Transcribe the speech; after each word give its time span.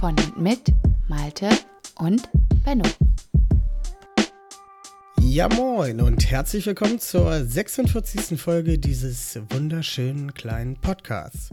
Von 0.00 0.16
und 0.16 0.40
mit 0.40 0.60
Malte 1.08 1.50
und 1.96 2.26
Benno. 2.64 2.88
Ja 5.20 5.46
moin 5.50 6.00
und 6.00 6.24
herzlich 6.30 6.64
willkommen 6.64 6.98
zur 6.98 7.44
46. 7.44 8.40
Folge 8.40 8.78
dieses 8.78 9.38
wunderschönen 9.50 10.32
kleinen 10.32 10.80
Podcasts. 10.80 11.50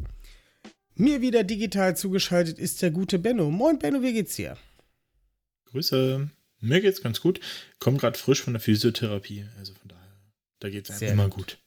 Mir 0.96 1.20
wieder 1.20 1.44
digital 1.44 1.98
zugeschaltet 1.98 2.58
ist 2.58 2.82
der 2.82 2.92
gute 2.92 3.20
Benno. 3.20 3.52
Moin 3.52 3.80
Benno, 3.80 4.02
wie 4.02 4.14
geht's 4.14 4.38
dir? 4.38 4.56
Grüße. 5.66 6.30
Mir 6.62 6.80
geht's 6.80 7.02
ganz 7.02 7.20
gut. 7.20 7.42
Komm 7.80 7.98
gerade 7.98 8.18
frisch 8.18 8.42
von 8.42 8.54
der 8.54 8.62
Physiotherapie, 8.62 9.46
also 9.60 9.74
von 9.74 9.90
daher, 9.90 10.22
da 10.60 10.70
geht's 10.70 10.90
einfach 10.90 11.06
immer 11.06 11.28
gut. 11.28 11.36
gut. 11.36 11.58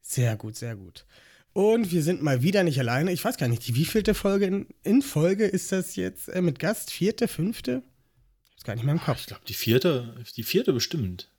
Sehr 0.00 0.36
gut, 0.36 0.56
sehr 0.56 0.74
gut. 0.74 1.04
Und 1.52 1.90
wir 1.90 2.02
sind 2.02 2.22
mal 2.22 2.42
wieder 2.42 2.62
nicht 2.62 2.78
alleine. 2.78 3.12
Ich 3.12 3.24
weiß 3.24 3.36
gar 3.36 3.48
nicht, 3.48 3.66
die 3.66 3.74
wievielte 3.74 4.14
Folge 4.14 4.46
in, 4.46 4.66
in 4.84 5.02
Folge 5.02 5.46
ist 5.46 5.72
das 5.72 5.96
jetzt 5.96 6.28
äh, 6.28 6.42
mit 6.42 6.58
Gast? 6.58 6.90
Vierte, 6.90 7.26
fünfte? 7.28 7.82
Ist 8.56 8.64
gar 8.64 8.74
nicht 8.74 8.84
mehr 8.84 8.94
im 8.94 9.00
Kopf. 9.00 9.20
Ich 9.20 9.26
glaube, 9.26 9.42
die 9.48 9.54
vierte, 9.54 10.14
die 10.36 10.42
vierte 10.42 10.72
bestimmt. 10.72 11.30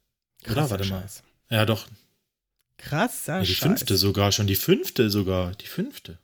Oder 0.50 0.69
warte 0.69 0.88
mal. 0.89 1.02
Scheiß. 1.02 1.23
Ja, 1.50 1.66
doch. 1.66 1.88
Krasser 2.77 3.38
ja, 3.38 3.44
Die 3.44 3.53
Scheiß. 3.53 3.67
fünfte 3.67 3.95
sogar 3.95 4.31
schon, 4.31 4.47
die 4.47 4.55
fünfte 4.55 5.09
sogar, 5.09 5.53
die 5.55 5.67
fünfte. 5.67 6.17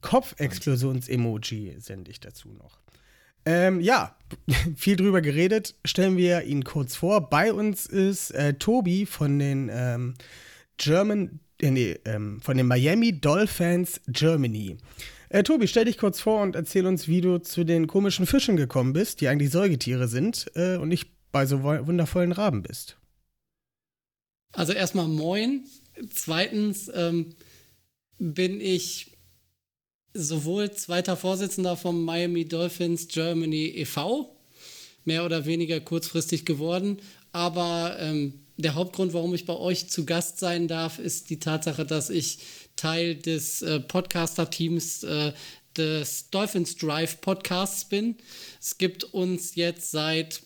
Kopfexplosions-Emoji 0.00 1.76
sende 1.80 2.10
ich 2.10 2.20
dazu 2.20 2.50
noch. 2.52 2.78
Ähm, 3.44 3.80
ja, 3.80 4.16
viel 4.76 4.96
drüber 4.96 5.20
geredet. 5.20 5.74
Stellen 5.84 6.16
wir 6.16 6.44
ihn 6.44 6.64
kurz 6.64 6.94
vor. 6.96 7.28
Bei 7.28 7.52
uns 7.52 7.86
ist 7.86 8.30
äh, 8.30 8.54
Tobi 8.54 9.06
von 9.06 9.38
den 9.38 9.68
ähm, 9.72 10.14
German, 10.76 11.40
nee, 11.60 11.98
ähm, 12.04 12.40
von 12.40 12.56
den 12.56 12.66
Miami 12.66 13.20
Dolphins 13.20 14.00
Germany. 14.08 14.76
Äh, 15.28 15.42
Tobi, 15.42 15.68
stell 15.68 15.84
dich 15.84 15.98
kurz 15.98 16.20
vor 16.20 16.42
und 16.42 16.56
erzähl 16.56 16.86
uns, 16.86 17.06
wie 17.08 17.20
du 17.20 17.38
zu 17.38 17.64
den 17.64 17.86
komischen 17.86 18.26
Fischen 18.26 18.56
gekommen 18.56 18.92
bist, 18.92 19.20
die 19.20 19.28
eigentlich 19.28 19.50
Säugetiere 19.50 20.08
sind 20.08 20.50
äh, 20.54 20.76
und 20.76 20.88
nicht 20.88 21.10
bei 21.32 21.44
so 21.44 21.62
wundervollen 21.62 22.32
Raben 22.32 22.62
bist. 22.62 22.96
Also 24.52 24.72
erstmal 24.72 25.08
moin. 25.08 25.64
Zweitens 26.14 26.90
ähm, 26.94 27.34
bin 28.18 28.60
ich 28.60 29.18
sowohl 30.14 30.70
zweiter 30.72 31.16
Vorsitzender 31.16 31.76
vom 31.76 32.04
Miami 32.04 32.46
Dolphins 32.46 33.08
Germany 33.08 33.66
e.V., 33.76 34.34
mehr 35.04 35.24
oder 35.24 35.44
weniger 35.44 35.80
kurzfristig 35.80 36.44
geworden. 36.46 36.98
Aber 37.32 37.96
ähm, 37.98 38.40
der 38.58 38.74
Hauptgrund, 38.74 39.12
warum 39.12 39.34
ich 39.34 39.46
bei 39.46 39.56
euch 39.56 39.88
zu 39.88 40.04
Gast 40.04 40.38
sein 40.38 40.68
darf, 40.68 40.98
ist 40.98 41.30
die 41.30 41.38
Tatsache, 41.38 41.86
dass 41.86 42.10
ich 42.10 42.40
Teil 42.76 43.14
des 43.14 43.62
äh, 43.62 43.80
Podcaster-Teams 43.80 45.04
äh, 45.04 45.32
des 45.76 46.30
Dolphins 46.30 46.76
Drive 46.76 47.20
Podcasts 47.20 47.84
bin. 47.84 48.16
Es 48.60 48.78
gibt 48.78 49.04
uns 49.04 49.54
jetzt 49.54 49.92
seit 49.92 50.42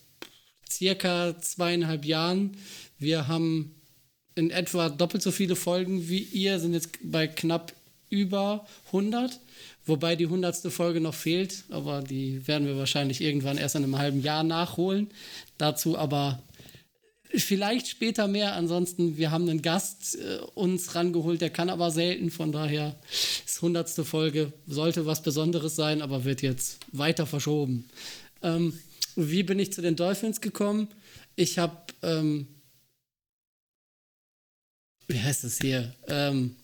circa 0.70 1.38
zweieinhalb 1.40 2.04
Jahren. 2.04 2.56
Wir 2.98 3.28
haben 3.28 3.74
in 4.34 4.50
etwa 4.50 4.88
doppelt 4.88 5.22
so 5.22 5.30
viele 5.30 5.56
Folgen 5.56 6.08
wie 6.08 6.22
ihr, 6.22 6.58
sind 6.60 6.74
jetzt 6.74 6.98
bei 7.02 7.26
knapp 7.26 7.72
über 8.10 8.66
100. 8.86 9.40
Wobei 9.84 10.16
die 10.16 10.24
100. 10.24 10.70
Folge 10.72 11.00
noch 11.00 11.14
fehlt, 11.14 11.64
aber 11.70 12.02
die 12.02 12.46
werden 12.46 12.68
wir 12.68 12.76
wahrscheinlich 12.76 13.20
irgendwann 13.20 13.58
erst 13.58 13.74
in 13.74 13.82
einem 13.82 13.98
halben 13.98 14.22
Jahr 14.22 14.44
nachholen. 14.44 15.10
Dazu 15.58 15.98
aber 15.98 16.40
vielleicht 17.34 17.88
später 17.88 18.28
mehr. 18.28 18.54
Ansonsten, 18.54 19.16
wir 19.16 19.30
haben 19.30 19.48
einen 19.48 19.62
Gast 19.62 20.16
äh, 20.16 20.38
uns 20.54 20.94
rangeholt, 20.94 21.40
der 21.40 21.50
kann 21.50 21.70
aber 21.70 21.90
selten. 21.90 22.30
Von 22.30 22.52
daher 22.52 22.96
ist 23.10 23.56
100. 23.56 23.88
Folge, 24.06 24.52
sollte 24.66 25.06
was 25.06 25.22
Besonderes 25.22 25.76
sein, 25.76 26.02
aber 26.02 26.24
wird 26.24 26.42
jetzt 26.42 26.80
weiter 26.92 27.26
verschoben. 27.26 27.86
Ähm, 28.42 28.78
wie 29.16 29.42
bin 29.42 29.58
ich 29.58 29.72
zu 29.72 29.82
den 29.82 29.96
Dolphins 29.96 30.40
gekommen? 30.40 30.88
Ich 31.36 31.58
habe 31.58 31.76
ähm, 32.02 32.46
wie 35.12 35.20
heißt 35.20 35.44
es 35.44 35.58
hier? 35.58 35.94
Ähm, 36.08 36.56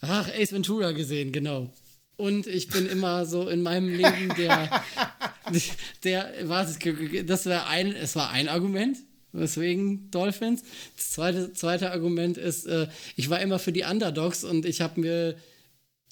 ach, 0.00 0.28
Ace 0.28 0.52
Ventura 0.52 0.92
gesehen, 0.92 1.32
genau. 1.32 1.70
Und 2.16 2.46
ich 2.46 2.68
bin 2.68 2.86
immer 2.86 3.26
so 3.26 3.48
in 3.48 3.62
meinem 3.62 3.88
Leben 3.88 4.34
der, 4.36 4.82
der, 6.04 6.32
was, 6.42 6.78
das 7.26 7.46
war 7.46 7.66
ein, 7.68 7.94
es 7.94 8.16
war 8.16 8.30
ein 8.30 8.48
Argument, 8.48 8.98
weswegen 9.34 10.10
Dolphins. 10.10 10.62
Das 10.96 11.12
zweite, 11.12 11.52
zweite 11.52 11.90
Argument 11.90 12.38
ist, 12.38 12.66
äh, 12.66 12.86
ich 13.16 13.28
war 13.28 13.40
immer 13.40 13.58
für 13.58 13.72
die 13.72 13.82
Underdogs 13.82 14.44
und 14.44 14.64
ich 14.64 14.80
habe 14.80 15.00
mir 15.00 15.36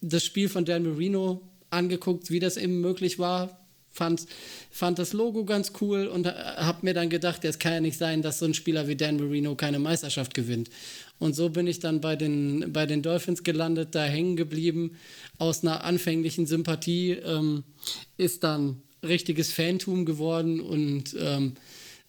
das 0.00 0.24
Spiel 0.24 0.48
von 0.48 0.64
Dan 0.64 0.82
Marino 0.82 1.40
angeguckt, 1.70 2.30
wie 2.30 2.40
das 2.40 2.56
eben 2.56 2.80
möglich 2.80 3.18
war, 3.18 3.62
fand, 3.92 4.26
fand 4.70 4.98
das 4.98 5.12
Logo 5.12 5.44
ganz 5.44 5.72
cool 5.80 6.06
und 6.06 6.26
habe 6.26 6.78
mir 6.82 6.94
dann 6.94 7.08
gedacht, 7.08 7.44
es 7.44 7.58
kann 7.58 7.72
ja 7.74 7.80
nicht 7.80 7.98
sein, 7.98 8.22
dass 8.22 8.38
so 8.38 8.46
ein 8.46 8.54
Spieler 8.54 8.88
wie 8.88 8.96
Dan 8.96 9.16
Marino 9.16 9.54
keine 9.54 9.78
Meisterschaft 9.78 10.34
gewinnt. 10.34 10.70
Und 11.18 11.36
so 11.36 11.50
bin 11.50 11.66
ich 11.66 11.78
dann 11.78 12.00
bei 12.00 12.16
den, 12.16 12.72
bei 12.72 12.84
den 12.84 13.02
Dolphins 13.02 13.44
gelandet, 13.44 13.94
da 13.94 14.04
hängen 14.04 14.36
geblieben. 14.36 14.96
Aus 15.38 15.62
einer 15.62 15.84
anfänglichen 15.84 16.46
Sympathie 16.46 17.12
ähm, 17.12 17.62
ist 18.16 18.42
dann 18.42 18.82
richtiges 19.04 19.52
Fantum 19.52 20.04
geworden 20.04 20.60
und 20.60 21.14
ähm, 21.18 21.54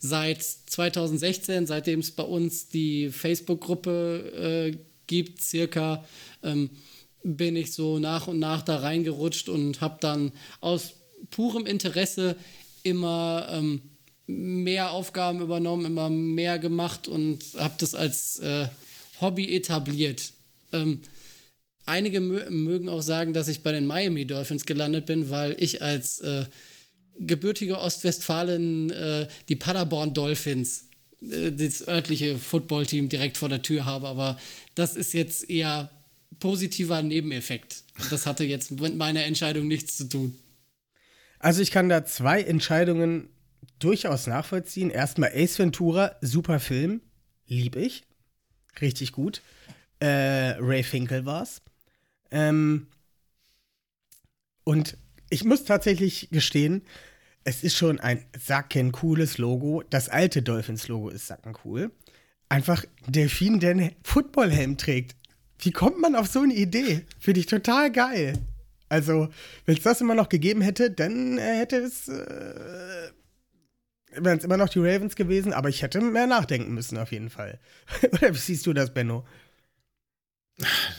seit 0.04 0.44
2016, 0.44 1.66
seitdem 1.66 2.02
es 2.02 2.12
bei 2.12 2.24
uns 2.24 2.68
die 2.68 3.10
Facebook-Gruppe 3.10 4.74
äh, 4.74 4.78
gibt, 5.08 5.42
circa, 5.42 6.04
ähm, 6.44 6.70
bin 7.24 7.56
ich 7.56 7.72
so 7.72 8.00
nach 8.00 8.28
und 8.28 8.38
nach 8.38 8.64
da 8.64 8.80
reingerutscht 8.80 9.48
und 9.48 9.80
habe 9.80 9.98
dann 10.02 10.34
aus 10.60 10.96
purem 11.32 11.66
Interesse 11.66 12.36
immer 12.84 13.48
ähm, 13.50 13.82
mehr 14.28 14.92
Aufgaben 14.92 15.40
übernommen, 15.40 15.86
immer 15.86 16.10
mehr 16.10 16.60
gemacht 16.60 17.08
und 17.08 17.40
habe 17.58 17.76
das 17.78 17.96
als 17.96 18.40
äh, 18.40 18.68
Hobby 19.22 19.56
etabliert. 19.56 20.34
Ähm, 20.74 21.00
einige 21.86 22.20
mö 22.20 22.50
mögen 22.50 22.90
auch 22.90 23.02
sagen, 23.02 23.32
dass 23.32 23.48
ich 23.48 23.64
bei 23.64 23.72
den 23.72 23.86
Miami 23.86 24.26
Dolphins 24.26 24.66
gelandet 24.66 25.06
bin, 25.06 25.30
weil 25.30 25.56
ich 25.60 25.82
als 25.82 26.20
äh, 26.20 26.44
gebürtige 27.20 27.80
Ostwestfalen 27.80 28.90
äh, 28.92 29.28
die 29.50 29.56
Paderborn 29.56 30.14
Dolphins, 30.14 30.90
äh, 31.22 31.52
das 31.52 31.88
örtliche 31.88 32.38
Footballteam 32.38 33.10
direkt 33.10 33.38
vor 33.38 33.50
der 33.50 33.62
Tür 33.62 33.86
habe. 33.86 34.08
Aber 34.08 34.40
das 34.76 34.96
ist 34.96 35.14
jetzt 35.14 35.50
eher 35.50 35.90
positiver 36.40 37.02
Nebeneffekt. 37.02 37.84
Das 38.10 38.26
hatte 38.26 38.44
jetzt 38.44 38.72
mit 38.72 38.96
meiner 38.96 39.24
Entscheidung 39.24 39.68
nichts 39.68 39.98
zu 39.98 40.10
tun. 40.10 40.36
Also 41.40 41.62
ich 41.62 41.72
kann 41.72 41.90
da 41.90 42.06
zwei 42.06 42.42
Entscheidungen 42.42 43.30
durchaus 43.80 44.28
nachvollziehen. 44.28 44.90
Erstmal 44.90 45.32
Ace 45.36 45.60
Ventura, 45.60 46.16
super 46.22 46.60
Film, 46.60 47.02
lieb 47.48 47.76
ich, 47.76 48.04
richtig 48.82 49.12
gut. 49.12 49.42
Äh, 50.00 50.56
Ray 50.60 50.84
Finkel 50.84 51.26
war's. 51.26 51.62
Ähm, 52.32 52.88
und 54.64 54.98
ich 55.34 55.44
muss 55.44 55.64
tatsächlich 55.64 56.30
gestehen, 56.32 56.84
es 57.44 57.64
ist 57.64 57.76
schon 57.76 58.00
ein 58.00 58.24
sacken 58.40 58.92
cooles 58.92 59.40
Logo. 59.40 59.84
Das 59.90 60.08
alte 60.08 60.44
Dolphins-Logo 60.44 61.10
ist 61.10 61.28
sacken 61.28 61.56
cool. 61.66 61.92
Einfach 62.50 62.86
Delfin, 63.08 63.60
der 63.60 63.72
einen 63.72 63.96
Footballhelm 64.04 64.78
trägt. 64.78 65.16
Wie 65.60 65.72
kommt 65.72 66.00
man 66.00 66.16
auf 66.16 66.28
so 66.28 66.42
eine 66.42 66.54
Idee? 66.54 67.06
Finde 67.20 67.40
ich 67.40 67.48
total 67.48 67.92
geil. 67.92 68.34
Also, 68.90 69.30
wenn 69.66 69.76
es 69.76 69.84
das 69.84 70.02
immer 70.02 70.14
noch 70.14 70.30
gegeben 70.30 70.62
hätte, 70.62 70.92
dann 70.92 71.40
äh, 71.40 71.58
hätte 71.58 71.78
es. 71.78 72.08
Äh, 72.08 73.12
wären 74.16 74.38
es 74.38 74.44
immer 74.44 74.58
noch 74.58 74.70
die 74.70 74.80
Ravens 74.80 75.16
gewesen, 75.16 75.52
aber 75.52 75.70
ich 75.70 75.82
hätte 75.82 76.00
mehr 76.00 76.28
nachdenken 76.28 76.76
müssen, 76.76 77.00
auf 77.00 77.12
jeden 77.12 77.32
Fall. 77.32 77.60
Oder 78.12 78.36
wie 78.36 78.38
siehst 78.38 78.68
du 78.68 78.74
das, 78.74 78.94
Benno? 78.94 79.26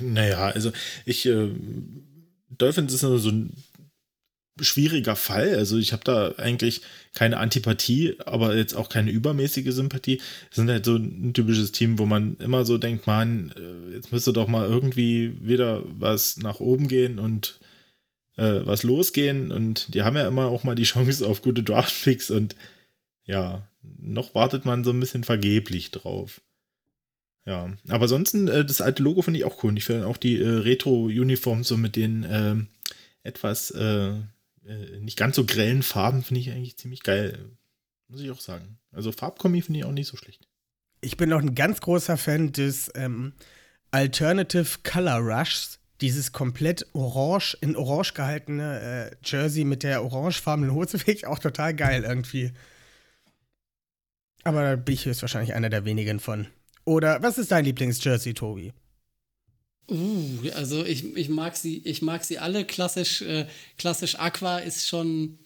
Naja, 0.00 0.48
also 0.48 0.72
ich. 1.04 1.24
Äh, 1.24 1.50
Dolphins 2.50 2.92
ist 2.92 3.00
so 3.00 3.30
ein 3.30 3.52
schwieriger 4.60 5.16
Fall. 5.16 5.54
Also 5.54 5.78
ich 5.78 5.92
habe 5.92 6.04
da 6.04 6.32
eigentlich 6.36 6.82
keine 7.14 7.38
Antipathie, 7.38 8.16
aber 8.24 8.56
jetzt 8.56 8.74
auch 8.74 8.88
keine 8.88 9.10
übermäßige 9.10 9.72
Sympathie. 9.72 10.20
Es 10.50 10.56
sind 10.56 10.70
halt 10.70 10.84
so 10.84 10.96
ein 10.96 11.34
typisches 11.34 11.72
Team, 11.72 11.98
wo 11.98 12.06
man 12.06 12.36
immer 12.38 12.64
so 12.64 12.78
denkt, 12.78 13.06
man, 13.06 13.52
äh, 13.56 13.94
jetzt 13.94 14.12
müsste 14.12 14.32
doch 14.32 14.48
mal 14.48 14.66
irgendwie 14.68 15.36
wieder 15.40 15.82
was 15.86 16.36
nach 16.36 16.60
oben 16.60 16.88
gehen 16.88 17.18
und 17.18 17.58
äh, 18.36 18.60
was 18.64 18.82
losgehen 18.82 19.52
und 19.52 19.94
die 19.94 20.02
haben 20.02 20.16
ja 20.16 20.26
immer 20.26 20.46
auch 20.46 20.64
mal 20.64 20.74
die 20.74 20.84
Chance 20.84 21.26
auf 21.26 21.42
gute 21.42 21.62
Draftpicks 21.62 22.30
und 22.30 22.56
ja, 23.24 23.68
noch 23.82 24.34
wartet 24.34 24.64
man 24.64 24.84
so 24.84 24.90
ein 24.90 25.00
bisschen 25.00 25.24
vergeblich 25.24 25.90
drauf. 25.90 26.40
Ja, 27.46 27.74
aber 27.88 28.02
ansonsten, 28.04 28.48
äh, 28.48 28.64
das 28.64 28.80
alte 28.80 29.02
Logo 29.02 29.22
finde 29.22 29.38
ich 29.38 29.44
auch 29.44 29.62
cool. 29.62 29.70
Und 29.70 29.76
ich 29.76 29.84
finde 29.84 30.06
auch 30.06 30.16
die 30.16 30.40
äh, 30.40 30.48
Retro-Uniform 30.48 31.62
so 31.62 31.76
mit 31.76 31.94
den 31.94 32.26
ähm, 32.28 32.68
etwas 33.22 33.70
äh, 33.72 34.14
äh, 34.66 34.98
nicht 35.00 35.18
ganz 35.18 35.36
so 35.36 35.44
grellen 35.44 35.82
Farben 35.82 36.22
finde 36.22 36.40
ich 36.40 36.50
eigentlich 36.50 36.76
ziemlich 36.76 37.02
geil. 37.02 37.50
Muss 38.08 38.20
ich 38.20 38.30
auch 38.30 38.40
sagen. 38.40 38.78
Also 38.92 39.12
Farbkombi 39.12 39.62
finde 39.62 39.80
ich 39.80 39.84
auch 39.84 39.92
nicht 39.92 40.08
so 40.08 40.16
schlecht. 40.16 40.46
Ich 41.00 41.16
bin 41.16 41.32
auch 41.32 41.40
ein 41.40 41.54
ganz 41.54 41.80
großer 41.80 42.16
Fan 42.16 42.52
des 42.52 42.90
ähm, 42.94 43.34
Alternative 43.90 44.78
Color 44.82 45.18
Rushs. 45.18 45.78
Dieses 46.00 46.32
komplett 46.32 46.86
orange, 46.92 47.56
in 47.60 47.76
orange 47.76 48.14
gehaltene 48.14 49.10
äh, 49.12 49.16
Jersey 49.24 49.64
mit 49.64 49.82
der 49.82 50.02
orangefarbenen 50.02 50.74
Hose 50.74 50.98
finde 50.98 51.12
ich 51.12 51.26
auch 51.26 51.38
total 51.38 51.74
geil 51.74 52.04
irgendwie. 52.04 52.52
Aber 54.42 54.62
da 54.62 54.76
bin 54.76 54.94
ich 54.94 55.06
höchstwahrscheinlich 55.06 55.54
einer 55.54 55.70
der 55.70 55.84
wenigen 55.84 56.20
von. 56.20 56.46
Oder 56.84 57.22
was 57.22 57.38
ist 57.38 57.50
dein 57.50 57.64
Lieblings-Jersey, 57.64 58.34
Tobi? 58.34 58.72
Uh, 59.90 60.48
also 60.54 60.84
ich, 60.84 61.16
ich 61.16 61.28
mag 61.28 61.56
sie, 61.56 61.82
ich 61.84 62.00
mag 62.00 62.24
sie 62.24 62.38
alle. 62.38 62.64
Klassisch, 62.64 63.22
äh, 63.22 63.46
klassisch 63.76 64.18
Aqua 64.18 64.58
ist 64.58 64.88
schon, 64.88 65.38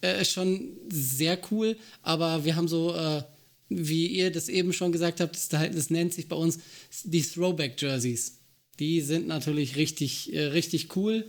äh, 0.00 0.24
schon 0.24 0.76
sehr 0.88 1.38
cool, 1.50 1.76
aber 2.02 2.44
wir 2.44 2.56
haben 2.56 2.68
so, 2.68 2.94
äh, 2.94 3.22
wie 3.68 4.06
ihr 4.08 4.32
das 4.32 4.48
eben 4.48 4.72
schon 4.72 4.92
gesagt 4.92 5.20
habt, 5.20 5.36
das, 5.36 5.48
das 5.48 5.90
nennt 5.90 6.12
sich 6.12 6.28
bei 6.28 6.36
uns 6.36 6.58
die 7.04 7.22
Throwback-Jerseys. 7.22 8.38
Die 8.80 9.00
sind 9.00 9.28
natürlich 9.28 9.76
richtig, 9.76 10.32
äh, 10.32 10.46
richtig 10.46 10.96
cool 10.96 11.26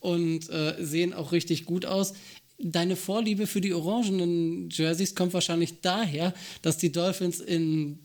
und 0.00 0.48
äh, 0.50 0.76
sehen 0.80 1.12
auch 1.12 1.32
richtig 1.32 1.66
gut 1.66 1.84
aus. 1.84 2.14
Deine 2.58 2.96
Vorliebe 2.96 3.46
für 3.46 3.60
die 3.60 3.74
orangenen 3.74 4.70
Jerseys 4.70 5.14
kommt 5.14 5.34
wahrscheinlich 5.34 5.82
daher, 5.82 6.32
dass 6.62 6.78
die 6.78 6.92
Dolphins 6.92 7.40
in 7.40 7.98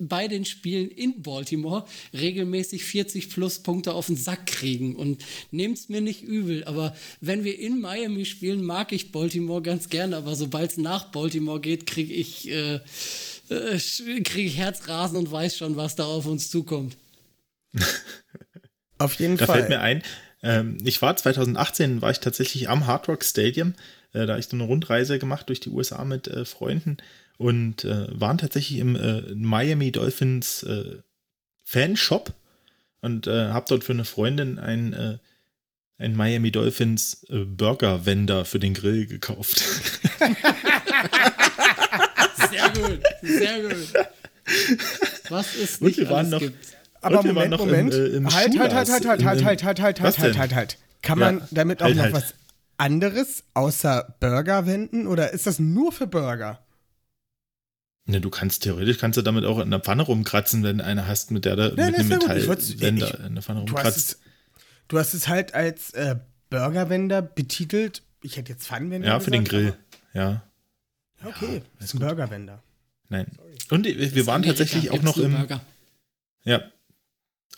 bei 0.00 0.26
den 0.26 0.44
Spielen 0.44 0.90
in 0.90 1.22
Baltimore 1.22 1.84
regelmäßig 2.12 2.84
40 2.84 3.30
plus 3.30 3.60
Punkte 3.60 3.92
auf 3.92 4.06
den 4.06 4.16
Sack 4.16 4.46
kriegen. 4.46 4.96
Und 4.96 5.22
nehmt's 5.50 5.88
mir 5.88 6.00
nicht 6.00 6.22
übel, 6.22 6.64
aber 6.64 6.96
wenn 7.20 7.44
wir 7.44 7.58
in 7.58 7.80
Miami 7.80 8.24
spielen, 8.24 8.64
mag 8.64 8.92
ich 8.92 9.12
Baltimore 9.12 9.62
ganz 9.62 9.88
gerne, 9.88 10.16
aber 10.16 10.34
sobald 10.34 10.72
es 10.72 10.76
nach 10.78 11.04
Baltimore 11.12 11.60
geht, 11.60 11.86
kriege 11.86 12.14
ich, 12.14 12.50
äh, 12.50 12.80
äh, 13.50 14.20
krieg 14.22 14.46
ich 14.46 14.56
Herzrasen 14.56 15.16
und 15.16 15.30
weiß 15.30 15.56
schon, 15.56 15.76
was 15.76 15.96
da 15.96 16.04
auf 16.04 16.26
uns 16.26 16.50
zukommt. 16.50 16.96
auf 18.98 19.14
jeden 19.14 19.36
da 19.36 19.46
Fall. 19.46 19.60
Da 19.60 19.66
fällt 19.66 19.68
mir 19.68 19.80
ein, 19.80 20.02
ähm, 20.42 20.78
ich 20.84 21.02
war 21.02 21.16
2018, 21.16 22.00
war 22.00 22.10
ich 22.10 22.20
tatsächlich 22.20 22.68
am 22.68 22.86
Hard 22.86 23.08
Rock 23.08 23.24
Stadium. 23.24 23.74
Äh, 24.12 24.26
da 24.26 24.30
habe 24.30 24.40
ich 24.40 24.46
so 24.46 24.56
eine 24.56 24.64
Rundreise 24.64 25.18
gemacht 25.18 25.48
durch 25.48 25.60
die 25.60 25.70
USA 25.70 26.04
mit 26.04 26.28
äh, 26.28 26.44
Freunden 26.44 26.96
und 27.40 27.84
äh, 27.86 28.06
waren 28.20 28.36
tatsächlich 28.36 28.78
im 28.80 28.96
äh, 28.96 29.22
Miami 29.34 29.90
Dolphins 29.92 30.62
äh, 30.62 30.98
Fanshop 31.64 32.34
und 33.00 33.26
äh, 33.26 33.48
habe 33.48 33.64
dort 33.66 33.82
für 33.82 33.94
eine 33.94 34.04
Freundin 34.04 34.58
ein, 34.58 34.92
äh, 34.92 35.16
ein 35.96 36.14
Miami 36.14 36.50
Dolphins 36.50 37.24
äh, 37.30 37.46
Burger 37.46 38.04
Wender 38.04 38.44
für 38.44 38.58
den 38.58 38.74
Grill 38.74 39.06
gekauft. 39.06 39.58
sehr 42.50 42.68
gut, 42.68 43.00
sehr 43.22 43.62
gut. 43.62 43.94
Was 45.30 45.54
ist 45.54 45.80
nicht 45.80 45.98
und 45.98 46.04
wir 46.04 46.10
waren 46.10 46.28
noch. 46.28 46.42
Aber 47.00 47.22
Moment, 47.22 47.56
Moment. 47.56 47.94
Im, 47.94 48.00
äh, 48.02 48.06
im 48.18 48.34
halt, 48.34 48.58
halt, 48.58 48.74
halt, 48.74 48.90
halt, 48.90 49.06
halt, 49.06 49.24
halt, 49.24 49.44
halt, 49.44 49.62
halt, 49.64 49.80
halt, 49.80 50.00
halt, 50.00 50.18
halt, 50.18 50.34
denn? 50.34 50.38
halt, 50.38 50.54
halt. 50.54 50.78
Kann 51.00 51.18
Ja, 51.18 51.32
man 51.32 51.48
damit 51.50 51.80
auch 51.80 51.86
halt, 51.86 51.96
noch 51.96 52.02
halt. 52.02 52.12
was 52.12 52.34
anderes 52.76 53.44
außer 53.54 54.14
Burger 54.20 54.66
wenden 54.66 55.06
oder 55.06 55.32
ist 55.32 55.46
das 55.46 55.58
nur 55.58 55.90
für 55.90 56.06
Burger? 56.06 56.60
Ne, 58.10 58.20
du 58.20 58.30
kannst 58.30 58.62
theoretisch 58.64 58.98
kannst 58.98 59.16
du 59.16 59.22
damit 59.22 59.44
auch 59.44 59.58
in 59.60 59.70
der 59.70 59.80
Pfanne 59.80 60.02
rumkratzen, 60.02 60.62
wenn 60.62 60.78
du 60.78 60.84
eine 60.84 61.06
hast, 61.06 61.30
mit 61.30 61.44
der 61.44 61.54
du 61.56 61.62
Ja, 61.76 61.86
mit 61.86 61.94
das 61.94 62.00
einem 62.00 62.10
ja 62.10 62.18
Metallwender 62.18 63.20
in 63.24 63.34
der 63.34 63.42
Pfanne 63.42 63.64
Du 63.64 63.72
hast, 63.74 63.76
rumkratzt. 63.76 63.96
es, 63.98 64.20
du 64.88 64.98
hast 64.98 65.14
es 65.14 65.28
halt 65.28 65.54
als 65.54 65.90
äh, 65.94 66.16
Burgerwender 66.50 67.22
betitelt. 67.22 68.02
Ich 68.22 68.36
hätte 68.36 68.52
jetzt 68.52 68.66
Pfannenwender 68.66 69.06
Ja, 69.08 69.20
für 69.20 69.30
den 69.30 69.44
Grill. 69.44 69.74
Ja, 70.12 70.42
Okay, 71.22 71.62
das 71.78 71.86
ist 71.88 71.94
ein 71.94 71.98
gut. 72.00 72.08
Burgerwender. 72.08 72.62
nein. 73.10 73.26
Und 73.68 73.84
wir 73.86 74.14
wir 74.14 74.26
waren 74.26 74.42
tatsächlich 74.42 74.90
auch 74.90 75.02
noch 75.02 75.18
im 75.18 75.32
Burger. 75.36 75.60
Ja. 76.44 76.62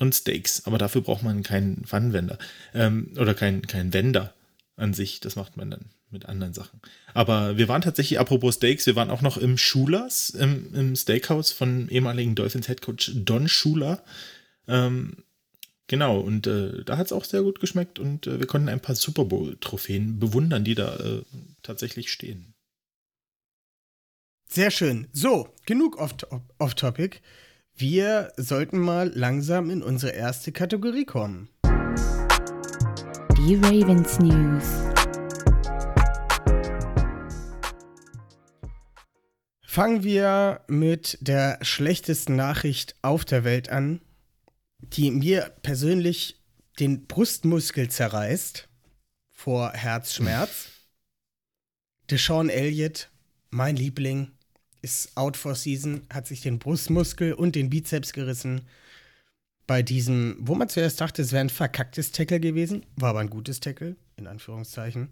Und 0.00 0.14
Steaks, 0.14 0.66
aber 0.66 0.78
dafür 0.78 1.00
braucht 1.02 1.22
man 1.22 1.42
keinen 1.44 1.84
Pfannenwender. 1.84 2.38
Ähm, 2.74 3.12
oder 3.18 3.34
keinen 3.34 3.62
kein 3.66 3.92
Wender 3.92 4.34
an 4.76 4.94
sich. 4.94 5.20
Das 5.20 5.36
macht 5.36 5.56
man 5.56 5.70
dann 5.70 5.90
mit 6.10 6.26
anderen 6.26 6.52
Sachen. 6.54 6.80
Aber 7.14 7.56
wir 7.58 7.68
waren 7.68 7.82
tatsächlich, 7.82 8.18
apropos 8.18 8.54
Steaks, 8.54 8.86
wir 8.86 8.96
waren 8.96 9.10
auch 9.10 9.22
noch 9.22 9.36
im 9.36 9.58
Schulers, 9.58 10.30
im, 10.30 10.74
im 10.74 10.96
Steakhouse 10.96 11.52
von 11.52 11.88
ehemaligen 11.88 12.34
Dolphins 12.34 12.68
Headcoach 12.68 13.12
Don 13.14 13.48
Schuler. 13.48 14.02
Ähm, 14.66 15.24
genau, 15.88 16.20
und 16.20 16.46
äh, 16.46 16.84
da 16.84 16.96
hat 16.96 17.06
es 17.06 17.12
auch 17.12 17.24
sehr 17.24 17.42
gut 17.42 17.60
geschmeckt 17.60 17.98
und 17.98 18.26
äh, 18.26 18.38
wir 18.38 18.46
konnten 18.46 18.68
ein 18.68 18.80
paar 18.80 18.94
Super 18.94 19.24
Bowl-Trophäen 19.24 20.18
bewundern, 20.18 20.64
die 20.64 20.74
da 20.74 20.96
äh, 20.96 21.22
tatsächlich 21.62 22.10
stehen. 22.10 22.54
Sehr 24.48 24.70
schön. 24.70 25.08
So, 25.12 25.48
genug 25.66 25.98
off- 25.98 26.26
off-topic. 26.58 27.20
Wir 27.74 28.32
sollten 28.36 28.78
mal 28.78 29.10
langsam 29.14 29.70
in 29.70 29.82
unsere 29.82 30.12
erste 30.12 30.52
Kategorie 30.52 31.06
kommen. 31.06 31.48
Die 33.38 33.54
Ravens 33.56 34.18
News. 34.18 34.91
Fangen 39.72 40.02
wir 40.02 40.60
mit 40.68 41.16
der 41.22 41.58
schlechtesten 41.62 42.36
Nachricht 42.36 42.94
auf 43.00 43.24
der 43.24 43.42
Welt 43.42 43.70
an, 43.70 44.02
die 44.80 45.10
mir 45.10 45.50
persönlich 45.62 46.42
den 46.78 47.06
Brustmuskel 47.06 47.88
zerreißt 47.88 48.68
vor 49.30 49.72
Herzschmerz. 49.72 50.68
Deshaun 52.10 52.50
Elliott, 52.50 53.08
mein 53.48 53.76
Liebling, 53.76 54.32
ist 54.82 55.16
out 55.16 55.38
for 55.38 55.54
season, 55.54 56.06
hat 56.12 56.26
sich 56.26 56.42
den 56.42 56.58
Brustmuskel 56.58 57.32
und 57.32 57.54
den 57.54 57.70
Bizeps 57.70 58.12
gerissen. 58.12 58.68
Bei 59.66 59.82
diesem, 59.82 60.36
wo 60.38 60.54
man 60.54 60.68
zuerst 60.68 61.00
dachte, 61.00 61.22
es 61.22 61.32
wäre 61.32 61.40
ein 61.40 61.48
verkacktes 61.48 62.12
Tackle 62.12 62.40
gewesen, 62.40 62.84
war 62.96 63.08
aber 63.08 63.20
ein 63.20 63.30
gutes 63.30 63.58
Tackle, 63.60 63.96
in 64.16 64.26
Anführungszeichen. 64.26 65.08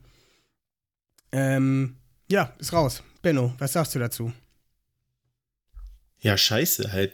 Ähm, 1.33 1.97
ja, 2.31 2.55
ist 2.59 2.75
raus. 2.75 3.03
Benno, 3.23 3.55
was 3.57 3.73
sagst 3.73 3.95
du 3.95 3.99
dazu? 3.99 4.35
Ja, 6.21 6.37
scheiße 6.37 6.93
halt. 6.93 7.13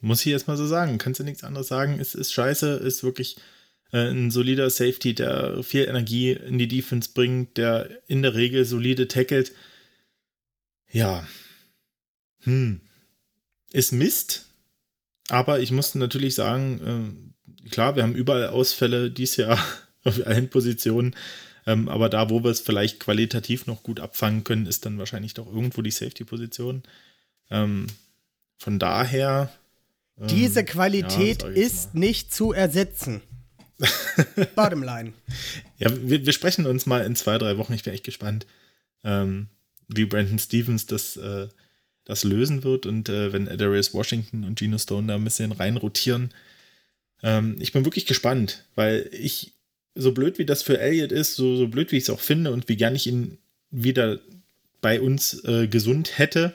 Muss 0.00 0.20
ich 0.20 0.26
jetzt 0.26 0.48
mal 0.48 0.56
so 0.56 0.66
sagen. 0.66 0.98
Kannst 0.98 1.20
du 1.20 1.24
nichts 1.24 1.44
anderes 1.44 1.68
sagen. 1.68 2.00
Es 2.00 2.14
ist 2.14 2.32
scheiße, 2.32 2.76
ist 2.76 3.04
wirklich 3.04 3.36
äh, 3.92 4.10
ein 4.10 4.30
solider 4.30 4.70
Safety, 4.70 5.14
der 5.14 5.62
viel 5.62 5.84
Energie 5.84 6.32
in 6.32 6.58
die 6.58 6.68
Defense 6.68 7.10
bringt, 7.12 7.56
der 7.56 7.90
in 8.06 8.22
der 8.22 8.34
Regel 8.34 8.64
solide 8.64 9.08
tackelt. 9.08 9.52
Ja. 10.90 11.26
Hm. 12.40 12.80
Ist 13.72 13.92
Mist. 13.92 14.46
Aber 15.28 15.60
ich 15.60 15.70
musste 15.70 15.98
natürlich 15.98 16.34
sagen, 16.34 17.30
äh, 17.66 17.70
klar, 17.70 17.94
wir 17.94 18.02
haben 18.02 18.14
überall 18.14 18.48
Ausfälle 18.48 19.10
dieses 19.10 19.36
Jahr 19.36 19.58
auf 20.04 20.26
allen 20.26 20.48
Positionen. 20.48 21.14
Ähm, 21.66 21.88
aber 21.88 22.08
da, 22.08 22.30
wo 22.30 22.42
wir 22.42 22.50
es 22.50 22.60
vielleicht 22.60 23.00
qualitativ 23.00 23.66
noch 23.66 23.82
gut 23.82 24.00
abfangen 24.00 24.44
können, 24.44 24.66
ist 24.66 24.86
dann 24.86 24.98
wahrscheinlich 24.98 25.34
doch 25.34 25.46
irgendwo 25.46 25.82
die 25.82 25.90
Safety-Position. 25.90 26.82
Ähm, 27.50 27.86
von 28.60 28.78
daher. 28.78 29.50
ähm, 30.20 30.28
Diese 30.28 30.60
ja, 30.60 30.66
Qualität 30.66 31.42
ich 31.42 31.56
ist 31.56 31.94
mal. 31.94 32.00
nicht 32.00 32.32
zu 32.32 32.52
ersetzen. 32.52 33.22
Bottom 34.54 34.82
line. 34.82 35.14
Ja, 35.78 35.90
wir, 36.02 36.26
wir 36.26 36.32
sprechen 36.32 36.66
uns 36.66 36.84
mal 36.84 37.04
in 37.04 37.16
zwei, 37.16 37.38
drei 37.38 37.56
Wochen. 37.56 37.72
Ich 37.72 37.82
bin 37.82 37.94
echt 37.94 38.04
gespannt, 38.04 38.46
ähm, 39.02 39.48
wie 39.88 40.04
Brandon 40.04 40.38
Stevens 40.38 40.84
das, 40.86 41.16
äh, 41.16 41.48
das 42.04 42.22
lösen 42.22 42.62
wird 42.62 42.84
und 42.84 43.08
äh, 43.08 43.32
wenn 43.32 43.46
Darius 43.46 43.94
Washington 43.94 44.44
und 44.44 44.58
Geno 44.58 44.76
Stone 44.76 45.06
da 45.06 45.14
ein 45.14 45.24
bisschen 45.24 45.52
rein 45.52 45.78
rotieren. 45.78 46.32
Ähm, 47.22 47.56
ich 47.58 47.72
bin 47.72 47.86
wirklich 47.86 48.04
gespannt, 48.04 48.66
weil 48.74 49.08
ich, 49.12 49.54
so 49.94 50.12
blöd 50.12 50.38
wie 50.38 50.44
das 50.44 50.62
für 50.62 50.78
Elliott 50.78 51.12
ist, 51.12 51.34
so, 51.34 51.56
so 51.56 51.66
blöd 51.66 51.90
wie 51.92 51.96
ich 51.96 52.04
es 52.04 52.10
auch 52.10 52.20
finde 52.20 52.52
und 52.52 52.68
wie 52.68 52.76
gern 52.76 52.94
ich 52.94 53.06
ihn 53.06 53.38
wieder 53.70 54.20
bei 54.82 55.00
uns 55.00 55.44
äh, 55.44 55.66
gesund 55.66 56.18
hätte, 56.18 56.54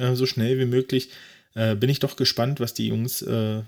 äh, 0.00 0.16
so 0.16 0.26
schnell 0.26 0.58
wie 0.58 0.66
möglich, 0.66 1.10
äh, 1.54 1.74
bin 1.76 1.90
ich 1.90 2.00
doch 2.00 2.16
gespannt, 2.16 2.60
was 2.60 2.74
die 2.74 2.88
Jungs, 2.88 3.22
äh, 3.22 3.62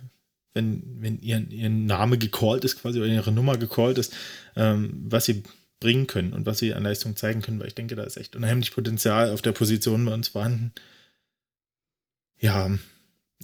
wenn, 0.55 0.83
wenn 1.01 1.21
ihr, 1.21 1.45
ihr 1.51 1.71
Name 1.71 2.19
gecallt 2.19 2.65
ist, 2.65 2.81
quasi 2.81 2.99
oder 2.99 3.09
ihre 3.09 3.33
Nummer 3.33 3.57
gecallt 3.57 3.99
ist, 3.99 4.15
ähm, 4.57 4.93
was 5.05 5.25
sie 5.25 5.43
bringen 5.81 6.07
können 6.07 6.33
und 6.33 6.47
was 6.47 6.59
sie 6.59 6.75
an 6.75 6.85
Leistung 6.85 7.17
zeigen 7.17 7.43
können, 7.43 7.59
weil 7.59 7.67
ich 7.67 7.75
denke, 7.75 7.97
da 7.97 8.05
ist 8.05 8.17
echt 8.17 8.37
unheimlich 8.37 8.73
Potenzial 8.73 9.31
auf 9.31 9.43
der 9.43 9.53
Position 9.53 10.05
bei 10.05 10.15
uns 10.15 10.29
vorhanden. 10.29 10.73
Ja, 12.39 12.71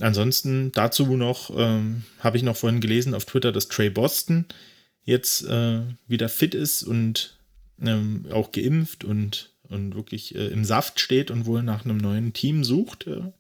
ansonsten 0.01 0.73
dazu 0.73 1.17
noch, 1.17 1.51
ähm, 1.57 2.05
habe 2.21 2.37
ich 2.37 2.43
noch 2.43 2.57
vorhin 2.57 2.81
gelesen 2.81 3.15
auf 3.15 3.25
Twitter, 3.25 3.53
dass 3.53 3.69
Trey 3.69 3.91
Boston 3.91 4.47
jetzt 5.03 5.45
äh, 5.47 5.83
wieder 6.07 6.29
fit 6.29 6.55
ist 6.55 6.83
und 6.83 7.39
ähm, 7.81 8.27
auch 8.31 8.53
geimpft 8.53 9.05
und, 9.05 9.51
und 9.69 9.95
wirklich 9.95 10.35
äh, 10.35 10.49
im 10.49 10.65
Saft 10.65 11.01
steht 11.01 11.31
und 11.31 11.47
wohl 11.47 11.63
nach 11.63 11.85
einem 11.85 11.99
neuen 11.99 12.33
Team 12.33 12.65
sucht. 12.65 13.07
Äh, 13.07 13.33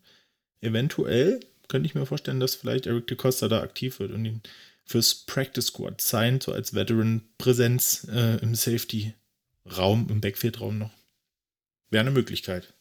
eventuell 0.60 1.40
könnte 1.68 1.86
ich 1.86 1.94
mir 1.94 2.06
vorstellen, 2.06 2.40
dass 2.40 2.54
vielleicht 2.54 2.86
Eric 2.86 3.06
DeCosta 3.06 3.48
da 3.48 3.62
aktiv 3.62 4.00
wird 4.00 4.12
und 4.12 4.24
ihn 4.24 4.42
fürs 4.84 5.14
Practice 5.26 5.66
Squad 5.66 6.00
sein, 6.00 6.40
so 6.40 6.52
als 6.52 6.74
Veteran-Präsenz 6.74 8.08
äh, 8.10 8.36
im 8.36 8.54
Safety-Raum, 8.54 10.08
im 10.08 10.20
Backfield-Raum 10.20 10.78
noch. 10.78 10.92
Wäre 11.90 12.02
eine 12.02 12.10
Möglichkeit. 12.10 12.74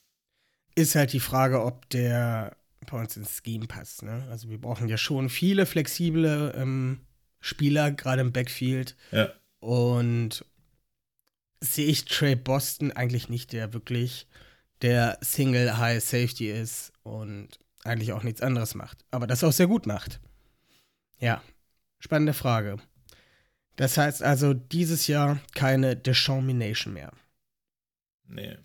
Ist 0.75 0.95
halt 0.95 1.11
die 1.11 1.19
Frage, 1.19 1.63
ob 1.63 1.89
der 1.89 2.55
bei 2.89 2.99
uns 2.99 3.17
ins 3.17 3.41
Scheme 3.43 3.67
passt. 3.67 4.03
Ne? 4.03 4.25
Also 4.29 4.49
wir 4.49 4.59
brauchen 4.59 4.87
ja 4.87 4.97
schon 4.97 5.29
viele 5.29 5.65
flexible 5.65 6.53
ähm, 6.55 7.01
Spieler, 7.41 7.91
gerade 7.91 8.21
im 8.21 8.31
Backfield. 8.31 8.95
Ja. 9.11 9.33
Und 9.59 10.45
sehe 11.61 11.87
ich 11.87 12.05
Trey 12.05 12.35
Boston 12.35 12.91
eigentlich 12.91 13.29
nicht, 13.29 13.53
der 13.53 13.73
wirklich 13.73 14.27
der 14.81 15.17
Single 15.21 15.77
High 15.77 16.03
Safety 16.03 16.51
ist 16.51 16.93
und 17.03 17.59
eigentlich 17.83 18.13
auch 18.13 18.23
nichts 18.23 18.41
anderes 18.41 18.75
macht. 18.75 18.99
Aber 19.11 19.27
das 19.27 19.43
auch 19.43 19.51
sehr 19.51 19.67
gut 19.67 19.85
macht. 19.87 20.19
Ja, 21.19 21.41
spannende 21.99 22.33
Frage. 22.33 22.77
Das 23.75 23.97
heißt 23.97 24.23
also 24.23 24.53
dieses 24.53 25.07
Jahr 25.07 25.39
keine 25.55 25.95
Dechamination 25.95 26.93
mehr. 26.93 27.11
Nee. 28.27 28.57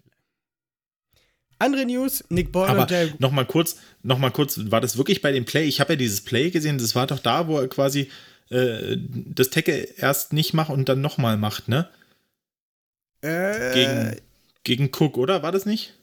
Andere 1.59 1.87
News, 1.87 2.25
Nick 2.29 2.51
Boyle 2.51 2.71
Aber 2.71 2.83
und 2.83 2.91
der 2.91 3.11
noch 3.19 3.31
mal 3.31 3.47
kurz, 3.47 3.77
noch 4.03 4.19
mal 4.19 4.31
kurz, 4.31 4.59
war 4.71 4.81
das 4.81 4.97
wirklich 4.97 5.23
bei 5.23 5.31
dem 5.31 5.45
Play? 5.45 5.65
Ich 5.65 5.81
habe 5.81 5.93
ja 5.93 5.97
dieses 5.97 6.23
Play 6.23 6.51
gesehen, 6.51 6.79
das 6.79 6.97
war 6.97 7.07
doch 7.07 7.21
da, 7.21 7.47
wo 7.47 7.59
er 7.59 7.69
quasi 7.69 8.11
äh, 8.51 8.97
das 8.99 9.51
Tackle 9.51 9.77
erst 9.97 10.33
nicht 10.33 10.55
macht 10.55 10.71
und 10.71 10.89
dann 10.89 11.01
nochmal 11.01 11.37
macht, 11.37 11.69
ne? 11.69 11.89
Äh, 13.23 13.75
Gegen, 13.75 14.17
gegen 14.65 14.91
Cook, 14.93 15.17
oder? 15.17 15.43
War 15.43 15.53
das 15.53 15.67
nicht? 15.67 15.95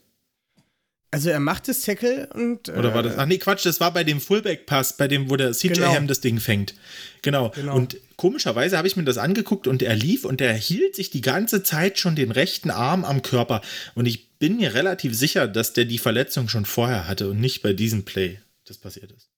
Also 1.12 1.28
er 1.28 1.40
macht 1.40 1.66
das 1.66 1.80
Tackle 1.80 2.28
und 2.34 2.68
äh, 2.68 2.72
Oder 2.72 2.94
war 2.94 3.02
das? 3.02 3.18
Ach 3.18 3.26
nee, 3.26 3.38
Quatsch, 3.38 3.66
das 3.66 3.80
war 3.80 3.92
bei 3.92 4.04
dem 4.04 4.20
Fullback-Pass, 4.20 4.96
bei 4.96 5.08
dem, 5.08 5.28
wo 5.28 5.34
der 5.34 5.52
CJ 5.52 5.68
Genau. 5.68 5.92
Ham 5.94 6.06
das 6.06 6.20
Ding 6.20 6.38
fängt. 6.38 6.74
Genau. 7.22 7.50
Genau. 7.50 7.74
Und 7.74 7.96
komischerweise 8.16 8.78
habe 8.78 8.86
ich 8.86 8.96
mir 8.96 9.02
das 9.02 9.18
angeguckt 9.18 9.66
und 9.66 9.82
er 9.82 9.96
lief 9.96 10.24
und 10.24 10.40
er 10.40 10.54
hielt 10.54 10.94
sich 10.94 11.10
die 11.10 11.20
ganze 11.20 11.64
Zeit 11.64 11.98
schon 11.98 12.14
den 12.14 12.30
rechten 12.30 12.70
Arm 12.70 13.04
am 13.04 13.22
Körper. 13.22 13.60
Und 13.96 14.06
ich 14.06 14.30
bin 14.38 14.58
mir 14.58 14.74
relativ 14.74 15.16
sicher, 15.16 15.48
dass 15.48 15.72
der 15.72 15.84
die 15.84 15.98
Verletzung 15.98 16.48
schon 16.48 16.64
vorher 16.64 17.08
hatte 17.08 17.28
und 17.30 17.40
nicht 17.40 17.62
bei 17.62 17.72
diesem 17.72 18.04
Play 18.04 18.38
das 18.64 18.78
passiert 18.78 19.10
ist. 19.10 19.30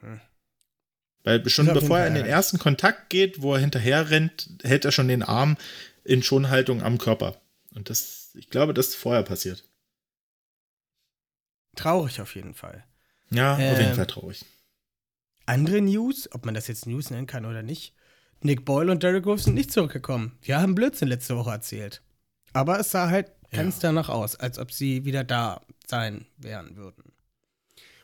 Hm. 0.00 0.20
Weil 1.22 1.48
schon 1.48 1.66
bevor 1.66 2.00
er 2.00 2.08
in 2.08 2.14
den 2.14 2.26
ersten 2.26 2.58
Kontakt 2.58 3.10
geht, 3.10 3.42
wo 3.42 3.54
er 3.54 3.60
hinterher 3.60 4.10
rennt, 4.10 4.48
hält 4.62 4.84
er 4.84 4.92
schon 4.92 5.08
den 5.08 5.22
Arm 5.22 5.56
in 6.06 6.22
Schonhaltung 6.22 6.82
am 6.82 6.98
Körper. 6.98 7.40
Und 7.74 7.90
das, 7.90 8.30
ich 8.34 8.48
glaube, 8.48 8.72
das 8.74 8.88
ist 8.88 8.94
vorher 8.96 9.22
passiert. 9.22 9.64
traurig 11.74 12.20
auf 12.20 12.34
jeden 12.34 12.54
Fall. 12.54 12.84
Ja, 13.30 13.54
auf 13.54 13.60
Ähm, 13.60 13.80
jeden 13.80 13.94
Fall 13.94 14.06
traurig. 14.06 14.44
Andere 15.44 15.80
News, 15.80 16.28
ob 16.32 16.44
man 16.46 16.54
das 16.54 16.68
jetzt 16.68 16.86
News 16.86 17.10
nennen 17.10 17.26
kann 17.26 17.44
oder 17.44 17.62
nicht. 17.62 17.94
Nick 18.40 18.64
Boyle 18.64 18.90
und 18.90 19.02
Derrick 19.02 19.26
Rose 19.26 19.44
sind 19.44 19.54
nicht 19.54 19.72
zurückgekommen. 19.72 20.38
Wir 20.42 20.60
haben 20.60 20.74
Blödsinn 20.74 21.08
letzte 21.08 21.36
Woche 21.36 21.50
erzählt. 21.50 22.02
Aber 22.52 22.78
es 22.80 22.90
sah 22.90 23.08
halt 23.10 23.30
ganz 23.50 23.78
danach 23.78 24.08
aus, 24.08 24.36
als 24.36 24.58
ob 24.58 24.72
sie 24.72 25.04
wieder 25.04 25.24
da 25.24 25.60
sein 25.86 26.26
wären 26.36 26.76
würden. 26.76 27.12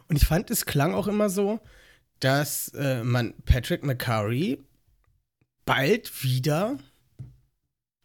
Und 0.08 0.16
ich 0.16 0.26
fand, 0.26 0.50
es 0.50 0.66
klang 0.66 0.94
auch 0.94 1.06
immer 1.08 1.30
so, 1.30 1.60
dass 2.20 2.68
äh, 2.74 3.02
man 3.02 3.34
Patrick 3.44 3.82
McCurry 3.82 4.62
bald 5.64 6.22
wieder 6.22 6.78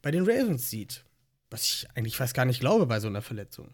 bei 0.01 0.11
den 0.11 0.23
Ravens 0.23 0.69
sieht. 0.69 1.03
Was 1.49 1.63
ich 1.63 1.87
eigentlich 1.95 2.17
fast 2.17 2.33
gar 2.33 2.45
nicht 2.45 2.59
glaube 2.59 2.85
bei 2.85 2.99
so 2.99 3.07
einer 3.07 3.21
Verletzung. 3.21 3.73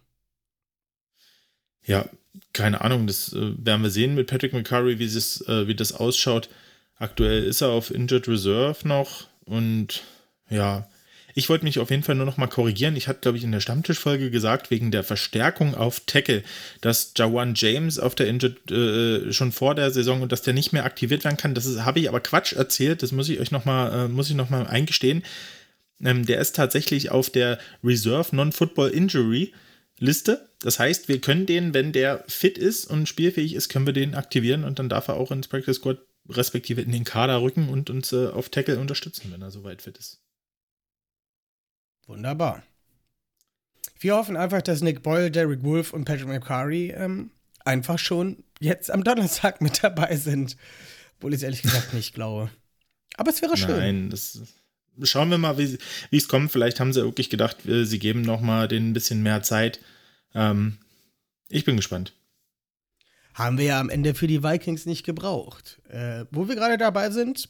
Ja, 1.85 2.07
keine 2.53 2.81
Ahnung, 2.81 3.07
das 3.07 3.33
äh, 3.33 3.53
werden 3.57 3.83
wir 3.83 3.89
sehen 3.89 4.15
mit 4.15 4.27
Patrick 4.27 4.53
McCurry, 4.53 4.99
wie, 4.99 5.11
das, 5.11 5.41
äh, 5.47 5.67
wie 5.67 5.75
das 5.75 5.93
ausschaut. 5.93 6.49
Aktuell 6.95 7.43
ist 7.43 7.61
er 7.61 7.69
auf 7.69 7.91
Injured 7.91 8.27
Reserve 8.27 8.87
noch 8.87 9.27
und 9.45 10.03
ja, 10.49 10.87
ich 11.35 11.49
wollte 11.49 11.65
mich 11.65 11.79
auf 11.79 11.89
jeden 11.89 12.03
Fall 12.03 12.15
nur 12.15 12.25
noch 12.25 12.37
mal 12.37 12.47
korrigieren. 12.47 12.95
Ich 12.95 13.07
hatte, 13.07 13.21
glaube 13.21 13.37
ich, 13.37 13.43
in 13.43 13.51
der 13.51 13.59
Stammtischfolge 13.59 14.29
gesagt, 14.29 14.69
wegen 14.69 14.91
der 14.91 15.03
Verstärkung 15.03 15.73
auf 15.75 16.01
Tackle, 16.05 16.43
dass 16.81 17.13
Jawan 17.17 17.53
James 17.55 17.97
auf 17.97 18.13
der 18.13 18.27
Injured 18.27 18.71
äh, 18.71 19.33
schon 19.33 19.51
vor 19.51 19.73
der 19.73 19.89
Saison 19.91 20.21
und 20.21 20.31
dass 20.31 20.43
der 20.43 20.53
nicht 20.53 20.73
mehr 20.73 20.85
aktiviert 20.85 21.23
werden 21.23 21.37
kann. 21.37 21.55
Das 21.55 21.65
habe 21.79 21.99
ich 21.99 22.07
aber 22.07 22.19
Quatsch 22.19 22.53
erzählt. 22.53 23.01
Das 23.01 23.11
muss 23.11 23.29
ich 23.29 23.39
euch 23.39 23.51
noch 23.51 23.65
mal, 23.65 24.05
äh, 24.05 24.07
muss 24.07 24.29
ich 24.29 24.35
noch 24.35 24.51
mal 24.51 24.67
eingestehen. 24.67 25.23
Ähm, 26.03 26.25
der 26.25 26.39
ist 26.39 26.55
tatsächlich 26.55 27.11
auf 27.11 27.29
der 27.29 27.59
Reserve 27.83 28.35
Non-Football 28.35 28.89
Injury 28.89 29.53
Liste. 29.99 30.49
Das 30.59 30.79
heißt, 30.79 31.07
wir 31.07 31.21
können 31.21 31.45
den, 31.45 31.73
wenn 31.73 31.91
der 31.91 32.23
fit 32.27 32.57
ist 32.57 32.85
und 32.85 33.07
spielfähig 33.07 33.53
ist, 33.53 33.69
können 33.69 33.85
wir 33.85 33.93
den 33.93 34.15
aktivieren 34.15 34.63
und 34.63 34.79
dann 34.79 34.89
darf 34.89 35.07
er 35.07 35.15
auch 35.15 35.31
ins 35.31 35.47
Practice 35.47 35.77
Squad 35.77 35.99
respektive 36.29 36.81
in 36.81 36.91
den 36.91 37.03
Kader 37.03 37.41
rücken 37.41 37.69
und 37.69 37.89
uns 37.89 38.13
äh, 38.13 38.27
auf 38.27 38.49
Tackle 38.49 38.79
unterstützen, 38.79 39.31
wenn 39.31 39.41
er 39.41 39.51
soweit 39.51 39.81
fit 39.81 39.97
ist. 39.97 40.21
Wunderbar. 42.07 42.63
Wir 43.99 44.15
hoffen 44.15 44.35
einfach, 44.35 44.61
dass 44.61 44.81
Nick 44.81 45.03
Boyle, 45.03 45.31
Derek 45.31 45.63
Wolf 45.63 45.93
und 45.93 46.05
Patrick 46.05 46.27
McCurry 46.27 46.91
ähm, 46.91 47.31
einfach 47.63 47.99
schon 47.99 48.43
jetzt 48.59 48.91
am 48.91 49.03
Donnerstag 49.03 49.61
mit 49.61 49.83
dabei 49.83 50.15
sind. 50.15 50.57
Obwohl 51.15 51.33
ich 51.33 51.37
es 51.37 51.43
ehrlich 51.43 51.61
gesagt 51.61 51.93
nicht 51.93 52.13
glaube. 52.13 52.49
Aber 53.15 53.29
es 53.31 53.41
wäre 53.41 53.55
schön. 53.55 53.77
Nein, 53.77 54.09
das 54.09 54.41
schauen 55.01 55.29
wir 55.29 55.37
mal, 55.37 55.57
wie 55.57 55.77
es 56.11 56.27
kommt. 56.27 56.51
Vielleicht 56.51 56.79
haben 56.79 56.93
sie 56.93 57.03
wirklich 57.03 57.29
gedacht, 57.29 57.65
äh, 57.65 57.85
sie 57.85 57.99
geben 57.99 58.21
noch 58.21 58.41
mal 58.41 58.67
denen 58.67 58.89
ein 58.89 58.93
bisschen 58.93 59.23
mehr 59.23 59.43
Zeit. 59.43 59.79
Ähm, 60.33 60.77
ich 61.49 61.65
bin 61.65 61.75
gespannt. 61.75 62.13
Haben 63.33 63.57
wir 63.57 63.65
ja 63.65 63.79
am 63.79 63.89
Ende 63.89 64.13
für 64.13 64.27
die 64.27 64.43
Vikings 64.43 64.85
nicht 64.85 65.03
gebraucht. 65.05 65.81
Äh, 65.89 66.25
wo 66.31 66.47
wir 66.47 66.55
gerade 66.55 66.77
dabei 66.77 67.09
sind, 67.09 67.49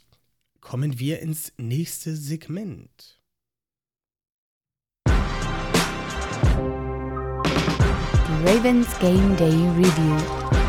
kommen 0.62 1.00
wir 1.00 1.20
ins 1.20 1.52
nächste 1.58 2.16
Segment. 2.16 3.20
Ravens 8.46 8.88
Game 9.00 9.36
Day 9.38 9.54
Review. 9.78 10.63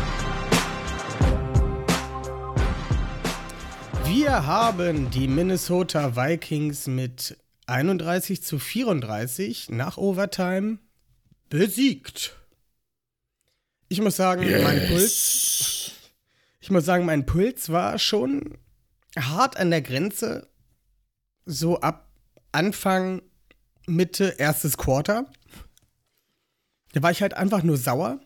Wir 4.17 4.45
haben 4.45 5.11
die 5.11 5.27
Minnesota 5.27 6.15
Vikings 6.15 6.87
mit 6.87 7.37
31 7.67 8.41
zu 8.41 8.59
34 8.59 9.71
nach 9.71 9.97
Overtime 9.97 10.77
besiegt. 11.49 12.37
Ich 13.89 13.99
muss 13.99 14.15
sagen, 14.15 14.49
mein 14.63 14.87
Puls, 14.87 15.91
ich 16.61 16.71
muss 16.71 16.85
sagen, 16.85 17.03
mein 17.03 17.25
Puls 17.25 17.69
war 17.71 17.99
schon 17.99 18.57
hart 19.19 19.57
an 19.57 19.69
der 19.69 19.81
Grenze, 19.81 20.47
so 21.45 21.81
ab 21.81 22.07
Anfang, 22.53 23.21
Mitte, 23.85 24.35
erstes 24.37 24.77
Quarter. 24.77 25.25
Da 26.93 27.03
war 27.03 27.11
ich 27.11 27.21
halt 27.21 27.33
einfach 27.33 27.63
nur 27.63 27.75
sauer. 27.75 28.21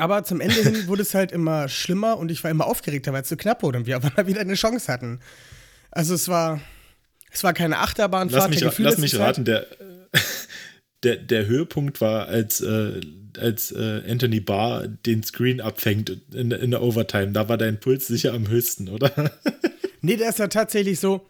Aber 0.00 0.24
zum 0.24 0.40
Ende 0.40 0.54
hin 0.54 0.86
wurde 0.86 1.02
es 1.02 1.14
halt 1.14 1.30
immer 1.30 1.68
schlimmer 1.68 2.16
und 2.16 2.30
ich 2.30 2.42
war 2.42 2.50
immer 2.50 2.66
aufgeregter, 2.66 3.12
weil 3.12 3.22
es 3.22 3.28
so 3.28 3.36
knapp 3.36 3.62
wurde 3.62 3.78
und 3.78 3.86
wir 3.86 3.96
aber 3.96 4.10
mal 4.16 4.26
wieder 4.26 4.40
eine 4.40 4.54
Chance 4.54 4.90
hatten. 4.90 5.20
Also 5.90 6.14
es 6.14 6.28
war, 6.28 6.60
es 7.30 7.44
war 7.44 7.52
keine 7.52 7.78
Achterbahnfahrt. 7.78 8.42
Lass 8.42 8.50
mich, 8.50 8.60
der 8.60 8.68
Gefühle 8.70 8.88
lass 8.88 8.98
mich 8.98 9.18
raten, 9.18 9.44
der, 9.44 9.66
der, 11.02 11.16
der 11.16 11.46
Höhepunkt 11.46 12.00
war, 12.00 12.28
als, 12.28 12.60
äh, 12.60 13.00
als 13.38 13.72
äh, 13.72 14.02
Anthony 14.08 14.40
Barr 14.40 14.88
den 14.88 15.22
Screen 15.22 15.60
abfängt 15.60 16.16
in, 16.32 16.50
in 16.50 16.70
der 16.70 16.82
Overtime. 16.82 17.32
Da 17.32 17.48
war 17.48 17.58
dein 17.58 17.78
Puls 17.78 18.06
sicher 18.06 18.32
am 18.32 18.48
höchsten, 18.48 18.88
oder? 18.88 19.30
Nee, 20.02 20.16
der 20.16 20.30
ist 20.30 20.38
ja 20.38 20.48
tatsächlich 20.48 20.98
so. 20.98 21.26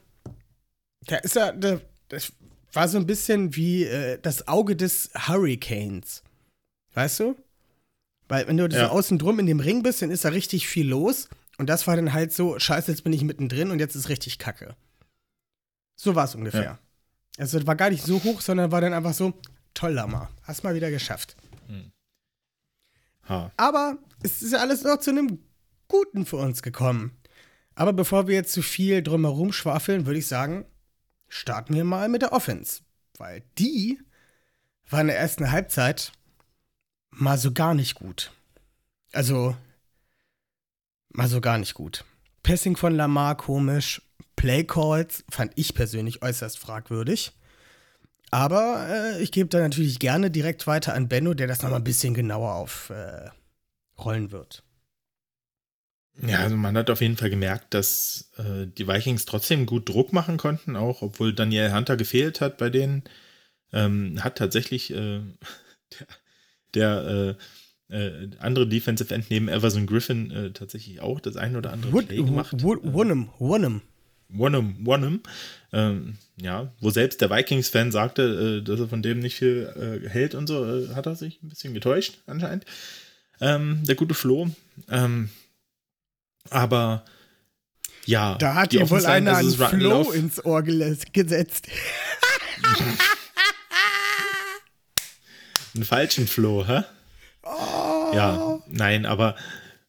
Der 1.08 1.24
ist 1.24 1.34
ja, 1.34 1.50
der, 1.50 1.80
das 2.08 2.32
war 2.72 2.86
so 2.86 2.98
ein 2.98 3.06
bisschen 3.06 3.56
wie 3.56 3.82
äh, 3.82 4.16
das 4.22 4.46
Auge 4.46 4.76
des 4.76 5.10
Hurricanes. 5.26 6.22
Weißt 6.94 7.18
du? 7.18 7.36
Weil, 8.30 8.46
wenn 8.46 8.56
du 8.56 8.70
so 8.70 8.76
Ja. 8.76 8.88
außen 8.90 9.18
drum 9.18 9.40
in 9.40 9.46
dem 9.46 9.58
Ring 9.58 9.82
bist, 9.82 10.02
dann 10.02 10.10
ist 10.12 10.25
da 10.25 10.28
richtig 10.28 10.68
viel 10.68 10.88
los. 10.88 11.28
Und 11.58 11.68
das 11.68 11.87
war 11.87 11.96
dann 11.96 12.12
halt 12.12 12.32
so: 12.32 12.58
Scheiße, 12.58 12.90
jetzt 12.90 13.02
bin 13.02 13.12
ich 13.12 13.25
mittendrin 13.25 13.70
und 13.72 13.80
jetzt 13.80 13.96
ist 13.96 14.08
richtig 14.08 14.38
kacke. 14.38 14.76
So 15.96 16.14
war 16.14 16.25
es 16.26 16.37
ungefähr. 16.37 16.62
Ja. 16.62 16.78
Also, 17.38 17.66
war 17.66 17.75
gar 17.75 17.90
nicht 17.90 18.04
so 18.04 18.22
hoch, 18.22 18.40
sondern 18.40 18.70
war 18.70 18.80
dann 18.80 18.94
einfach 18.94 19.14
so: 19.14 19.34
Toll, 19.75 19.92
Lama. 19.92 20.30
Hast 20.44 20.62
mal 20.62 20.75
wieder 20.76 20.90
geschafft. 20.90 21.37
Ha. 23.28 23.52
Aber 23.56 23.99
es 24.22 24.42
ist 24.42 24.52
ja 24.52 24.60
alles 24.60 24.82
noch 24.84 24.99
zu 24.99 25.10
einem 25.10 25.40
Guten 25.88 26.25
für 26.25 26.37
uns 26.37 26.62
gekommen. 26.62 27.16
Aber 27.75 27.92
bevor 27.92 28.28
wir 28.28 28.34
jetzt 28.34 28.52
zu 28.52 28.62
viel 28.62 29.02
drumherum 29.02 29.52
schwafeln, 29.52 30.06
würde 30.06 30.18
ich 30.20 30.26
sagen, 30.26 30.64
starten 31.28 31.75
wir 31.75 31.84
mal 31.84 32.08
mit 32.08 32.22
der 32.22 32.32
Offense. 32.32 32.82
Weil 33.18 33.42
die 33.58 34.00
war 34.88 35.00
in 35.00 35.08
der 35.08 35.18
ersten 35.18 35.50
Halbzeit 35.50 36.12
mal 37.11 37.38
so 37.38 37.52
gar 37.52 37.75
nicht 37.75 37.95
gut. 37.95 38.31
Also, 39.12 39.57
mal 41.11 41.29
so 41.29 41.40
gar 41.40 41.59
nicht 41.59 41.75
gut. 41.75 42.05
Passing 42.43 42.76
von 42.76 42.95
Lamar 42.95 43.37
komisch, 43.37 44.02
Play 44.37 44.64
Calls 44.64 45.25
fand 45.31 45.52
ich 45.57 45.75
persönlich 45.75 46.23
äußerst 46.23 46.59
fragwürdig. 46.59 47.33
Aber 48.31 48.87
äh, 48.88 49.23
ich 49.23 49.33
gebe 49.33 49.49
da 49.49 49.59
natürlich 49.59 49.99
gerne 49.99 50.31
direkt 50.31 50.67
weiter 50.67 50.95
an 50.95 51.09
Benno, 51.09 51.35
der 51.35 51.49
das 51.49 51.62
nochmal 51.62 51.81
ein 51.81 51.85
bisschen 51.85 52.14
genauer 52.14 52.55
aufrollen 52.55 54.29
äh, 54.29 54.31
wird. 54.31 54.62
Ja, 56.23 56.38
also 56.40 56.57
man 56.57 56.76
hat 56.76 56.90
auf 56.90 57.00
jeden 57.00 57.17
Fall 57.17 57.31
gemerkt, 57.31 57.73
dass 57.73 58.31
äh, 58.37 58.67
die 58.67 58.87
Vikings 58.87 59.25
trotzdem 59.25 59.67
gut 59.67 59.88
Druck 59.88 60.12
machen 60.12 60.37
konnten, 60.37 60.76
auch 60.76 61.02
obwohl 61.02 61.33
Daniel 61.33 61.73
Hunter 61.73 61.97
gefehlt 61.97 62.40
hat 62.40 62.59
bei 62.59 62.71
denen. 62.71 63.05
Ähm, 63.73 64.23
hat 64.23 64.37
tatsächlich 64.37 64.90
äh, 64.93 65.21
der, 65.99 66.07
der 66.74 67.36
äh, 67.90 67.96
äh, 67.96 68.30
andere 68.38 68.66
Defensive 68.66 69.12
End 69.14 69.30
neben 69.30 69.48
Everson 69.48 69.86
Griffin 69.86 70.30
äh, 70.30 70.50
tatsächlich 70.52 71.00
auch 71.00 71.20
das 71.20 71.36
ein 71.36 71.56
oder 71.56 71.72
andere 71.72 71.92
Wood, 71.92 72.08
Play 72.08 72.22
gemacht. 72.22 72.54
Wonham, 72.62 73.30
Wonham. 73.38 73.82
Wonham, 74.28 74.76
Wonham. 74.80 75.20
Ähm, 75.72 76.14
ja, 76.40 76.72
wo 76.80 76.90
selbst 76.90 77.20
der 77.20 77.30
Vikings-Fan 77.30 77.90
sagte, 77.90 78.60
äh, 78.60 78.64
dass 78.64 78.78
er 78.78 78.88
von 78.88 79.02
dem 79.02 79.18
nicht 79.18 79.36
viel 79.36 80.04
hält 80.08 80.34
und 80.34 80.46
so, 80.46 80.94
hat 80.94 81.06
er 81.06 81.16
sich 81.16 81.42
ein 81.42 81.48
bisschen 81.48 81.74
getäuscht 81.74 82.18
anscheinend. 82.26 82.64
Ähm, 83.40 83.80
der 83.84 83.94
gute 83.94 84.14
Flo. 84.14 84.50
Ähm, 84.88 85.30
aber 86.50 87.04
ja. 88.06 88.36
Da 88.36 88.54
hat 88.54 88.72
dir 88.72 88.88
wohl 88.90 89.04
einer 89.06 89.36
einen 89.36 89.50
Flow 89.52 90.10
ins 90.12 90.44
Ohr 90.44 90.62
gesetzt. 90.62 91.68
einen 95.80 95.87
falschen 95.87 96.26
Flow, 96.26 96.66
hä? 96.66 96.82
Oh. 97.42 98.14
Ja, 98.14 98.58
nein, 98.68 99.06
aber 99.06 99.34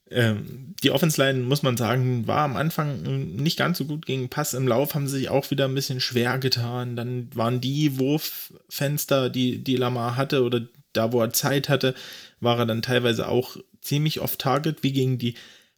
ähm, 0.10 0.74
die 0.84 0.92
Offense-Line, 0.92 1.40
muss 1.40 1.64
man 1.64 1.78
sagen, 1.78 2.28
war 2.28 2.40
am 2.40 2.56
Anfang 2.56 3.02
nicht 3.36 3.58
ganz 3.58 3.78
so 3.78 3.86
gut 3.86 4.06
gegen 4.06 4.30
Pass. 4.30 4.54
Im 4.54 4.68
Lauf 4.68 4.96
haben 4.96 5.08
sie 5.08 5.20
sich 5.20 5.30
auch 5.30 5.50
wieder 5.52 5.66
ein 5.66 5.76
bisschen 5.76 6.00
schwer 6.00 6.38
getan. 6.40 6.96
Dann 6.96 7.30
waren 7.34 7.62
die 7.62 8.00
Wurffenster, 8.00 9.30
die, 9.30 9.64
die 9.64 9.76
Lamar 9.76 10.18
hatte 10.18 10.44
oder 10.44 10.62
da, 10.94 11.14
wo 11.14 11.22
er 11.22 11.32
Zeit 11.32 11.70
hatte, 11.70 11.94
war 12.40 12.60
er 12.60 12.66
dann 12.66 12.82
teilweise 12.82 13.28
auch 13.28 13.58
ziemlich 13.82 14.20
off-target, 14.20 14.84
wie 14.84 14.92
gegen 14.92 15.18
die 15.18 15.36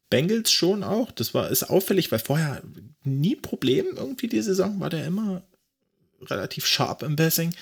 Bengals 0.10 0.52
schon 0.52 0.84
auch. 0.84 1.12
Das 1.12 1.34
war, 1.34 1.50
ist 1.50 1.64
auffällig, 1.64 2.12
weil 2.12 2.20
vorher 2.20 2.62
nie 3.04 3.36
Problem 3.36 3.86
irgendwie 3.96 4.28
die 4.28 4.42
Saison 4.42 4.80
war 4.80 4.90
der 4.90 5.06
immer 5.06 5.44
relativ 6.22 6.66
sharp 6.66 7.04
im 7.04 7.16
Passing. 7.16 7.54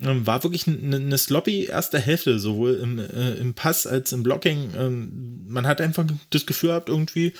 Ähm, 0.00 0.26
war 0.26 0.42
wirklich 0.42 0.66
eine, 0.66 1.16
sloppy 1.16 1.64
erste 1.64 1.98
Hälfte, 1.98 2.38
sowohl 2.38 2.74
im, 2.74 2.98
äh, 2.98 3.32
im 3.34 3.54
Pass 3.54 3.86
als 3.86 4.12
im 4.12 4.22
Blocking. 4.22 4.70
Ähm, 4.76 5.46
man 5.48 5.66
hat 5.66 5.80
einfach 5.80 6.04
das 6.30 6.44
Gefühl 6.44 6.70
gehabt, 6.70 6.88
irgendwie 6.88 7.32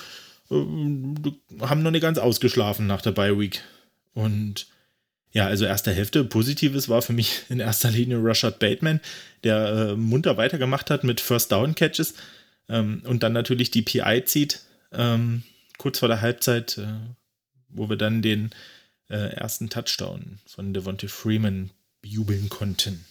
äh, 0.49 1.61
haben 1.61 1.83
noch 1.83 1.91
nicht 1.91 2.01
ganz 2.01 2.17
ausgeschlafen 2.17 2.87
nach 2.87 3.01
der 3.01 3.11
Bye 3.11 3.37
Week. 3.37 3.61
Und 4.13 4.67
ja, 5.31 5.45
also 5.45 5.65
erste 5.65 5.91
Hälfte. 5.91 6.23
Positives 6.23 6.89
war 6.89 7.03
für 7.03 7.13
mich 7.13 7.43
in 7.49 7.59
erster 7.59 7.91
Linie 7.91 8.17
Rashad 8.23 8.57
Bateman, 8.57 9.01
der 9.43 9.67
äh, 9.67 9.95
munter 9.95 10.37
weitergemacht 10.37 10.89
hat 10.89 11.03
mit 11.03 11.21
First 11.21 11.51
Down 11.51 11.75
Catches. 11.75 12.15
Ähm, 12.69 13.03
und 13.05 13.21
dann 13.21 13.33
natürlich 13.33 13.69
die 13.69 13.83
PI 13.83 14.23
zieht, 14.25 14.61
ähm, 14.91 15.43
kurz 15.77 15.99
vor 15.99 16.07
der 16.07 16.21
Halbzeit, 16.21 16.79
äh, 16.79 16.87
wo 17.69 17.87
wir 17.87 17.97
dann 17.97 18.23
den 18.23 18.49
äh, 19.09 19.35
ersten 19.35 19.69
Touchdown 19.69 20.39
von 20.47 20.73
Devontae 20.73 21.07
Freeman 21.07 21.69
jubeln 22.03 22.49
konnten. 22.49 23.05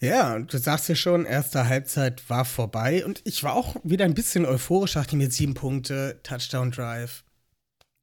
Ja, 0.00 0.38
du 0.38 0.58
sagst 0.58 0.88
ja 0.88 0.94
schon, 0.94 1.24
erste 1.24 1.68
Halbzeit 1.68 2.28
war 2.30 2.44
vorbei 2.44 3.04
und 3.04 3.20
ich 3.24 3.42
war 3.42 3.54
auch 3.54 3.76
wieder 3.82 4.04
ein 4.04 4.14
bisschen 4.14 4.46
euphorisch, 4.46 4.92
dachte 4.92 5.16
mir 5.16 5.30
sieben 5.30 5.54
Punkte, 5.54 6.20
Touchdown 6.22 6.70
Drive. 6.70 7.24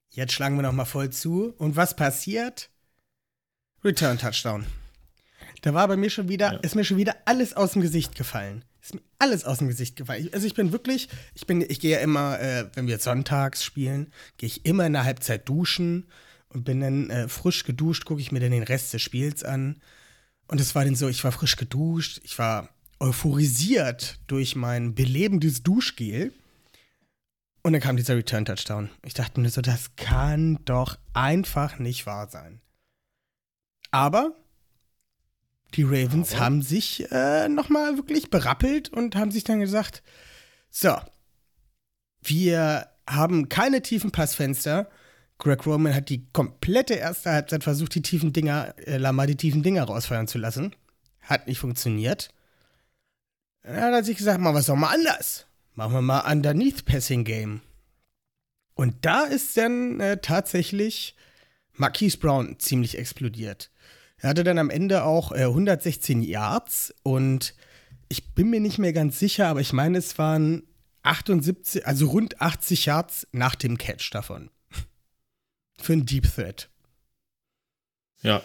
Jetzt 0.10 0.34
schlagen 0.34 0.58
wir 0.58 0.64
noch 0.64 0.74
mal 0.74 0.86
voll 0.86 1.10
zu 1.10 1.54
und 1.58 1.76
was 1.76 1.96
passiert? 1.96 2.70
Return 3.84 4.18
Touchdown. 4.18 4.66
Da 5.62 5.74
war 5.74 5.88
bei 5.88 5.96
mir 5.96 6.10
schon 6.10 6.28
wieder, 6.28 6.54
ja. 6.54 6.60
ist 6.60 6.76
mir 6.76 6.84
schon 6.84 6.98
wieder 6.98 7.16
alles 7.26 7.54
aus 7.54 7.74
dem 7.74 7.82
Gesicht 7.82 8.16
gefallen 8.16 8.66
ist 8.86 8.94
mir 8.94 9.02
alles 9.18 9.46
aus 9.46 9.58
dem 9.58 9.68
Gesicht 9.68 9.96
gefallen. 9.96 10.30
Also 10.32 10.46
ich 10.46 10.54
bin 10.54 10.72
wirklich, 10.72 11.10
ich 11.34 11.48
bin, 11.48 11.66
ich 11.68 11.80
gehe 11.80 11.94
ja 11.94 12.00
immer, 12.00 12.40
äh, 12.40 12.70
wenn 12.76 12.88
wir 12.88 13.00
sonntags 13.00 13.64
spielen, 13.64 14.14
gehe 14.38 14.48
ich 14.48 14.66
immer 14.66 14.86
in 14.86 14.94
der 14.94 15.06
Halbzeit 15.06 15.50
duschen 15.50 16.08
und 16.56 16.64
bin 16.64 16.80
dann 16.80 17.10
äh, 17.10 17.28
frisch 17.28 17.66
geduscht, 17.66 18.06
gucke 18.06 18.22
ich 18.22 18.32
mir 18.32 18.40
dann 18.40 18.52
den 18.52 18.64
Rest 18.64 18.94
des 18.94 19.02
Spiels 19.02 19.44
an. 19.44 19.82
Und 20.48 20.62
es 20.62 20.74
war 20.74 20.86
dann 20.86 20.96
so, 20.96 21.10
ich 21.10 21.24
war 21.24 21.32
frisch 21.32 21.58
geduscht, 21.58 22.22
ich 22.24 22.40
war 22.40 22.70
euphorisiert 23.00 24.20
durch 24.28 24.56
mein 24.56 24.96
belebendes 24.96 25.64
Duschgel. 25.64 26.34
Und 27.62 27.74
dann 27.74 27.82
kam 27.82 27.98
dieser 27.98 28.16
Return-Touchdown. 28.16 28.90
Ich 29.04 29.14
dachte 29.14 29.42
mir 29.42 29.50
so, 29.50 29.62
das 29.62 29.96
kann 29.98 30.60
doch 30.64 30.98
einfach 31.14 31.78
nicht 31.78 32.06
wahr 32.06 32.30
sein. 32.30 32.62
Aber 33.92 34.36
die 35.74 35.84
Ravens 35.84 36.34
Aber. 36.34 36.46
haben 36.46 36.62
sich 36.62 37.12
äh, 37.12 37.50
nochmal 37.50 37.98
wirklich 37.98 38.30
berappelt 38.30 38.90
und 38.90 39.16
haben 39.16 39.32
sich 39.32 39.44
dann 39.44 39.60
gesagt, 39.60 40.04
so, 40.70 40.96
wir 42.22 42.88
haben 43.08 43.50
keine 43.50 43.82
tiefen 43.82 44.12
Passfenster. 44.12 44.90
Greg 45.38 45.66
Roman 45.66 45.94
hat 45.94 46.10
die 46.10 46.26
komplette 46.32 46.94
erste 46.94 47.32
Halbzeit 47.32 47.64
versucht, 47.64 47.96
die 47.96 48.02
tiefen 48.02 48.32
Dinger, 48.34 48.74
äh, 48.88 48.98
Lamar 48.98 49.28
die 49.28 49.36
tiefen 49.36 49.64
Dinger 49.64 49.84
rausfeuern 49.84 50.28
zu 50.28 50.38
lassen. 50.38 50.76
Hat 51.22 51.48
nicht 51.48 51.60
funktioniert. 51.60 52.30
Dann 53.64 53.82
hat 53.82 53.94
er 53.94 54.04
sich 54.04 54.18
gesagt, 54.18 54.40
wir 54.40 54.54
es 54.56 54.68
doch 54.68 54.76
mal 54.76 54.94
anders. 54.94 55.48
Machen 55.74 55.94
wir 55.94 56.02
mal 56.02 56.32
Underneath 56.32 56.86
Passing 56.86 57.24
Game. 57.24 57.62
Und 58.76 58.96
da 59.02 59.24
ist 59.24 59.58
dann 59.58 60.00
äh, 60.00 60.18
tatsächlich 60.22 61.16
Marquise 61.74 62.18
Brown 62.18 62.60
ziemlich 62.60 62.98
explodiert. 62.98 63.72
Er 64.18 64.30
hatte 64.30 64.44
dann 64.44 64.60
am 64.60 64.70
Ende 64.70 65.04
auch 65.04 65.32
äh, 65.32 65.44
116 65.44 66.22
Yards 66.22 66.94
und 67.04 67.56
ich 68.08 68.34
bin 68.34 68.50
mir 68.50 68.60
nicht 68.60 68.78
mehr 68.78 68.94
ganz 68.94 69.20
sicher, 69.20 69.48
aber 69.48 69.62
ich 69.62 69.74
meine, 69.74 69.98
es 69.98 70.18
waren 70.18 70.64
78, 71.04 71.86
also 71.86 72.08
rund 72.08 72.42
80 72.42 72.86
Yards 72.86 73.28
nach 73.32 73.56
dem 73.56 73.78
Catch 73.78 74.12
davon. 74.12 74.50
Für 75.78 75.94
einen 75.94 76.06
Deep 76.06 76.32
Threat. 76.34 76.70
Ja. 78.22 78.42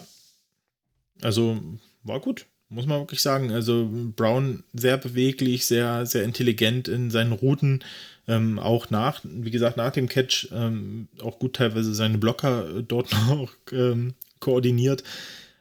Also 1.22 1.60
war 2.02 2.20
gut, 2.20 2.46
muss 2.68 2.86
man 2.86 3.00
wirklich 3.00 3.22
sagen. 3.22 3.50
Also 3.50 3.88
Brown 4.16 4.64
sehr 4.72 4.96
beweglich, 4.96 5.66
sehr, 5.66 6.06
sehr 6.06 6.24
intelligent 6.24 6.88
in 6.88 7.10
seinen 7.10 7.32
Routen. 7.32 7.84
Ähm, 8.28 8.58
auch 8.58 8.90
nach, 8.90 9.20
wie 9.24 9.50
gesagt, 9.50 9.76
nach 9.76 9.92
dem 9.92 10.08
Catch 10.08 10.48
ähm, 10.52 11.08
auch 11.20 11.38
gut 11.38 11.56
teilweise 11.56 11.94
seine 11.94 12.18
Blocker 12.18 12.82
dort 12.82 13.10
noch 13.28 13.52
ähm, 13.72 14.14
koordiniert. 14.38 15.02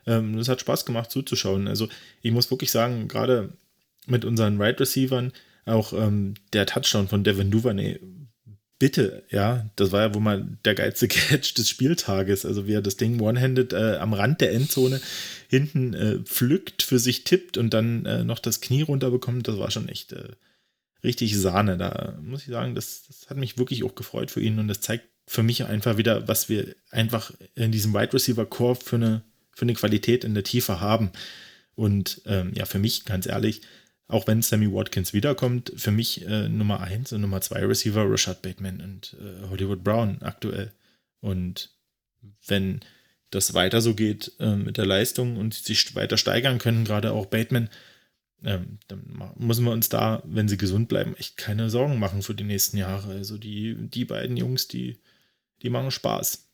Ähm, 0.05 0.38
das 0.38 0.49
hat 0.49 0.62
Spaß 0.62 0.86
gemacht 0.86 1.12
zuzuschauen. 1.12 1.67
Also 1.67 1.88
ich 2.21 2.32
muss 2.32 2.51
wirklich 2.51 2.71
sagen, 2.71 3.08
gerade 3.08 3.53
mit 4.05 4.25
unseren 4.25 4.55
Wide 4.55 4.63
right 4.63 4.82
Receivern, 4.82 5.34
auch 5.65 5.93
ähm, 5.93 6.34
der 6.53 6.65
Touchdown 6.65 7.08
von 7.08 7.23
Devin 7.23 7.51
Duvernay, 7.51 7.99
bitte, 8.80 9.24
ja, 9.30 9.70
das 9.76 9.92
war 9.92 10.02
ja 10.02 10.13
wohl 10.13 10.22
mal 10.22 10.48
der 10.65 10.76
geilste 10.76 11.08
Catch 11.10 11.58
des 11.58 11.70
Spieltages. 11.70 12.46
Also 12.46 12.68
wie 12.68 12.74
er 12.74 12.82
das 12.82 12.98
Ding 12.98 13.20
one-handed 13.20 13.74
äh, 13.74 13.98
am 13.98 14.13
Rand 14.13 14.42
der 14.42 14.54
Endzone 14.54 15.02
hinten 15.50 15.94
äh, 15.94 16.20
pflückt, 16.20 16.82
für 16.82 17.00
sich 17.00 17.24
tippt 17.26 17.58
und 17.58 17.74
dann 17.74 18.06
äh, 18.06 18.24
noch 18.24 18.39
das 18.39 18.62
Knie 18.62 18.82
runterbekommt, 18.82 19.48
das 19.48 19.58
war 19.58 19.70
schon 19.70 19.89
echt 19.89 20.13
äh, 20.13 20.30
richtig 21.04 21.38
Sahne. 21.38 21.78
Da 21.78 22.18
muss 22.22 22.42
ich 22.42 22.50
sagen, 22.50 22.74
das, 22.74 23.04
das 23.08 23.30
hat 23.30 23.38
mich 23.38 23.58
wirklich 23.58 23.84
auch 23.84 23.96
gefreut 23.96 24.32
für 24.32 24.42
ihn 24.42 24.58
und 24.60 24.68
das 24.68 24.82
zeigt 24.82 25.06
für 25.28 25.44
mich 25.44 25.63
einfach 25.65 25.98
wieder, 25.98 26.28
was 26.28 26.50
wir 26.50 26.76
einfach 26.89 27.32
in 27.54 27.72
diesem 27.72 27.94
Wide 27.94 28.13
Receiver 28.13 28.48
Core 28.48 28.76
für 28.76 28.96
eine 28.96 29.22
für 29.60 29.65
eine 29.65 29.74
Qualität 29.74 30.24
in 30.24 30.34
der 30.34 30.44
Tiefe 30.46 30.80
haben. 30.80 31.12
Und 31.76 32.22
ähm, 32.26 32.54
ja, 32.56 32.65
für 32.65 32.80
mich, 32.80 33.06
ganz 33.06 33.28
ehrlich, 33.28 33.62
auch 34.10 34.26
wenn 34.26 34.41
Sammy 34.41 34.74
Watkins 34.74 35.13
wiederkommt, 35.13 35.72
für 35.76 35.91
mich 35.91 36.26
äh, 36.26 36.50
Nummer 36.50 36.82
1 36.82 37.13
und 37.13 37.22
Nummer 37.22 37.41
2 37.41 37.65
Receiver 37.65 38.10
Rashad 38.10 38.41
Bateman 38.41 38.82
und 38.82 39.15
äh, 39.22 39.48
Hollywood 39.48 39.84
Brown 39.84 40.17
aktuell. 40.22 40.74
Und 41.22 41.69
wenn 42.48 42.82
das 43.30 43.54
weiter 43.54 43.82
so 43.82 43.93
geht 43.93 44.34
äh, 44.39 44.56
mit 44.56 44.78
der 44.78 44.88
Leistung 44.88 45.38
und 45.38 45.54
sich 45.54 45.95
weiter 45.95 46.17
steigern 46.17 46.58
können, 46.58 46.86
gerade 46.86 47.12
auch 47.12 47.28
Bateman, 47.28 47.69
ähm, 48.43 48.80
dann 48.88 49.32
müssen 49.38 49.63
wir 49.63 49.72
uns 49.72 49.89
da, 49.89 50.24
wenn 50.26 50.48
sie 50.48 50.58
gesund 50.58 50.88
bleiben, 50.88 51.15
echt 51.15 51.38
keine 51.38 51.69
Sorgen 51.69 52.00
machen 52.00 52.24
für 52.24 52.34
die 52.34 52.43
nächsten 52.43 52.78
Jahre. 52.78 53.12
Also 53.12 53.38
die, 53.38 53.76
die 53.76 54.06
beiden 54.06 54.38
Jungs, 54.38 54.67
die, 54.67 54.98
die 55.62 55.69
machen 55.69 55.91
Spaß. 55.91 56.48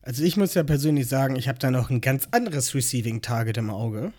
Also 0.00 0.24
ich 0.24 0.38
muss 0.38 0.54
ja 0.54 0.62
persönlich 0.62 1.08
sagen, 1.08 1.36
ich 1.36 1.46
habe 1.46 1.58
da 1.58 1.70
noch 1.70 1.90
ein 1.90 2.00
ganz 2.00 2.28
anderes 2.30 2.74
Receiving 2.74 3.20
Target 3.20 3.58
im 3.58 3.68
Auge. 3.68 4.14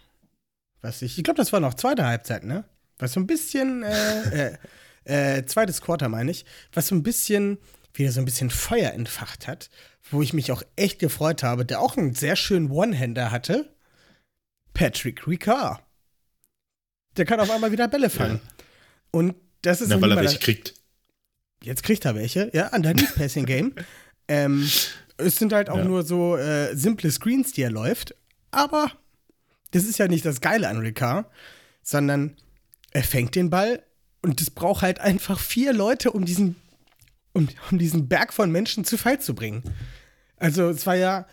Was 0.85 1.01
ich, 1.01 1.17
ich 1.17 1.23
glaube, 1.23 1.37
das 1.37 1.51
war 1.51 1.59
noch 1.59 1.73
zweite 1.73 2.05
Halbzeit, 2.05 2.43
ne? 2.43 2.63
Was 2.99 3.13
so 3.13 3.19
ein 3.19 3.25
bisschen, 3.25 3.81
äh, 3.81 4.53
äh, 5.05 5.37
äh, 5.39 5.45
zweites 5.47 5.81
Quarter 5.81 6.09
meine 6.09 6.29
ich, 6.29 6.45
was 6.73 6.87
so 6.87 6.95
ein 6.95 7.01
bisschen, 7.01 7.57
wieder 7.95 8.11
so 8.11 8.21
ein 8.21 8.25
bisschen 8.25 8.51
Feuer 8.51 8.91
entfacht 8.91 9.47
hat, 9.47 9.71
wo 10.11 10.21
ich 10.21 10.33
mich 10.33 10.51
auch 10.51 10.61
echt 10.75 10.99
gefreut 10.99 11.41
habe, 11.41 11.65
der 11.65 11.79
auch 11.81 11.97
einen 11.97 12.13
sehr 12.13 12.35
schönen 12.35 12.69
One-Hander 12.69 13.31
hatte. 13.31 13.73
Patrick 14.75 15.25
Ricard. 15.25 15.81
Der 17.17 17.25
kann 17.25 17.39
auf 17.39 17.49
einmal 17.49 17.71
wieder 17.71 17.87
Bälle 17.87 18.11
fangen. 18.11 18.41
Ja. 18.43 18.63
Und 19.09 19.35
das 19.63 19.81
ist. 19.81 19.89
Na, 19.89 19.99
weil 19.99 20.11
er 20.11 20.17
welche 20.17 20.37
kriegt. 20.37 20.75
Jetzt 21.63 21.81
kriegt 21.81 22.05
er 22.05 22.13
welche, 22.13 22.51
ja, 22.53 22.67
Underneath 22.73 23.15
Passing 23.15 23.45
Game. 23.45 23.73
Ähm, 24.27 24.67
es 25.17 25.35
sind 25.35 25.53
halt 25.53 25.69
auch 25.69 25.77
Ja. 25.77 25.83
nur 25.83 26.01
so 26.01 26.35
äh, 26.35 26.75
simple 26.75 27.11
Screens, 27.11 27.51
die 27.51 27.61
er 27.61 27.69
läuft. 27.69 28.15
Aber 28.49 28.91
das 29.75 29.83
ist 29.83 29.99
ja 29.99 30.07
nicht 30.07 30.25
das 30.25 30.39
Geile 30.39 30.69
an 30.69 30.77
Ricard, 30.77 31.29
sondern 31.81 32.37
er 32.91 33.03
fängt 33.03 33.35
den 33.35 33.49
Ball 33.49 33.83
und 34.21 34.41
es 34.41 34.49
braucht 34.49 34.81
halt 34.81 34.99
einfach 34.99 35.37
vier 35.39 35.73
Leute, 35.73 36.11
um 36.11 36.23
diesen, 36.23 36.55
um, 37.33 37.49
um 37.69 37.77
diesen 37.77 38.07
Berg 38.07 38.31
von 38.33 38.51
Menschen 38.51 38.85
zu 38.85 38.97
Fall 38.97 39.19
zu 39.19 39.35
bringen. 39.35 39.63
Also 40.37 40.69
es 40.69 40.85
war 40.87 40.95
ja 40.95 41.27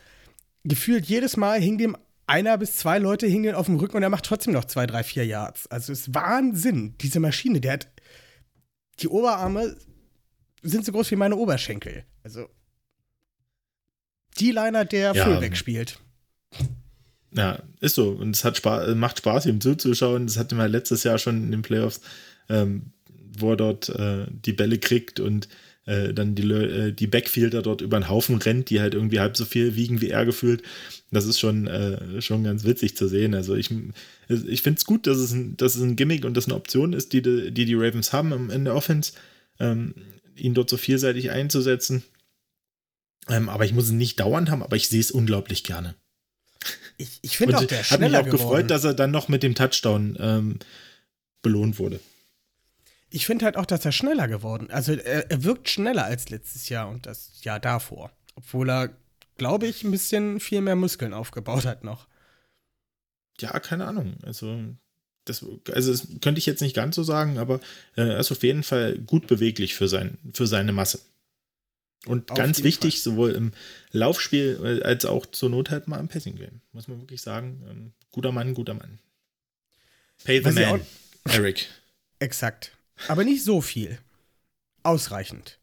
gefühlt 0.64 1.06
jedes 1.06 1.36
Mal 1.36 1.60
hing 1.60 1.78
dem 1.78 1.96
einer 2.26 2.58
bis 2.58 2.76
zwei 2.76 2.98
Leute 2.98 3.26
hingen 3.26 3.54
auf 3.54 3.66
dem 3.66 3.76
Rücken 3.76 3.96
und 3.96 4.02
er 4.02 4.08
macht 4.08 4.24
trotzdem 4.24 4.52
noch 4.52 4.64
zwei, 4.64 4.86
drei, 4.86 5.04
vier 5.04 5.24
Yards. 5.24 5.68
Also 5.68 5.92
es 5.92 6.00
ist 6.08 6.14
Wahnsinn. 6.14 6.96
Diese 7.00 7.20
Maschine, 7.20 7.60
der 7.60 7.72
hat 7.74 7.88
die 9.00 9.08
Oberarme 9.08 9.76
sind 10.62 10.84
so 10.84 10.92
groß 10.92 11.10
wie 11.10 11.16
meine 11.16 11.36
Oberschenkel. 11.36 12.04
Also 12.22 12.48
die 14.38 14.50
Liner, 14.50 14.84
der 14.84 15.14
Ja. 15.14 15.24
Fullback 15.24 15.56
spielt. 15.56 16.00
Ja, 17.34 17.62
ist 17.80 17.94
so. 17.94 18.10
Und 18.10 18.36
es 18.36 18.44
hat 18.44 18.56
Spaß, 18.58 18.94
macht 18.94 19.18
Spaß, 19.18 19.46
ihm 19.46 19.60
zuzuschauen. 19.60 20.26
Das 20.26 20.38
hatten 20.38 20.56
wir 20.56 20.68
letztes 20.68 21.02
Jahr 21.04 21.18
schon 21.18 21.44
in 21.44 21.50
den 21.50 21.62
Playoffs, 21.62 22.00
ähm, 22.48 22.92
wo 23.38 23.50
er 23.52 23.56
dort 23.56 23.88
äh, 23.88 24.26
die 24.30 24.52
Bälle 24.52 24.78
kriegt 24.78 25.18
und 25.18 25.48
äh, 25.84 26.14
dann 26.14 26.34
die, 26.34 26.48
äh, 26.50 26.92
die 26.92 27.06
Backfielder 27.06 27.62
dort 27.62 27.80
über 27.80 27.98
den 27.98 28.08
Haufen 28.08 28.36
rennt, 28.36 28.70
die 28.70 28.80
halt 28.80 28.94
irgendwie 28.94 29.20
halb 29.20 29.36
so 29.36 29.44
viel 29.44 29.74
wiegen 29.74 30.00
wie 30.00 30.10
er 30.10 30.24
gefühlt. 30.24 30.62
Das 31.10 31.26
ist 31.26 31.40
schon, 31.40 31.66
äh, 31.66 32.22
schon 32.22 32.44
ganz 32.44 32.64
witzig 32.64 32.96
zu 32.96 33.08
sehen. 33.08 33.34
Also 33.34 33.56
ich, 33.56 33.70
ich 34.28 34.62
finde 34.62 34.78
es 34.78 34.84
gut, 34.84 35.06
dass 35.06 35.18
es, 35.18 35.32
ein, 35.32 35.56
dass 35.56 35.74
es 35.74 35.82
ein 35.82 35.96
Gimmick 35.96 36.24
und 36.24 36.36
das 36.36 36.46
eine 36.46 36.54
Option 36.54 36.92
ist, 36.92 37.12
die 37.12 37.22
die, 37.22 37.50
die, 37.52 37.74
Ravens 37.74 38.12
haben 38.12 38.50
in 38.50 38.64
der 38.64 38.74
Offense, 38.74 39.12
ähm, 39.58 39.94
ihn 40.36 40.54
dort 40.54 40.70
so 40.70 40.76
vielseitig 40.76 41.30
einzusetzen. 41.30 42.04
Ähm, 43.28 43.48
aber 43.48 43.64
ich 43.64 43.72
muss 43.72 43.84
es 43.84 43.92
nicht 43.92 44.20
dauernd 44.20 44.50
haben, 44.50 44.62
aber 44.62 44.76
ich 44.76 44.88
sehe 44.88 45.00
es 45.00 45.10
unglaublich 45.10 45.64
gerne. 45.64 45.94
Ich, 46.96 47.18
ich 47.22 47.36
finde 47.36 47.58
auch, 47.58 47.64
der 47.64 47.78
hat 47.78 47.90
mich 47.90 47.96
schneller 47.98 48.20
auch 48.20 48.24
geworden. 48.24 48.42
gefreut, 48.42 48.70
dass 48.70 48.84
er 48.84 48.94
dann 48.94 49.10
noch 49.10 49.28
mit 49.28 49.42
dem 49.42 49.54
Touchdown 49.54 50.16
ähm, 50.20 50.58
belohnt 51.42 51.78
wurde. 51.78 52.00
Ich 53.10 53.26
finde 53.26 53.44
halt 53.44 53.56
auch, 53.56 53.66
dass 53.66 53.84
er 53.84 53.92
schneller 53.92 54.26
geworden 54.26 54.70
Also 54.70 54.94
er, 54.94 55.30
er 55.30 55.44
wirkt 55.44 55.68
schneller 55.68 56.04
als 56.04 56.30
letztes 56.30 56.68
Jahr 56.68 56.88
und 56.88 57.04
das 57.06 57.42
Jahr 57.42 57.60
davor. 57.60 58.10
Obwohl 58.34 58.70
er, 58.70 58.90
glaube 59.36 59.66
ich, 59.66 59.84
ein 59.84 59.90
bisschen 59.90 60.40
viel 60.40 60.62
mehr 60.62 60.76
Muskeln 60.76 61.12
aufgebaut 61.12 61.66
hat 61.66 61.84
noch. 61.84 62.06
Ja, 63.38 63.58
keine 63.60 63.86
Ahnung. 63.86 64.16
Also, 64.22 64.58
das, 65.24 65.44
also 65.72 65.92
das 65.92 66.06
könnte 66.20 66.38
ich 66.38 66.46
jetzt 66.46 66.62
nicht 66.62 66.74
ganz 66.74 66.96
so 66.96 67.02
sagen, 67.02 67.38
aber 67.38 67.60
äh, 67.96 68.02
er 68.02 68.18
ist 68.18 68.32
auf 68.32 68.42
jeden 68.42 68.62
Fall 68.62 68.98
gut 68.98 69.26
beweglich 69.26 69.74
für, 69.74 69.88
sein, 69.88 70.18
für 70.32 70.46
seine 70.46 70.72
Masse. 70.72 71.00
Und 72.06 72.30
Auf 72.30 72.36
ganz 72.36 72.62
wichtig, 72.64 73.02
sowohl 73.02 73.32
im 73.32 73.52
Laufspiel 73.92 74.80
äh, 74.82 74.84
als 74.84 75.04
auch 75.04 75.26
zur 75.26 75.50
Not 75.50 75.70
halt 75.70 75.86
mal 75.86 76.00
im 76.00 76.08
Passing-Game. 76.08 76.60
Muss 76.72 76.88
man 76.88 77.00
wirklich 77.00 77.22
sagen. 77.22 77.64
Ähm, 77.68 77.92
guter 78.10 78.32
Mann, 78.32 78.54
guter 78.54 78.74
Mann. 78.74 78.98
Pay 80.24 80.40
the 80.40 80.46
Was 80.46 80.54
man, 80.54 80.80
Eric. 81.28 81.68
Exakt. 82.18 82.72
Aber 83.08 83.24
nicht 83.24 83.44
so 83.44 83.60
viel. 83.60 83.98
Ausreichend. 84.82 85.58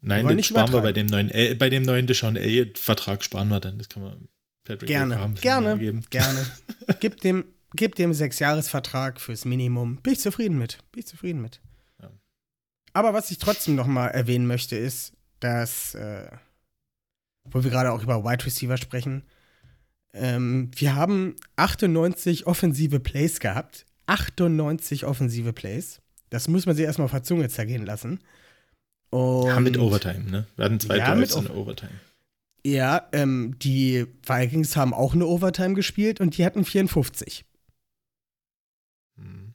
Nein, 0.00 0.26
den 0.26 0.42
sparen 0.42 0.72
wir 0.72 0.80
bei 0.80 0.92
dem 0.92 1.06
neuen, 1.06 1.30
äh, 1.30 1.54
bei 1.54 1.70
dem 1.70 1.84
neuen 1.84 2.06
Deshaun 2.06 2.36
Elliott-Vertrag 2.36 3.22
sparen 3.22 3.48
wir 3.48 3.60
dann. 3.60 3.78
Das 3.78 3.88
kann 3.88 4.02
man 4.02 4.28
Patrick 4.64 4.88
Gerne, 4.88 5.16
O'Connor 5.16 5.40
gerne, 5.40 5.78
geben. 5.78 6.04
gerne. 6.10 6.46
gib 7.00 7.20
dem, 7.20 7.44
gib 7.74 7.94
dem 7.94 8.12
Sechsjahresvertrag 8.12 9.20
fürs 9.20 9.44
Minimum. 9.44 9.96
Bin 10.02 10.12
ich 10.14 10.20
zufrieden 10.20 10.58
mit. 10.58 10.78
Bin 10.90 11.00
ich 11.00 11.06
zufrieden 11.06 11.40
mit. 11.40 11.60
Ja. 12.00 12.10
Aber 12.92 13.14
was 13.14 13.30
ich 13.30 13.38
trotzdem 13.38 13.76
noch 13.76 13.86
mal 13.86 14.08
erwähnen 14.08 14.46
möchte, 14.46 14.76
ist, 14.76 15.12
dass, 15.44 15.94
äh, 15.94 16.28
wo 17.44 17.62
wir 17.64 17.70
gerade 17.70 17.92
auch 17.92 18.02
über 18.02 18.24
Wide 18.24 18.44
Receiver 18.46 18.76
sprechen, 18.76 19.22
ähm, 20.14 20.70
wir 20.76 20.94
haben 20.94 21.36
98 21.56 22.46
offensive 22.46 23.00
Plays 23.00 23.40
gehabt. 23.40 23.86
98 24.06 25.04
offensive 25.06 25.52
Plays. 25.52 26.00
Das 26.30 26.48
muss 26.48 26.66
man 26.66 26.76
sich 26.76 26.84
erstmal 26.84 27.06
auf 27.06 27.12
der 27.12 27.22
Zunge 27.22 27.48
zergehen 27.48 27.86
lassen. 27.86 28.20
Und 29.10 29.46
Ja, 29.46 29.60
mit 29.60 29.78
Overtime, 29.78 30.30
ne? 30.30 30.46
Wir 30.56 30.64
hatten 30.64 30.80
zwei 30.80 30.96
Ja, 30.98 31.14
Drives 31.14 31.34
in 31.36 31.48
Overtime. 31.50 31.92
Ja, 32.64 33.08
ähm, 33.12 33.58
die 33.58 34.06
Vikings 34.26 34.76
haben 34.76 34.94
auch 34.94 35.14
eine 35.14 35.26
Overtime 35.26 35.74
gespielt 35.74 36.20
und 36.20 36.36
die 36.38 36.44
hatten 36.46 36.64
54. 36.64 37.44
Hm. 39.16 39.54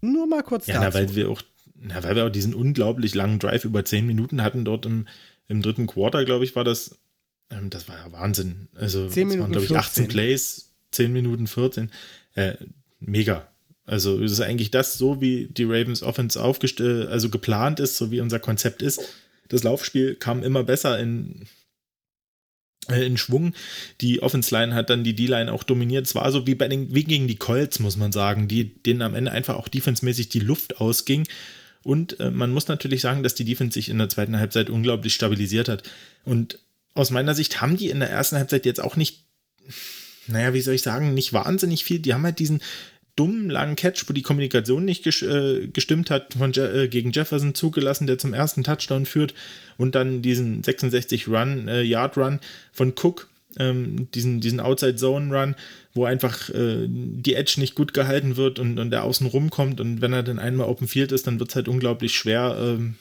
Nur 0.00 0.26
mal 0.26 0.42
kurz 0.42 0.66
Ja, 0.66 0.80
dazu. 0.80 0.98
weil 0.98 1.14
wir 1.14 1.28
auch, 1.30 1.42
na, 1.86 2.02
weil 2.02 2.16
wir 2.16 2.24
auch 2.24 2.30
diesen 2.30 2.54
unglaublich 2.54 3.14
langen 3.14 3.38
Drive 3.38 3.64
über 3.64 3.84
zehn 3.84 4.06
Minuten 4.06 4.42
hatten 4.42 4.64
dort 4.64 4.86
im, 4.86 5.06
im 5.48 5.60
dritten 5.60 5.86
Quarter, 5.86 6.24
glaube 6.24 6.44
ich, 6.44 6.56
war 6.56 6.64
das. 6.64 6.98
Ähm, 7.50 7.68
das 7.68 7.88
war 7.88 7.96
ja 7.96 8.10
Wahnsinn. 8.10 8.68
Also, 8.74 9.06
10 9.06 9.28
es 9.28 9.38
waren, 9.38 9.52
glaube 9.52 9.66
ich, 9.66 9.76
18 9.76 10.04
14. 10.04 10.08
Plays, 10.08 10.72
10 10.92 11.12
Minuten 11.12 11.46
14. 11.46 11.90
Äh, 12.34 12.54
mega. 13.00 13.48
Also, 13.84 14.22
es 14.22 14.32
ist 14.32 14.40
eigentlich 14.40 14.70
das, 14.70 14.96
so 14.96 15.20
wie 15.20 15.48
die 15.48 15.64
Ravens 15.64 16.02
Offense 16.02 16.42
aufgestellt, 16.42 17.08
also 17.08 17.28
geplant 17.28 17.80
ist, 17.80 17.98
so 17.98 18.10
wie 18.10 18.22
unser 18.22 18.38
Konzept 18.38 18.80
ist. 18.80 19.02
Das 19.48 19.62
Laufspiel 19.62 20.14
kam 20.14 20.42
immer 20.42 20.64
besser 20.64 20.98
in, 20.98 21.44
äh, 22.88 23.04
in 23.04 23.18
Schwung. 23.18 23.52
Die 24.00 24.22
Offense-Line 24.22 24.74
hat 24.74 24.88
dann 24.88 25.04
die 25.04 25.14
D-Line 25.14 25.52
auch 25.52 25.64
dominiert. 25.64 26.06
Es 26.06 26.14
war 26.14 26.32
so 26.32 26.46
wie 26.46 26.54
bei 26.54 26.66
den, 26.68 26.94
wie 26.94 27.04
gegen 27.04 27.28
die 27.28 27.36
Colts, 27.36 27.78
muss 27.78 27.98
man 27.98 28.10
sagen, 28.10 28.48
die, 28.48 28.82
denen 28.82 29.02
am 29.02 29.14
Ende 29.14 29.32
einfach 29.32 29.56
auch 29.56 29.68
defensemäßig 29.68 30.30
die 30.30 30.40
Luft 30.40 30.80
ausging. 30.80 31.26
Und 31.84 32.18
äh, 32.18 32.30
man 32.30 32.50
muss 32.50 32.66
natürlich 32.66 33.02
sagen, 33.02 33.22
dass 33.22 33.34
die 33.34 33.44
Defense 33.44 33.74
sich 33.74 33.88
in 33.88 33.98
der 33.98 34.08
zweiten 34.08 34.38
Halbzeit 34.38 34.70
unglaublich 34.70 35.14
stabilisiert 35.14 35.68
hat. 35.68 35.82
Und 36.24 36.58
aus 36.94 37.10
meiner 37.10 37.34
Sicht 37.34 37.60
haben 37.60 37.76
die 37.76 37.90
in 37.90 38.00
der 38.00 38.10
ersten 38.10 38.36
Halbzeit 38.36 38.66
jetzt 38.66 38.82
auch 38.82 38.96
nicht, 38.96 39.26
naja, 40.26 40.54
wie 40.54 40.60
soll 40.62 40.74
ich 40.74 40.82
sagen, 40.82 41.14
nicht 41.14 41.32
wahnsinnig 41.32 41.84
viel. 41.84 41.98
Die 41.98 42.14
haben 42.14 42.24
halt 42.24 42.38
diesen 42.38 42.60
dummen 43.16 43.50
langen 43.50 43.76
Catch, 43.76 44.08
wo 44.08 44.12
die 44.12 44.22
Kommunikation 44.22 44.84
nicht 44.84 45.06
äh, 45.22 45.68
gestimmt 45.68 46.10
hat, 46.10 46.34
von 46.34 46.52
Je 46.52 46.62
äh, 46.62 46.88
gegen 46.88 47.12
Jefferson 47.12 47.54
zugelassen, 47.54 48.06
der 48.06 48.18
zum 48.18 48.34
ersten 48.34 48.64
Touchdown 48.64 49.06
führt. 49.06 49.34
Und 49.76 49.94
dann 49.94 50.22
diesen 50.22 50.62
66 50.62 51.28
Run, 51.28 51.68
äh, 51.68 51.82
Yard 51.82 52.16
Run 52.16 52.40
von 52.72 52.94
Cook, 53.00 53.28
ähm, 53.58 54.10
diesen, 54.12 54.40
diesen 54.40 54.60
Outside 54.60 54.96
Zone 54.96 55.34
Run, 55.34 55.54
wo 55.92 56.04
einfach 56.04 56.50
äh, 56.50 56.86
die 56.88 57.34
Edge 57.34 57.54
nicht 57.58 57.74
gut 57.74 57.94
gehalten 57.94 58.36
wird 58.36 58.58
und, 58.58 58.78
und 58.78 58.90
der 58.90 59.04
außen 59.04 59.26
rumkommt. 59.26 59.80
Und 59.80 60.00
wenn 60.00 60.12
er 60.12 60.22
dann 60.22 60.38
einmal 60.38 60.68
Open 60.68 60.88
Field 60.88 61.12
ist, 61.12 61.26
dann 61.26 61.38
wird 61.38 61.50
es 61.50 61.56
halt 61.56 61.68
unglaublich 61.68 62.14
schwer. 62.14 62.56
Ähm, 62.58 62.96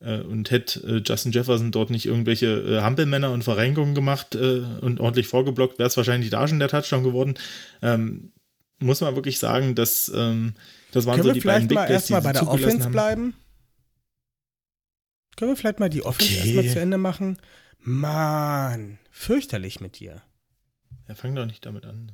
äh, 0.00 0.20
und 0.20 0.50
hätte 0.50 0.80
äh, 0.86 1.02
Justin 1.04 1.32
Jefferson 1.32 1.72
dort 1.72 1.90
nicht 1.90 2.06
irgendwelche 2.06 2.46
äh, 2.46 2.80
Hampelmänner 2.80 3.32
und 3.32 3.42
Verrenkungen 3.44 3.94
gemacht 3.94 4.34
äh, 4.34 4.62
und 4.80 5.00
ordentlich 5.00 5.26
vorgeblockt, 5.28 5.78
wäre 5.78 5.88
es 5.88 5.96
wahrscheinlich 5.96 6.30
da 6.30 6.46
schon 6.46 6.58
der 6.58 6.68
Touchdown 6.68 7.04
geworden. 7.04 7.34
Ähm, 7.82 8.32
muss 8.80 9.00
man 9.00 9.14
wirklich 9.14 9.38
sagen, 9.38 9.74
dass 9.74 10.12
ähm, 10.14 10.54
das 10.92 11.06
waren 11.06 11.16
Können 11.16 11.28
so 11.28 11.34
die 11.34 11.40
beiden 11.40 11.68
Big 11.68 11.78
Plays, 11.78 12.06
die 12.06 12.14
sie 12.14 12.20
bei 12.20 12.32
der 12.32 12.48
Offense 12.48 12.84
haben. 12.84 12.92
bleiben? 12.92 13.34
Können 15.36 15.50
wir 15.50 15.56
vielleicht 15.56 15.80
mal 15.80 15.90
die 15.90 16.04
Offense 16.04 16.32
Okay. 16.32 16.44
erstmal 16.44 16.68
zu 16.68 16.80
Ende 16.80 16.98
machen? 16.98 17.38
Mann, 17.84 18.98
fürchterlich 19.10 19.80
mit 19.80 19.98
dir. 20.00 20.22
Ja, 21.08 21.14
fang 21.14 21.34
doch 21.34 21.46
nicht 21.46 21.64
damit 21.66 21.84
an. 21.84 22.12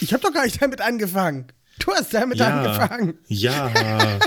Ich 0.00 0.12
habe 0.14 0.22
doch 0.22 0.32
gar 0.32 0.44
nicht 0.44 0.62
damit 0.62 0.80
angefangen. 0.80 1.46
Du 1.78 1.92
hast 1.92 2.12
damit 2.14 2.38
Ja. 2.38 2.48
angefangen. 2.62 3.18
Ja, 3.28 4.18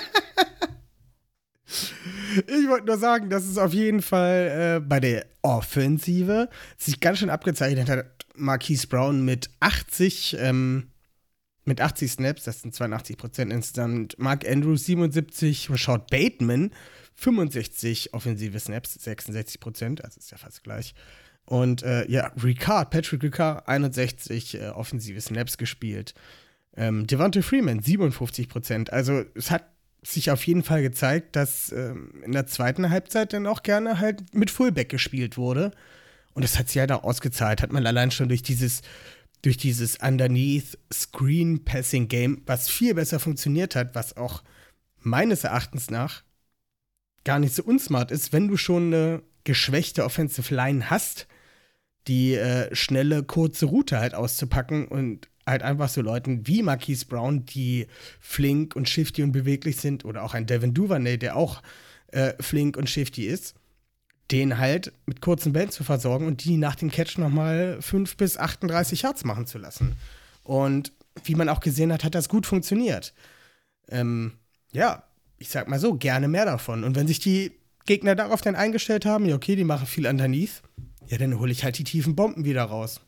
Ich 2.38 2.68
wollte 2.70 2.86
nur 2.88 2.98
sagen, 2.98 3.30
dass 3.30 3.46
es 3.46 3.58
auf 3.58 3.74
jeden 3.74 4.02
Fall 4.02 4.78
äh, 4.78 4.80
bei 4.86 5.00
der 5.00 5.26
Offensive 5.42 6.50
sich 6.78 7.00
ganz 7.00 7.20
schön 7.20 7.30
abgezeichnet 7.30 7.90
hat. 7.90 8.06
Marquise 8.36 8.88
Brown 8.88 9.24
mit 9.26 9.50
80, 9.60 10.38
ähm, 10.40 10.92
mit 11.66 11.82
80 11.82 12.12
Snaps, 12.12 12.44
das 12.46 12.62
sind 12.62 12.74
82 12.74 13.18
Prozent 13.18 13.52
insgesamt. 13.52 14.18
Mark 14.18 14.48
Andrews 14.48 14.86
77, 14.86 15.70
Rashad 15.70 16.10
Bateman 16.10 16.72
65 17.16 18.14
offensive 18.14 18.60
Snaps, 18.60 18.94
66 18.96 19.60
Prozent, 19.60 20.04
also 20.04 20.20
ist 20.20 20.32
ja 20.32 20.38
fast 20.38 20.64
gleich. 20.64 20.94
Und 21.46 21.84
äh, 21.84 22.10
ja, 22.10 22.32
Ricard, 22.42 22.92
Patrick 22.92 23.24
Ricard, 23.24 23.68
61 23.68 24.56
äh, 24.56 24.68
offensive 24.70 25.20
Snaps 25.20 25.58
gespielt. 25.58 26.14
Ähm, 26.76 27.08
Devonta 27.08 27.42
Freeman, 27.42 27.82
57 27.82 28.48
Prozent. 28.48 28.94
Also 28.94 29.26
es 29.36 29.52
hat 29.52 29.66
sich 30.04 30.32
auf 30.32 30.46
jeden 30.48 30.64
Fall 30.64 30.82
gezeigt, 30.82 31.36
dass 31.36 31.72
ähm, 31.72 32.24
in 32.24 32.32
der 32.32 32.48
zweiten 32.48 32.90
Halbzeit 32.90 33.34
dann 33.34 33.46
auch 33.46 33.64
gerne 33.64 34.00
halt 34.00 34.34
mit 34.34 34.50
Fullback 34.50 34.90
gespielt 34.90 35.38
wurde. 35.38 35.72
Und 36.34 36.44
das 36.44 36.58
hat 36.58 36.70
sich 36.70 36.80
halt 36.80 36.92
auch 36.92 37.04
ausgezahlt, 37.04 37.62
hat 37.62 37.74
man 37.74 37.86
allein 37.86 38.10
schon 38.12 38.30
durch 38.30 38.42
dieses, 38.42 38.82
durch 39.42 39.58
dieses 39.58 39.98
Underneath 39.98 40.78
Screen 40.92 41.64
Passing 41.66 42.08
Game, 42.08 42.42
was 42.46 42.70
viel 42.70 42.96
besser 42.96 43.20
funktioniert 43.20 43.76
hat, 43.76 43.94
was 43.94 44.16
auch 44.16 44.44
meines 45.00 45.44
Erachtens 45.44 45.90
nach 45.90 46.24
gar 47.24 47.40
nicht 47.40 47.56
so 47.56 47.64
unsmart 47.64 48.12
ist, 48.12 48.34
wenn 48.34 48.48
du 48.48 48.58
schon 48.58 48.94
eine 48.94 49.24
geschwächte 49.44 50.04
Offensive 50.04 50.54
Line 50.54 50.90
hast, 50.90 51.28
die 52.08 52.36
äh, 52.36 52.74
schnelle, 52.76 53.24
kurze 53.24 53.66
Route 53.66 54.00
halt 54.00 54.14
auszupacken 54.16 54.88
und 54.88 55.28
halt 55.46 55.64
einfach 55.64 55.90
so 55.90 56.02
Leuten 56.02 56.48
wie 56.48 56.64
Marquise 56.64 57.06
Brown, 57.06 57.46
die 57.46 57.88
flink 58.20 58.76
und 58.76 58.90
shifty 58.90 59.24
und 59.24 59.32
beweglich 59.32 59.78
sind, 59.78 60.06
oder 60.06 60.24
auch 60.24 60.34
ein 60.34 60.46
Devin 60.46 60.74
Duvernay, 60.74 61.18
der 61.18 61.36
auch 61.36 61.62
äh, 62.08 62.34
flink 62.40 62.78
und 62.78 62.90
shifty 62.90 63.26
ist, 63.26 63.56
den 64.32 64.58
halt 64.58 64.94
mit 65.06 65.22
kurzen 65.22 65.54
Bällen 65.54 65.72
zu 65.72 65.84
versorgen 65.84 66.28
und 66.28 66.44
die 66.44 66.58
nach 66.58 66.76
dem 66.76 66.92
Catch 66.92 67.18
nochmal 67.18 67.82
5 67.82 68.18
bis 68.18 68.38
38 68.38 69.02
Yards 69.02 69.24
machen 69.26 69.46
zu 69.46 69.58
lassen. 69.58 69.96
Und 70.44 70.94
wie 71.24 71.36
man 71.36 71.50
auch 71.50 71.60
gesehen 71.60 71.92
hat, 71.92 72.04
hat 72.04 72.16
das 72.16 72.30
gut 72.30 72.46
funktioniert. 72.46 73.14
Ähm, 73.90 74.34
ja, 74.72 75.04
ich 75.42 75.50
sag 75.50 75.68
mal 75.68 75.80
so, 75.80 75.96
gerne 75.96 76.28
mehr 76.28 76.46
davon. 76.46 76.84
Und 76.84 76.96
wenn 76.96 77.08
sich 77.08 77.20
die 77.20 77.52
Gegner 77.86 78.16
darauf 78.16 78.42
dann 78.42 78.56
eingestellt 78.56 79.06
haben, 79.06 79.26
ja, 79.26 79.36
okay, 79.36 79.56
die 79.56 79.64
machen 79.64 79.88
viel 79.88 80.06
underneath, 80.08 80.62
ja, 81.08 81.18
dann 81.18 81.40
hole 81.40 81.52
ich 81.52 81.64
halt 81.64 81.78
die 81.78 81.84
tiefen 81.84 82.16
Bomben 82.16 82.46
wieder 82.46 82.64
raus. 82.64 83.02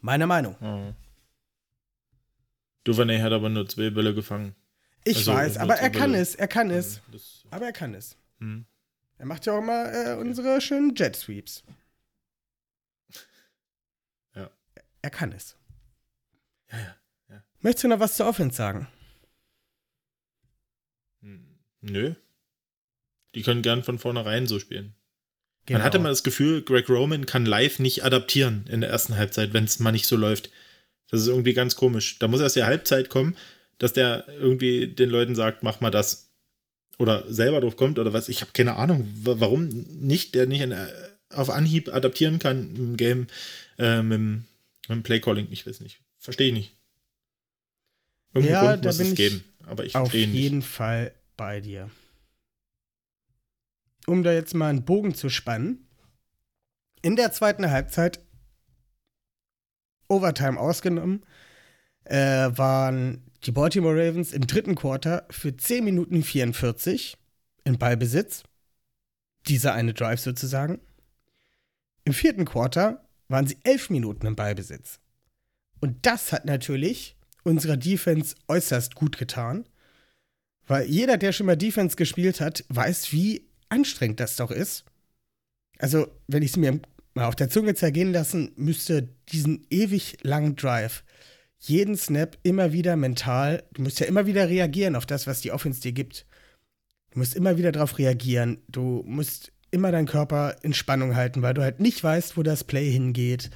Meine 0.00 0.26
Meinung. 0.26 0.56
Oh. 0.60 0.92
Duvernay 2.84 3.20
hat 3.20 3.32
aber 3.32 3.48
nur 3.48 3.68
zwei 3.68 3.90
Bälle 3.90 4.14
gefangen. 4.14 4.54
Ich 5.04 5.18
Also, 5.18 5.32
weiß, 5.34 5.56
aber 5.58 5.76
er 5.76 5.90
kann 5.90 6.10
Bälle. 6.12 6.22
es, 6.22 6.34
er 6.34 6.48
kann 6.48 6.70
es. 6.70 7.00
Das, 7.12 7.44
Aber 7.50 7.66
er 7.66 7.72
kann 7.72 7.94
es. 7.94 8.16
hm. 8.38 8.64
Er 9.20 9.26
macht 9.26 9.46
ja 9.46 9.52
auch 9.54 9.58
immer 9.58 9.92
äh, 9.92 10.14
unsere 10.14 10.60
schönen 10.60 10.94
Jet 10.94 11.16
Sweeps. 11.16 11.64
Ja. 14.36 14.48
Er 15.02 15.10
kann 15.10 15.32
es. 15.32 15.56
Ja, 16.70 16.78
ja. 17.30 17.42
Möchtest 17.60 17.84
du 17.84 17.88
noch 17.88 17.98
was 17.98 18.16
zur 18.16 18.28
Offense 18.28 18.56
sagen? 18.56 18.86
Nö. 21.80 22.14
Die 23.34 23.42
können 23.42 23.62
gern 23.62 23.84
von 23.84 23.98
vornherein 23.98 24.46
so 24.46 24.58
spielen. 24.58 24.94
Genau. 25.66 25.78
Man 25.78 25.84
hatte 25.86 25.98
mal 25.98 26.08
das 26.08 26.22
Gefühl, 26.22 26.62
Greg 26.62 26.88
Roman 26.88 27.26
kann 27.26 27.44
live 27.44 27.78
nicht 27.78 28.02
adaptieren 28.04 28.64
in 28.70 28.80
der 28.80 28.90
ersten 28.90 29.16
Halbzeit, 29.16 29.52
wenn 29.52 29.64
es 29.64 29.78
mal 29.78 29.92
nicht 29.92 30.06
so 30.06 30.16
läuft. 30.16 30.50
Das 31.10 31.20
ist 31.20 31.28
irgendwie 31.28 31.52
ganz 31.54 31.76
komisch. 31.76 32.18
Da 32.18 32.28
muss 32.28 32.40
erst 32.40 32.56
die 32.56 32.64
Halbzeit 32.64 33.10
kommen, 33.10 33.36
dass 33.78 33.92
der 33.92 34.26
irgendwie 34.28 34.88
den 34.88 35.10
Leuten 35.10 35.34
sagt, 35.34 35.62
mach 35.62 35.80
mal 35.80 35.90
das. 35.90 36.26
Oder 36.98 37.24
selber 37.32 37.60
drauf 37.60 37.76
kommt 37.76 37.98
oder 38.00 38.12
was. 38.12 38.28
Ich 38.28 38.40
habe 38.40 38.50
keine 38.52 38.74
Ahnung, 38.76 39.06
wa- 39.22 39.36
warum 39.38 39.68
nicht 39.68 40.34
der 40.34 40.46
nicht 40.46 40.62
in, 40.62 40.72
äh, 40.72 40.88
auf 41.30 41.48
Anhieb 41.50 41.94
adaptieren 41.94 42.38
kann 42.40 42.74
im 42.74 42.96
Game 42.96 43.28
äh, 43.78 44.02
mit, 44.02 44.18
mit 44.20 44.44
dem 44.88 45.02
Playcalling. 45.04 45.46
Ich 45.50 45.64
weiß 45.66 45.80
nicht. 45.80 46.00
Verstehe 46.18 46.48
ich 46.48 46.54
nicht. 46.54 46.72
Irgendeinen 48.34 48.52
Ja, 48.64 48.70
Grund 48.72 48.84
muss 48.84 48.98
es 48.98 49.08
ich 49.10 49.14
geben. 49.16 49.44
Aber 49.66 49.84
ich 49.84 49.94
Auf 49.94 50.12
nicht. 50.12 50.32
jeden 50.32 50.62
Fall 50.62 51.12
bei 51.38 51.62
dir. 51.62 51.90
Um 54.06 54.22
da 54.22 54.32
jetzt 54.32 54.54
mal 54.54 54.68
einen 54.68 54.84
Bogen 54.84 55.14
zu 55.14 55.30
spannen. 55.30 55.88
In 57.00 57.16
der 57.16 57.32
zweiten 57.32 57.70
Halbzeit, 57.70 58.20
Overtime 60.08 60.60
ausgenommen, 60.60 61.24
äh, 62.04 62.16
waren 62.16 63.30
die 63.44 63.52
Baltimore 63.52 63.94
Ravens 63.94 64.32
im 64.32 64.46
dritten 64.46 64.74
Quarter 64.74 65.26
für 65.30 65.56
10 65.56 65.84
Minuten 65.84 66.22
44 66.22 67.16
in 67.64 67.78
Ballbesitz. 67.78 68.42
Dieser 69.46 69.72
eine 69.74 69.94
Drive 69.94 70.20
sozusagen. 70.20 70.80
Im 72.04 72.12
vierten 72.12 72.44
Quarter 72.44 73.06
waren 73.28 73.46
sie 73.46 73.58
11 73.62 73.90
Minuten 73.90 74.26
im 74.26 74.36
Ballbesitz. 74.36 75.00
Und 75.80 76.04
das 76.04 76.32
hat 76.32 76.46
natürlich 76.46 77.16
unserer 77.44 77.76
Defense 77.76 78.34
äußerst 78.48 78.94
gut 78.94 79.18
getan. 79.18 79.68
Weil 80.68 80.86
jeder, 80.86 81.16
der 81.16 81.32
schon 81.32 81.46
mal 81.46 81.56
Defense 81.56 81.96
gespielt 81.96 82.40
hat, 82.40 82.64
weiß, 82.68 83.12
wie 83.12 83.48
anstrengend 83.70 84.20
das 84.20 84.36
doch 84.36 84.50
ist. 84.50 84.84
Also, 85.78 86.06
wenn 86.26 86.42
ich 86.42 86.50
es 86.50 86.56
mir 86.56 86.80
mal 87.14 87.26
auf 87.26 87.36
der 87.36 87.48
Zunge 87.48 87.74
zergehen 87.74 88.12
lassen 88.12 88.52
müsste, 88.56 89.08
diesen 89.30 89.66
ewig 89.70 90.18
langen 90.22 90.56
Drive, 90.56 91.04
jeden 91.58 91.96
Snap 91.96 92.38
immer 92.42 92.72
wieder 92.72 92.96
mental, 92.96 93.64
du 93.72 93.82
musst 93.82 93.98
ja 93.98 94.06
immer 94.06 94.26
wieder 94.26 94.48
reagieren 94.48 94.94
auf 94.94 95.06
das, 95.06 95.26
was 95.26 95.40
die 95.40 95.52
Offense 95.52 95.80
dir 95.80 95.92
gibt. 95.92 96.26
Du 97.10 97.18
musst 97.18 97.34
immer 97.34 97.56
wieder 97.56 97.72
darauf 97.72 97.98
reagieren. 97.98 98.62
Du 98.68 99.02
musst 99.06 99.52
immer 99.70 99.90
deinen 99.90 100.06
Körper 100.06 100.56
in 100.62 100.74
Spannung 100.74 101.16
halten, 101.16 101.42
weil 101.42 101.54
du 101.54 101.62
halt 101.62 101.80
nicht 101.80 102.04
weißt, 102.04 102.36
wo 102.36 102.42
das 102.42 102.64
Play 102.64 102.90
hingeht. 102.90 103.50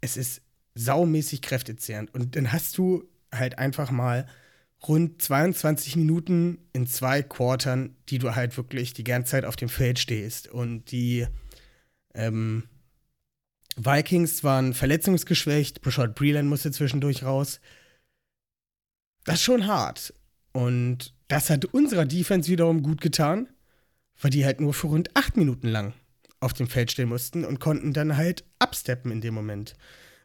Es 0.00 0.16
ist 0.16 0.42
saumäßig 0.74 1.40
kräftezehrend. 1.42 2.14
Und 2.14 2.36
dann 2.36 2.52
hast 2.52 2.76
du 2.76 3.04
halt 3.32 3.58
einfach 3.58 3.90
mal 3.90 4.26
rund 4.86 5.20
22 5.20 5.96
Minuten 5.96 6.58
in 6.72 6.86
zwei 6.86 7.22
Quartern, 7.22 7.96
die 8.08 8.18
du 8.18 8.34
halt 8.34 8.56
wirklich 8.56 8.94
die 8.94 9.04
ganze 9.04 9.32
Zeit 9.32 9.44
auf 9.44 9.56
dem 9.56 9.68
Feld 9.68 9.98
stehst. 9.98 10.48
Und 10.48 10.90
die 10.90 11.26
ähm, 12.14 12.64
Vikings 13.76 14.42
waren 14.42 14.74
verletzungsgeschwächt, 14.74 15.82
Brashad 15.82 16.14
Breeland 16.14 16.48
musste 16.48 16.70
zwischendurch 16.70 17.24
raus. 17.24 17.60
Das 19.24 19.36
ist 19.36 19.42
schon 19.42 19.66
hart. 19.66 20.14
Und 20.52 21.14
das 21.28 21.50
hat 21.50 21.66
unserer 21.66 22.06
Defense 22.06 22.50
wiederum 22.50 22.82
gut 22.82 23.00
getan, 23.00 23.48
weil 24.20 24.30
die 24.30 24.44
halt 24.44 24.60
nur 24.60 24.74
für 24.74 24.88
rund 24.88 25.16
acht 25.16 25.36
Minuten 25.36 25.68
lang 25.68 25.92
auf 26.40 26.54
dem 26.54 26.66
Feld 26.66 26.90
stehen 26.90 27.08
mussten 27.08 27.44
und 27.44 27.60
konnten 27.60 27.92
dann 27.92 28.16
halt 28.16 28.44
absteppen 28.58 29.12
in 29.12 29.20
dem 29.20 29.34
Moment. 29.34 29.74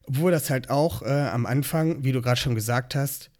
Obwohl 0.03 0.31
das 0.31 0.49
halt 0.49 0.69
auch 0.69 1.01
äh, 1.01 1.09
am 1.09 1.45
Anfang, 1.45 2.03
wie 2.03 2.11
du 2.11 2.21
gerade 2.21 2.39
schon 2.39 2.55
gesagt 2.55 2.95
hast, 2.95 3.31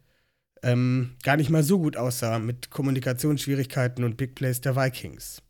ähm, 0.64 1.16
gar 1.24 1.38
nicht 1.38 1.50
mal 1.50 1.64
so 1.64 1.80
gut 1.80 1.98
aussah 1.98 2.40
mit 2.40 2.70
Kommunikationsschwierigkeiten 2.70 4.04
und 4.04 4.18
Big 4.18 4.36
Plays 4.36 4.62
der 4.62 4.76
Vikings. 4.76 5.42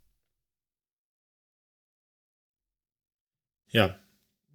Ja, 3.69 3.95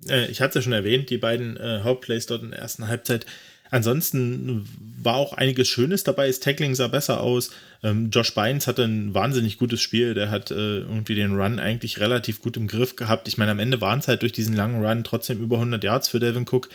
äh, 0.08 0.26
ich 0.26 0.40
hatte 0.40 0.50
es 0.50 0.54
ja 0.56 0.62
schon 0.62 0.72
erwähnt, 0.72 1.10
die 1.10 1.18
beiden 1.18 1.56
äh, 1.56 1.80
Hauptplays 1.82 2.26
dort 2.26 2.42
in 2.42 2.50
der 2.50 2.60
ersten 2.60 2.88
Halbzeit. 2.88 3.26
Ansonsten 3.70 4.68
war 5.00 5.14
auch 5.14 5.32
einiges 5.32 5.68
Schönes 5.68 6.02
dabei. 6.02 6.26
Das 6.26 6.40
Tackling 6.40 6.74
sah 6.74 6.88
besser 6.88 7.20
aus. 7.20 7.50
Ähm, 7.84 8.10
Josh 8.10 8.34
Bynes 8.34 8.66
hatte 8.66 8.82
ein 8.82 9.14
wahnsinnig 9.14 9.58
gutes 9.58 9.80
Spiel. 9.80 10.14
Der 10.14 10.30
hat 10.30 10.50
äh, 10.50 10.78
irgendwie 10.80 11.14
den 11.14 11.40
Run 11.40 11.60
eigentlich 11.60 12.00
relativ 12.00 12.42
gut 12.42 12.56
im 12.56 12.66
Griff 12.66 12.96
gehabt. 12.96 13.28
Ich 13.28 13.38
meine, 13.38 13.52
am 13.52 13.60
Ende 13.60 13.80
waren 13.80 14.00
es 14.00 14.08
halt 14.08 14.22
durch 14.22 14.32
diesen 14.32 14.56
langen 14.56 14.84
Run 14.84 15.04
trotzdem 15.04 15.40
über 15.40 15.56
100 15.56 15.84
Yards 15.84 16.08
für 16.08 16.18
Devin 16.18 16.46
Cook. 16.50 16.68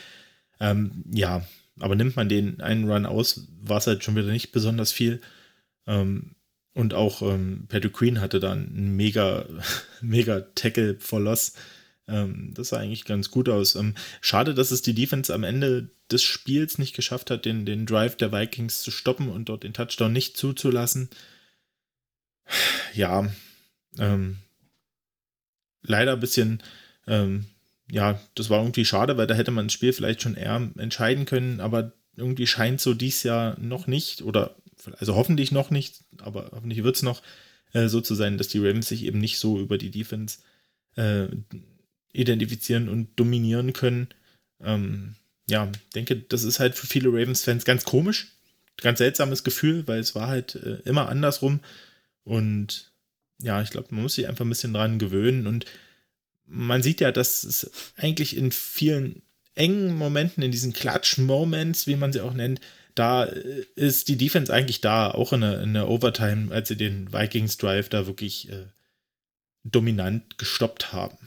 Ähm, 0.62 1.04
ja, 1.12 1.46
aber 1.80 1.96
nimmt 1.96 2.16
man 2.16 2.30
den 2.30 2.62
einen 2.62 2.90
Run 2.90 3.06
aus, 3.06 3.48
war 3.62 3.78
es 3.78 3.88
halt 3.88 4.04
schon 4.04 4.16
wieder 4.16 4.32
nicht 4.32 4.52
besonders 4.52 4.92
viel. 4.92 5.22
Ähm, 5.88 6.36
und 6.74 6.94
auch 6.94 7.22
ähm, 7.22 7.66
Patrick 7.70 7.94
Queen 7.94 8.20
hatte 8.22 8.40
dann 8.40 8.68
einen 8.68 8.96
mega, 8.96 9.46
mega 10.02 10.42
Tackle 10.56 10.98
for 11.00 11.20
Loss. 11.22 11.54
Ähm, 12.08 12.54
das 12.54 12.70
sah 12.70 12.78
eigentlich 12.78 13.06
ganz 13.06 13.32
gut 13.32 13.50
aus. 13.50 13.76
Ähm, 13.76 13.96
schade, 14.22 14.54
dass 14.54 14.72
es 14.72 14.82
die 14.82 14.94
Defense 14.94 15.34
am 15.34 15.44
Ende 15.44 15.90
des 16.12 16.24
Spiels 16.24 16.78
nicht 16.78 16.96
geschafft 16.96 17.32
hat, 17.32 17.46
den, 17.46 17.66
den 17.66 17.86
Drive 17.86 18.16
der 18.18 18.32
Vikings 18.32 18.82
zu 18.82 18.92
stoppen 18.92 19.30
und 19.30 19.50
dort 19.50 19.64
den 19.64 19.74
Touchdown 19.74 20.14
nicht 20.14 20.38
zuzulassen. 20.38 21.10
Ja, 22.94 23.32
ähm, 23.98 24.38
leider 25.82 26.14
ein 26.14 26.20
bisschen, 26.20 26.62
ähm, 27.08 27.46
ja, 27.90 28.20
das 28.36 28.50
war 28.50 28.62
irgendwie 28.62 28.86
schade, 28.86 29.18
weil 29.18 29.28
da 29.28 29.36
hätte 29.36 29.52
man 29.52 29.68
das 29.68 29.74
Spiel 29.74 29.94
vielleicht 29.94 30.22
schon 30.22 30.36
eher 30.36 30.70
entscheiden 30.78 31.26
können, 31.26 31.60
aber 31.60 31.94
irgendwie 32.16 32.48
scheint 32.48 32.82
so 32.82 32.94
dies 32.94 33.24
Jahr 33.24 33.60
noch 33.60 33.88
nicht, 33.88 34.22
oder 34.22 34.56
also 34.98 35.16
hoffentlich 35.16 35.52
noch 35.52 35.70
nicht, 35.70 36.04
aber 36.20 36.52
hoffentlich 36.54 36.84
wird 36.84 36.96
es 36.96 37.04
noch 37.04 37.22
äh, 37.74 37.88
so 37.88 38.02
zu 38.02 38.16
sein, 38.16 38.38
dass 38.38 38.48
die 38.48 38.60
Ravens 38.60 38.88
sich 38.88 39.04
eben 39.04 39.20
nicht 39.20 39.38
so 39.38 39.60
über 39.60 39.78
die 39.78 39.92
Defense 39.92 40.40
äh, 40.96 41.28
identifizieren 42.14 42.90
und 42.90 43.20
dominieren 43.20 43.74
können. 43.74 44.08
Ähm, 44.64 45.16
ja, 45.50 45.72
denke, 45.94 46.16
das 46.16 46.44
ist 46.44 46.60
halt 46.60 46.76
für 46.76 46.88
viele 46.88 47.10
Ravens-Fans 47.10 47.66
ganz 47.66 47.86
komisch, 47.86 48.28
ganz 48.78 49.00
seltsames 49.00 49.44
Gefühl, 49.44 49.88
weil 49.88 50.00
es 50.00 50.16
war 50.16 50.28
halt 50.28 50.56
äh, 50.56 50.80
immer 50.86 51.10
andersrum. 51.10 51.60
Und 52.24 52.92
ja, 53.42 53.62
ich 53.62 53.70
glaube, 53.70 53.90
man 53.92 54.04
muss 54.04 54.16
sich 54.16 54.28
einfach 54.28 54.46
ein 54.46 54.50
bisschen 54.50 54.74
dran 54.74 54.98
gewöhnen. 54.98 55.46
Und 55.46 55.66
man 56.48 56.84
sieht 56.84 57.02
ja, 57.02 57.12
dass 57.12 57.44
es 57.44 57.92
eigentlich 57.98 58.38
in 58.38 58.52
vielen 58.52 59.22
engen 59.56 59.96
Momenten, 59.96 60.44
in 60.44 60.52
diesen 60.52 60.74
Klatsch-Moments, 60.74 61.88
wie 61.88 61.96
man 61.96 62.12
sie 62.12 62.22
auch 62.22 62.34
nennt, 62.34 62.60
da 62.94 63.26
äh, 63.26 63.66
ist 63.76 64.08
die 64.08 64.18
Defense 64.18 64.54
eigentlich 64.54 64.82
da, 64.82 65.12
auch 65.12 65.34
in 65.34 65.42
der, 65.42 65.62
in 65.62 65.74
der 65.74 65.88
Overtime, 65.88 66.54
als 66.54 66.68
sie 66.68 66.78
den 66.78 67.12
Vikings-Drive 67.12 67.90
da 67.90 68.08
wirklich 68.08 68.50
äh, 68.52 68.68
dominant 69.64 70.38
gestoppt 70.38 70.94
haben. 70.94 71.18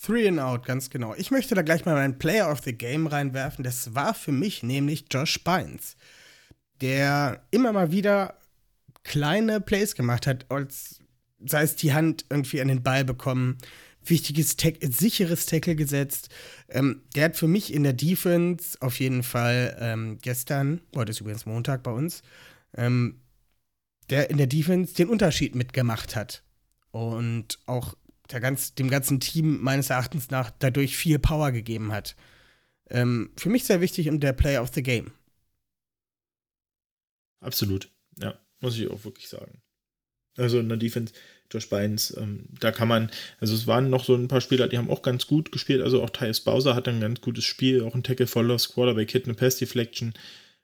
Three 0.00 0.26
and 0.26 0.40
out, 0.40 0.66
ganz 0.66 0.90
genau. 0.90 1.14
Ich 1.14 1.30
möchte 1.30 1.54
da 1.54 1.62
gleich 1.62 1.84
mal 1.84 1.94
meinen 1.94 2.18
Player 2.18 2.50
of 2.50 2.60
the 2.64 2.72
Game 2.72 3.06
reinwerfen. 3.06 3.62
Das 3.62 3.94
war 3.94 4.14
für 4.14 4.32
mich 4.32 4.64
nämlich 4.64 5.04
Josh 5.12 5.44
Bynes, 5.44 5.96
der 6.80 7.46
immer 7.52 7.72
mal 7.72 7.92
wieder 7.92 8.36
kleine 9.04 9.60
Plays 9.60 9.94
gemacht 9.94 10.26
hat, 10.26 10.50
als 10.50 11.01
sei 11.46 11.62
es 11.62 11.76
die 11.76 11.92
Hand 11.92 12.24
irgendwie 12.30 12.60
an 12.60 12.68
den 12.68 12.82
Ball 12.82 13.04
bekommen, 13.04 13.58
wichtiges, 14.04 14.56
Tack 14.56 14.76
sicheres 14.80 15.46
Tackle 15.46 15.76
gesetzt. 15.76 16.28
Ähm, 16.68 17.02
der 17.14 17.26
hat 17.26 17.36
für 17.36 17.48
mich 17.48 17.72
in 17.72 17.82
der 17.82 17.92
Defense 17.92 18.76
auf 18.80 18.98
jeden 19.00 19.22
Fall 19.22 19.76
ähm, 19.80 20.18
gestern, 20.20 20.80
heute 20.94 21.10
ist 21.10 21.20
übrigens 21.20 21.46
Montag 21.46 21.82
bei 21.82 21.92
uns, 21.92 22.22
ähm, 22.74 23.20
der 24.10 24.30
in 24.30 24.38
der 24.38 24.46
Defense 24.46 24.94
den 24.94 25.08
Unterschied 25.08 25.54
mitgemacht 25.54 26.16
hat. 26.16 26.42
Und 26.90 27.58
auch 27.66 27.96
ganz, 28.28 28.74
dem 28.74 28.90
ganzen 28.90 29.20
Team 29.20 29.60
meines 29.62 29.90
Erachtens 29.90 30.30
nach 30.30 30.50
dadurch 30.58 30.96
viel 30.96 31.18
Power 31.18 31.52
gegeben 31.52 31.92
hat. 31.92 32.16
Ähm, 32.90 33.30
für 33.36 33.48
mich 33.48 33.64
sehr 33.64 33.80
wichtig 33.80 34.08
und 34.08 34.20
der 34.20 34.32
Player 34.32 34.62
of 34.62 34.70
the 34.74 34.82
Game. 34.82 35.12
Absolut. 37.40 37.90
Ja, 38.18 38.38
muss 38.60 38.78
ich 38.78 38.88
auch 38.90 39.04
wirklich 39.04 39.28
sagen. 39.28 39.61
Also 40.36 40.58
in 40.58 40.68
der 40.68 40.78
Defense, 40.78 41.12
Josh 41.50 41.68
Bynes, 41.68 42.16
ähm, 42.16 42.46
da 42.58 42.72
kann 42.72 42.88
man, 42.88 43.10
also 43.40 43.54
es 43.54 43.66
waren 43.66 43.90
noch 43.90 44.04
so 44.04 44.14
ein 44.14 44.28
paar 44.28 44.40
Spieler, 44.40 44.68
die 44.68 44.78
haben 44.78 44.90
auch 44.90 45.02
ganz 45.02 45.26
gut 45.26 45.52
gespielt. 45.52 45.82
Also 45.82 46.02
auch 46.02 46.10
Tyus 46.10 46.40
Bowser 46.40 46.74
hat 46.74 46.88
ein 46.88 47.00
ganz 47.00 47.20
gutes 47.20 47.44
Spiel, 47.44 47.82
auch 47.82 47.94
ein 47.94 48.02
Tackle 48.02 48.26
for 48.26 48.42
Loss, 48.42 48.72
Quarterback 48.72 49.10
Hit, 49.10 49.24
eine 49.26 49.34
Pass 49.34 49.56
Deflection 49.56 50.14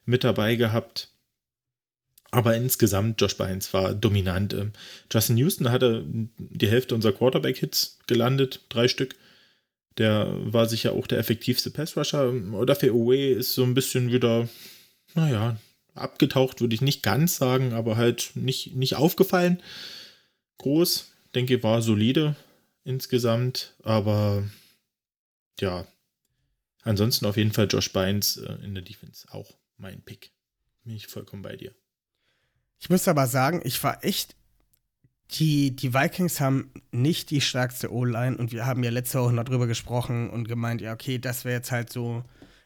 mit 0.06 0.24
dabei 0.24 0.56
gehabt. 0.56 1.10
Aber 2.30 2.56
insgesamt, 2.56 3.20
Josh 3.20 3.36
Bynes 3.36 3.72
war 3.72 3.94
dominant. 3.94 4.52
Ähm, 4.52 4.72
Justin 5.12 5.38
Houston 5.38 5.70
hatte 5.70 6.04
die 6.06 6.68
Hälfte 6.68 6.94
unserer 6.94 7.12
Quarterback-Hits 7.12 8.00
gelandet, 8.06 8.60
drei 8.68 8.88
Stück. 8.88 9.14
Der 9.96 10.28
war 10.40 10.66
sicher 10.68 10.92
auch 10.92 11.06
der 11.06 11.18
effektivste 11.18 11.70
Pass-Rusher. 11.70 12.32
Oder 12.52 12.76
für 12.76 12.90
Away 12.90 13.32
ist 13.32 13.54
so 13.54 13.64
ein 13.64 13.74
bisschen 13.74 14.12
wieder, 14.12 14.48
naja, 15.14 15.56
abgetaucht, 15.98 16.60
würde 16.60 16.74
ich 16.74 16.80
nicht 16.80 17.02
ganz 17.02 17.36
sagen, 17.36 17.72
aber 17.72 17.96
halt 17.96 18.32
nicht, 18.34 18.74
nicht 18.74 18.96
aufgefallen. 18.96 19.62
Groß, 20.58 21.12
denke, 21.34 21.62
war 21.62 21.82
solide 21.82 22.36
insgesamt, 22.84 23.74
aber 23.82 24.44
ja, 25.60 25.86
ansonsten 26.82 27.26
auf 27.26 27.36
jeden 27.36 27.52
Fall 27.52 27.68
Josh 27.68 27.92
Bynes 27.92 28.38
äh, 28.38 28.54
in 28.64 28.74
der 28.74 28.82
Defense 28.82 29.26
auch 29.30 29.52
mein 29.76 30.02
Pick. 30.02 30.32
Bin 30.84 30.94
ich 30.94 31.06
vollkommen 31.06 31.42
bei 31.42 31.56
dir. 31.56 31.74
Ich 32.80 32.90
muss 32.90 33.08
aber 33.08 33.26
sagen, 33.26 33.60
ich 33.64 33.82
war 33.82 34.04
echt. 34.04 34.36
Die, 35.32 35.76
die 35.76 35.92
Vikings 35.92 36.40
haben 36.40 36.72
nicht 36.90 37.30
die 37.30 37.42
stärkste 37.42 37.92
O-Line 37.92 38.38
und 38.38 38.50
wir 38.50 38.64
haben 38.64 38.82
ja 38.82 38.90
letzte 38.90 39.20
Woche 39.20 39.34
noch 39.34 39.44
drüber 39.44 39.66
gesprochen 39.66 40.30
und 40.30 40.48
gemeint, 40.48 40.80
ja, 40.80 40.94
okay, 40.94 41.18
das 41.18 41.44
wäre 41.44 41.56
jetzt 41.56 41.70
halt 41.70 41.92
so 41.92 42.24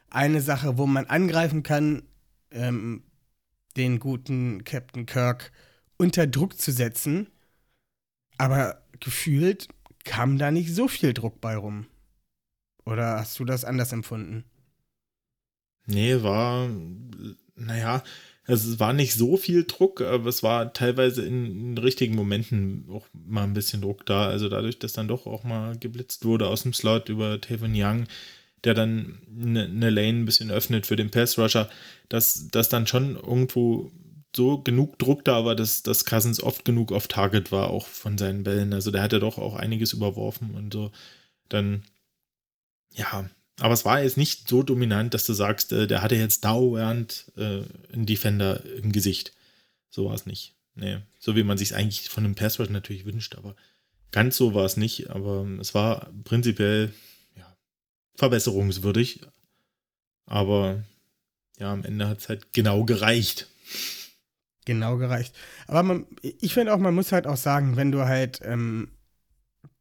eine 0.09 0.39
Sache, 0.39 0.77
wo 0.77 0.85
man 0.85 1.05
angreifen 1.07 1.63
kann, 1.63 2.03
ähm, 2.51 3.03
den 3.77 3.99
guten 3.99 4.63
Captain 4.63 5.05
Kirk 5.05 5.51
unter 5.97 6.27
Druck 6.27 6.57
zu 6.57 6.71
setzen. 6.71 7.27
Aber 8.37 8.81
gefühlt 8.99 9.67
kam 10.03 10.37
da 10.37 10.51
nicht 10.51 10.73
so 10.73 10.87
viel 10.87 11.13
Druck 11.13 11.41
bei 11.41 11.55
rum. 11.55 11.85
Oder 12.85 13.19
hast 13.19 13.39
du 13.39 13.45
das 13.45 13.63
anders 13.65 13.91
empfunden? 13.93 14.43
Nee, 15.85 16.21
war, 16.23 16.69
naja, 17.55 18.03
es 18.45 18.79
war 18.79 18.93
nicht 18.93 19.13
so 19.13 19.37
viel 19.37 19.65
Druck, 19.65 20.01
aber 20.01 20.27
es 20.27 20.43
war 20.43 20.73
teilweise 20.73 21.25
in, 21.25 21.45
in, 21.45 21.77
richtigen 21.77 22.15
Momenten 22.15 22.85
auch 22.89 23.07
mal 23.13 23.43
ein 23.43 23.53
bisschen 23.53 23.81
Druck 23.81 24.05
da. 24.05 24.27
Also 24.27 24.49
dadurch, 24.49 24.79
dass 24.79 24.93
dann 24.93 25.07
doch 25.07 25.25
auch 25.25 25.43
mal 25.43 25.77
geblitzt 25.77 26.25
wurde 26.25 26.47
aus 26.47 26.63
dem 26.63 26.73
Slot 26.73 27.09
über 27.09 27.39
Tavon 27.39 27.73
Young, 27.73 28.05
der 28.63 28.73
dann 28.73 29.19
eine 29.29 29.67
ne 29.67 29.89
Lane 29.89 30.19
ein 30.19 30.25
bisschen 30.25 30.51
öffnet 30.51 30.85
für 30.85 30.95
den 30.95 31.11
Pass-Rusher, 31.11 31.69
dass, 32.09 32.47
dass 32.49 32.69
dann 32.69 32.87
schon 32.87 33.15
irgendwo 33.15 33.91
so 34.35 34.57
genug 34.57 34.97
Druck 34.97 35.25
da 35.25 35.45
war, 35.45 35.55
dass, 35.55 35.83
dass 35.83 36.05
Cousins 36.05 36.41
oft 36.41 36.65
genug 36.65 36.91
auf 36.91 37.07
Target 37.07 37.51
war, 37.51 37.69
auch 37.69 37.87
von 37.87 38.17
seinen 38.17 38.43
Bällen. 38.43 38.73
Also 38.73 38.89
der 38.89 39.03
hat 39.03 39.13
ja 39.13 39.19
doch 39.19 39.37
auch 39.37 39.55
einiges 39.55 39.93
überworfen 39.93 40.55
und 40.55 40.73
so. 40.73 40.91
Dann, 41.49 41.83
ja, 42.91 43.29
aber 43.59 43.73
es 43.73 43.85
war 43.85 44.01
jetzt 44.01 44.17
nicht 44.17 44.47
so 44.47 44.63
dominant, 44.63 45.13
dass 45.13 45.25
du 45.25 45.33
sagst, 45.33 45.71
äh, 45.71 45.87
der 45.87 46.01
hatte 46.01 46.15
jetzt 46.15 46.45
dauernd 46.45 47.31
äh, 47.37 47.61
einen 47.93 48.05
Defender 48.05 48.63
im 48.77 48.91
Gesicht. 48.91 49.33
So 49.89 50.05
war 50.05 50.15
es 50.15 50.25
nicht. 50.25 50.55
Nee, 50.75 50.97
so 51.19 51.35
wie 51.35 51.43
man 51.43 51.57
sich 51.57 51.75
eigentlich 51.75 52.09
von 52.09 52.25
einem 52.25 52.33
Password 52.33 52.71
natürlich 52.71 53.05
wünscht, 53.05 53.35
aber 53.35 53.55
ganz 54.11 54.37
so 54.37 54.55
war 54.55 54.65
es 54.65 54.75
nicht. 54.75 55.11
Aber 55.11 55.45
es 55.59 55.75
war 55.75 56.11
prinzipiell 56.23 56.91
verbesserungswürdig. 58.15 59.21
Aber 60.25 60.83
ja, 61.59 61.71
am 61.71 61.83
Ende 61.83 62.07
hat 62.07 62.19
es 62.19 62.29
halt 62.29 62.53
genau 62.53 62.83
gereicht. 62.83 63.47
Genau 64.65 64.97
gereicht. 64.97 65.35
Aber 65.67 65.83
man, 65.83 66.05
ich 66.21 66.53
finde 66.53 66.73
auch, 66.73 66.79
man 66.79 66.95
muss 66.95 67.11
halt 67.11 67.27
auch 67.27 67.37
sagen, 67.37 67.75
wenn 67.75 67.91
du 67.91 68.05
halt 68.05 68.39
ähm, 68.43 68.89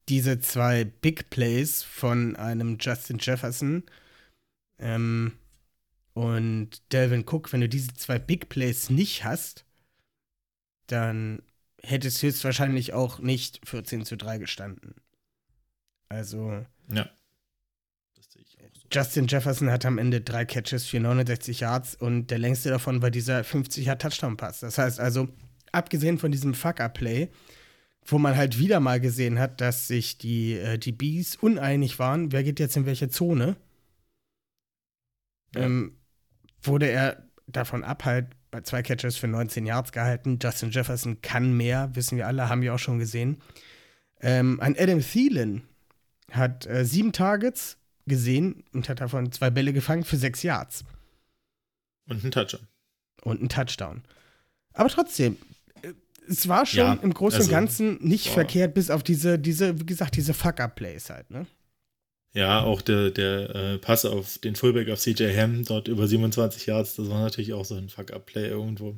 diese 0.09 0.41
zwei 0.41 0.85
Big 0.85 1.31
Plays 1.31 1.83
von 1.83 2.37
einem 2.37 2.79
Justin 2.81 3.19
Jefferson 3.21 3.85
ähm, 4.79 5.33
und 6.15 6.83
Delvin 6.93 7.25
Cook, 7.27 7.53
wenn 7.53 7.61
du 7.61 7.69
diese 7.69 7.95
zwei 7.95 8.19
Big 8.19 8.49
Plays 8.49 8.91
nicht 8.91 9.25
hast, 9.25 9.65
dann 10.89 11.43
hätte 11.83 12.09
es 12.09 12.23
höchstwahrscheinlich 12.23 12.93
auch 12.93 13.19
nicht 13.19 13.67
14 13.67 14.05
zu 14.05 14.17
3 14.17 14.39
gestanden. 14.39 14.95
Also. 16.09 16.65
Ja. 16.93 17.09
Justin 18.93 19.27
Jefferson 19.27 19.71
hat 19.71 19.87
am 19.87 19.99
Ende 19.99 20.21
drei 20.21 20.45
Catches 20.45 20.87
für 20.87 21.01
69 21.01 21.61
Yards 21.61 21.95
und 21.95 22.31
der 22.31 22.39
längste 22.39 22.69
davon 22.69 23.01
war 23.01 23.11
dieser 23.11 23.41
50-Yard-Touchdown-Pass. 23.41 24.61
Das 24.61 24.77
heißt 24.77 25.01
also, 25.01 25.29
abgesehen 25.73 26.19
von 26.19 26.31
diesem 26.31 26.53
Fuck-Up-Play, 26.53 27.31
wo 28.05 28.19
man 28.19 28.37
halt 28.37 28.59
wieder 28.59 28.81
mal 28.81 29.01
gesehen 29.01 29.39
hat, 29.39 29.61
dass 29.61 29.89
sich 29.89 30.19
die, 30.19 30.55
äh, 30.55 30.79
Bees 30.93 31.37
uneinig 31.37 31.99
waren, 31.99 32.33
wer 32.33 32.43
geht 32.43 32.61
jetzt 32.61 32.77
in 32.77 32.85
welche 32.85 33.09
Zone, 33.09 33.57
ja. 35.55 35.63
ähm, 35.63 35.97
wurde 36.63 36.89
er 36.89 37.29
davon 37.47 37.85
ab, 37.85 38.05
halt 38.05 38.27
bei 38.51 38.61
zwei 38.61 38.83
Catches 38.83 39.17
für 39.17 39.29
19 39.29 39.65
Yards 39.65 39.93
gehalten. 39.93 40.39
Justin 40.41 40.71
Jefferson 40.71 41.23
kann 41.23 41.57
mehr, 41.57 41.91
wissen 41.95 42.19
wir 42.19 42.27
alle, 42.27 42.49
haben 42.49 42.61
wir 42.61 42.75
auch 42.75 42.79
schon 42.79 42.99
gesehen. 42.99 43.41
Ähm, 44.21 44.61
ein 44.61 44.77
Adam 44.79 45.01
Thielen 45.01 45.63
hat 46.31 46.67
äh, 46.67 46.85
sieben 46.85 47.13
Targets 47.13 47.79
gesehen 48.07 48.65
und 48.73 48.89
hat 48.89 49.01
davon 49.01 49.31
zwei 49.33 49.51
Bälle 49.51 49.73
gefangen 49.73 50.05
für 50.05 50.17
sechs 50.17 50.43
Yards. 50.43 50.85
Und 52.09 52.25
ein 52.25 52.31
Touchdown. 52.31 52.67
Und 53.23 53.43
ein 53.43 53.49
Touchdown. 53.49 54.03
Aber 54.73 54.89
trotzdem, 54.89 55.37
es 56.29 56.49
war 56.49 56.67
schon 56.67 56.79
ja, 56.79 56.93
im 56.95 57.15
Großen 57.15 57.39
und 57.39 57.43
also, 57.43 57.51
Ganzen 57.51 57.99
nicht 58.03 58.27
boah. 58.27 58.35
verkehrt, 58.35 58.75
bis 58.75 58.91
auf 58.91 59.03
diese, 59.03 59.39
diese, 59.39 59.79
wie 59.81 59.87
gesagt, 59.87 60.17
diese 60.17 60.35
Fuck-Up-Plays 60.35 61.11
halt, 61.11 61.31
ne? 61.31 61.47
Ja, 62.35 62.63
auch 62.63 62.81
der, 62.81 63.11
der 63.11 63.55
äh, 63.55 63.79
Pass 63.79 64.07
auf 64.07 64.39
den 64.39 64.57
Fullback 64.57 64.89
auf 64.89 65.01
CJ 65.01 65.37
Ham, 65.37 65.65
dort 65.65 65.89
über 65.89 66.09
27 66.09 66.65
Yards, 66.67 66.97
das 66.97 67.11
war 67.11 67.21
natürlich 67.21 67.53
auch 67.53 67.65
so 67.65 67.75
ein 67.75 67.91
Fuck-Up-Play 67.91 68.49
irgendwo. 68.49 68.97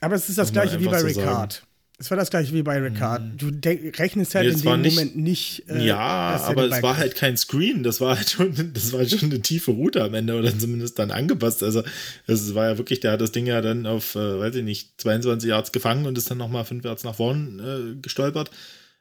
Aber 0.00 0.14
es 0.14 0.28
ist 0.28 0.38
das 0.38 0.52
gleiche 0.52 0.78
wie 0.78 0.86
bei 0.86 1.02
Ricard. 1.02 1.66
Es 2.00 2.12
war 2.12 2.16
das 2.16 2.30
gleiche 2.30 2.54
wie 2.54 2.62
bei 2.62 2.78
Ricard. 2.78 3.22
Mhm. 3.22 3.36
Du 3.36 3.68
rechnest 3.98 4.36
halt 4.36 4.46
nee, 4.46 4.52
in 4.52 4.62
dem 4.62 4.80
nicht, 4.82 4.94
Moment 4.94 5.16
nicht. 5.16 5.68
Äh, 5.68 5.84
ja, 5.84 5.98
aber 5.98 6.70
es 6.70 6.80
war 6.80 6.96
halt 6.96 7.16
kein 7.16 7.36
Screen. 7.36 7.82
Das 7.82 8.00
war 8.00 8.16
halt 8.16 8.30
schon, 8.30 8.54
das 8.72 8.92
war 8.92 9.04
schon 9.04 9.30
eine 9.30 9.42
tiefe 9.42 9.72
Route 9.72 10.04
am 10.04 10.14
Ende 10.14 10.38
oder 10.38 10.56
zumindest 10.56 11.00
dann 11.00 11.10
angepasst. 11.10 11.64
Also 11.64 11.82
es 12.28 12.54
war 12.54 12.70
ja 12.70 12.78
wirklich, 12.78 13.00
der 13.00 13.12
hat 13.12 13.20
das 13.20 13.32
Ding 13.32 13.46
ja 13.46 13.60
dann 13.60 13.84
auf, 13.86 14.14
äh, 14.14 14.38
weiß 14.38 14.54
ich 14.54 14.62
nicht, 14.62 15.00
22 15.00 15.48
Yards 15.48 15.72
gefangen 15.72 16.06
und 16.06 16.16
ist 16.16 16.30
dann 16.30 16.38
nochmal 16.38 16.64
5 16.64 16.84
Yards 16.84 17.02
nach 17.02 17.16
vorne 17.16 17.96
äh, 17.96 18.00
gestolpert. 18.00 18.52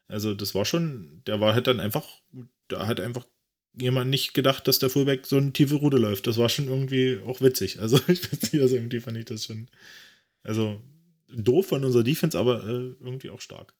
Also 0.07 0.33
das 0.33 0.55
war 0.55 0.65
schon, 0.65 1.21
der 1.27 1.39
war 1.39 1.53
halt 1.53 1.67
dann 1.67 1.79
einfach, 1.79 2.07
da 2.67 2.87
hat 2.87 2.99
einfach 2.99 3.27
jemand 3.79 4.09
nicht 4.09 4.33
gedacht, 4.33 4.67
dass 4.67 4.79
der 4.79 4.89
Fullback 4.89 5.27
so 5.27 5.37
eine 5.37 5.53
tiefe 5.53 5.75
Route 5.75 5.97
läuft. 5.97 6.25
Das 6.25 6.37
war 6.37 6.49
schon 6.49 6.67
irgendwie 6.67 7.19
auch 7.27 7.41
witzig. 7.41 7.79
Also 7.79 7.97
ich 8.07 8.23
weiß 8.23 8.53
nicht, 8.53 8.61
also 8.61 8.75
irgendwie 8.75 9.01
fand 9.01 9.17
ich 9.17 9.25
das 9.25 9.45
schon. 9.45 9.67
Also 10.41 10.81
doof 11.29 11.67
von 11.67 11.83
unserer 11.83 12.03
Defense, 12.03 12.37
aber 12.37 12.63
äh, 12.63 12.95
irgendwie 12.99 13.29
auch 13.29 13.41
stark. 13.41 13.73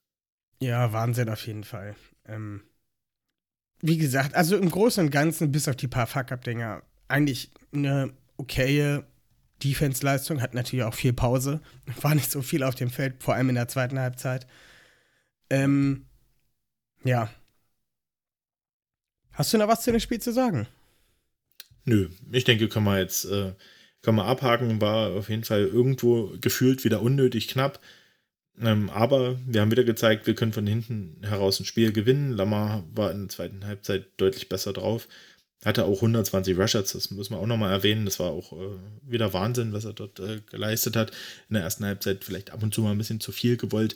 Ja, 0.60 0.91
Wahnsinn 0.91 1.29
auf 1.29 1.45
jeden 1.45 1.63
Fall. 1.63 1.95
Ähm, 2.25 2.62
wie 3.81 3.97
gesagt, 3.97 4.36
also 4.36 4.57
im 4.57 4.69
Großen 4.69 5.05
und 5.05 5.12
Ganzen, 5.12 5.51
bis 5.51 5.67
auf 5.67 5.75
die 5.75 5.88
paar 5.88 6.07
Fuck-Up-Dinger, 6.07 6.81
eigentlich 7.07 7.51
eine 7.71 8.13
okaye 8.38 9.03
Defense-Leistung. 9.63 10.41
Hat 10.41 10.53
natürlich 10.53 10.83
auch 10.83 10.93
viel 10.93 11.13
Pause. 11.13 11.62
War 12.01 12.15
nicht 12.15 12.31
so 12.31 12.41
viel 12.41 12.63
auf 12.63 12.75
dem 12.75 12.89
Feld, 12.89 13.21
vor 13.23 13.36
allem 13.36 13.49
in 13.49 13.55
der 13.55 13.67
zweiten 13.67 13.99
Halbzeit. 13.99 14.47
Ähm, 15.49 16.05
ja. 17.03 17.31
Hast 19.31 19.53
du 19.53 19.57
noch 19.57 19.67
was 19.67 19.83
zu 19.83 19.91
dem 19.91 19.99
Spiel 19.99 20.19
zu 20.19 20.33
sagen? 20.33 20.67
Nö, 21.86 22.10
ich 22.31 22.43
denke, 22.43 22.67
können 22.67 22.86
wir 22.86 22.99
jetzt 22.99 23.25
äh, 23.25 23.53
kann 24.01 24.15
man 24.15 24.25
abhaken, 24.25 24.81
war 24.81 25.12
auf 25.12 25.29
jeden 25.29 25.43
Fall 25.43 25.62
irgendwo 25.62 26.31
gefühlt 26.39 26.83
wieder 26.83 27.02
unnötig 27.02 27.48
knapp. 27.48 27.79
Ähm, 28.60 28.89
aber 28.89 29.37
wir 29.45 29.62
haben 29.62 29.71
wieder 29.71 29.83
gezeigt, 29.83 30.25
wir 30.25 30.35
können 30.35 30.54
von 30.54 30.65
hinten 30.65 31.17
heraus 31.23 31.60
ein 31.60 31.65
Spiel 31.65 31.91
gewinnen. 31.91 32.31
Lamar 32.31 32.83
war 32.93 33.12
in 33.12 33.21
der 33.21 33.29
zweiten 33.29 33.65
Halbzeit 33.65 34.08
deutlich 34.17 34.50
besser 34.50 34.73
drauf. 34.73 35.08
Hatte 35.65 35.85
auch 35.85 35.98
120 35.98 36.58
Rushers, 36.58 36.93
das 36.93 37.12
muss 37.12 37.29
man 37.29 37.39
auch 37.39 37.48
nochmal 37.48 37.71
erwähnen. 37.71 38.06
Das 38.06 38.19
war 38.19 38.31
auch 38.31 38.54
äh, 38.54 38.77
wieder 39.02 39.33
Wahnsinn, 39.33 39.73
was 39.73 39.85
er 39.85 39.93
dort 39.93 40.19
äh, 40.19 40.41
geleistet 40.50 40.95
hat. 40.95 41.12
In 41.50 41.56
der 41.56 41.63
ersten 41.63 41.85
Halbzeit 41.85 42.23
vielleicht 42.23 42.52
ab 42.52 42.63
und 42.63 42.73
zu 42.73 42.81
mal 42.81 42.91
ein 42.91 42.98
bisschen 42.98 43.19
zu 43.19 43.31
viel 43.31 43.58
gewollt. 43.58 43.95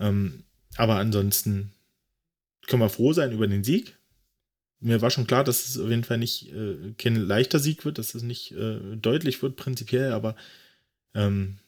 Ähm, 0.00 0.44
aber 0.76 0.96
ansonsten 0.96 1.72
können 2.66 2.82
wir 2.82 2.90
froh 2.90 3.12
sein 3.12 3.32
über 3.32 3.46
den 3.46 3.64
Sieg 3.64 3.97
mir 4.80 5.02
war 5.02 5.10
schon 5.10 5.26
klar, 5.26 5.44
dass 5.44 5.68
es 5.68 5.78
auf 5.78 5.88
jeden 5.88 6.04
Fall 6.04 6.18
nicht 6.18 6.52
äh, 6.52 6.94
kein 6.96 7.16
leichter 7.16 7.58
Sieg 7.58 7.84
wird, 7.84 7.98
dass 7.98 8.14
es 8.14 8.22
nicht 8.22 8.52
äh, 8.52 8.78
deutlich 8.96 9.42
wird, 9.42 9.56
prinzipiell, 9.56 10.12
aber 10.12 10.36
ähm, 11.14 11.58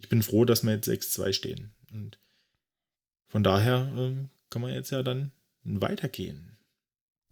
ich 0.00 0.08
bin 0.08 0.22
froh, 0.22 0.44
dass 0.44 0.62
wir 0.62 0.72
jetzt 0.72 0.88
6-2 0.88 1.32
stehen. 1.32 1.74
Und 1.92 2.18
von 3.28 3.42
daher 3.42 3.92
ähm, 3.96 4.30
kann 4.50 4.62
man 4.62 4.72
jetzt 4.72 4.90
ja 4.90 5.02
dann 5.02 5.32
weitergehen. 5.64 6.56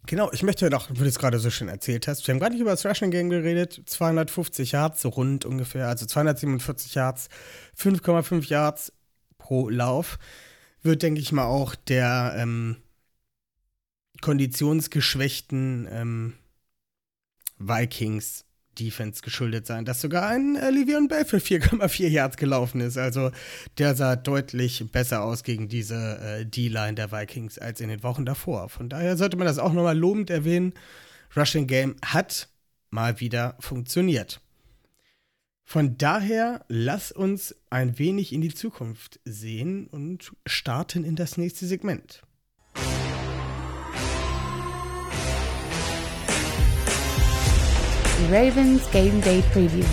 Genau, 0.05 0.29
ich 0.33 0.43
möchte 0.43 0.69
noch, 0.69 0.89
wie 0.89 0.95
du 0.95 1.05
es 1.05 1.17
gerade 1.17 1.39
so 1.39 1.49
schön 1.49 1.69
erzählt 1.69 2.07
hast, 2.07 2.27
wir 2.27 2.33
haben 2.33 2.41
gar 2.41 2.49
nicht 2.49 2.59
über 2.59 2.71
das 2.71 2.85
Rushing 2.85 3.09
Game 3.09 3.29
geredet, 3.29 3.81
250 3.85 4.73
Yards, 4.73 5.01
so 5.01 5.09
rund 5.09 5.45
ungefähr, 5.45 5.87
also 5.87 6.05
247 6.05 6.93
Yards, 6.93 7.29
5,5 7.77 8.49
Yards 8.49 8.91
pro 9.37 9.69
Lauf. 9.69 10.19
wird, 10.81 11.01
denke 11.03 11.21
ich 11.21 11.31
mal, 11.31 11.45
auch 11.45 11.75
der 11.75 12.35
ähm, 12.37 12.82
konditionsgeschwächten 14.23 15.87
ähm, 15.91 16.33
Vikings 17.59 18.45
Defense 18.79 19.21
geschuldet 19.21 19.67
sein, 19.67 19.85
dass 19.85 20.01
sogar 20.01 20.27
ein 20.27 20.55
äh, 20.55 20.71
Livion 20.71 21.07
Bell 21.07 21.25
für 21.25 21.37
4,4 21.37 22.07
Yards 22.07 22.37
gelaufen 22.37 22.81
ist. 22.81 22.97
Also 22.97 23.31
der 23.77 23.95
sah 23.95 24.15
deutlich 24.15 24.91
besser 24.91 25.23
aus 25.23 25.43
gegen 25.43 25.67
diese 25.67 26.19
äh, 26.19 26.45
D-Line 26.45 26.95
der 26.95 27.11
Vikings 27.11 27.59
als 27.59 27.81
in 27.81 27.89
den 27.89 28.01
Wochen 28.01 28.25
davor. 28.25 28.69
Von 28.69 28.89
daher 28.89 29.17
sollte 29.17 29.37
man 29.37 29.45
das 29.45 29.59
auch 29.59 29.73
nochmal 29.73 29.97
lobend 29.97 30.29
erwähnen. 30.29 30.73
Rushing 31.35 31.67
Game 31.67 31.97
hat 32.03 32.47
mal 32.89 33.19
wieder 33.19 33.57
funktioniert. 33.59 34.39
Von 35.65 35.97
daher 35.97 36.65
lass 36.69 37.11
uns 37.11 37.55
ein 37.69 37.99
wenig 37.99 38.31
in 38.31 38.41
die 38.41 38.53
Zukunft 38.53 39.19
sehen 39.25 39.87
und 39.87 40.31
starten 40.45 41.03
in 41.03 41.15
das 41.15 41.37
nächste 41.37 41.67
Segment. 41.67 42.23
Ravens 48.31 48.89
Game 48.91 49.21
Day 49.21 49.43
Preview. 49.51 49.85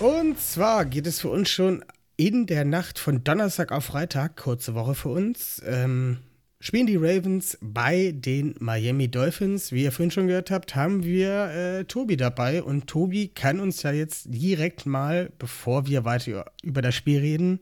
Und 0.00 0.38
zwar 0.40 0.84
geht 0.84 1.06
es 1.06 1.20
für 1.20 1.28
uns 1.28 1.48
schon 1.48 1.84
in 2.16 2.46
der 2.46 2.64
Nacht 2.64 2.98
von 2.98 3.22
Donnerstag 3.22 3.70
auf 3.70 3.84
Freitag, 3.84 4.36
kurze 4.36 4.74
Woche 4.74 4.94
für 4.94 5.10
uns, 5.10 5.62
ähm, 5.66 6.18
spielen 6.60 6.86
die 6.86 6.96
Ravens 6.96 7.58
bei 7.60 8.12
den 8.14 8.54
Miami 8.58 9.08
Dolphins. 9.08 9.70
Wie 9.70 9.84
ihr 9.84 9.92
vorhin 9.92 10.10
schon 10.10 10.26
gehört 10.26 10.50
habt, 10.50 10.74
haben 10.74 11.04
wir 11.04 11.50
äh, 11.50 11.84
Tobi 11.84 12.16
dabei 12.16 12.62
und 12.62 12.86
Tobi 12.86 13.28
kann 13.28 13.60
uns 13.60 13.82
ja 13.82 13.92
jetzt 13.92 14.26
direkt 14.28 14.86
mal, 14.86 15.30
bevor 15.38 15.86
wir 15.86 16.04
weiter 16.04 16.46
über 16.62 16.82
das 16.82 16.94
Spiel 16.94 17.20
reden, 17.20 17.60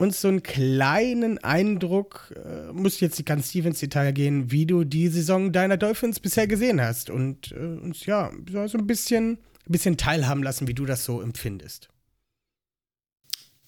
uns 0.00 0.22
so 0.22 0.28
einen 0.28 0.42
kleinen 0.42 1.36
Eindruck, 1.38 2.34
äh, 2.34 2.72
muss 2.72 3.00
jetzt 3.00 3.24
ganz 3.26 3.50
tief 3.50 3.66
ins 3.66 3.80
Detail 3.80 4.12
gehen, 4.12 4.50
wie 4.50 4.64
du 4.64 4.84
die 4.84 5.08
Saison 5.08 5.52
deiner 5.52 5.76
Dolphins 5.76 6.20
bisher 6.20 6.46
gesehen 6.46 6.80
hast 6.80 7.10
und 7.10 7.52
äh, 7.52 7.56
uns 7.56 8.06
ja 8.06 8.32
so 8.66 8.78
ein 8.78 8.86
bisschen, 8.86 9.32
ein 9.32 9.38
bisschen 9.72 9.98
teilhaben 9.98 10.42
lassen, 10.42 10.66
wie 10.66 10.72
du 10.72 10.86
das 10.86 11.04
so 11.04 11.20
empfindest. 11.20 11.90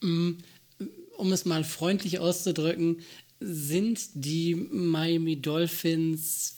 Mm, 0.01 0.39
um 1.18 1.33
es 1.33 1.45
mal 1.45 1.64
freundlich 1.64 2.18
auszudrücken, 2.18 3.01
sind 3.39 4.01
die 4.14 4.55
Miami 4.55 5.43
Dolphins 5.43 6.57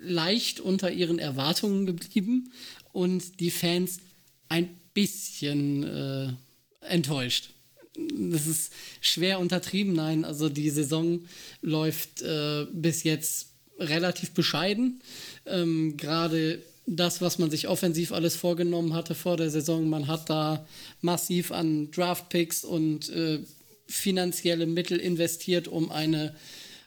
leicht 0.00 0.58
unter 0.58 0.90
ihren 0.90 1.20
Erwartungen 1.20 1.86
geblieben 1.86 2.50
und 2.90 3.38
die 3.38 3.52
Fans 3.52 4.00
ein 4.48 4.68
bisschen 4.94 5.84
äh, 5.84 6.32
enttäuscht 6.80 7.50
das 7.96 8.46
ist 8.46 8.72
schwer 9.00 9.38
untertrieben. 9.38 9.92
Nein, 9.92 10.24
also 10.24 10.48
die 10.48 10.70
Saison 10.70 11.20
läuft 11.60 12.22
äh, 12.22 12.66
bis 12.72 13.02
jetzt 13.02 13.48
relativ 13.78 14.32
bescheiden. 14.32 15.02
Ähm, 15.46 15.96
Gerade 15.96 16.62
das, 16.86 17.20
was 17.20 17.38
man 17.38 17.50
sich 17.50 17.68
offensiv 17.68 18.12
alles 18.12 18.36
vorgenommen 18.36 18.94
hatte 18.94 19.14
vor 19.14 19.36
der 19.36 19.50
Saison, 19.50 19.88
man 19.88 20.08
hat 20.08 20.28
da 20.30 20.66
massiv 21.00 21.52
an 21.52 21.90
Draftpicks 21.90 22.64
und 22.64 23.08
äh, 23.10 23.40
finanzielle 23.86 24.66
Mittel 24.66 24.98
investiert, 24.98 25.68
um 25.68 25.90
eine 25.90 26.34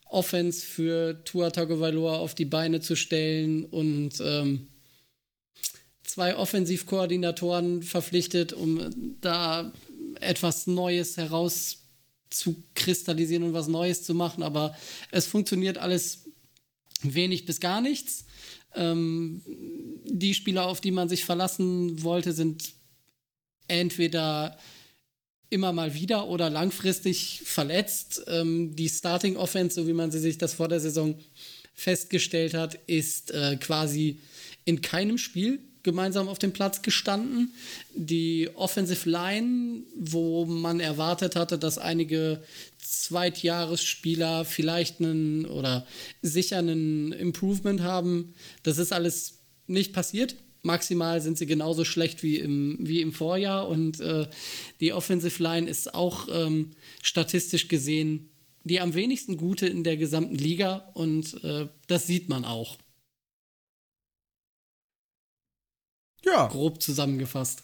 Offense 0.10 0.66
für 0.66 1.24
Tua 1.24 1.50
Tagovailoa 1.50 2.18
auf 2.18 2.36
die 2.36 2.46
Beine 2.46 2.82
zu 2.82 2.96
stellen 2.96 3.66
und 3.66 4.14
ähm, 4.22 4.68
zwei 6.04 6.36
Offensivkoordinatoren 6.36 7.84
verpflichtet, 7.84 8.54
um 8.54 9.18
da 9.22 9.72
etwas 10.22 10.68
Neues 10.68 11.18
herauszukristallisieren 11.18 13.44
und 13.44 13.54
was 13.54 13.68
Neues 13.68 14.04
zu 14.04 14.14
machen, 14.14 14.44
aber 14.44 14.76
es 15.12 15.26
funktioniert 15.26 15.78
alles 15.78 16.26
wenig 17.02 17.46
bis 17.46 17.60
gar 17.60 17.82
nichts. 17.82 18.26
Ähm, 18.74 19.42
die 20.06 20.34
Spieler, 20.34 20.68
auf 20.68 20.82
die 20.82 20.92
man 20.92 21.10
sich 21.10 21.26
verlassen 21.26 22.04
wollte, 22.04 22.34
sind 22.34 22.74
entweder 23.68 24.58
immer 25.50 25.74
mal 25.74 25.94
wieder 25.94 26.28
oder 26.28 26.50
langfristig 26.50 27.42
verletzt. 27.44 28.24
Ähm, 28.28 28.76
die 28.76 28.90
Starting 28.90 29.38
Offense, 29.38 29.76
so 29.76 29.88
wie 29.88 29.94
man 29.94 30.12
sie 30.12 30.20
sich 30.20 30.38
das 30.38 30.54
vor 30.54 30.68
der 30.68 30.80
Saison 30.80 31.18
festgestellt 31.74 32.54
hat, 32.54 32.76
ist 32.88 33.32
äh, 33.32 33.58
quasi 33.58 34.20
in 34.66 34.82
keinem 34.82 35.18
Spiel 35.18 35.60
gemeinsam 35.86 36.28
auf 36.28 36.40
dem 36.40 36.52
Platz 36.52 36.82
gestanden. 36.82 37.54
Die 37.96 38.50
Offensive 38.56 39.10
Line, 39.10 39.84
wo 39.98 40.46
man 40.46 40.82
erwartet 40.82 41.38
hatte, 41.38 41.58
dass 41.58 41.78
einige 41.78 42.44
Zweitjahresspieler 42.80 44.44
vielleicht 44.44 45.00
einen 45.00 45.46
oder 45.46 45.88
sicher 46.22 46.58
einen 46.58 47.14
Improvement 47.14 47.82
haben, 47.82 48.34
das 48.64 48.78
ist 48.78 48.92
alles 48.92 49.40
nicht 49.68 49.94
passiert. 49.94 50.36
Maximal 50.62 51.22
sind 51.22 51.38
sie 51.38 51.46
genauso 51.46 51.86
schlecht 51.86 52.24
wie 52.24 52.40
im, 52.40 52.78
wie 52.82 53.00
im 53.00 53.14
Vorjahr 53.14 53.70
und 53.70 54.02
äh, 54.02 54.28
die 54.82 54.92
Offensive 54.92 55.42
Line 55.42 55.70
ist 55.70 55.94
auch 55.94 56.28
ähm, 56.30 56.72
statistisch 57.02 57.70
gesehen 57.70 58.30
die 58.66 58.82
am 58.82 58.96
wenigsten 58.96 59.38
gute 59.38 59.68
in 59.68 59.84
der 59.84 59.96
gesamten 59.96 60.36
Liga 60.36 60.90
und 60.96 61.42
äh, 61.44 61.68
das 61.88 62.08
sieht 62.08 62.30
man 62.30 62.44
auch. 62.44 62.78
Ja. 66.26 66.48
Grob 66.48 66.82
zusammengefasst. 66.82 67.64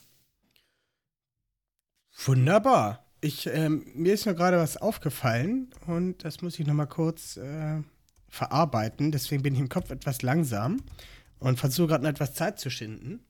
Wunderbar. 2.26 3.06
Ich, 3.22 3.48
ähm, 3.48 3.86
mir 3.94 4.14
ist 4.14 4.26
nur 4.26 4.36
gerade 4.36 4.58
was 4.58 4.78
aufgefallen 4.78 5.74
und 5.88 6.24
das 6.24 6.42
muss 6.42 6.60
ich 6.60 6.66
noch 6.66 6.74
mal 6.74 6.86
kurz 6.88 7.38
äh, 7.38 7.82
verarbeiten. 8.30 9.12
Deswegen 9.12 9.44
bin 9.44 9.54
ich 9.54 9.60
im 9.60 9.70
Kopf 9.70 9.92
etwas 9.92 10.22
langsam 10.22 10.82
und 11.40 11.60
versuche 11.60 11.90
gerade 11.90 12.04
noch 12.04 12.12
etwas 12.12 12.34
Zeit 12.34 12.60
zu 12.60 12.70
schinden. 12.70 13.24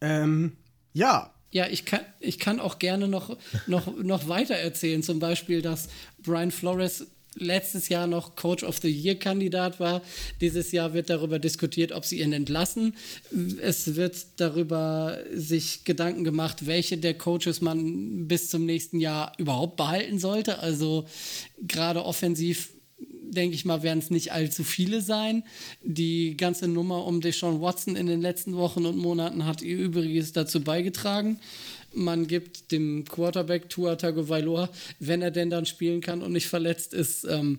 Ähm, 0.00 0.56
ja. 0.92 1.34
Ja, 1.52 1.66
ich 1.66 1.84
kann, 1.84 2.00
ich 2.20 2.38
kann 2.38 2.60
auch 2.60 2.78
gerne 2.78 3.08
noch, 3.08 3.36
noch, 3.66 3.92
noch 3.96 4.28
weiter 4.28 4.54
erzählen. 4.54 5.02
Zum 5.02 5.18
Beispiel, 5.18 5.62
dass 5.62 5.88
Brian 6.22 6.52
Flores 6.52 7.08
letztes 7.36 7.88
Jahr 7.88 8.06
noch 8.06 8.36
Coach 8.36 8.64
of 8.64 8.78
the 8.78 8.88
Year 8.88 9.14
Kandidat 9.14 9.80
war. 9.80 10.02
Dieses 10.40 10.72
Jahr 10.72 10.92
wird 10.94 11.10
darüber 11.10 11.38
diskutiert, 11.38 11.92
ob 11.92 12.04
sie 12.04 12.20
ihn 12.20 12.32
entlassen. 12.32 12.94
Es 13.60 13.94
wird 13.94 14.16
darüber 14.36 15.18
sich 15.32 15.84
Gedanken 15.84 16.24
gemacht, 16.24 16.66
welche 16.66 16.98
der 16.98 17.14
Coaches 17.14 17.60
man 17.60 18.26
bis 18.26 18.50
zum 18.50 18.66
nächsten 18.66 19.00
Jahr 19.00 19.32
überhaupt 19.38 19.76
behalten 19.76 20.18
sollte. 20.18 20.58
Also 20.58 21.06
gerade 21.66 22.04
offensiv 22.04 22.70
denke 23.32 23.54
ich 23.54 23.64
mal, 23.64 23.84
werden 23.84 24.00
es 24.00 24.10
nicht 24.10 24.32
allzu 24.32 24.64
viele 24.64 25.00
sein. 25.00 25.44
Die 25.84 26.36
ganze 26.36 26.66
Nummer 26.66 27.06
um 27.06 27.20
Deshaun 27.20 27.60
Watson 27.60 27.94
in 27.94 28.06
den 28.06 28.20
letzten 28.20 28.56
Wochen 28.56 28.84
und 28.86 28.96
Monaten 28.96 29.46
hat 29.46 29.62
ihr 29.62 29.76
Übriges 29.76 30.32
dazu 30.32 30.60
beigetragen 30.60 31.38
man 31.92 32.26
gibt 32.26 32.72
dem 32.72 33.04
Quarterback 33.04 33.68
Tua 33.68 33.96
Tagovailoa, 33.96 34.70
wenn 34.98 35.22
er 35.22 35.30
denn 35.30 35.50
dann 35.50 35.66
spielen 35.66 36.00
kann 36.00 36.22
und 36.22 36.32
nicht 36.32 36.46
verletzt 36.46 36.94
ist, 36.94 37.24
ähm, 37.24 37.58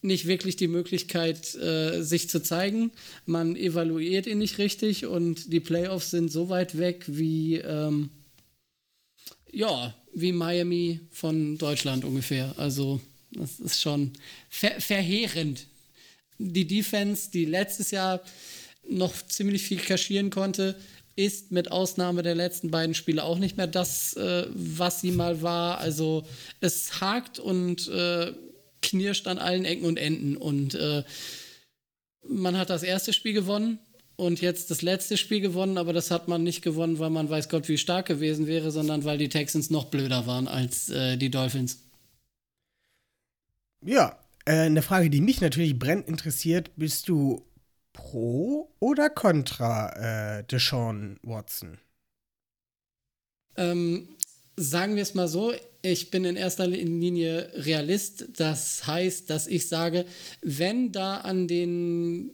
nicht 0.00 0.26
wirklich 0.26 0.56
die 0.56 0.68
Möglichkeit, 0.68 1.54
äh, 1.56 2.02
sich 2.02 2.28
zu 2.28 2.42
zeigen. 2.42 2.92
Man 3.26 3.56
evaluiert 3.56 4.26
ihn 4.26 4.38
nicht 4.38 4.58
richtig 4.58 5.06
und 5.06 5.52
die 5.52 5.60
Playoffs 5.60 6.10
sind 6.10 6.30
so 6.30 6.48
weit 6.48 6.78
weg 6.78 7.04
wie, 7.08 7.56
ähm, 7.56 8.10
ja, 9.50 9.94
wie 10.14 10.32
Miami 10.32 11.00
von 11.10 11.58
Deutschland 11.58 12.04
ungefähr. 12.04 12.54
Also, 12.58 13.00
das 13.32 13.58
ist 13.60 13.80
schon 13.80 14.12
ver 14.48 14.80
verheerend. 14.80 15.66
Die 16.38 16.66
Defense, 16.66 17.30
die 17.32 17.44
letztes 17.44 17.90
Jahr 17.90 18.22
noch 18.88 19.14
ziemlich 19.26 19.62
viel 19.62 19.78
kaschieren 19.78 20.30
konnte, 20.30 20.76
ist 21.18 21.50
mit 21.50 21.72
Ausnahme 21.72 22.22
der 22.22 22.36
letzten 22.36 22.70
beiden 22.70 22.94
Spiele 22.94 23.24
auch 23.24 23.38
nicht 23.38 23.56
mehr 23.56 23.66
das, 23.66 24.14
äh, 24.14 24.46
was 24.54 25.00
sie 25.00 25.10
mal 25.10 25.42
war. 25.42 25.78
Also 25.78 26.24
es 26.60 27.00
hakt 27.00 27.40
und 27.40 27.88
äh, 27.88 28.32
knirscht 28.82 29.26
an 29.26 29.38
allen 29.38 29.64
Ecken 29.64 29.84
und 29.84 29.98
Enden. 29.98 30.36
Und 30.36 30.76
äh, 30.76 31.02
man 32.28 32.56
hat 32.56 32.70
das 32.70 32.84
erste 32.84 33.12
Spiel 33.12 33.32
gewonnen 33.32 33.80
und 34.14 34.40
jetzt 34.40 34.70
das 34.70 34.80
letzte 34.80 35.16
Spiel 35.16 35.40
gewonnen, 35.40 35.76
aber 35.76 35.92
das 35.92 36.12
hat 36.12 36.28
man 36.28 36.44
nicht 36.44 36.62
gewonnen, 36.62 37.00
weil 37.00 37.10
man 37.10 37.28
weiß 37.28 37.48
Gott, 37.48 37.68
wie 37.68 37.78
stark 37.78 38.06
gewesen 38.06 38.46
wäre, 38.46 38.70
sondern 38.70 39.02
weil 39.04 39.18
die 39.18 39.28
Texans 39.28 39.70
noch 39.70 39.86
blöder 39.86 40.24
waren 40.28 40.46
als 40.46 40.88
äh, 40.88 41.16
die 41.16 41.30
Dolphins. 41.32 41.80
Ja, 43.84 44.16
äh, 44.44 44.52
eine 44.52 44.82
Frage, 44.82 45.10
die 45.10 45.20
mich 45.20 45.40
natürlich 45.40 45.76
brennend 45.76 46.06
interessiert, 46.06 46.70
bist 46.76 47.08
du 47.08 47.44
pro 47.98 48.72
oder 48.78 49.10
contra 49.10 50.38
äh, 50.38 50.44
Deshaun 50.44 51.18
Watson? 51.22 51.78
Ähm, 53.56 54.16
sagen 54.56 54.94
wir 54.94 55.02
es 55.02 55.14
mal 55.14 55.26
so, 55.26 55.52
ich 55.82 56.12
bin 56.12 56.24
in 56.24 56.36
erster 56.36 56.68
Linie 56.68 57.50
Realist. 57.54 58.28
Das 58.38 58.86
heißt, 58.86 59.28
dass 59.30 59.48
ich 59.48 59.68
sage, 59.68 60.04
wenn 60.42 60.92
da 60.92 61.18
an 61.18 61.48
den 61.48 62.30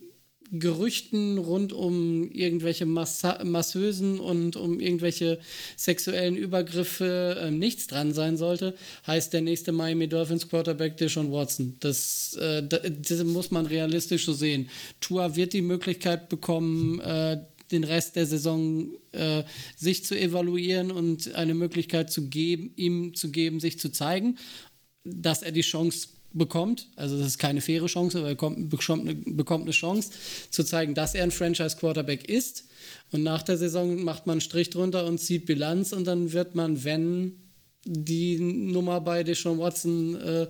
Gerüchten 0.53 1.39
rund 1.39 1.73
um 1.73 2.31
irgendwelche 2.31 2.87
Massa 2.87 3.43
Masseusen 3.45 4.21
und 4.21 4.57
um 4.57 4.79
irgendwelche 4.79 5.39
sexuellen 5.77 6.37
Übergriffe 6.37 7.39
äh, 7.41 7.51
nichts 7.51 7.87
dran 7.87 8.13
sein 8.13 8.37
sollte, 8.37 8.75
heißt 9.07 9.33
der 9.33 9.41
nächste 9.41 9.73
Miami 9.73 10.09
Dolphins 10.09 10.49
Quarterback 10.49 10.97
Deshaun 10.97 11.33
Watson. 11.33 11.77
Das, 11.81 12.35
äh, 12.35 12.63
das 12.63 13.25
muss 13.25 13.51
man 13.51 13.67
realistisch 13.67 14.27
so 14.27 14.33
sehen. 14.33 14.69
Tua 15.01 15.35
wird 15.35 15.53
die 15.53 15.63
Möglichkeit 15.63 16.29
bekommen, 16.29 17.01
äh, 17.01 17.39
den 17.71 17.85
Rest 17.85 18.17
der 18.17 18.27
Saison 18.27 18.89
äh, 19.13 19.43
sich 19.77 20.05
zu 20.05 20.19
evaluieren 20.19 20.91
und 20.91 21.35
eine 21.35 21.55
Möglichkeit 21.55 22.11
zu 22.11 22.29
geben, 22.29 22.73
ihm 22.77 23.15
zu 23.15 23.31
geben, 23.31 23.61
sich 23.61 23.79
zu 23.79 23.91
zeigen, 23.91 24.39
dass 25.05 25.43
er 25.43 25.53
die 25.53 25.63
Chance 25.63 26.09
bekommt, 26.35 26.89
also 26.97 27.17
das 27.17 27.29
ist 27.29 27.39
keine 27.39 27.61
faire 27.61 27.87
Chance, 27.87 28.19
aber 28.19 28.29
er 28.29 28.37
kommt, 28.37 28.69
bekommt, 28.69 29.09
eine, 29.09 29.15
bekommt 29.15 29.65
eine 29.65 29.71
Chance 29.71 30.11
zu 30.51 30.65
zeigen, 30.65 30.95
dass 30.95 31.15
er 31.15 31.23
ein 31.23 31.31
Franchise-Quarterback 31.31 32.29
ist. 32.29 32.65
Und 33.13 33.23
nach 33.23 33.43
der 33.43 33.57
Saison 33.57 34.03
macht 34.03 34.27
man 34.27 34.35
einen 34.35 34.41
Strich 34.41 34.71
drunter 34.71 35.07
und 35.07 35.19
zieht 35.19 35.47
Bilanz 35.47 35.93
und 35.93 36.05
dann 36.05 36.33
wird 36.33 36.55
man, 36.55 36.85
wenn 36.85 37.39
die 37.85 38.39
Nummer 38.39 39.01
bei 39.01 39.23
Deshaun 39.23 39.59
Watson 39.59 40.21
äh, 40.21 40.47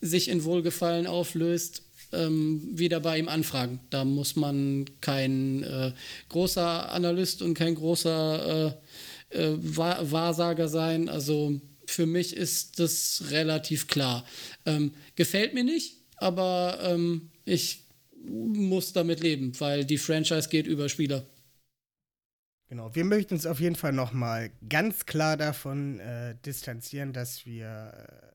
sich 0.00 0.28
in 0.28 0.44
Wohlgefallen 0.44 1.06
auflöst, 1.06 1.82
ähm, 2.12 2.60
wieder 2.72 3.00
bei 3.00 3.18
ihm 3.18 3.28
anfragen. 3.28 3.80
Da 3.90 4.04
muss 4.04 4.36
man 4.36 4.84
kein 5.00 5.62
äh, 5.62 5.92
großer 6.28 6.92
Analyst 6.92 7.40
und 7.40 7.54
kein 7.54 7.74
großer 7.74 8.74
äh, 9.30 9.38
äh 9.38 9.56
Wahrsager 9.58 10.68
sein. 10.68 11.08
Also 11.08 11.60
für 11.92 12.06
mich 12.06 12.36
ist 12.36 12.78
das 12.78 13.24
relativ 13.30 13.86
klar. 13.86 14.24
Ähm, 14.66 14.94
gefällt 15.14 15.54
mir 15.54 15.64
nicht, 15.64 15.98
aber 16.16 16.78
ähm, 16.82 17.30
ich 17.44 17.84
muss 18.24 18.92
damit 18.92 19.20
leben, 19.20 19.58
weil 19.60 19.84
die 19.84 19.98
Franchise 19.98 20.48
geht 20.48 20.66
über 20.66 20.88
Spieler. 20.88 21.26
Genau, 22.68 22.94
wir 22.94 23.04
möchten 23.04 23.34
uns 23.34 23.44
auf 23.46 23.60
jeden 23.60 23.76
Fall 23.76 23.92
nochmal 23.92 24.50
ganz 24.68 25.04
klar 25.04 25.36
davon 25.36 26.00
äh, 26.00 26.34
distanzieren, 26.46 27.12
dass 27.12 27.44
wir, 27.44 27.92
äh, 28.08 28.32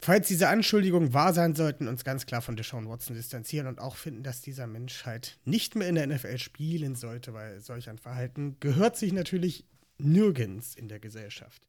falls 0.00 0.28
diese 0.28 0.48
Anschuldigungen 0.48 1.12
wahr 1.12 1.32
sein 1.32 1.56
sollten, 1.56 1.88
uns 1.88 2.04
ganz 2.04 2.24
klar 2.26 2.40
von 2.40 2.54
Deshaun 2.54 2.88
Watson 2.88 3.16
distanzieren 3.16 3.66
und 3.66 3.80
auch 3.80 3.96
finden, 3.96 4.22
dass 4.22 4.42
dieser 4.42 4.68
Mensch 4.68 5.06
halt 5.06 5.38
nicht 5.44 5.74
mehr 5.74 5.88
in 5.88 5.96
der 5.96 6.06
NFL 6.06 6.38
spielen 6.38 6.94
sollte, 6.94 7.34
weil 7.34 7.60
solch 7.60 7.88
ein 7.88 7.98
Verhalten 7.98 8.58
gehört 8.60 8.96
sich 8.96 9.12
natürlich 9.12 9.64
nirgends 9.98 10.76
in 10.76 10.86
der 10.86 11.00
Gesellschaft. 11.00 11.66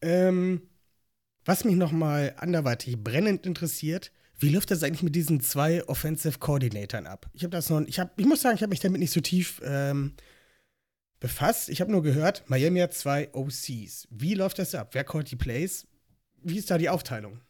Ähm, 0.00 0.62
was 1.44 1.64
mich 1.64 1.76
nochmal 1.76 2.34
anderweitig 2.38 3.02
brennend 3.02 3.46
interessiert, 3.46 4.12
wie 4.38 4.50
läuft 4.50 4.70
das 4.70 4.82
eigentlich 4.82 5.02
mit 5.02 5.16
diesen 5.16 5.40
zwei 5.40 5.82
Offensive 5.88 6.38
Coordinatoren 6.38 7.06
ab? 7.06 7.28
Ich 7.32 7.42
habe 7.42 7.50
das 7.50 7.70
noch, 7.70 7.80
ich, 7.86 7.98
hab, 7.98 8.18
ich 8.18 8.26
muss 8.26 8.42
sagen, 8.42 8.54
ich 8.54 8.62
habe 8.62 8.70
mich 8.70 8.80
damit 8.80 9.00
nicht 9.00 9.12
so 9.12 9.20
tief 9.20 9.60
ähm, 9.64 10.12
befasst. 11.18 11.68
Ich 11.68 11.80
habe 11.80 11.90
nur 11.90 12.02
gehört, 12.02 12.48
Miami 12.48 12.80
hat 12.80 12.94
zwei 12.94 13.32
OCs. 13.32 14.06
Wie 14.10 14.34
läuft 14.34 14.58
das 14.58 14.74
ab? 14.74 14.90
Wer 14.92 15.04
callt 15.04 15.30
die 15.30 15.36
Plays? 15.36 15.86
Wie 16.42 16.58
ist 16.58 16.70
da 16.70 16.78
die 16.78 16.88
Aufteilung? 16.88 17.40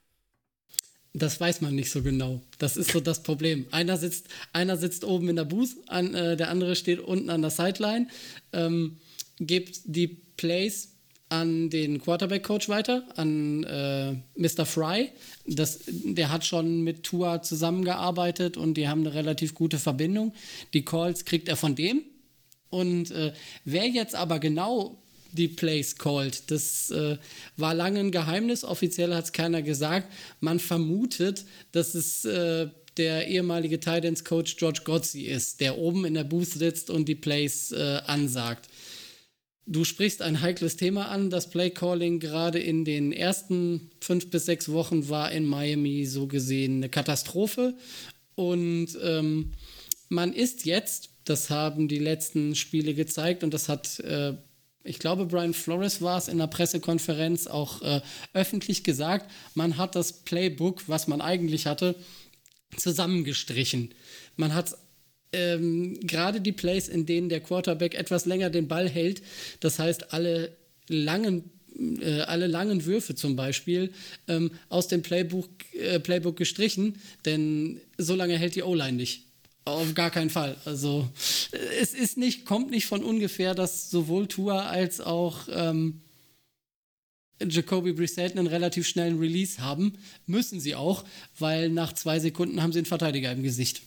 Das 1.12 1.40
weiß 1.40 1.60
man 1.60 1.74
nicht 1.74 1.90
so 1.90 2.02
genau. 2.02 2.40
Das 2.58 2.76
ist 2.76 2.92
so 2.92 3.00
das 3.00 3.22
Problem. 3.22 3.66
Einer 3.70 3.96
sitzt, 3.96 4.28
einer 4.52 4.76
sitzt 4.76 5.04
oben 5.04 5.28
in 5.28 5.36
der 5.36 5.44
Booth, 5.44 5.76
an, 5.88 6.14
äh, 6.14 6.36
der 6.36 6.50
andere 6.50 6.76
steht 6.76 7.00
unten 7.00 7.30
an 7.30 7.42
der 7.42 7.50
Sideline, 7.50 8.08
ähm, 8.52 8.98
gibt 9.38 9.80
die 9.84 10.08
Plays 10.36 10.97
an 11.28 11.70
den 11.70 12.00
Quarterback-Coach 12.00 12.68
weiter, 12.68 13.04
an 13.16 13.64
äh, 13.64 14.14
Mr. 14.36 14.64
Fry. 14.64 15.10
Das, 15.46 15.80
der 15.86 16.30
hat 16.30 16.44
schon 16.44 16.82
mit 16.82 17.02
Tua 17.02 17.42
zusammengearbeitet 17.42 18.56
und 18.56 18.74
die 18.74 18.88
haben 18.88 19.00
eine 19.00 19.14
relativ 19.14 19.54
gute 19.54 19.78
Verbindung. 19.78 20.32
Die 20.72 20.84
Calls 20.84 21.24
kriegt 21.24 21.48
er 21.48 21.56
von 21.56 21.74
dem. 21.74 22.02
Und 22.70 23.10
äh, 23.10 23.32
wer 23.64 23.86
jetzt 23.88 24.14
aber 24.14 24.38
genau 24.38 25.02
die 25.32 25.48
Plays 25.48 25.96
called, 25.96 26.50
das 26.50 26.90
äh, 26.90 27.18
war 27.56 27.74
lange 27.74 28.00
ein 28.00 28.10
Geheimnis. 28.10 28.64
Offiziell 28.64 29.14
hat 29.14 29.24
es 29.24 29.32
keiner 29.32 29.62
gesagt. 29.62 30.10
Man 30.40 30.58
vermutet, 30.58 31.44
dass 31.72 31.94
es 31.94 32.24
äh, 32.24 32.68
der 32.98 33.28
ehemalige 33.28 33.78
Titans 33.80 34.24
Coach 34.24 34.56
George 34.56 34.80
Gotzi 34.84 35.22
ist, 35.22 35.60
der 35.60 35.78
oben 35.78 36.04
in 36.04 36.14
der 36.14 36.24
Booth 36.24 36.48
sitzt 36.48 36.90
und 36.90 37.08
die 37.08 37.14
Plays 37.14 37.70
äh, 37.72 38.00
ansagt. 38.06 38.67
Du 39.70 39.84
sprichst 39.84 40.22
ein 40.22 40.40
heikles 40.40 40.76
Thema 40.76 41.08
an. 41.10 41.28
Das 41.28 41.50
Playcalling 41.50 42.20
gerade 42.20 42.58
in 42.58 42.86
den 42.86 43.12
ersten 43.12 43.90
fünf 44.00 44.30
bis 44.30 44.46
sechs 44.46 44.72
Wochen 44.72 45.10
war 45.10 45.30
in 45.30 45.44
Miami 45.44 46.06
so 46.06 46.26
gesehen 46.26 46.78
eine 46.78 46.88
Katastrophe. 46.88 47.76
Und 48.34 48.88
ähm, 49.02 49.52
man 50.08 50.32
ist 50.32 50.64
jetzt, 50.64 51.10
das 51.24 51.50
haben 51.50 51.86
die 51.86 51.98
letzten 51.98 52.54
Spiele 52.54 52.94
gezeigt 52.94 53.44
und 53.44 53.52
das 53.52 53.68
hat, 53.68 54.00
äh, 54.00 54.32
ich 54.84 54.98
glaube, 54.98 55.26
Brian 55.26 55.52
Flores 55.52 56.00
war 56.00 56.16
es 56.16 56.28
in 56.28 56.38
der 56.38 56.46
Pressekonferenz 56.46 57.46
auch 57.46 57.82
äh, 57.82 58.00
öffentlich 58.32 58.84
gesagt, 58.84 59.30
man 59.54 59.76
hat 59.76 59.94
das 59.96 60.24
Playbook, 60.24 60.88
was 60.88 61.08
man 61.08 61.20
eigentlich 61.20 61.66
hatte, 61.66 61.94
zusammengestrichen. 62.74 63.92
Man 64.36 64.54
hat 64.54 64.78
ähm, 65.32 65.98
gerade 66.00 66.40
die 66.40 66.52
Plays, 66.52 66.88
in 66.88 67.06
denen 67.06 67.28
der 67.28 67.40
Quarterback 67.40 67.94
etwas 67.94 68.26
länger 68.26 68.50
den 68.50 68.68
Ball 68.68 68.88
hält, 68.88 69.22
das 69.60 69.78
heißt 69.78 70.12
alle 70.12 70.56
langen 70.88 71.50
äh, 72.00 72.22
alle 72.22 72.46
langen 72.46 72.84
Würfe 72.86 73.14
zum 73.14 73.36
Beispiel 73.36 73.92
ähm, 74.26 74.50
aus 74.68 74.88
dem 74.88 75.02
Playbook, 75.02 75.48
äh, 75.74 76.00
Playbook 76.00 76.36
gestrichen, 76.36 76.96
denn 77.24 77.80
so 77.96 78.14
lange 78.14 78.36
hält 78.36 78.56
die 78.56 78.62
O-Line 78.62 78.96
nicht. 78.96 79.22
Auf 79.64 79.94
gar 79.94 80.10
keinen 80.10 80.30
Fall. 80.30 80.56
Also 80.64 81.08
äh, 81.52 81.58
es 81.80 81.94
ist 81.94 82.16
nicht, 82.16 82.46
kommt 82.46 82.70
nicht 82.70 82.86
von 82.86 83.04
ungefähr, 83.04 83.54
dass 83.54 83.90
sowohl 83.90 84.26
Tua 84.26 84.66
als 84.66 85.00
auch 85.00 85.46
ähm, 85.52 86.00
Jacoby 87.40 87.92
Brissett 87.92 88.36
einen 88.36 88.46
relativ 88.46 88.88
schnellen 88.88 89.18
Release 89.18 89.60
haben. 89.62 89.92
Müssen 90.26 90.60
sie 90.60 90.74
auch, 90.74 91.04
weil 91.38 91.68
nach 91.68 91.92
zwei 91.92 92.18
Sekunden 92.18 92.62
haben 92.62 92.72
sie 92.72 92.80
einen 92.80 92.86
Verteidiger 92.86 93.30
im 93.30 93.42
Gesicht. 93.42 93.82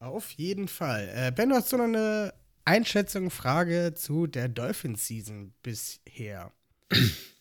Auf 0.00 0.30
jeden 0.32 0.68
Fall. 0.68 1.10
Äh, 1.14 1.32
ben, 1.32 1.48
du 1.48 1.56
hast 1.56 1.70
so 1.70 1.76
noch 1.76 1.84
eine 1.84 2.32
Einschätzung, 2.64 3.30
Frage 3.30 3.94
zu 3.94 4.26
der 4.26 4.48
Dolphins-Season 4.48 5.54
bisher. 5.62 6.52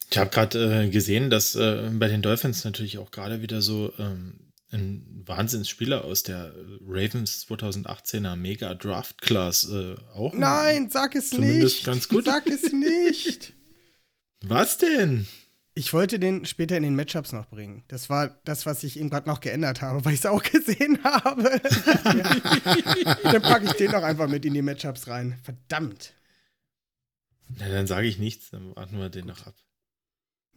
Ich 0.10 0.18
habe 0.18 0.30
gerade 0.30 0.86
äh, 0.86 0.89
gesehen, 0.89 1.30
dass 1.30 1.55
äh, 1.55 1.91
bei 1.93 2.08
den 2.08 2.22
Dolphins 2.22 2.64
natürlich 2.64 2.97
auch 2.97 3.12
gerade 3.12 3.41
wieder 3.41 3.62
so 3.62 3.93
ähm, 3.99 4.53
ein 4.72 5.24
Wahnsinnsspieler 5.26 6.03
aus 6.03 6.24
der 6.24 6.53
Ravens 6.86 7.45
2018er 7.47 8.36
Mega 8.36 8.74
Draft 8.74 9.22
Class 9.22 9.70
äh, 9.70 9.95
auch. 10.14 10.34
Nein, 10.34 10.89
sag 10.89 11.16
es 11.16 11.34
nicht. 11.34 11.86
Ganz 11.86 12.10
gut. 12.10 12.26
Sag 12.26 12.47
es 12.47 12.72
nicht. 12.72 13.53
Was 14.41 14.78
denn? 14.78 15.28
Ich 15.78 15.94
wollte 15.94 16.18
den 16.18 16.44
später 16.46 16.76
in 16.76 16.82
den 16.82 16.96
Matchups 16.96 17.34
noch 17.34 17.50
bringen. 17.50 17.84
Das 17.88 18.10
war 18.10 18.42
das, 18.46 18.66
was 18.66 18.84
ich 18.84 19.00
eben 19.00 19.12
gerade 19.12 19.30
noch 19.30 19.42
geändert 19.42 19.84
habe, 19.84 20.04
weil 20.04 20.14
ich 20.16 20.22
es 20.22 20.26
auch 20.26 20.42
gesehen 20.52 21.04
habe. 21.04 21.44
dann 23.24 23.42
packe 23.44 23.66
ich 23.66 23.74
den 23.74 23.92
doch 23.92 24.02
einfach 24.02 24.28
mit 24.28 24.44
in 24.44 24.56
die 24.56 24.64
Matchups 24.64 25.08
rein. 25.08 25.38
Verdammt. 25.44 26.14
Na, 27.60 27.70
dann 27.70 27.86
sage 27.86 28.08
ich 28.08 28.18
nichts, 28.18 28.50
dann 28.50 28.76
warten 28.76 28.98
wir 28.98 29.10
den 29.10 29.28
noch 29.28 29.46
ab. 29.46 29.54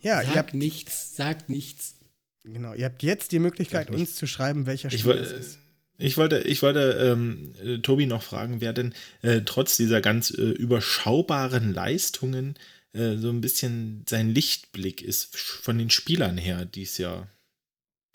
Ja, 0.00 0.22
sag 0.22 0.30
ihr 0.30 0.38
habt 0.38 0.54
nichts, 0.54 1.14
sagt 1.16 1.50
nichts. 1.50 1.96
Genau, 2.42 2.72
ihr 2.72 2.86
habt 2.86 3.02
jetzt 3.02 3.32
die 3.32 3.40
Möglichkeit, 3.40 3.90
uns 3.90 4.16
zu 4.16 4.26
schreiben, 4.26 4.64
welcher 4.64 4.88
Spieler 4.88 5.20
es 5.20 5.32
ist. 5.32 5.58
Ich 5.98 6.16
wollte, 6.16 6.38
ich 6.38 6.62
wollte 6.62 6.92
ähm, 6.98 7.52
äh, 7.62 7.78
Tobi 7.80 8.06
noch 8.06 8.22
fragen, 8.22 8.62
wer 8.62 8.72
denn 8.72 8.94
äh, 9.20 9.42
trotz 9.42 9.76
dieser 9.76 10.00
ganz 10.00 10.30
äh, 10.30 10.40
überschaubaren 10.40 11.74
Leistungen 11.74 12.54
äh, 12.92 13.16
so 13.16 13.30
ein 13.30 13.40
bisschen 13.40 14.04
sein 14.08 14.34
Lichtblick 14.34 15.02
ist 15.02 15.36
von 15.36 15.78
den 15.78 15.90
Spielern 15.90 16.38
her 16.38 16.64
dies 16.64 16.98
Jahr. 16.98 17.28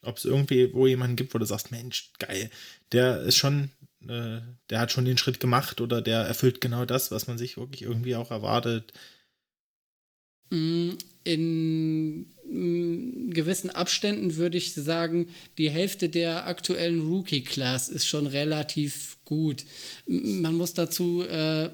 Ob 0.02 0.18
es 0.18 0.26
irgendwie 0.26 0.74
wo 0.74 0.86
jemanden 0.88 1.16
gibt, 1.16 1.34
wo 1.34 1.38
du 1.38 1.46
sagst, 1.46 1.72
Mensch, 1.72 2.12
geil, 2.20 2.50
der 2.92 3.22
ist 3.22 3.38
schon, 3.38 3.72
äh, 4.08 4.42
der 4.70 4.80
hat 4.80 4.92
schon 4.92 5.06
den 5.06 5.18
Schritt 5.18 5.40
gemacht 5.40 5.82
oder 5.82 6.02
der 6.02 6.22
erfüllt 6.22 6.62
genau 6.62 6.86
das, 6.86 7.12
was 7.12 7.28
man 7.28 7.38
sich 7.38 7.58
wirklich 7.58 7.84
irgendwie 7.84 8.16
auch 8.16 8.32
erwartet. 8.32 8.94
Mm, 10.52 10.92
in 11.24 12.28
mm, 12.46 13.32
gewissen 13.32 13.72
Abständen 13.72 14.36
würde 14.36 14.58
ich 14.58 14.74
sagen, 14.74 15.30
die 15.58 15.70
Hälfte 15.70 16.10
der 16.10 16.46
aktuellen 16.46 17.02
Rookie-Class 17.02 17.90
ist 17.90 18.06
schon 18.06 18.28
relativ 18.28 19.18
gut. 19.26 19.66
Man 20.06 20.56
muss 20.56 20.74
dazu 20.74 21.24
äh, 21.24 21.72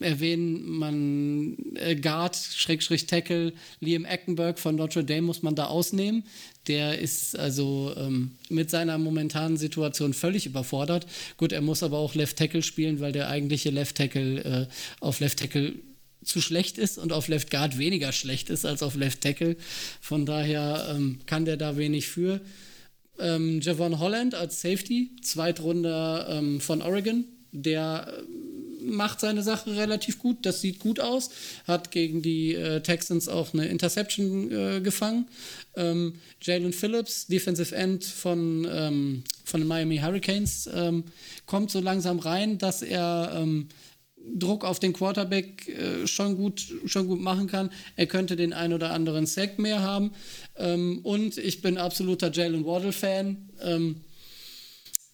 erwähnen, 0.00 0.68
man 0.68 1.56
äh, 1.76 1.96
Guard, 1.96 2.36
Schrägstrich 2.36 3.06
Tackle, 3.06 3.52
Liam 3.80 4.04
Eckenberg 4.04 4.58
von 4.58 4.76
Notre 4.76 5.04
Dame 5.04 5.22
muss 5.22 5.42
man 5.42 5.54
da 5.54 5.66
ausnehmen. 5.66 6.24
Der 6.66 6.98
ist 6.98 7.38
also 7.38 7.94
ähm, 7.96 8.32
mit 8.48 8.70
seiner 8.70 8.98
momentanen 8.98 9.56
Situation 9.56 10.12
völlig 10.12 10.46
überfordert. 10.46 11.06
Gut, 11.36 11.52
er 11.52 11.60
muss 11.60 11.82
aber 11.82 11.98
auch 11.98 12.14
Left 12.14 12.36
Tackle 12.36 12.62
spielen, 12.62 13.00
weil 13.00 13.12
der 13.12 13.28
eigentliche 13.28 13.70
Left 13.70 13.96
Tackle 13.96 14.44
äh, 14.44 14.66
auf 15.00 15.20
Left 15.20 15.38
Tackle 15.38 15.74
zu 16.22 16.40
schlecht 16.40 16.76
ist 16.76 16.98
und 16.98 17.12
auf 17.12 17.28
Left 17.28 17.50
Guard 17.50 17.78
weniger 17.78 18.12
schlecht 18.12 18.50
ist 18.50 18.66
als 18.66 18.82
auf 18.82 18.94
Left 18.94 19.20
Tackle. 19.22 19.56
Von 20.00 20.26
daher 20.26 20.94
ähm, 20.94 21.20
kann 21.26 21.44
der 21.44 21.56
da 21.56 21.76
wenig 21.76 22.08
für. 22.08 22.40
ähm, 23.20 23.60
Javon 23.60 23.98
Holland 23.98 24.34
als 24.34 24.60
Safety, 24.60 25.10
Zweitrunder 25.22 26.26
ähm, 26.30 26.60
von 26.60 26.82
Oregon, 26.82 27.24
der 27.52 28.08
äh, 28.08 28.22
macht 28.82 29.20
seine 29.20 29.42
Sache 29.42 29.76
relativ 29.76 30.18
gut, 30.18 30.44
das 30.46 30.60
sieht 30.60 30.78
gut 30.78 31.00
aus, 31.00 31.30
hat 31.66 31.90
gegen 31.90 32.22
die 32.22 32.54
äh, 32.54 32.80
Texans 32.80 33.28
auch 33.28 33.52
eine 33.52 33.66
Interception 33.66 34.50
äh, 34.50 34.80
gefangen. 34.80 35.26
Ähm, 35.76 36.14
Jalen 36.40 36.72
Phillips, 36.72 37.26
Defensive 37.26 37.74
End 37.74 38.04
von, 38.04 38.66
ähm, 38.70 39.24
von 39.44 39.60
den 39.60 39.68
Miami 39.68 39.98
Hurricanes, 39.98 40.68
ähm, 40.72 41.04
kommt 41.46 41.70
so 41.70 41.80
langsam 41.80 42.18
rein, 42.18 42.58
dass 42.58 42.82
er 42.82 43.32
ähm, 43.36 43.68
Druck 44.34 44.64
auf 44.64 44.78
den 44.78 44.92
Quarterback 44.92 45.68
äh, 45.68 46.06
schon, 46.06 46.36
gut, 46.36 46.66
schon 46.86 47.06
gut 47.06 47.20
machen 47.20 47.46
kann. 47.46 47.70
Er 47.96 48.06
könnte 48.06 48.36
den 48.36 48.52
ein 48.52 48.72
oder 48.72 48.90
anderen 48.90 49.26
Sack 49.26 49.58
mehr 49.58 49.80
haben. 49.80 50.12
Ähm, 50.56 51.00
und 51.02 51.38
ich 51.38 51.62
bin 51.62 51.78
absoluter 51.78 52.30
Jalen 52.30 52.64
Waddle-Fan. 52.64 53.48
Ähm, 53.62 54.00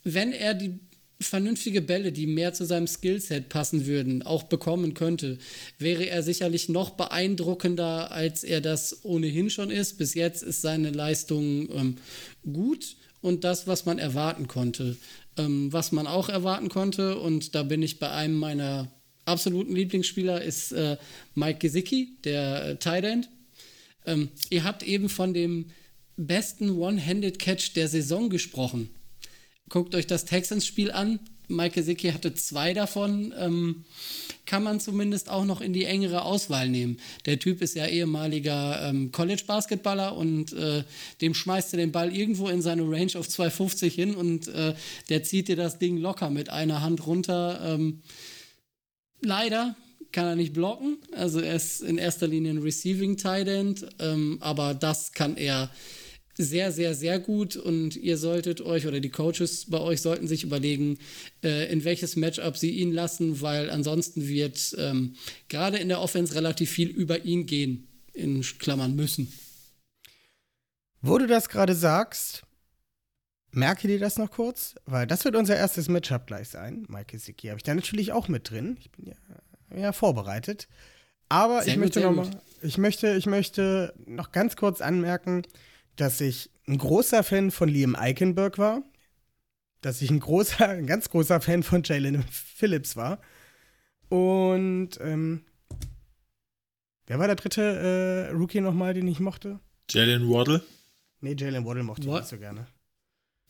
wenn 0.02 0.32
er 0.32 0.54
die 0.54 0.78
vernünftige 1.20 1.80
Bälle, 1.80 2.12
die 2.12 2.26
mehr 2.26 2.52
zu 2.52 2.64
seinem 2.64 2.86
Skillset 2.86 3.48
passen 3.48 3.86
würden, 3.86 4.22
auch 4.22 4.44
bekommen 4.44 4.94
könnte, 4.94 5.38
wäre 5.78 6.08
er 6.08 6.22
sicherlich 6.22 6.68
noch 6.68 6.90
beeindruckender, 6.90 8.12
als 8.12 8.44
er 8.44 8.60
das 8.60 9.04
ohnehin 9.04 9.50
schon 9.50 9.70
ist. 9.70 9.98
Bis 9.98 10.14
jetzt 10.14 10.42
ist 10.42 10.62
seine 10.62 10.90
Leistung 10.90 11.68
ähm, 11.70 11.96
gut 12.44 12.96
und 13.22 13.44
das, 13.44 13.66
was 13.66 13.86
man 13.86 13.98
erwarten 13.98 14.46
konnte. 14.46 14.96
Ähm, 15.38 15.72
was 15.72 15.92
man 15.92 16.06
auch 16.06 16.28
erwarten 16.28 16.68
konnte, 16.68 17.18
und 17.18 17.54
da 17.54 17.62
bin 17.62 17.82
ich 17.82 17.98
bei 17.98 18.10
einem 18.10 18.38
meiner 18.38 18.90
absoluten 19.24 19.74
Lieblingsspieler, 19.74 20.42
ist 20.42 20.72
äh, 20.72 20.96
Mike 21.34 21.58
Gesicki, 21.58 22.16
der 22.24 22.64
äh, 22.64 22.76
Tight 22.76 23.04
End. 23.04 23.28
Ähm, 24.04 24.28
ihr 24.50 24.64
habt 24.64 24.82
eben 24.82 25.08
von 25.08 25.34
dem 25.34 25.66
besten 26.16 26.70
One-Handed 26.70 27.38
Catch 27.38 27.74
der 27.74 27.88
Saison 27.88 28.30
gesprochen. 28.30 28.90
Guckt 29.68 29.94
euch 29.94 30.06
das 30.06 30.24
Texans-Spiel 30.24 30.92
an. 30.92 31.18
Mike 31.48 31.74
Gesicki 31.74 32.10
hatte 32.10 32.34
zwei 32.34 32.74
davon. 32.74 33.32
Ähm, 33.38 33.84
kann 34.46 34.62
man 34.62 34.80
zumindest 34.80 35.28
auch 35.28 35.44
noch 35.44 35.60
in 35.60 35.72
die 35.72 35.84
engere 35.84 36.22
Auswahl 36.22 36.68
nehmen. 36.68 36.98
Der 37.24 37.38
Typ 37.38 37.62
ist 37.62 37.74
ja 37.74 37.86
ehemaliger 37.86 38.88
ähm, 38.88 39.12
College-Basketballer 39.12 40.16
und 40.16 40.52
äh, 40.52 40.84
dem 41.20 41.34
schmeißt 41.34 41.74
er 41.74 41.78
den 41.78 41.92
Ball 41.92 42.14
irgendwo 42.14 42.48
in 42.48 42.62
seine 42.62 42.82
Range 42.82 43.12
auf 43.16 43.28
250 43.28 43.94
hin 43.94 44.14
und 44.14 44.48
äh, 44.48 44.74
der 45.08 45.22
zieht 45.22 45.48
dir 45.48 45.56
das 45.56 45.78
Ding 45.78 45.96
locker 45.98 46.30
mit 46.30 46.48
einer 46.48 46.80
Hand 46.80 47.06
runter. 47.06 47.60
Ähm, 47.62 48.02
leider 49.20 49.76
kann 50.12 50.26
er 50.26 50.36
nicht 50.36 50.52
blocken. 50.52 50.98
Also 51.12 51.40
er 51.40 51.56
ist 51.56 51.82
in 51.82 51.98
erster 51.98 52.28
Linie 52.28 52.52
ein 52.52 52.62
Receiving 52.62 53.16
Tight 53.16 53.48
End, 53.48 53.86
ähm, 53.98 54.38
aber 54.40 54.74
das 54.74 55.12
kann 55.12 55.36
er 55.36 55.70
sehr, 56.38 56.70
sehr, 56.70 56.94
sehr 56.94 57.18
gut 57.18 57.56
und 57.56 57.96
ihr 57.96 58.18
solltet 58.18 58.60
euch 58.60 58.86
oder 58.86 59.00
die 59.00 59.10
Coaches 59.10 59.66
bei 59.70 59.78
euch 59.78 60.02
sollten 60.02 60.28
sich 60.28 60.44
überlegen, 60.44 60.98
äh, 61.42 61.70
in 61.72 61.84
welches 61.84 62.16
Matchup 62.16 62.56
sie 62.56 62.70
ihn 62.70 62.92
lassen, 62.92 63.40
weil 63.40 63.70
ansonsten 63.70 64.28
wird 64.28 64.74
ähm, 64.78 65.14
gerade 65.48 65.78
in 65.78 65.88
der 65.88 66.00
Offense 66.00 66.34
relativ 66.34 66.70
viel 66.70 66.88
über 66.88 67.24
ihn 67.24 67.46
gehen, 67.46 67.88
in 68.12 68.42
Klammern 68.58 68.94
müssen. 68.94 69.32
Wo 71.00 71.18
du 71.18 71.26
das 71.26 71.48
gerade 71.48 71.74
sagst, 71.74 72.42
merke 73.52 73.88
dir 73.88 73.98
das 73.98 74.18
noch 74.18 74.30
kurz, 74.30 74.74
weil 74.84 75.06
das 75.06 75.24
wird 75.24 75.36
unser 75.36 75.56
erstes 75.56 75.88
Matchup 75.88 76.26
gleich 76.26 76.48
sein. 76.48 76.84
Mike 76.88 77.18
Siki 77.18 77.48
habe 77.48 77.58
ich 77.58 77.62
da 77.62 77.74
natürlich 77.74 78.12
auch 78.12 78.28
mit 78.28 78.50
drin. 78.50 78.76
Ich 78.80 78.90
bin 78.90 79.06
ja, 79.06 79.78
ja 79.78 79.92
vorbereitet. 79.92 80.68
Aber 81.28 81.62
Sehr 81.62 81.68
ich 81.68 81.74
gut, 81.74 81.80
möchte 81.80 82.00
noch 82.00 82.12
mal, 82.12 82.30
ich 82.62 82.78
möchte, 82.78 83.14
ich 83.14 83.26
möchte 83.26 83.94
noch 84.06 84.32
ganz 84.32 84.56
kurz 84.56 84.80
anmerken, 84.80 85.42
dass 85.96 86.20
ich 86.20 86.50
ein 86.68 86.78
großer 86.78 87.22
Fan 87.22 87.50
von 87.50 87.68
Liam 87.68 87.94
Eichenberg 87.96 88.58
war, 88.58 88.82
dass 89.80 90.02
ich 90.02 90.10
ein 90.10 90.20
großer, 90.20 90.68
ein 90.68 90.86
ganz 90.86 91.08
großer 91.10 91.40
Fan 91.40 91.62
von 91.62 91.82
Jalen 91.84 92.22
Phillips 92.30 92.96
war. 92.96 93.20
Und 94.08 94.90
ähm, 95.00 95.44
wer 97.06 97.18
war 97.18 97.26
der 97.26 97.36
dritte 97.36 98.28
äh, 98.30 98.34
Rookie 98.34 98.60
nochmal, 98.60 98.94
den 98.94 99.08
ich 99.08 99.20
mochte? 99.20 99.60
Jalen 99.90 100.28
Waddle, 100.28 100.62
Nee, 101.20 101.34
Jalen 101.38 101.64
Waddle 101.64 101.82
mochte 101.82 102.02
ich 102.02 102.08
Wa- 102.08 102.18
nicht 102.18 102.28
so 102.28 102.38
gerne. 102.38 102.66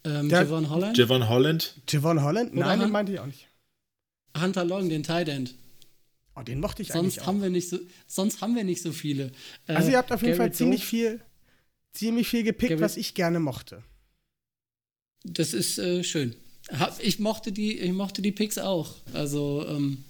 Ähm, 0.04 0.28
Der- 0.28 0.42
Javon 0.42 0.70
Holland, 0.70 0.96
Javon 0.96 1.28
Holland. 1.28 1.74
Javon 1.88 2.22
Holland? 2.22 2.52
Oder 2.52 2.60
Nein, 2.60 2.78
den 2.78 2.84
Han- 2.84 2.90
meinte 2.92 3.12
ich 3.12 3.20
auch 3.20 3.26
nicht. 3.26 3.48
Hunter 4.38 4.64
Long, 4.64 4.88
den 4.88 5.02
Tight 5.02 5.28
End. 5.28 5.54
Oh, 6.36 6.42
den 6.42 6.60
mochte 6.60 6.82
ich 6.82 6.88
Sonst 6.88 6.98
eigentlich 7.00 7.20
auch. 7.22 7.26
haben 7.28 7.42
wir 7.42 7.48
nicht 7.50 7.68
so, 7.68 7.78
sonst 8.06 8.40
haben 8.42 8.54
wir 8.54 8.62
nicht 8.64 8.82
so 8.82 8.92
viele. 8.92 9.32
Äh, 9.66 9.72
Also 9.74 9.90
ihr 9.90 9.96
habt 9.98 10.12
auf 10.12 10.20
jeden 10.22 10.34
Fall 10.36 10.46
Garrett 10.46 10.56
ziemlich 10.56 10.82
Joe- 10.82 10.86
viel, 10.88 11.20
ziemlich 11.96 12.28
viel 12.28 12.42
gepickt, 12.42 12.70
Garrett- 12.70 12.84
was 12.84 12.96
ich 12.96 13.14
gerne 13.14 13.40
mochte. 13.40 13.82
Das 15.24 15.54
ist 15.54 15.78
äh, 15.78 16.04
schön. 16.04 16.36
Hab, 16.70 17.02
ich 17.02 17.18
mochte 17.18 17.52
die, 17.52 17.78
ich 17.78 17.92
mochte 17.92 18.22
die 18.22 18.32
Picks 18.32 18.58
auch. 18.58 18.94
Also 19.12 19.64
ähm, 19.68 20.04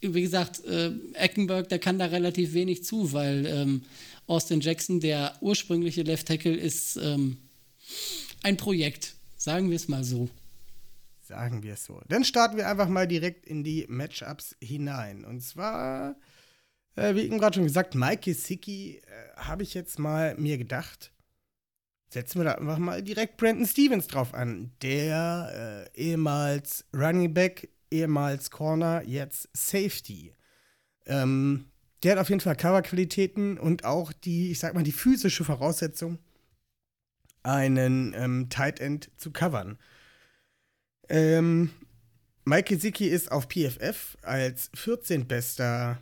wie 0.00 0.22
gesagt, 0.22 0.64
äh, 0.64 0.92
Eckenberg, 1.14 1.68
der 1.68 1.78
kann 1.78 1.98
da 1.98 2.06
relativ 2.06 2.54
wenig 2.54 2.84
zu, 2.84 3.12
weil 3.12 3.46
ähm, 3.46 3.82
Austin 4.26 4.60
Jackson, 4.60 5.00
der 5.00 5.36
ursprüngliche 5.40 6.02
Left 6.02 6.28
Tackle, 6.28 6.56
ist 6.56 6.96
ähm, 6.96 7.38
ein 8.42 8.56
Projekt. 8.56 9.14
Sagen 9.36 9.70
wir 9.70 9.76
es 9.76 9.88
mal 9.88 10.04
so. 10.04 10.28
Sagen 11.22 11.62
wir 11.62 11.74
es 11.74 11.84
so. 11.84 12.00
Dann 12.08 12.24
starten 12.24 12.56
wir 12.56 12.68
einfach 12.68 12.88
mal 12.88 13.06
direkt 13.06 13.46
in 13.46 13.62
die 13.64 13.86
Matchups 13.88 14.56
hinein. 14.60 15.24
Und 15.24 15.42
zwar, 15.42 16.16
äh, 16.96 17.14
wie 17.14 17.22
eben 17.22 17.38
gerade 17.38 17.54
schon 17.54 17.64
gesagt, 17.64 17.94
Mike 17.94 18.22
Gesicki 18.22 18.96
äh, 18.98 19.36
habe 19.36 19.62
ich 19.62 19.74
jetzt 19.74 19.98
mal 19.98 20.34
mir 20.36 20.58
gedacht, 20.58 21.12
setzen 22.12 22.40
wir 22.40 22.44
da 22.44 22.52
einfach 22.52 22.78
mal 22.78 23.02
direkt 23.02 23.36
Brandon 23.36 23.66
Stevens 23.66 24.06
drauf 24.06 24.34
an. 24.34 24.72
Der 24.82 25.88
äh, 25.94 26.00
ehemals 26.00 26.84
Running 26.94 27.32
Back, 27.32 27.68
ehemals 27.90 28.50
Corner, 28.50 29.02
jetzt 29.04 29.48
Safety. 29.52 30.34
Ähm, 31.06 31.66
der 32.02 32.12
hat 32.12 32.18
auf 32.18 32.28
jeden 32.28 32.40
Fall 32.40 32.56
Coverqualitäten 32.56 33.58
und 33.58 33.84
auch 33.84 34.12
die, 34.12 34.50
ich 34.50 34.58
sag 34.58 34.74
mal, 34.74 34.82
die 34.82 34.92
physische 34.92 35.44
Voraussetzung, 35.44 36.18
einen 37.42 38.14
ähm, 38.16 38.48
Tight 38.50 38.80
End 38.80 39.10
zu 39.16 39.30
covern. 39.30 39.78
Ähm, 41.08 41.70
Mike 42.44 42.74
Gesicki 42.74 43.08
ist 43.08 43.30
auf 43.30 43.48
PFF 43.48 44.16
als 44.22 44.70
14. 44.74 45.26
bester 45.26 46.00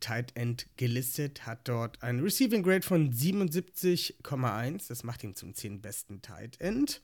Tight 0.00 0.36
End 0.36 0.66
gelistet, 0.76 1.46
hat 1.46 1.68
dort 1.68 2.02
einen 2.02 2.20
Receiving 2.20 2.62
Grade 2.62 2.82
von 2.82 3.12
77,1. 3.12 4.88
Das 4.88 5.04
macht 5.04 5.24
ihn 5.24 5.34
zum 5.34 5.54
10. 5.54 5.80
besten 5.80 6.22
Tight 6.22 6.60
End. 6.60 7.02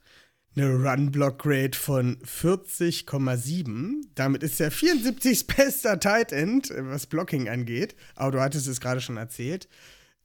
Eine 0.55 0.75
Run 0.75 1.11
Block 1.11 1.39
Grade 1.39 1.77
von 1.77 2.19
40,7. 2.19 4.03
Damit 4.15 4.43
ist 4.43 4.61
er 4.61 4.71
74. 4.71 5.47
bester 5.57 5.99
Tight 5.99 6.33
End, 6.33 6.71
was 6.77 7.07
Blocking 7.07 7.49
angeht. 7.49 7.97
Aber 8.15 8.33
du 8.33 8.41
hattest 8.41 8.67
es 8.67 8.81
gerade 8.81 9.01
schon 9.01 9.17
erzählt. 9.17 9.69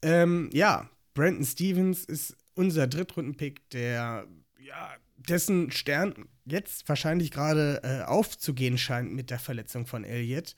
Ähm, 0.02 0.50
ja, 0.52 0.90
Brandon 1.14 1.46
Stevens 1.46 2.04
ist 2.04 2.36
unser 2.56 2.88
Drittrunden-Pick, 2.88 3.70
der, 3.70 4.28
ja, 4.60 4.92
dessen 5.16 5.72
Stern 5.72 6.28
jetzt 6.46 6.88
wahrscheinlich 6.90 7.32
gerade 7.32 7.82
äh, 7.84 8.04
aufzugehen 8.04 8.78
scheint 8.78 9.14
mit 9.14 9.30
der 9.30 9.40
Verletzung 9.40 9.86
von 9.86 10.04
Elliott. 10.04 10.56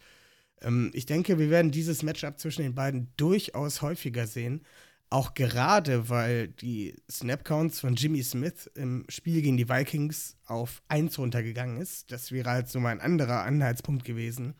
Ähm, 0.62 0.92
ich 0.94 1.06
denke, 1.06 1.40
wir 1.40 1.50
werden 1.50 1.72
dieses 1.72 2.04
Matchup 2.04 2.40
zwischen 2.40 2.64
den 2.64 2.76
beiden 2.76 3.12
durchaus 3.18 3.82
häufiger 3.82 4.28
sehen. 4.28 4.66
Auch 5.12 5.34
gerade, 5.34 6.08
weil 6.10 6.50
die 6.50 6.94
Snap-Counts 7.10 7.80
von 7.80 7.96
Jimmy 7.96 8.22
Smith 8.22 8.70
im 8.76 9.06
Spiel 9.10 9.42
gegen 9.42 9.58
die 9.58 9.68
Vikings 9.68 10.38
auf 10.46 10.84
1 10.88 11.18
runtergegangen 11.18 11.82
ist. 11.82 12.12
Das 12.12 12.32
wäre 12.32 12.52
halt 12.52 12.70
so 12.70 12.80
mein 12.80 13.02
anderer 13.02 13.42
Anhaltspunkt 13.44 14.06
gewesen, 14.06 14.54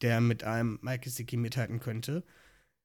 der 0.00 0.22
mit 0.22 0.44
einem 0.44 0.78
Mike 0.80 1.04
Gesicki 1.04 1.36
mithalten 1.36 1.80
könnte. 1.80 2.24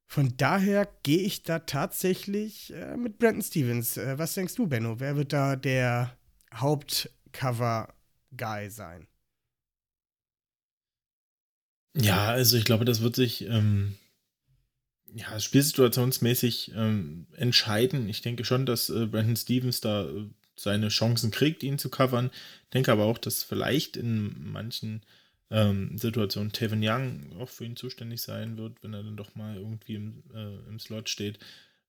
Von 0.05 0.35
daher 0.35 0.85
gehe 1.03 1.21
ich 1.21 1.43
da 1.43 1.59
tatsächlich 1.59 2.73
äh, 2.73 2.97
mit 2.97 3.19
Brandon 3.19 3.41
Stevens. 3.41 3.95
Äh, 3.95 4.19
was 4.19 4.33
denkst 4.33 4.55
du, 4.55 4.67
Benno? 4.67 4.99
Wer 4.99 5.15
wird 5.15 5.31
da 5.31 5.55
der 5.55 6.17
Hauptcover-Guy 6.53 8.69
sein? 8.69 9.07
Ja, 11.95 12.29
also 12.29 12.57
ich 12.57 12.65
glaube, 12.65 12.85
das 12.85 13.01
wird 13.01 13.15
sich 13.15 13.45
ähm, 13.47 13.97
ja, 15.13 15.39
spielsituationsmäßig 15.39 16.71
ähm, 16.75 17.27
entscheiden. 17.35 18.07
Ich 18.07 18.21
denke 18.21 18.45
schon, 18.45 18.65
dass 18.65 18.89
äh, 18.89 19.07
Brandon 19.07 19.35
Stevens 19.35 19.81
da 19.81 20.05
äh, 20.05 20.29
seine 20.55 20.89
Chancen 20.89 21.31
kriegt, 21.31 21.63
ihn 21.63 21.77
zu 21.77 21.89
covern. 21.89 22.31
Denke 22.73 22.91
aber 22.91 23.05
auch, 23.05 23.17
dass 23.17 23.43
vielleicht 23.43 23.97
in 23.97 24.51
manchen 24.51 25.01
ähm, 25.49 25.97
Situationen 25.97 26.53
Tevin 26.53 26.81
Young 26.81 27.35
auch 27.39 27.49
für 27.49 27.65
ihn 27.65 27.75
zuständig 27.75 28.21
sein 28.21 28.57
wird, 28.57 28.81
wenn 28.83 28.93
er 28.93 29.03
dann 29.03 29.17
doch 29.17 29.35
mal 29.35 29.57
irgendwie 29.57 29.95
im, 29.95 30.23
äh, 30.33 30.69
im 30.69 30.79
Slot 30.79 31.09
steht. 31.09 31.39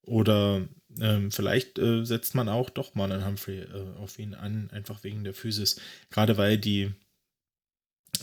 Oder 0.03 0.66
ähm, 1.00 1.30
vielleicht 1.30 1.78
äh, 1.78 2.05
setzt 2.05 2.34
man 2.34 2.48
auch 2.48 2.70
doch 2.70 2.96
mal 2.96 3.12
einen 3.12 3.24
Humphrey 3.24 3.61
äh, 3.61 3.98
auf 4.00 4.18
ihn 4.18 4.34
an, 4.34 4.68
einfach 4.72 5.05
wegen 5.05 5.22
der 5.22 5.34
Physis. 5.34 5.80
Gerade 6.11 6.36
weil 6.36 6.59
die 6.59 6.90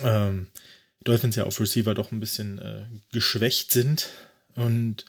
ähm, 0.04 0.48
Dolphins 1.04 1.36
ja 1.36 1.46
auf 1.46 1.60
Receiver 1.60 1.94
doch 1.94 2.12
ein 2.12 2.20
bisschen 2.20 2.60
äh, 2.60 2.86
geschwächt 3.12 3.72
sind. 3.72 4.10
Und 4.56 5.06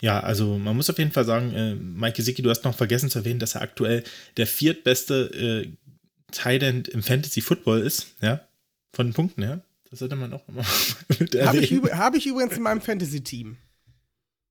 Ja, 0.00 0.20
also 0.20 0.58
man 0.58 0.76
muss 0.76 0.90
auf 0.90 0.98
jeden 0.98 1.12
Fall 1.12 1.24
sagen, 1.24 1.52
äh, 1.54 1.74
Mike 1.74 2.16
Gesicki, 2.16 2.42
du 2.42 2.50
hast 2.50 2.64
noch 2.64 2.76
vergessen 2.76 3.10
zu 3.10 3.18
erwähnen, 3.18 3.38
dass 3.38 3.54
er 3.54 3.62
aktuell 3.62 4.02
der 4.36 4.46
viertbeste 4.46 5.64
äh, 5.64 5.76
Tight 6.32 6.62
im 6.62 7.02
Fantasy 7.02 7.40
Football 7.40 7.80
ist, 7.80 8.06
ja, 8.20 8.40
von 8.94 9.08
den 9.08 9.14
Punkten 9.14 9.42
her. 9.42 9.62
Das 9.90 9.98
sollte 9.98 10.16
man 10.16 10.32
auch 10.32 10.46
immer 10.48 10.64
mit 11.18 11.34
erwähnen. 11.34 11.46
Habe 11.46 11.88
ich, 11.88 11.94
hab 11.94 12.14
ich 12.14 12.26
übrigens 12.26 12.56
in 12.56 12.62
meinem 12.62 12.80
Fantasy-Team. 12.80 13.56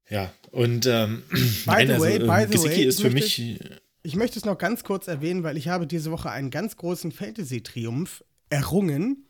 Ja, 0.10 0.34
und 0.52 0.86
ähm, 0.86 1.24
by 1.32 1.38
nein, 1.66 1.88
the 1.88 2.00
way, 2.00 2.14
also, 2.20 2.28
by 2.28 2.46
the 2.46 2.52
Gesicki 2.52 2.82
way, 2.82 2.86
ist 2.86 3.02
für 3.02 3.10
mich. 3.10 3.60
Ich 4.02 4.16
möchte 4.16 4.40
es 4.40 4.46
noch 4.46 4.58
ganz 4.58 4.84
kurz 4.84 5.08
erwähnen, 5.08 5.44
weil 5.44 5.58
ich 5.58 5.68
habe 5.68 5.86
diese 5.86 6.12
Woche 6.12 6.32
einen 6.32 6.52
ganz 6.52 6.78
großen 6.78 7.12
Fantasy-Triumph 7.12 8.24
errungen. 8.50 9.26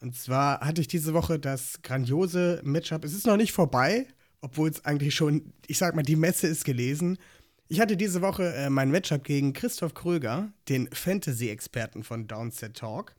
Und 0.00 0.16
zwar 0.16 0.60
hatte 0.60 0.80
ich 0.80 0.88
diese 0.88 1.14
Woche 1.14 1.38
das 1.38 1.82
grandiose 1.82 2.60
Matchup. 2.64 3.04
Es 3.04 3.14
ist 3.14 3.26
noch 3.26 3.36
nicht 3.36 3.52
vorbei, 3.52 4.06
obwohl 4.40 4.70
es 4.70 4.84
eigentlich 4.84 5.14
schon, 5.14 5.52
ich 5.66 5.78
sag 5.78 5.94
mal, 5.96 6.02
die 6.02 6.16
Messe 6.16 6.46
ist 6.46 6.64
gelesen. 6.64 7.18
Ich 7.68 7.80
hatte 7.80 7.96
diese 7.96 8.22
Woche 8.22 8.54
äh, 8.54 8.70
mein 8.70 8.90
Matchup 8.90 9.24
gegen 9.24 9.52
Christoph 9.52 9.94
Kröger, 9.94 10.52
den 10.68 10.88
Fantasy-Experten 10.92 12.04
von 12.04 12.26
Downset 12.26 12.74
Talk. 12.76 13.14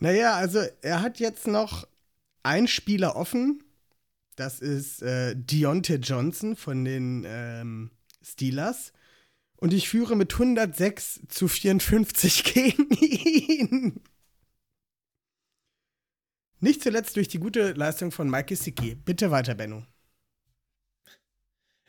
Naja, 0.00 0.34
also 0.34 0.60
er 0.80 1.00
hat 1.00 1.20
jetzt 1.20 1.46
noch 1.46 1.86
einen 2.42 2.66
Spieler 2.66 3.14
offen. 3.14 3.62
Das 4.34 4.60
ist 4.60 5.00
äh, 5.02 5.34
Deontay 5.36 5.96
Johnson 5.96 6.56
von 6.56 6.84
den 6.84 7.24
ähm, 7.26 7.90
Steelers. 8.20 8.92
Und 9.56 9.72
ich 9.72 9.88
führe 9.88 10.16
mit 10.16 10.32
106 10.32 11.20
zu 11.28 11.46
54 11.46 12.44
gegen 12.52 12.90
ihn. 12.90 14.00
Nicht 16.62 16.80
zuletzt 16.80 17.16
durch 17.16 17.26
die 17.26 17.40
gute 17.40 17.72
Leistung 17.72 18.12
von 18.12 18.30
Mike 18.30 18.46
Gesicki. 18.46 18.94
Bitte 18.94 19.32
weiter, 19.32 19.56
Benno. 19.56 19.84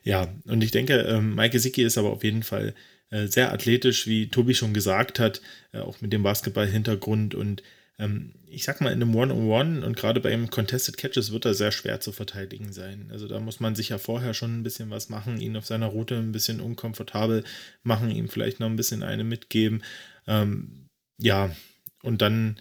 Ja, 0.01 0.33
und 0.45 0.63
ich 0.63 0.71
denke, 0.71 0.95
ähm, 0.95 1.35
Mike 1.35 1.51
Gesicki 1.51 1.83
ist 1.83 1.99
aber 1.99 2.09
auf 2.09 2.23
jeden 2.23 2.41
Fall 2.41 2.73
äh, 3.11 3.27
sehr 3.27 3.53
athletisch, 3.53 4.07
wie 4.07 4.29
Tobi 4.29 4.55
schon 4.55 4.73
gesagt 4.73 5.19
hat, 5.19 5.41
äh, 5.73 5.77
auch 5.77 6.01
mit 6.01 6.11
dem 6.11 6.23
Basketball-Hintergrund. 6.23 7.35
Und 7.35 7.61
ähm, 7.99 8.33
ich 8.47 8.63
sag 8.63 8.81
mal, 8.81 8.91
in 8.91 8.99
einem 9.03 9.13
One-on-One 9.15 9.85
und 9.85 9.95
gerade 9.95 10.19
bei 10.19 10.33
einem 10.33 10.49
Contested 10.49 10.97
Catches 10.97 11.31
wird 11.31 11.45
er 11.45 11.53
sehr 11.53 11.71
schwer 11.71 11.99
zu 11.99 12.11
verteidigen 12.11 12.73
sein. 12.73 13.09
Also 13.11 13.27
da 13.27 13.39
muss 13.39 13.59
man 13.59 13.75
sich 13.75 13.89
ja 13.89 13.99
vorher 13.99 14.33
schon 14.33 14.57
ein 14.57 14.63
bisschen 14.63 14.89
was 14.89 15.07
machen, 15.07 15.39
ihn 15.39 15.55
auf 15.55 15.67
seiner 15.67 15.85
Route 15.85 16.15
ein 16.15 16.31
bisschen 16.31 16.59
unkomfortabel 16.59 17.43
machen, 17.83 18.09
ihm 18.09 18.27
vielleicht 18.27 18.59
noch 18.59 18.67
ein 18.67 18.75
bisschen 18.75 19.03
eine 19.03 19.23
mitgeben. 19.23 19.83
Ähm, 20.25 20.89
ja, 21.19 21.55
und 22.01 22.23
dann, 22.23 22.57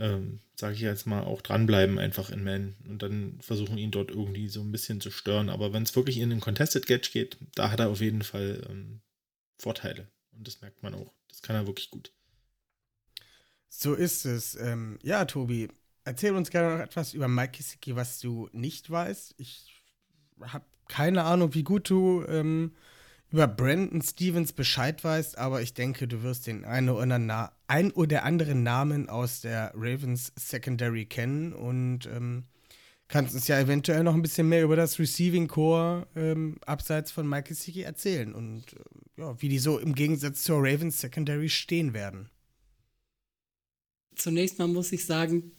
ähm, 0.00 0.40
sage 0.56 0.74
ich 0.74 0.80
jetzt 0.80 1.06
mal, 1.06 1.22
auch 1.22 1.42
dranbleiben 1.42 1.98
einfach 1.98 2.30
in 2.30 2.42
Man 2.42 2.74
und 2.88 3.02
dann 3.02 3.38
versuchen 3.40 3.78
ihn 3.78 3.90
dort 3.90 4.10
irgendwie 4.10 4.48
so 4.48 4.60
ein 4.62 4.72
bisschen 4.72 5.00
zu 5.00 5.10
stören. 5.10 5.50
Aber 5.50 5.72
wenn 5.72 5.82
es 5.82 5.94
wirklich 5.94 6.18
in 6.18 6.30
den 6.30 6.40
Contested 6.40 6.86
Catch 6.86 7.12
geht, 7.12 7.36
da 7.54 7.70
hat 7.70 7.80
er 7.80 7.90
auf 7.90 8.00
jeden 8.00 8.22
Fall 8.22 8.66
ähm, 8.68 9.00
Vorteile. 9.58 10.08
Und 10.32 10.46
das 10.46 10.60
merkt 10.62 10.82
man 10.82 10.94
auch. 10.94 11.12
Das 11.28 11.42
kann 11.42 11.54
er 11.54 11.66
wirklich 11.66 11.90
gut. 11.90 12.12
So 13.68 13.94
ist 13.94 14.24
es. 14.24 14.56
Ähm, 14.56 14.98
ja, 15.02 15.24
Tobi, 15.26 15.68
erzähl 16.04 16.34
uns 16.34 16.50
gerne 16.50 16.76
noch 16.76 16.82
etwas 16.82 17.14
über 17.14 17.28
Mike 17.28 17.52
Kisicki, 17.52 17.94
was 17.94 18.18
du 18.18 18.48
nicht 18.52 18.90
weißt. 18.90 19.34
Ich 19.36 19.82
habe 20.40 20.64
keine 20.88 21.24
Ahnung, 21.24 21.54
wie 21.54 21.62
gut 21.62 21.88
du 21.88 22.24
ähm, 22.26 22.74
über 23.30 23.46
Brandon 23.46 24.02
Stevens 24.02 24.52
Bescheid 24.52 25.02
weißt, 25.02 25.38
aber 25.38 25.62
ich 25.62 25.74
denke, 25.74 26.08
du 26.08 26.22
wirst 26.22 26.46
den 26.46 26.64
einen 26.64 26.88
oder, 26.88 27.18
Na 27.18 27.52
ein 27.66 27.92
oder 27.92 28.24
anderen 28.24 28.62
Namen 28.62 29.08
aus 29.08 29.40
der 29.40 29.72
Ravens 29.74 30.32
Secondary 30.36 31.06
kennen 31.06 31.52
und 31.52 32.06
ähm, 32.06 32.44
kannst 33.08 33.34
uns 33.34 33.46
ja 33.48 33.60
eventuell 33.60 34.02
noch 34.02 34.14
ein 34.14 34.22
bisschen 34.22 34.48
mehr 34.48 34.64
über 34.64 34.76
das 34.76 34.98
Receiving 34.98 35.48
Core 35.48 36.06
ähm, 36.16 36.58
abseits 36.66 37.12
von 37.12 37.28
Mike 37.28 37.48
Gesicki 37.48 37.82
erzählen 37.82 38.34
und 38.34 38.64
äh, 38.72 39.20
ja, 39.20 39.40
wie 39.40 39.48
die 39.48 39.58
so 39.58 39.78
im 39.78 39.94
Gegensatz 39.94 40.42
zur 40.42 40.58
Ravens 40.58 41.00
Secondary 41.00 41.48
stehen 41.48 41.94
werden 41.94 42.30
zunächst 44.20 44.58
mal 44.58 44.68
muss 44.68 44.92
ich 44.92 45.04
sagen, 45.04 45.52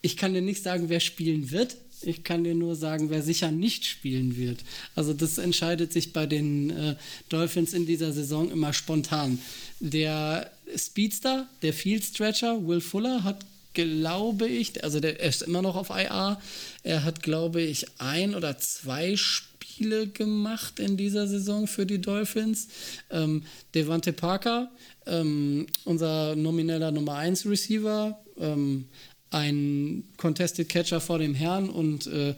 ich 0.00 0.16
kann 0.16 0.34
dir 0.34 0.42
nicht 0.42 0.62
sagen, 0.62 0.88
wer 0.88 1.00
spielen 1.00 1.50
wird. 1.50 1.76
Ich 2.02 2.24
kann 2.24 2.44
dir 2.44 2.54
nur 2.54 2.76
sagen, 2.76 3.10
wer 3.10 3.22
sicher 3.22 3.50
nicht 3.50 3.86
spielen 3.86 4.36
wird. 4.36 4.58
Also 4.94 5.12
das 5.12 5.38
entscheidet 5.38 5.92
sich 5.92 6.12
bei 6.12 6.26
den 6.26 6.70
äh, 6.70 6.96
Dolphins 7.28 7.72
in 7.72 7.86
dieser 7.86 8.12
Saison 8.12 8.50
immer 8.50 8.72
spontan. 8.72 9.38
Der 9.80 10.50
Speedster, 10.76 11.48
der 11.62 11.72
Field 11.72 12.04
Stretcher, 12.04 12.66
Will 12.66 12.80
Fuller, 12.80 13.24
hat 13.24 13.44
glaube 13.74 14.46
ich, 14.46 14.82
also 14.82 15.00
der 15.00 15.20
er 15.20 15.28
ist 15.28 15.42
immer 15.42 15.60
noch 15.60 15.76
auf 15.76 15.90
IA. 15.90 16.40
Er 16.84 17.04
hat, 17.04 17.22
glaube 17.22 17.60
ich, 17.60 17.86
ein 17.98 18.34
oder 18.34 18.56
zwei 18.58 19.16
Spiele 19.16 20.06
gemacht 20.06 20.78
in 20.78 20.96
dieser 20.96 21.26
Saison 21.26 21.66
für 21.66 21.84
die 21.84 22.00
Dolphins. 22.00 22.68
Ähm, 23.10 23.42
Devante 23.74 24.12
Parker, 24.12 24.70
ähm, 25.06 25.66
unser 25.84 26.36
nomineller 26.36 26.92
Nummer 26.92 27.16
1 27.16 27.46
Receiver, 27.46 28.18
ähm, 28.38 28.86
ein 29.34 30.04
Contested 30.16 30.68
Catcher 30.68 31.00
vor 31.00 31.18
dem 31.18 31.34
Herrn 31.34 31.68
und 31.68 32.06
äh, 32.06 32.34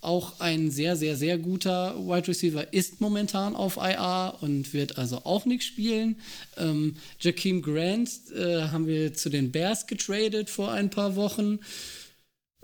auch 0.00 0.40
ein 0.40 0.72
sehr, 0.72 0.96
sehr, 0.96 1.16
sehr 1.16 1.38
guter 1.38 1.96
Wide 1.96 2.26
Receiver 2.26 2.72
ist 2.72 3.00
momentan 3.00 3.54
auf 3.54 3.76
IR 3.76 4.36
und 4.40 4.74
wird 4.74 4.98
also 4.98 5.18
auch 5.24 5.46
nicht 5.46 5.62
spielen. 5.62 6.16
Ähm, 6.56 6.96
Jakeem 7.20 7.62
Grant 7.62 8.10
äh, 8.34 8.62
haben 8.62 8.88
wir 8.88 9.14
zu 9.14 9.30
den 9.30 9.52
Bears 9.52 9.86
getradet 9.86 10.50
vor 10.50 10.72
ein 10.72 10.90
paar 10.90 11.14
Wochen. 11.14 11.60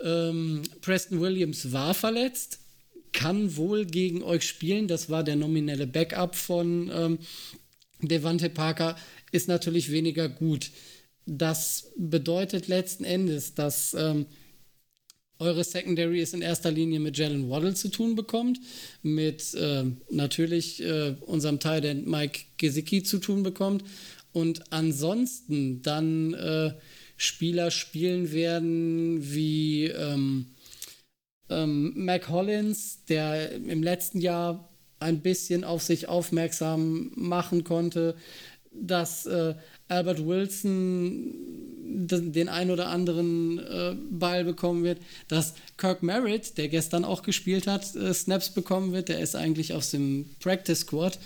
Ähm, 0.02 0.64
Preston 0.80 1.20
Williams 1.20 1.70
war 1.70 1.94
verletzt, 1.94 2.58
kann 3.12 3.56
wohl 3.56 3.86
gegen 3.86 4.24
euch 4.24 4.42
spielen. 4.44 4.88
Das 4.88 5.08
war 5.08 5.22
der 5.22 5.36
nominelle 5.36 5.86
Backup 5.86 6.34
von 6.34 6.90
ähm, 6.92 7.18
Devante 8.00 8.50
Parker, 8.50 8.96
ist 9.30 9.46
natürlich 9.46 9.92
weniger 9.92 10.28
gut. 10.28 10.70
Das 11.30 11.92
bedeutet 11.98 12.68
letzten 12.68 13.04
Endes, 13.04 13.52
dass 13.52 13.92
ähm, 13.92 14.24
eure 15.38 15.62
Secondary 15.62 16.22
es 16.22 16.32
in 16.32 16.40
erster 16.40 16.70
Linie 16.70 17.00
mit 17.00 17.18
Jalen 17.18 17.50
Waddle 17.50 17.74
zu 17.74 17.90
tun 17.90 18.14
bekommt, 18.14 18.58
mit 19.02 19.54
äh, 19.54 19.84
natürlich 20.08 20.82
äh, 20.82 21.16
unserem 21.20 21.60
Teil, 21.60 21.82
der 21.82 21.96
Mike 21.96 22.46
Gesicki 22.56 23.02
zu 23.02 23.18
tun 23.18 23.42
bekommt 23.42 23.84
und 24.32 24.72
ansonsten 24.72 25.82
dann 25.82 26.32
äh, 26.32 26.72
Spieler 27.18 27.70
spielen 27.70 28.32
werden 28.32 29.18
wie 29.20 29.84
ähm, 29.84 30.46
ähm, 31.50 31.92
Mac 31.94 32.30
Hollins, 32.30 33.04
der 33.04 33.52
im 33.52 33.82
letzten 33.82 34.22
Jahr 34.22 34.72
ein 34.98 35.20
bisschen 35.20 35.62
auf 35.62 35.82
sich 35.82 36.08
aufmerksam 36.08 37.12
machen 37.16 37.64
konnte, 37.64 38.16
dass 38.72 39.26
äh, 39.26 39.54
Albert 39.88 40.24
Wilson 40.26 41.34
den 41.90 42.48
ein 42.48 42.70
oder 42.70 42.88
anderen 42.88 43.58
äh, 43.58 43.96
Ball 44.10 44.44
bekommen 44.44 44.84
wird, 44.84 45.00
dass 45.28 45.54
Kirk 45.76 46.02
Merritt, 46.02 46.58
der 46.58 46.68
gestern 46.68 47.04
auch 47.04 47.22
gespielt 47.22 47.66
hat, 47.66 47.94
äh, 47.96 48.12
Snaps 48.12 48.50
bekommen 48.50 48.92
wird. 48.92 49.08
Der 49.08 49.20
ist 49.20 49.34
eigentlich 49.34 49.72
aus 49.72 49.90
dem 49.90 50.26
Practice 50.40 50.80
Squad. 50.80 51.18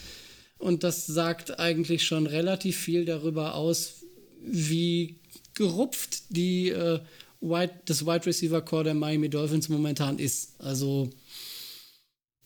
Und 0.59 0.85
das 0.85 1.07
sagt 1.07 1.59
eigentlich 1.59 2.05
schon 2.05 2.27
relativ 2.27 2.77
viel 2.77 3.05
darüber 3.05 3.57
aus, 3.57 4.05
wie 4.45 5.17
gerupft 5.55 6.23
die, 6.31 6.69
äh, 6.69 7.01
Wide, 7.41 7.81
das 7.87 8.07
Wide 8.07 8.27
Receiver 8.27 8.63
Core 8.63 8.85
der 8.85 8.95
Miami 8.95 9.29
Dolphins 9.29 9.69
momentan 9.69 10.19
ist. 10.19 10.61
Also 10.61 11.11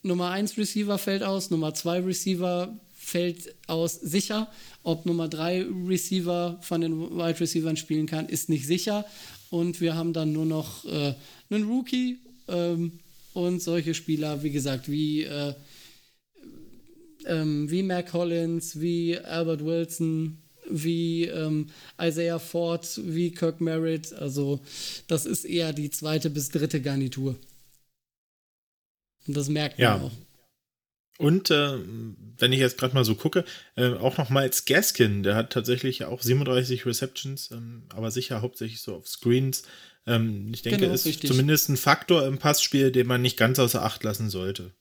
Nummer 0.03 0.31
1 0.31 0.57
Receiver 0.57 0.97
fällt 0.97 1.23
aus, 1.23 1.51
Nummer 1.51 1.75
2 1.75 2.01
Receiver 2.01 2.75
fällt 3.07 3.55
aus 3.69 3.95
sicher. 3.95 4.51
Ob 4.83 5.07
Nummer 5.07 5.29
3 5.29 5.67
Receiver 5.87 6.59
von 6.61 6.81
den 6.81 6.99
Wide 6.99 7.39
Receivers 7.39 7.79
spielen 7.79 8.07
kann, 8.07 8.29
ist 8.29 8.49
nicht 8.49 8.67
sicher. 8.67 9.07
Und 9.49 9.81
wir 9.81 9.95
haben 9.95 10.13
dann 10.13 10.33
nur 10.33 10.45
noch 10.45 10.85
äh, 10.85 11.15
einen 11.49 11.69
Rookie 11.69 12.19
ähm, 12.49 12.99
und 13.33 13.63
solche 13.63 13.95
Spieler, 13.95 14.43
wie 14.43 14.51
gesagt, 14.51 14.91
wie, 14.91 15.23
äh, 15.23 15.55
ähm, 17.27 17.71
wie 17.71 17.85
Mac 17.85 18.11
Collins, 18.11 18.81
wie 18.81 19.17
Albert 19.17 19.65
Wilson, 19.65 20.39
wie 20.69 21.27
ähm, 21.27 21.69
Isaiah 22.03 22.41
Ford, 22.41 23.01
wie 23.05 23.31
Kirk 23.31 23.61
Merritt. 23.61 24.13
Also 24.15 24.59
das 25.07 25.27
ist 25.27 25.45
eher 25.45 25.73
die 25.73 25.91
zweite 25.91 26.29
bis 26.29 26.49
dritte 26.49 26.83
Garnitur. 26.83 27.37
Und 29.29 29.37
das 29.37 29.49
merkt 29.49 29.79
man 29.79 29.85
ja. 29.85 30.01
auch. 30.01 30.26
Und 31.19 31.51
äh, 31.51 31.79
wenn 32.39 32.53
ich 32.53 32.61
jetzt 32.61 32.79
gerade 32.79 32.95
mal 32.95 33.05
so 33.05 33.15
gucke, 33.15 33.45
äh, 33.77 33.95
auch 33.95 34.19
noch 34.19 34.29
Miles 34.29 34.67
Gaskin, 34.67 35.23
der 35.23 35.35
hat 35.35 35.51
tatsächlich 35.51 36.05
auch 36.05 36.23
37 36.23 36.85
Receptions, 36.85 37.51
ähm, 37.53 37.85
aber 37.89 38.11
sicher 38.11 38.43
hauptsächlich 38.43 38.81
so 38.81 38.97
auf 38.97 39.09
Screens. 39.09 39.63
Ähm, 40.07 40.51
ich 40.53 40.63
denke, 40.63 40.81
genau, 40.81 40.93
ist 40.95 41.07
richtig. 41.07 41.31
zumindest 41.31 41.69
ein 41.69 41.77
Faktor 41.77 42.27
im 42.27 42.39
Passspiel, 42.39 42.93
den 42.93 43.07
man 43.07 43.23
nicht 43.23 43.39
ganz 43.39 43.59
außer 43.59 43.83
Acht 43.83 44.05
lassen 44.05 44.29
sollte. 44.29 44.73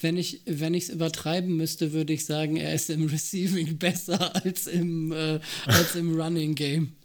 Wenn 0.00 0.16
ich 0.16 0.42
wenn 0.46 0.74
es 0.74 0.88
übertreiben 0.88 1.56
müsste, 1.56 1.92
würde 1.92 2.12
ich 2.12 2.24
sagen, 2.24 2.56
er 2.56 2.74
ist 2.74 2.90
im 2.90 3.06
Receiving 3.06 3.78
besser 3.78 4.34
als 4.44 4.66
im 4.66 5.12
äh, 5.12 5.40
als 5.66 5.94
im 5.94 6.18
Running 6.18 6.54
Game. 6.54 6.96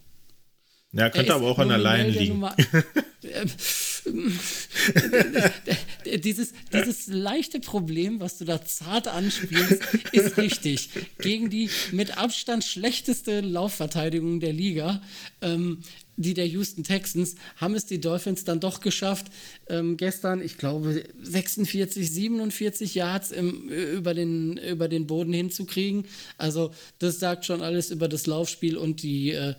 Ja, 0.93 1.09
könnte 1.09 1.33
aber 1.33 1.47
auch 1.47 1.59
an 1.59 1.69
der 1.69 1.77
Line 1.77 2.09
liegen. 2.09 2.43
Äh, 3.23 3.45
dieses, 6.19 6.53
dieses 6.71 7.07
leichte 7.07 7.59
Problem, 7.59 8.19
was 8.19 8.37
du 8.37 8.45
da 8.45 8.63
zart 8.63 9.07
anspielst, 9.07 9.81
ist 10.11 10.37
richtig. 10.37 10.89
Gegen 11.19 11.49
die 11.49 11.69
mit 11.91 12.17
Abstand 12.17 12.63
schlechteste 12.63 13.41
Laufverteidigung 13.41 14.39
der 14.39 14.53
Liga, 14.53 15.01
ähm, 15.41 15.79
die 16.15 16.33
der 16.33 16.47
Houston 16.47 16.83
Texans, 16.83 17.35
haben 17.57 17.75
es 17.75 17.85
die 17.85 18.01
Dolphins 18.01 18.43
dann 18.43 18.59
doch 18.59 18.79
geschafft, 18.79 19.27
ähm, 19.67 19.97
gestern, 19.97 20.41
ich 20.41 20.57
glaube, 20.57 21.03
46, 21.21 22.09
47 22.09 22.95
Yards 22.95 23.31
im, 23.31 23.69
über, 23.69 24.13
den, 24.13 24.57
über 24.57 24.87
den 24.87 25.05
Boden 25.05 25.33
hinzukriegen. 25.33 26.05
Also, 26.37 26.71
das 26.97 27.19
sagt 27.19 27.45
schon 27.45 27.61
alles 27.61 27.91
über 27.91 28.07
das 28.07 28.25
Laufspiel 28.25 28.77
und 28.77 29.03
die, 29.03 29.31
äh, 29.31 29.53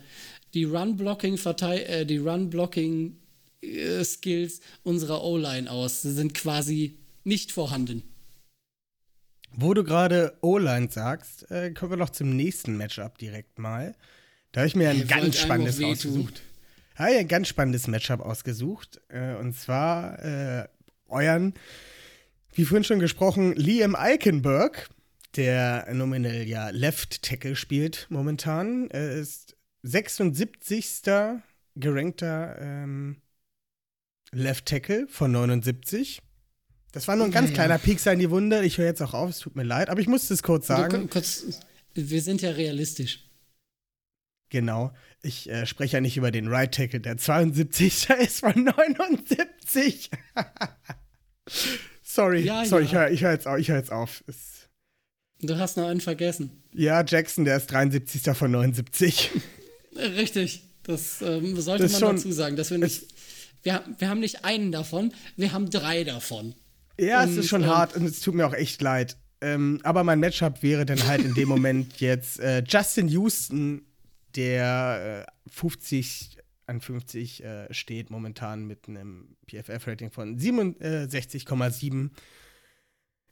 die 0.53 0.63
Run-Blocking, 0.63 1.37
äh, 1.37 2.17
Run-Blocking 2.17 3.17
äh, 3.61 4.03
Skills 4.03 4.61
unserer 4.83 5.23
O-Line 5.23 5.69
aus. 5.69 6.01
Sie 6.01 6.13
sind 6.13 6.33
quasi 6.33 6.97
nicht 7.23 7.51
vorhanden. 7.51 8.03
Wo 9.51 9.73
du 9.73 9.83
gerade 9.83 10.37
O-Line 10.41 10.89
sagst, 10.91 11.49
äh, 11.51 11.71
kommen 11.71 11.91
wir 11.91 11.97
doch 11.97 12.11
zum 12.11 12.35
nächsten 12.35 12.77
Matchup 12.77 13.17
direkt 13.17 13.59
mal. 13.59 13.95
Da 14.51 14.61
habe 14.61 14.67
ich 14.67 14.75
mir 14.75 14.89
ein 14.89 14.97
Ihr 14.97 15.05
ganz 15.05 15.37
spannendes 15.37 15.81
ausgesucht. 15.81 16.41
Habe 16.95 17.11
ich 17.11 17.17
ein 17.17 17.27
ganz 17.27 17.47
spannendes 17.47 17.87
Matchup 17.87 18.21
ausgesucht. 18.21 19.01
Äh, 19.09 19.35
und 19.35 19.53
zwar 19.53 20.23
äh, 20.23 20.67
euren, 21.07 21.53
wie 22.53 22.65
vorhin 22.65 22.83
schon 22.83 22.99
gesprochen, 22.99 23.53
Liam 23.55 23.95
Eikenberg, 23.95 24.89
der 25.35 25.87
nominell 25.93 26.47
ja 26.47 26.69
Left 26.69 27.21
Tackle 27.21 27.55
spielt 27.55 28.07
momentan. 28.09 28.89
Er 28.89 29.11
ist 29.11 29.48
76. 29.83 31.01
gerankter 31.75 32.57
ähm, 32.61 33.21
Left 34.31 34.65
Tackle 34.65 35.07
von 35.07 35.31
79. 35.31 36.21
Das 36.91 37.07
war 37.07 37.15
nur 37.15 37.25
ein 37.25 37.31
ganz 37.31 37.49
Ja, 37.49 37.55
ja. 37.55 37.55
kleiner 37.55 37.77
Piekser 37.79 38.13
in 38.13 38.19
die 38.19 38.29
Wunde. 38.29 38.63
Ich 38.65 38.77
höre 38.77 38.85
jetzt 38.85 39.01
auch 39.01 39.13
auf, 39.13 39.29
es 39.29 39.39
tut 39.39 39.55
mir 39.55 39.63
leid, 39.63 39.89
aber 39.89 40.01
ich 40.01 40.07
musste 40.07 40.33
es 40.33 40.43
kurz 40.43 40.67
Du, 40.67 40.73
sagen. 40.73 41.09
kurz, 41.09 41.45
wir 41.93 42.21
sind 42.21 42.41
ja 42.41 42.51
realistisch. 42.51 43.25
Genau. 44.51 44.91
Ich 45.21 45.47
äh, 45.49 45.65
spreche 45.67 45.97
ja 45.97 46.01
nicht 46.01 46.17
über 46.17 46.31
den 46.31 46.47
Right 46.47 46.73
Tackle, 46.73 46.99
der 46.99 47.17
72. 47.17 48.09
ist 48.19 48.39
von 48.39 48.63
79. 48.63 50.09
sorry, 52.03 52.41
Ja, 52.41 52.65
sorry, 52.65 52.83
ich 52.85 52.93
höre 52.93 53.09
hör 53.09 53.31
jetzt, 53.31 53.47
au- 53.47 53.57
ich 53.57 53.69
hör 53.69 53.77
jetzt 53.77 53.91
auf. 53.91 54.23
Es, 54.27 54.67
Du 55.41 55.57
hast 55.57 55.77
noch 55.77 55.87
einen 55.87 56.01
vergessen. 56.01 56.63
ja, 56.73 57.03
Jackson, 57.05 57.45
der 57.45 57.57
ist 57.57 57.67
73. 57.67 58.35
von 58.35 58.51
79. 58.51 59.31
Äh, 59.99 60.05
Richtig. 60.19 60.63
Das 60.83 61.21
ähm, 61.21 61.59
sollte 61.59 61.83
Das 61.83 61.91
man 61.93 61.99
schon- 61.99 62.15
dazu 62.15 62.31
sagen, 62.31 62.55
dass 62.55 62.71
wir 62.71 62.77
nicht. 62.79 63.05
Wir, 63.63 63.73
haben- 63.75 63.95
wir 63.99 64.09
haben 64.09 64.19
nicht 64.21 64.45
einen 64.45 64.71
davon, 64.71 65.13
wir 65.35 65.51
haben 65.51 65.69
drei 65.69 66.03
davon. 66.03 66.55
Ja, 66.99 67.23
es 67.23 67.31
Und, 67.31 67.37
ist 67.39 67.49
schon 67.49 67.63
ähm, 67.63 67.69
hart 67.69 67.95
und 67.95 68.05
es 68.05 68.21
tut 68.21 68.33
mir 68.33 68.47
auch 68.47 68.53
echt 68.53 68.81
leid. 68.81 69.17
Ähm, 69.41 69.79
aber 69.83 70.03
mein 70.03 70.19
Matchup 70.19 70.63
wäre 70.63 70.85
dann 70.85 71.05
halt 71.07 71.23
in 71.23 71.33
dem 71.33 71.47
Moment 71.49 71.99
jetzt 71.99 72.39
äh, 72.39 72.63
Justin 72.67 73.07
Houston, 73.09 73.81
der 74.35 75.25
äh, 75.27 75.51
50 75.51 76.37
an 76.65 76.81
50 76.81 77.43
äh, 77.43 77.73
steht 77.73 78.09
momentan 78.11 78.65
mit 78.65 78.87
einem 78.87 79.35
PFF-Rating 79.49 80.11
von 80.11 80.37
67,7. 80.37 82.09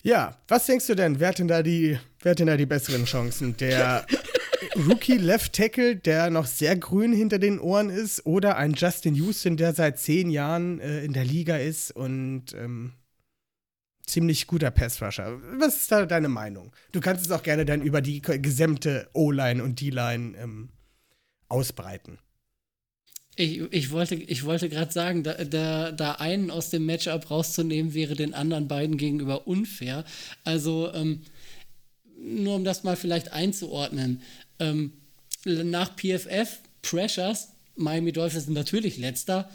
Ja, 0.03 0.37
was 0.47 0.65
denkst 0.65 0.87
du 0.87 0.95
denn? 0.95 1.19
Wer 1.19 1.29
hat 1.29 1.39
denn 1.39 1.47
da 1.47 1.61
die, 1.63 1.97
wer 2.21 2.31
hat 2.31 2.39
denn 2.39 2.47
da 2.47 2.57
die 2.57 2.65
besseren 2.65 3.05
Chancen? 3.05 3.55
Der 3.57 4.05
Rookie 4.75 5.17
Left 5.17 5.53
Tackle, 5.53 5.95
der 5.95 6.29
noch 6.29 6.45
sehr 6.45 6.75
grün 6.77 7.13
hinter 7.13 7.39
den 7.39 7.59
Ohren 7.59 7.89
ist, 7.89 8.25
oder 8.25 8.57
ein 8.57 8.73
Justin 8.73 9.15
Houston, 9.15 9.57
der 9.57 9.73
seit 9.73 9.99
zehn 9.99 10.29
Jahren 10.29 10.79
äh, 10.79 11.03
in 11.03 11.13
der 11.13 11.25
Liga 11.25 11.57
ist 11.57 11.91
und 11.91 12.53
ähm, 12.53 12.93
ziemlich 14.05 14.47
guter 14.47 14.71
Passrusher. 14.71 15.39
Was 15.59 15.77
ist 15.81 15.91
da 15.91 16.05
deine 16.05 16.29
Meinung? 16.29 16.71
Du 16.91 17.01
kannst 17.01 17.25
es 17.25 17.31
auch 17.31 17.43
gerne 17.43 17.65
dann 17.65 17.81
über 17.81 18.01
die 18.01 18.21
gesamte 18.21 19.09
O-Line 19.13 19.63
und 19.63 19.81
D-Line 19.81 20.37
ähm, 20.37 20.69
ausbreiten. 21.49 22.19
Ich, 23.35 23.61
ich 23.71 23.91
wollte, 23.91 24.15
ich 24.15 24.45
wollte 24.45 24.67
gerade 24.67 24.91
sagen, 24.91 25.21
da, 25.21 25.33
da, 25.33 25.91
da 25.91 26.13
einen 26.13 26.49
aus 26.49 26.71
dem 26.71 26.87
Matchup 26.87 27.29
rauszunehmen, 27.29 27.93
wäre 27.93 28.15
den 28.15 28.33
anderen 28.33 28.67
beiden 28.67 28.97
gegenüber 28.97 29.45
unfair. 29.45 30.05
Also, 30.43 30.91
ähm, 30.93 31.21
nur 32.19 32.55
um 32.55 32.63
das 32.63 32.83
mal 32.83 32.95
vielleicht 32.95 33.31
einzuordnen. 33.33 34.21
Ähm, 34.59 34.93
nach 35.45 35.95
PFF, 35.95 36.59
Pressures, 36.81 37.49
Miami 37.75 38.11
Dolphins 38.11 38.45
sind 38.45 38.53
natürlich 38.53 38.97
letzter 38.97 39.49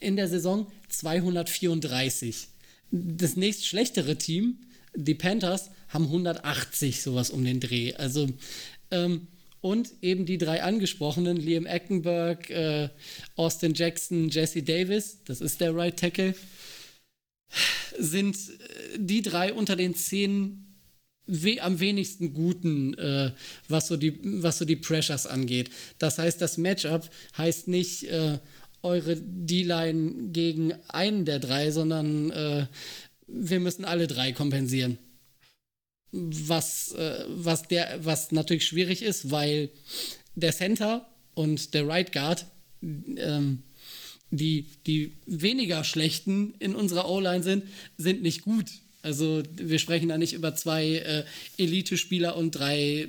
in 0.00 0.16
der 0.16 0.28
Saison 0.28 0.66
234. 0.88 2.48
Das 2.90 3.36
nächst 3.36 3.66
schlechtere 3.66 4.16
Team, 4.16 4.58
die 4.94 5.14
Panthers, 5.14 5.70
haben 5.88 6.04
180, 6.04 7.02
sowas 7.02 7.30
um 7.30 7.44
den 7.44 7.60
Dreh. 7.60 7.94
Also, 7.94 8.28
ähm, 8.90 9.28
und 9.60 9.90
eben 10.00 10.24
die 10.24 10.38
drei 10.38 10.62
angesprochenen, 10.62 11.36
Liam 11.36 11.66
Eckenberg, 11.66 12.48
äh, 12.50 12.88
Austin 13.36 13.74
Jackson, 13.74 14.30
Jesse 14.30 14.62
Davis, 14.62 15.18
das 15.24 15.40
ist 15.40 15.60
der 15.60 15.76
Right 15.76 15.98
Tackle, 15.98 16.34
sind 17.98 18.36
äh, 18.36 18.98
die 18.98 19.22
drei 19.22 19.52
unter 19.52 19.76
den 19.76 19.94
zehn 19.94 20.69
we 21.30 21.62
am 21.62 21.80
wenigsten 21.80 22.34
guten, 22.34 22.94
äh, 22.94 23.32
was, 23.68 23.88
so 23.88 23.96
die, 23.96 24.18
was 24.42 24.58
so 24.58 24.64
die 24.64 24.76
Pressures 24.76 25.26
angeht. 25.26 25.70
Das 25.98 26.18
heißt, 26.18 26.40
das 26.40 26.58
Matchup 26.58 27.08
heißt 27.38 27.68
nicht 27.68 28.04
äh, 28.04 28.38
eure 28.82 29.16
D-Line 29.16 30.30
gegen 30.32 30.74
einen 30.88 31.24
der 31.24 31.38
drei, 31.38 31.70
sondern 31.70 32.30
äh, 32.30 32.66
wir 33.26 33.60
müssen 33.60 33.84
alle 33.84 34.06
drei 34.06 34.32
kompensieren. 34.32 34.98
Was, 36.12 36.92
äh, 36.92 37.24
was, 37.28 37.62
der, 37.62 38.04
was 38.04 38.32
natürlich 38.32 38.66
schwierig 38.66 39.02
ist, 39.02 39.30
weil 39.30 39.70
der 40.34 40.52
Center 40.52 41.06
und 41.34 41.72
der 41.74 41.86
Right 41.86 42.12
Guard 42.12 42.46
ähm, 42.82 43.62
die, 44.30 44.66
die 44.86 45.12
weniger 45.26 45.84
schlechten 45.84 46.54
in 46.58 46.74
unserer 46.74 47.08
O-Line 47.08 47.42
sind, 47.42 47.64
sind 47.96 48.22
nicht 48.22 48.42
gut. 48.42 48.66
Also 49.02 49.42
wir 49.56 49.78
sprechen 49.78 50.08
da 50.08 50.18
nicht 50.18 50.34
über 50.34 50.54
zwei 50.54 50.96
äh, 50.96 51.24
Elite-Spieler 51.56 52.36
und 52.36 52.52
drei 52.52 53.08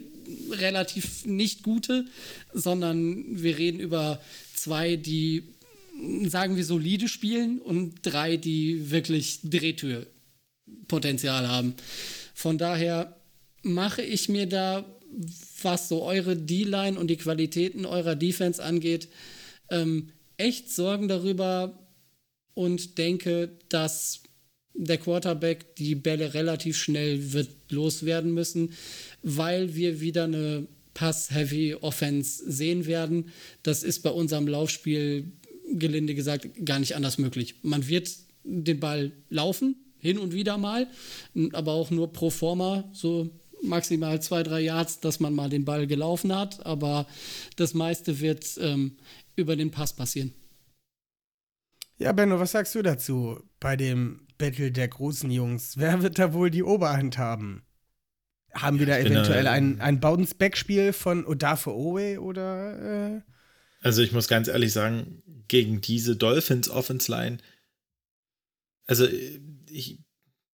relativ 0.51 1.25
nicht 1.25 1.63
gute, 1.63 2.05
sondern 2.53 3.41
wir 3.41 3.57
reden 3.57 3.79
über 3.79 4.21
zwei, 4.53 4.95
die, 4.95 5.43
sagen 6.25 6.55
wir, 6.55 6.63
solide 6.63 7.07
spielen 7.07 7.59
und 7.59 7.95
drei, 8.03 8.37
die 8.37 8.91
wirklich 8.91 9.39
Drehtürpotenzial 9.43 11.47
haben. 11.47 11.75
Von 12.33 12.57
daher 12.57 13.17
mache 13.63 14.01
ich 14.01 14.29
mir 14.29 14.47
da, 14.47 14.85
was 15.61 15.89
so 15.89 16.03
eure 16.03 16.37
D-Line 16.37 16.97
und 16.97 17.07
die 17.07 17.17
Qualitäten 17.17 17.85
eurer 17.85 18.15
Defense 18.15 18.63
angeht, 18.63 19.09
ähm, 19.69 20.09
echt 20.37 20.73
Sorgen 20.73 21.07
darüber 21.07 21.77
und 22.53 22.97
denke, 22.97 23.51
dass 23.69 24.20
der 24.73 24.97
Quarterback 24.97 25.75
die 25.75 25.95
Bälle 25.95 26.33
relativ 26.33 26.77
schnell 26.77 27.33
wird 27.33 27.49
loswerden 27.69 28.33
müssen, 28.33 28.73
weil 29.21 29.75
wir 29.75 30.01
wieder 30.01 30.25
eine 30.25 30.67
Pass-Heavy-Offense 30.93 32.51
sehen 32.51 32.85
werden. 32.85 33.29
Das 33.63 33.83
ist 33.83 34.01
bei 34.01 34.09
unserem 34.09 34.47
Laufspiel, 34.47 35.31
gelinde 35.73 36.15
gesagt, 36.15 36.65
gar 36.65 36.79
nicht 36.79 36.95
anders 36.95 37.17
möglich. 37.17 37.55
Man 37.63 37.87
wird 37.87 38.09
den 38.43 38.79
Ball 38.79 39.11
laufen, 39.29 39.75
hin 39.99 40.17
und 40.17 40.33
wieder 40.33 40.57
mal, 40.57 40.87
aber 41.53 41.73
auch 41.73 41.91
nur 41.91 42.11
pro 42.11 42.29
forma, 42.29 42.89
so 42.93 43.29
maximal 43.61 44.21
zwei, 44.21 44.43
drei 44.43 44.61
Yards, 44.61 44.99
dass 44.99 45.19
man 45.19 45.33
mal 45.33 45.49
den 45.49 45.65
Ball 45.65 45.87
gelaufen 45.87 46.35
hat, 46.35 46.65
aber 46.65 47.07
das 47.55 47.73
meiste 47.73 48.19
wird 48.19 48.57
ähm, 48.59 48.97
über 49.35 49.55
den 49.55 49.71
Pass 49.71 49.93
passieren. 49.93 50.33
Ja, 51.99 52.11
Benno, 52.13 52.39
was 52.39 52.51
sagst 52.51 52.73
du 52.73 52.81
dazu 52.81 53.39
bei 53.59 53.75
dem 53.75 54.21
Battle 54.41 54.71
der 54.71 54.87
großen 54.87 55.29
Jungs? 55.29 55.77
Wer 55.77 56.01
wird 56.01 56.17
da 56.17 56.33
wohl 56.33 56.49
die 56.49 56.63
Oberhand 56.63 57.19
haben? 57.19 57.61
Haben 58.53 58.79
wir 58.79 58.87
da 58.87 58.97
ich 58.97 59.05
eventuell 59.05 59.45
äh, 59.45 59.49
ein, 59.49 59.79
ein 59.79 59.99
Bounce-Back-Spiel 59.99 60.93
von 60.93 61.25
Odafe 61.25 61.69
Owe 61.73 62.19
oder 62.19 63.17
äh, 63.17 63.21
Also 63.81 64.01
ich 64.01 64.11
muss 64.11 64.27
ganz 64.27 64.47
ehrlich 64.47 64.73
sagen, 64.73 65.21
gegen 65.47 65.79
diese 65.79 66.15
Dolphins 66.15 66.69
Offense 66.69 67.09
Line, 67.11 67.37
also 68.87 69.07
ich 69.69 69.99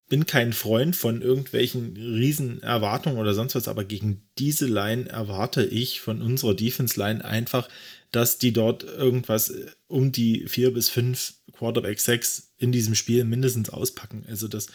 bin 0.09 0.25
kein 0.25 0.51
Freund 0.51 0.95
von 0.95 1.21
irgendwelchen 1.21 1.95
riesen 1.95 2.61
Erwartungen 2.61 3.17
oder 3.17 3.33
sonst 3.33 3.55
was, 3.55 3.69
aber 3.69 3.85
gegen 3.85 4.29
diese 4.37 4.67
Line 4.67 5.09
erwarte 5.09 5.65
ich 5.65 6.01
von 6.01 6.21
unserer 6.21 6.55
Defense 6.55 6.99
Line 6.99 7.23
einfach, 7.23 7.69
dass 8.11 8.37
die 8.37 8.51
dort 8.51 8.83
irgendwas 8.83 9.53
um 9.87 10.11
die 10.11 10.45
vier 10.47 10.73
bis 10.73 10.89
fünf 10.89 11.36
Quarterback 11.57 11.99
Sacks 11.99 12.53
in 12.57 12.71
diesem 12.71 12.95
Spiel 12.95 13.23
mindestens 13.23 13.69
auspacken. 13.69 14.25
Also 14.27 14.47
das 14.47 14.67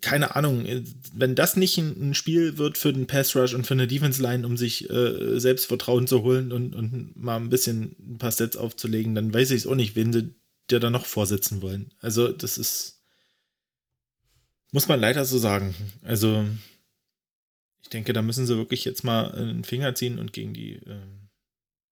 keine 0.00 0.34
Ahnung, 0.34 0.66
wenn 1.14 1.34
das 1.34 1.56
nicht 1.56 1.78
ein, 1.78 2.14
Spiel 2.14 2.58
wird 2.58 2.76
für 2.76 2.92
den 2.92 3.06
Pass 3.06 3.36
Rush 3.36 3.54
und 3.54 3.66
für 3.66 3.74
eine 3.74 3.86
Defense 3.86 4.20
Line, 4.20 4.46
um 4.46 4.56
sich 4.56 4.90
äh, 4.90 5.38
Selbstvertrauen 5.38 6.06
zu 6.06 6.22
holen 6.22 6.50
und, 6.50 6.74
und 6.74 7.16
mal 7.16 7.36
ein 7.36 7.50
bisschen 7.50 7.94
ein 7.98 8.18
paar 8.18 8.32
Sets 8.32 8.56
aufzulegen, 8.56 9.14
dann 9.14 9.32
weiß 9.32 9.52
ich 9.52 9.58
es 9.58 9.66
auch 9.66 9.76
nicht, 9.76 9.94
wen 9.94 10.12
sie 10.12 10.34
dir 10.70 10.80
da 10.80 10.90
noch 10.90 11.06
vorsetzen 11.06 11.62
wollen. 11.62 11.92
Also, 12.00 12.28
das 12.28 12.58
ist 12.58 13.00
Muss 14.72 14.88
man 14.88 15.00
leider 15.00 15.24
so 15.24 15.38
sagen. 15.38 15.74
Also, 16.02 16.46
ich 17.82 17.88
denke, 17.90 18.12
da 18.12 18.22
müssen 18.22 18.46
sie 18.46 18.56
wirklich 18.56 18.84
jetzt 18.84 19.04
mal 19.04 19.32
einen 19.32 19.64
Finger 19.64 19.94
ziehen 19.94 20.18
und 20.18 20.32
gegen 20.32 20.52
die, 20.52 20.74
äh, 20.74 21.06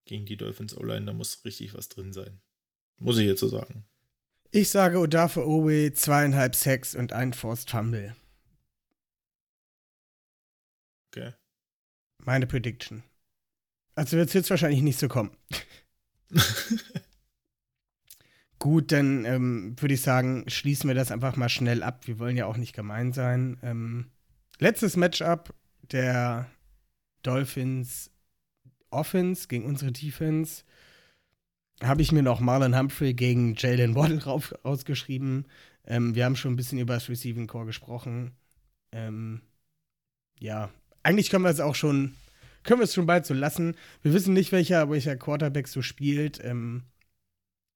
gegen 0.07 0.27
die 0.27 0.37
Dolphins 0.37 0.77
O-Line, 0.77 1.07
da 1.07 1.13
muss 1.13 1.45
richtig 1.45 1.75
was 1.75 1.89
drin 1.89 2.13
sein. 2.13 2.41
Muss 3.01 3.19
ich 3.19 3.27
jetzt 3.27 3.41
so 3.41 3.49
sagen. 3.49 3.85
Ich 4.53 4.69
sage 4.69 4.99
Odafe 4.99 5.47
Owe, 5.47 5.93
zweieinhalb 5.93 6.55
Sacks 6.55 6.95
und 6.95 7.13
ein 7.13 7.33
Forced 7.33 7.71
Fumble. 7.71 8.15
Okay. 11.09 11.33
Meine 12.25 12.47
Prediction. 12.47 13.03
Also 13.95 14.17
wird 14.17 14.29
es 14.29 14.35
jetzt 14.35 14.51
wahrscheinlich 14.51 14.83
nicht 14.83 14.99
so 14.99 15.09
kommen. 15.09 15.31
Gut, 18.59 18.93
dann 18.93 19.25
ähm, 19.25 19.75
würde 19.81 19.95
ich 19.95 20.03
sagen, 20.03 20.45
schließen 20.49 20.87
wir 20.89 20.95
das 20.95 21.11
einfach 21.11 21.37
mal 21.37 21.49
schnell 21.49 21.83
ab. 21.83 22.07
Wir 22.07 22.19
wollen 22.19 22.37
ja 22.37 22.45
auch 22.47 22.59
nicht 22.59 22.75
gemein 22.75 23.13
sein. 23.13 23.59
Ähm, 23.63 24.11
letztes 24.59 24.97
Matchup 24.97 25.55
der 25.91 26.51
Dolphins 27.23 28.11
Offense 28.91 29.49
gegen 29.49 29.65
unsere 29.65 29.93
Defense. 29.93 30.65
Habe 31.83 32.03
ich 32.03 32.13
mir 32.13 32.23
noch 32.23 32.41
Marlon 32.41 32.77
Humphrey 32.77 33.15
gegen 33.15 33.55
Jalen 33.57 33.95
Waddle 33.95 34.23
rausgeschrieben. 34.65 35.47
Ähm, 35.87 36.15
wir 36.15 36.25
haben 36.25 36.37
schon 36.37 36.53
ein 36.53 36.57
bisschen 36.57 36.79
über 36.79 36.95
das 36.95 37.09
Receiving 37.09 37.47
Core 37.47 37.67
gesprochen. 37.67 38.33
Ähm, 38.93 39.41
ja, 40.39 40.71
eigentlich 41.03 41.31
können 41.31 41.45
wir 41.45 41.51
es 41.51 41.61
auch 41.61 41.75
schon, 41.75 42.15
können 42.65 42.81
wir 42.81 42.85
es 42.85 42.95
schon 42.95 43.07
bald 43.07 43.25
so 43.25 43.35
lassen. 43.35 43.77
Wir 44.03 44.13
wissen 44.13 44.35
nicht, 44.35 44.53
welcher, 44.53 44.91
welcher 44.91 45.17
Quarterback 45.17 45.69
so 45.69 45.81
spielt. 45.81 46.43
Ähm, 46.45 46.85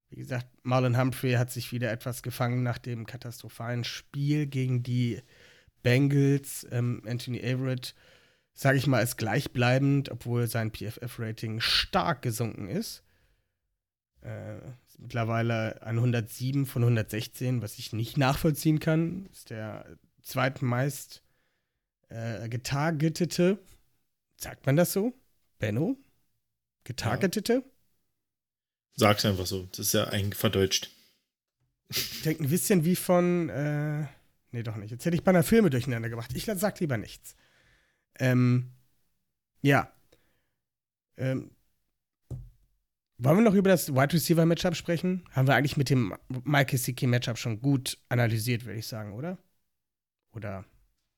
wie 0.09 0.17
gesagt, 0.17 0.47
Marlon 0.63 0.97
Humphrey 0.97 1.33
hat 1.33 1.51
sich 1.51 1.71
wieder 1.71 1.91
etwas 1.91 2.21
gefangen 2.21 2.63
nach 2.63 2.77
dem 2.77 3.05
katastrophalen 3.05 3.83
Spiel 3.83 4.45
gegen 4.45 4.83
die 4.83 5.21
Bengals. 5.83 6.67
Ähm, 6.71 7.01
Anthony 7.05 7.39
Averett, 7.39 7.95
sage 8.53 8.77
ich 8.77 8.87
mal, 8.87 9.01
ist 9.01 9.17
gleichbleibend, 9.17 10.11
obwohl 10.11 10.47
sein 10.47 10.71
PFF-Rating 10.71 11.59
stark 11.59 12.21
gesunken 12.21 12.67
ist. 12.67 13.04
Äh, 14.25 14.59
mittlerweile 14.97 15.81
an 15.83 15.97
107 15.97 16.65
von 16.65 16.81
116, 16.81 17.61
was 17.61 17.77
ich 17.77 17.93
nicht 17.93 18.17
nachvollziehen 18.17 18.79
kann. 18.79 19.27
Ist 19.31 19.51
der 19.51 19.85
zweitmeist 20.23 21.21
äh, 22.09 22.49
getargetete, 22.49 23.59
sagt 24.37 24.65
man 24.65 24.75
das 24.75 24.93
so? 24.93 25.13
Benno? 25.59 25.95
Getargetete? 26.85 27.53
Ja. 27.53 27.71
Sag's 28.95 29.25
einfach 29.25 29.45
so. 29.45 29.67
Das 29.71 29.79
ist 29.79 29.93
ja 29.93 30.05
eigentlich 30.05 30.39
verdeutscht. 30.39 30.89
Denkt 32.23 32.41
ein 32.41 32.49
bisschen 32.49 32.83
wie 32.83 32.95
von, 32.95 33.49
äh, 33.49 34.07
nee, 34.51 34.63
doch 34.63 34.75
nicht. 34.75 34.89
Jetzt 34.89 35.05
hätte 35.05 35.15
ich 35.15 35.23
bei 35.23 35.29
einer 35.29 35.43
Filme 35.43 35.69
durcheinander 35.69 36.09
gemacht. 36.09 36.31
Ich 36.33 36.45
sag 36.45 36.79
lieber 36.79 36.97
nichts. 36.97 37.35
Ähm, 38.17 38.71
ja. 39.61 39.91
Ähm, 41.17 41.51
wollen 43.17 43.37
wir 43.37 43.43
noch 43.43 43.53
über 43.53 43.69
das 43.69 43.93
Wide 43.93 44.13
Receiver 44.13 44.45
Matchup 44.45 44.75
sprechen? 44.75 45.23
Haben 45.31 45.47
wir 45.47 45.55
eigentlich 45.55 45.77
mit 45.77 45.89
dem 45.89 46.13
Mike 46.43 46.77
Siki 46.77 47.07
Matchup 47.07 47.37
schon 47.37 47.61
gut 47.61 47.97
analysiert, 48.09 48.65
würde 48.65 48.79
ich 48.79 48.87
sagen, 48.87 49.13
oder? 49.13 49.37
Oder 50.33 50.65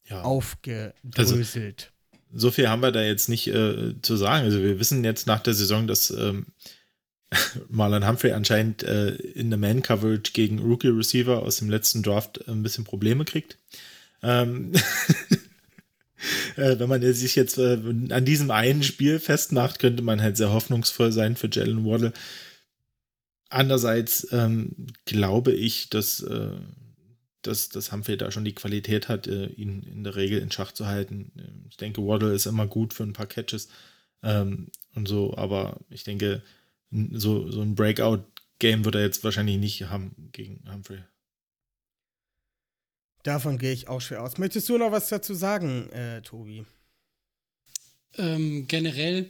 ja. 0.05 0.21
aufgedröselt. 0.21 1.91
Also, 2.31 2.39
so 2.39 2.51
viel 2.51 2.69
haben 2.69 2.81
wir 2.81 2.91
da 2.91 3.01
jetzt 3.01 3.29
nicht 3.29 3.47
äh, 3.47 3.95
zu 4.01 4.15
sagen. 4.15 4.45
Also 4.45 4.61
wir 4.61 4.79
wissen 4.79 5.03
jetzt 5.03 5.27
nach 5.27 5.39
der 5.39 5.53
Saison, 5.53 5.87
dass 5.87 6.11
ähm, 6.11 6.47
Marlon 7.69 8.07
Humphrey 8.07 8.31
anscheinend 8.31 8.83
äh, 8.83 9.15
in 9.15 9.49
der 9.49 9.57
Man-Coverage 9.59 10.33
gegen 10.33 10.59
Rookie-Receiver 10.59 11.41
aus 11.41 11.57
dem 11.57 11.69
letzten 11.69 12.03
Draft 12.03 12.47
ein 12.47 12.63
bisschen 12.63 12.83
Probleme 12.83 13.25
kriegt. 13.25 13.57
Ähm 14.21 14.73
äh, 16.55 16.79
wenn 16.79 16.89
man 16.89 17.01
sich 17.13 17.35
jetzt 17.35 17.57
äh, 17.57 17.79
an 18.09 18.25
diesem 18.25 18.51
einen 18.51 18.83
Spiel 18.83 19.19
festmacht, 19.19 19.79
könnte 19.79 20.03
man 20.03 20.21
halt 20.21 20.37
sehr 20.37 20.51
hoffnungsvoll 20.51 21.11
sein 21.11 21.35
für 21.35 21.49
Jalen 21.51 21.85
Waddle. 21.85 22.13
Andererseits 23.49 24.27
ähm, 24.31 24.87
glaube 25.05 25.53
ich, 25.53 25.89
dass, 25.89 26.21
äh, 26.21 26.51
dass, 27.41 27.69
dass 27.69 27.91
Humphrey 27.91 28.17
da 28.17 28.31
schon 28.31 28.45
die 28.45 28.55
Qualität 28.55 29.07
hat, 29.07 29.27
äh, 29.27 29.47
ihn 29.47 29.83
in 29.83 30.03
der 30.03 30.15
Regel 30.15 30.39
in 30.41 30.51
Schach 30.51 30.71
zu 30.73 30.87
halten. 30.87 31.31
Ich 31.69 31.77
denke, 31.77 32.01
Waddle 32.01 32.33
ist 32.33 32.45
immer 32.45 32.67
gut 32.67 32.93
für 32.93 33.03
ein 33.03 33.13
paar 33.13 33.27
Catches 33.27 33.69
ähm, 34.23 34.67
und 34.95 35.07
so, 35.07 35.35
aber 35.37 35.79
ich 35.89 36.03
denke, 36.03 36.41
so, 36.91 37.49
so 37.49 37.61
ein 37.61 37.75
Breakout-Game 37.75 38.85
wird 38.85 38.95
er 38.95 39.01
jetzt 39.01 39.23
wahrscheinlich 39.23 39.57
nicht 39.57 39.89
haben 39.89 40.29
gegen 40.31 40.63
Humphrey. 40.71 40.99
Davon 43.27 43.57
gehe 43.57 43.73
ich 43.73 43.89
auch 43.89 43.99
schwer 43.99 44.23
aus. 44.23 44.37
Möchtest 44.37 44.69
du 44.69 44.77
noch 44.77 44.93
was 44.93 45.09
dazu 45.09 45.33
sagen, 45.33 45.89
äh, 45.89 46.21
Tobi? 46.21 46.63
Ähm, 48.17 48.67
generell, 48.69 49.29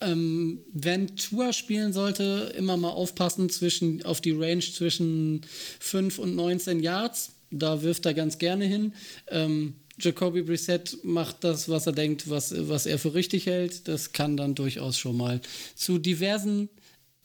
ähm, 0.00 0.64
wenn 0.72 1.14
Tour 1.14 1.52
spielen 1.52 1.92
sollte, 1.92 2.54
immer 2.56 2.78
mal 2.78 2.88
aufpassen 2.88 3.50
zwischen, 3.50 4.02
auf 4.06 4.22
die 4.22 4.30
Range 4.30 4.60
zwischen 4.60 5.42
5 5.78 6.20
und 6.20 6.34
19 6.34 6.80
Yards. 6.80 7.32
Da 7.50 7.82
wirft 7.82 8.06
er 8.06 8.14
ganz 8.14 8.38
gerne 8.38 8.64
hin. 8.64 8.94
Ähm, 9.28 9.74
Jacoby 10.00 10.40
Brissett 10.40 10.96
macht 11.04 11.44
das, 11.44 11.68
was 11.68 11.86
er 11.86 11.92
denkt, 11.92 12.30
was, 12.30 12.54
was 12.56 12.86
er 12.86 12.98
für 12.98 13.12
richtig 13.12 13.44
hält. 13.44 13.88
Das 13.88 14.12
kann 14.12 14.38
dann 14.38 14.54
durchaus 14.54 14.96
schon 14.96 15.18
mal 15.18 15.42
zu 15.74 15.98
diversen 15.98 16.70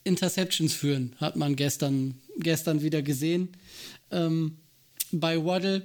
Interceptions 0.04 0.74
führen, 0.74 1.16
hat 1.16 1.38
man 1.38 1.56
gestern, 1.56 2.16
gestern 2.40 2.82
wieder 2.82 3.02
gesehen. 3.02 3.48
Ähm, 4.12 4.58
bei 5.14 5.44
Waddle, 5.44 5.84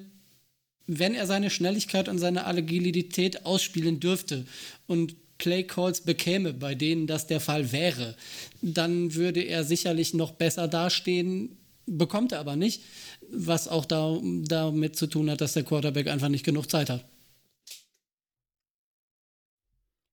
wenn 0.87 1.15
er 1.15 1.27
seine 1.27 1.51
Schnelligkeit 1.51 2.09
und 2.09 2.19
seine 2.19 2.47
Agilität 2.47 3.47
ausspielen 3.47 4.01
dürfte 4.01 4.47
und 4.87 5.17
Play 5.39 5.65
Calls 5.65 6.03
bekäme, 6.03 6.53
bei 6.53 6.75
denen 6.75 7.07
das 7.07 7.27
der 7.27 7.41
Fall 7.41 7.73
wäre, 7.73 8.17
dann 8.63 9.15
würde 9.15 9.43
er 9.43 9.65
sicherlich 9.65 10.15
noch 10.15 10.33
besser 10.33 10.69
dastehen, 10.69 11.59
bekommt 11.87 12.33
er 12.33 12.41
aber 12.41 12.57
nicht, 12.57 12.83
was 13.31 13.69
auch 13.69 13.85
da, 13.85 14.19
damit 14.23 14.97
zu 14.97 15.07
tun 15.07 15.31
hat, 15.31 15.41
dass 15.41 15.55
der 15.55 15.65
Quarterback 15.65 16.09
einfach 16.09 16.29
nicht 16.29 16.45
genug 16.45 16.71
Zeit 16.71 16.91
hat. 16.91 17.05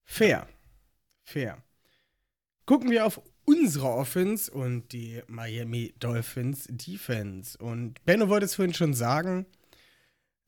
Fair. 0.06 0.48
Fair. 1.24 1.64
Gucken 2.66 2.92
wir 2.92 3.06
auf 3.06 3.22
unsere 3.46 3.88
Offense 3.88 4.52
und 4.52 4.92
die 4.92 5.22
Miami 5.28 5.94
Dolphins 6.00 6.68
Defense. 6.70 7.58
Und 7.58 8.04
Benno 8.06 8.28
wollte 8.28 8.46
es 8.46 8.56
vorhin 8.56 8.74
schon 8.74 8.94
sagen. 8.94 9.46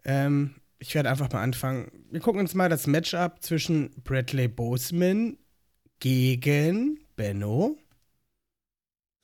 Ähm, 0.06 0.56
ich 0.80 0.94
werde 0.96 1.10
einfach 1.10 1.32
mal 1.32 1.42
anfangen. 1.42 1.92
Wir 2.12 2.20
gucken 2.20 2.42
uns 2.42 2.54
mal 2.54 2.70
das 2.70 2.88
Matchup 2.88 3.42
zwischen 3.42 3.92
Bradley 4.04 4.48
Boseman 4.48 5.38
gegen 6.00 7.00
Benno. 7.16 7.78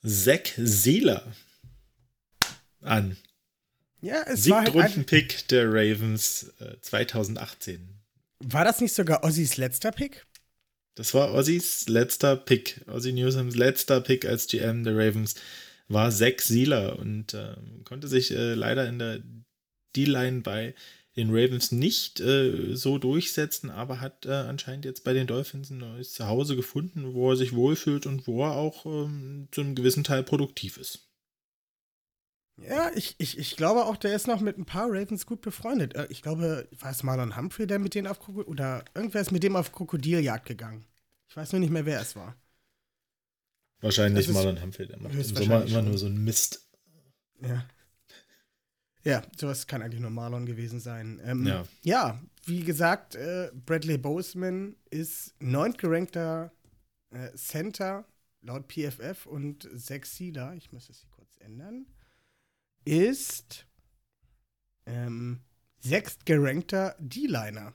Zack 0.06 0.54
Seeler 0.58 1.34
an. 2.82 3.18
Ja, 4.02 4.24
es 4.28 4.50
war 4.50 4.64
halt 4.64 5.06
Pick 5.06 5.48
der 5.50 5.68
Ravens 5.68 6.54
äh, 6.60 6.80
2018. 6.80 8.00
War 8.40 8.64
das 8.64 8.80
nicht 8.80 8.94
sogar 8.94 9.24
Ossis 9.26 9.58
letzter 9.58 9.92
Pick? 9.92 10.26
Das 10.96 11.14
war 11.14 11.34
Ossis 11.34 11.90
letzter 11.90 12.38
Pick. 12.38 12.82
Ossi 12.88 13.12
Newsoms 13.12 13.56
letzter 13.56 14.00
Pick 14.00 14.26
als 14.26 14.48
GM 14.48 14.86
der 14.86 14.98
Ravens 14.98 15.36
war 15.90 16.12
Zach 16.12 16.40
Sieler 16.40 16.98
und 17.00 17.34
äh, 17.34 17.56
konnte 17.84 18.08
sich 18.08 18.32
äh, 18.32 18.54
leider 18.54 18.88
in 18.88 19.00
der 19.00 19.20
D-Line 19.96 20.42
bei 20.42 20.74
den 21.16 21.30
Ravens 21.32 21.72
nicht 21.72 22.20
äh, 22.20 22.76
so 22.76 22.98
durchsetzen, 22.98 23.70
aber 23.70 24.00
hat 24.00 24.26
äh, 24.26 24.32
anscheinend 24.32 24.86
jetzt 24.86 25.04
bei 25.04 25.14
den 25.14 25.28
Dolphins 25.28 25.70
ein 25.70 25.80
neues 25.80 26.14
Zuhause 26.14 26.56
gefunden, 26.56 27.14
wo 27.14 27.32
er 27.32 27.36
sich 27.36 27.54
wohlfühlt 27.54 28.06
und 28.06 28.28
wo 28.28 28.44
er 28.44 28.56
auch 28.56 28.86
ähm, 28.86 29.48
zu 29.52 29.62
einem 29.62 29.76
gewissen 29.76 30.04
Teil 30.04 30.24
produktiv 30.24 30.78
ist. 30.78 31.10
Ja, 32.68 32.92
ich, 32.96 33.16
ich, 33.20 33.38
ich 33.38 33.56
glaube 33.56 33.86
auch, 33.86 33.98
der 33.98 34.16
ist 34.16 34.28
noch 34.28 34.42
mit 34.42 34.58
ein 34.58 34.66
paar 34.66 34.88
Ravens 34.90 35.26
gut 35.26 35.42
befreundet. 35.42 35.96
Äh, 35.96 36.08
ich 36.10 36.22
glaube, 36.22 36.68
war 36.80 36.92
es 36.92 37.04
Marlon 37.04 37.36
Humphrey, 37.36 37.68
der 37.68 37.80
mit 37.80 37.96
denen 37.96 38.08
auf 38.08 38.20
Krokodil 38.20 38.50
oder 38.50 38.86
irgendwer 38.94 39.22
ist 39.22 39.32
mit 39.32 39.44
dem 39.44 39.56
auf 39.56 39.72
Krokodiljagd 39.72 40.46
gegangen. 40.46 40.86
Ich 41.28 41.38
weiß 41.38 41.52
nur 41.52 41.60
nicht 41.60 41.72
mehr, 41.72 41.86
wer 41.86 42.02
es 42.02 42.16
war. 42.16 42.36
Wahrscheinlich 43.82 44.28
Marlon 44.30 44.62
Humphrey, 44.62 44.88
der 44.88 45.00
macht 45.00 45.14
im 45.14 45.24
Sommer 45.24 45.66
immer 45.66 45.82
nur 45.82 45.98
so 45.98 46.08
ein 46.08 46.24
Mist. 46.24 46.70
Ja. 47.42 47.66
Ja, 49.04 49.22
sowas 49.38 49.66
kann 49.66 49.82
eigentlich 49.82 50.02
nur 50.02 50.10
Marlon 50.10 50.46
gewesen 50.46 50.80
sein. 50.80 51.22
Ähm, 51.24 51.46
ja. 51.46 51.66
ja, 51.84 52.22
wie 52.46 52.64
gesagt, 52.64 53.16
äh, 53.16 53.50
Bradley 53.66 53.98
Boseman 53.98 54.76
ist 54.90 55.34
neuntgerankter 55.40 56.52
äh, 57.12 57.32
Center 57.36 58.06
laut 58.42 58.72
PFF 58.72 59.26
und 59.26 59.68
Zach 59.78 60.06
Sealer, 60.06 60.54
ich 60.56 60.72
muss 60.72 60.88
das 60.88 61.00
hier 61.00 61.10
kurz 61.10 61.38
ändern, 61.40 61.86
ist 62.86 63.68
ähm, 64.86 65.42
sechstgerankter 65.80 66.96
D-Liner. 67.00 67.74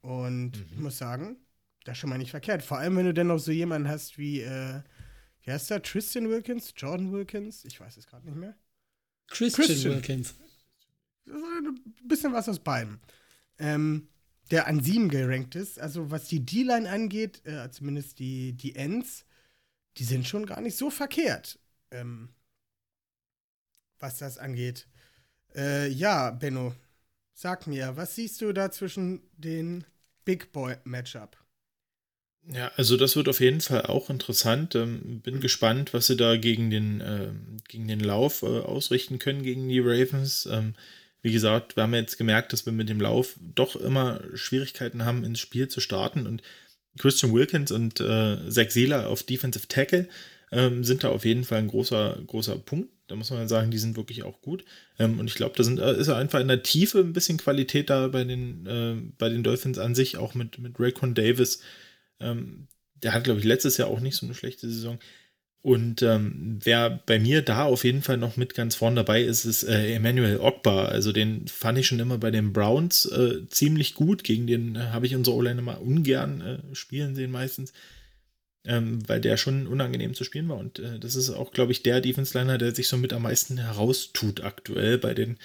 Und 0.00 0.52
mhm. 0.56 0.66
ich 0.70 0.78
muss 0.78 0.98
sagen, 0.98 1.36
das 1.84 1.94
ist 1.94 2.00
schon 2.00 2.10
mal 2.10 2.18
nicht 2.18 2.30
verkehrt. 2.30 2.62
Vor 2.62 2.78
allem, 2.78 2.96
wenn 2.96 3.06
du 3.06 3.14
dann 3.14 3.28
noch 3.28 3.38
so 3.38 3.50
jemanden 3.50 3.88
hast 3.88 4.18
wie, 4.18 4.40
äh, 4.40 4.82
wie 5.42 5.52
heißt 5.52 5.70
der? 5.70 5.82
Tristan 5.82 6.28
Wilkins? 6.28 6.74
Jordan 6.76 7.12
Wilkins? 7.12 7.64
Ich 7.64 7.80
weiß 7.80 7.96
es 7.96 8.06
gerade 8.06 8.26
nicht 8.26 8.36
mehr. 8.36 8.56
Christian, 9.28 9.66
Christian, 9.66 9.94
Wilkins. 9.94 10.34
ein 11.26 11.80
bisschen 12.04 12.32
was 12.32 12.48
aus 12.48 12.58
beidem. 12.58 13.00
Ähm, 13.58 14.08
der 14.50 14.66
an 14.66 14.82
sieben 14.82 15.08
gerankt 15.08 15.54
ist. 15.54 15.78
Also 15.78 16.10
was 16.10 16.28
die 16.28 16.44
D-Line 16.44 16.88
angeht, 16.88 17.44
äh, 17.44 17.70
zumindest 17.70 18.18
die, 18.18 18.52
die 18.54 18.76
Ends, 18.76 19.26
die 19.96 20.04
sind 20.04 20.26
schon 20.26 20.46
gar 20.46 20.60
nicht 20.60 20.76
so 20.76 20.90
verkehrt. 20.90 21.58
Ähm, 21.90 22.30
was 23.98 24.18
das 24.18 24.38
angeht. 24.38 24.86
Äh, 25.54 25.88
ja, 25.88 26.30
Benno, 26.30 26.74
sag 27.32 27.66
mir, 27.66 27.96
was 27.96 28.14
siehst 28.14 28.40
du 28.40 28.52
da 28.52 28.70
zwischen 28.70 29.22
den 29.36 29.84
Big 30.24 30.52
Boy 30.52 30.76
Matchup? 30.84 31.36
Ja, 32.50 32.72
also 32.76 32.96
das 32.96 33.14
wird 33.14 33.28
auf 33.28 33.40
jeden 33.40 33.60
Fall 33.60 33.82
auch 33.82 34.08
interessant. 34.08 34.74
Ähm, 34.74 35.20
bin 35.20 35.40
gespannt, 35.40 35.92
was 35.92 36.06
sie 36.06 36.16
da 36.16 36.36
gegen 36.36 36.70
den, 36.70 37.00
äh, 37.00 37.28
gegen 37.68 37.88
den 37.88 38.00
Lauf 38.00 38.42
äh, 38.42 38.46
ausrichten 38.46 39.18
können 39.18 39.42
gegen 39.42 39.68
die 39.68 39.80
Ravens. 39.80 40.48
Ähm, 40.50 40.74
wie 41.20 41.32
gesagt, 41.32 41.76
wir 41.76 41.82
haben 41.82 41.94
jetzt 41.94 42.16
gemerkt, 42.16 42.52
dass 42.52 42.64
wir 42.64 42.72
mit 42.72 42.88
dem 42.88 43.00
Lauf 43.00 43.36
doch 43.54 43.76
immer 43.76 44.20
Schwierigkeiten 44.34 45.04
haben, 45.04 45.24
ins 45.24 45.40
Spiel 45.40 45.68
zu 45.68 45.80
starten. 45.80 46.26
Und 46.26 46.42
Christian 46.98 47.34
Wilkins 47.34 47.70
und 47.70 48.00
äh, 48.00 48.48
Zach 48.48 48.70
Seeler 48.70 49.08
auf 49.08 49.24
Defensive 49.24 49.68
Tackle 49.68 50.08
ähm, 50.50 50.84
sind 50.84 51.04
da 51.04 51.10
auf 51.10 51.26
jeden 51.26 51.44
Fall 51.44 51.58
ein 51.58 51.68
großer, 51.68 52.18
großer 52.26 52.56
Punkt. 52.56 52.88
Da 53.08 53.16
muss 53.16 53.30
man 53.30 53.48
sagen, 53.48 53.70
die 53.70 53.78
sind 53.78 53.96
wirklich 53.96 54.22
auch 54.22 54.40
gut. 54.40 54.64
Ähm, 54.98 55.18
und 55.18 55.26
ich 55.26 55.34
glaube, 55.34 55.54
da 55.56 55.64
sind, 55.64 55.80
äh, 55.80 55.98
ist 55.98 56.08
einfach 56.08 56.40
in 56.40 56.48
der 56.48 56.62
Tiefe 56.62 57.00
ein 57.00 57.12
bisschen 57.12 57.36
Qualität 57.36 57.90
da 57.90 58.08
bei 58.08 58.24
den, 58.24 58.66
äh, 58.66 58.94
bei 59.18 59.28
den 59.28 59.42
Dolphins 59.42 59.78
an 59.78 59.94
sich, 59.94 60.16
auch 60.16 60.34
mit, 60.34 60.58
mit 60.58 60.80
Raycon 60.80 61.14
Davis. 61.14 61.60
Ähm, 62.20 62.68
der 63.02 63.12
hat, 63.12 63.24
glaube 63.24 63.40
ich, 63.40 63.46
letztes 63.46 63.76
Jahr 63.76 63.88
auch 63.88 64.00
nicht 64.00 64.16
so 64.16 64.26
eine 64.26 64.34
schlechte 64.34 64.68
Saison. 64.68 64.98
Und 65.60 66.02
ähm, 66.02 66.60
wer 66.62 67.02
bei 67.04 67.18
mir 67.18 67.42
da 67.42 67.64
auf 67.64 67.84
jeden 67.84 68.02
Fall 68.02 68.16
noch 68.16 68.36
mit 68.36 68.54
ganz 68.54 68.76
vorn 68.76 68.94
dabei 68.94 69.22
ist, 69.22 69.44
ist 69.44 69.64
äh, 69.64 69.92
Emmanuel 69.94 70.38
Ogba. 70.38 70.86
Also 70.86 71.12
den 71.12 71.48
fand 71.48 71.78
ich 71.78 71.88
schon 71.88 71.98
immer 71.98 72.16
bei 72.16 72.30
den 72.30 72.52
Browns 72.52 73.06
äh, 73.06 73.46
ziemlich 73.48 73.94
gut. 73.94 74.22
Gegen 74.22 74.46
den 74.46 74.76
äh, 74.76 74.90
habe 74.92 75.06
ich 75.06 75.16
unsere 75.16 75.36
O-Line 75.36 75.58
immer 75.58 75.80
ungern 75.80 76.40
äh, 76.40 76.74
spielen 76.74 77.16
sehen 77.16 77.32
meistens, 77.32 77.72
ähm, 78.64 79.06
weil 79.08 79.20
der 79.20 79.36
schon 79.36 79.66
unangenehm 79.66 80.14
zu 80.14 80.22
spielen 80.22 80.48
war. 80.48 80.58
Und 80.58 80.78
äh, 80.78 81.00
das 81.00 81.16
ist 81.16 81.30
auch, 81.30 81.50
glaube 81.50 81.72
ich, 81.72 81.82
der 81.82 82.00
Defense-Liner, 82.00 82.56
der 82.56 82.72
sich 82.72 82.86
somit 82.86 83.12
am 83.12 83.22
meisten 83.22 83.58
heraustut 83.58 84.44
aktuell. 84.44 84.96
Bei 84.96 85.12
den 85.12 85.38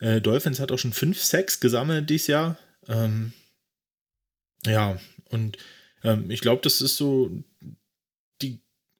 äh, 0.00 0.22
Dolphins 0.22 0.60
hat 0.60 0.72
auch 0.72 0.78
schon 0.78 0.94
fünf 0.94 1.22
Sacks 1.22 1.60
gesammelt 1.60 2.08
dieses 2.08 2.26
Jahr. 2.26 2.58
Ähm, 2.88 3.32
ja, 4.64 4.98
und 5.28 5.58
ähm, 6.04 6.30
ich 6.30 6.40
glaube, 6.40 6.62
das 6.62 6.80
ist 6.80 6.96
so 6.96 7.30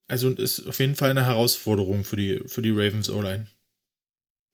also 0.08 0.30
ist 0.30 0.66
auf 0.66 0.80
jeden 0.80 0.96
Fall 0.96 1.10
eine 1.10 1.26
Herausforderung 1.26 2.02
für 2.02 2.16
die, 2.16 2.40
für 2.46 2.62
die 2.62 2.70
Ravens 2.70 3.10
O-Line. 3.10 3.46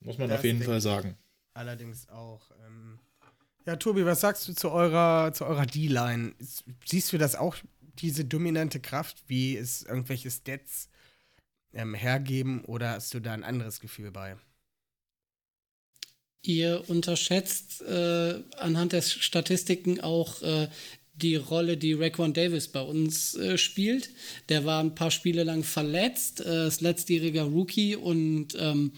Muss 0.00 0.18
man 0.18 0.28
das 0.28 0.40
auf 0.40 0.44
jeden 0.44 0.62
Fall 0.62 0.80
sagen. 0.80 1.16
Allerdings 1.54 2.08
auch. 2.08 2.50
Ähm 2.66 2.98
ja, 3.64 3.76
Tobi, 3.76 4.04
was 4.04 4.20
sagst 4.20 4.46
du 4.48 4.52
zu 4.52 4.70
eurer, 4.70 5.32
zu 5.32 5.46
eurer 5.46 5.64
D-Line? 5.64 6.34
Siehst 6.84 7.12
du 7.12 7.18
das 7.18 7.36
auch, 7.36 7.56
diese 8.00 8.24
dominante 8.24 8.80
Kraft, 8.80 9.22
wie 9.28 9.56
es 9.56 9.84
irgendwelche 9.84 10.28
Stats 10.28 10.88
ähm, 11.72 11.94
hergeben, 11.94 12.64
oder 12.64 12.90
hast 12.90 13.14
du 13.14 13.20
da 13.20 13.32
ein 13.32 13.44
anderes 13.44 13.78
Gefühl 13.78 14.10
bei? 14.10 14.36
Ihr 16.42 16.82
unterschätzt 16.88 17.80
äh, 17.82 18.42
anhand 18.56 18.92
der 18.92 19.02
Statistiken 19.02 20.00
auch 20.00 20.42
äh, 20.42 20.68
die 21.16 21.36
Rolle, 21.36 21.76
die 21.76 21.92
Raquan 21.92 22.32
Davis 22.32 22.68
bei 22.68 22.80
uns 22.80 23.34
äh, 23.34 23.56
spielt. 23.56 24.10
Der 24.48 24.64
war 24.64 24.82
ein 24.82 24.94
paar 24.94 25.10
Spiele 25.10 25.44
lang 25.44 25.62
verletzt, 25.62 26.40
äh, 26.40 26.66
ist 26.66 26.80
letztjähriger 26.80 27.44
Rookie 27.44 27.96
und 27.96 28.48
ähm, 28.58 28.92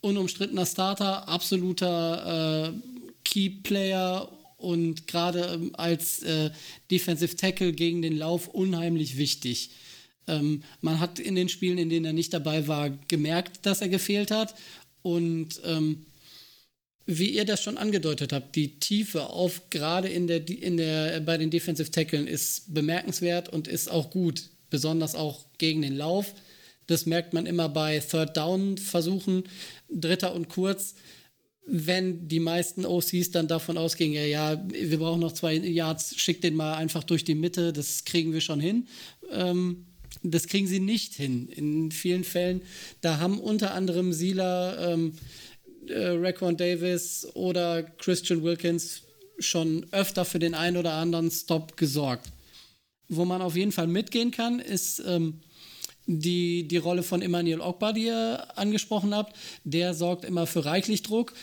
unumstrittener 0.00 0.66
Starter, 0.66 1.28
absoluter 1.28 2.72
äh, 2.74 3.12
Key-Player 3.24 4.30
und 4.58 5.06
gerade 5.06 5.54
ähm, 5.54 5.70
als 5.74 6.22
äh, 6.22 6.50
Defensive 6.90 7.36
Tackle 7.36 7.72
gegen 7.72 8.02
den 8.02 8.16
Lauf 8.16 8.48
unheimlich 8.48 9.16
wichtig. 9.16 9.70
Ähm, 10.26 10.62
man 10.80 11.00
hat 11.00 11.18
in 11.18 11.34
den 11.34 11.48
Spielen, 11.48 11.78
in 11.78 11.88
denen 11.88 12.06
er 12.06 12.12
nicht 12.12 12.32
dabei 12.32 12.68
war, 12.68 12.90
gemerkt, 13.08 13.66
dass 13.66 13.80
er 13.80 13.88
gefehlt 13.88 14.30
hat 14.30 14.54
und 15.02 15.60
ähm, 15.64 16.06
wie 17.06 17.30
ihr 17.30 17.44
das 17.44 17.62
schon 17.62 17.76
angedeutet 17.76 18.32
habt, 18.32 18.56
die 18.56 18.78
Tiefe 18.78 19.28
auf 19.28 19.68
gerade 19.70 20.08
in 20.08 20.26
der, 20.26 20.48
in 20.48 20.76
der, 20.76 21.20
bei 21.20 21.36
den 21.36 21.50
Defensive 21.50 21.90
Tackeln 21.90 22.26
ist 22.26 22.72
bemerkenswert 22.72 23.48
und 23.48 23.68
ist 23.68 23.90
auch 23.90 24.10
gut, 24.10 24.50
besonders 24.70 25.14
auch 25.14 25.46
gegen 25.58 25.82
den 25.82 25.96
Lauf. 25.96 26.34
Das 26.86 27.06
merkt 27.06 27.32
man 27.32 27.46
immer 27.46 27.68
bei 27.68 27.98
Third 27.98 28.36
Down 28.36 28.78
Versuchen, 28.78 29.44
Dritter 29.90 30.34
und 30.34 30.48
kurz. 30.48 30.94
Wenn 31.66 32.28
die 32.28 32.40
meisten 32.40 32.84
OCs 32.84 33.30
dann 33.30 33.48
davon 33.48 33.78
ausgehen, 33.78 34.12
ja, 34.12 34.24
ja, 34.24 34.64
wir 34.68 34.98
brauchen 34.98 35.20
noch 35.20 35.32
zwei 35.32 35.54
Yards, 35.54 36.16
schickt 36.16 36.44
den 36.44 36.54
mal 36.54 36.74
einfach 36.74 37.04
durch 37.04 37.24
die 37.24 37.34
Mitte, 37.34 37.72
das 37.72 38.04
kriegen 38.04 38.34
wir 38.34 38.42
schon 38.42 38.60
hin. 38.60 38.86
Ähm, 39.30 39.86
das 40.22 40.46
kriegen 40.46 40.66
sie 40.66 40.80
nicht 40.80 41.14
hin. 41.14 41.48
In 41.48 41.90
vielen 41.90 42.24
Fällen, 42.24 42.62
da 43.00 43.18
haben 43.18 43.38
unter 43.38 43.74
anderem 43.74 44.12
Sieler 44.12 44.92
ähm, 44.92 45.14
äh, 45.88 46.08
Raquan 46.10 46.56
Davis 46.56 47.26
oder 47.34 47.82
Christian 47.82 48.42
Wilkins 48.42 49.02
schon 49.38 49.86
öfter 49.90 50.24
für 50.24 50.38
den 50.38 50.54
einen 50.54 50.76
oder 50.76 50.94
anderen 50.94 51.30
Stop 51.30 51.76
gesorgt. 51.76 52.28
Wo 53.08 53.24
man 53.24 53.42
auf 53.42 53.56
jeden 53.56 53.72
Fall 53.72 53.86
mitgehen 53.86 54.30
kann, 54.30 54.60
ist 54.60 55.02
ähm, 55.06 55.40
die, 56.06 56.66
die 56.68 56.76
Rolle 56.76 57.02
von 57.02 57.22
Emmanuel 57.22 57.60
Ogba, 57.60 57.92
die 57.92 58.06
ihr 58.06 58.46
angesprochen 58.56 59.14
habt. 59.14 59.36
Der 59.64 59.94
sorgt 59.94 60.24
immer 60.24 60.46
für 60.46 60.64
reichlich 60.64 61.02
Druck. 61.02 61.34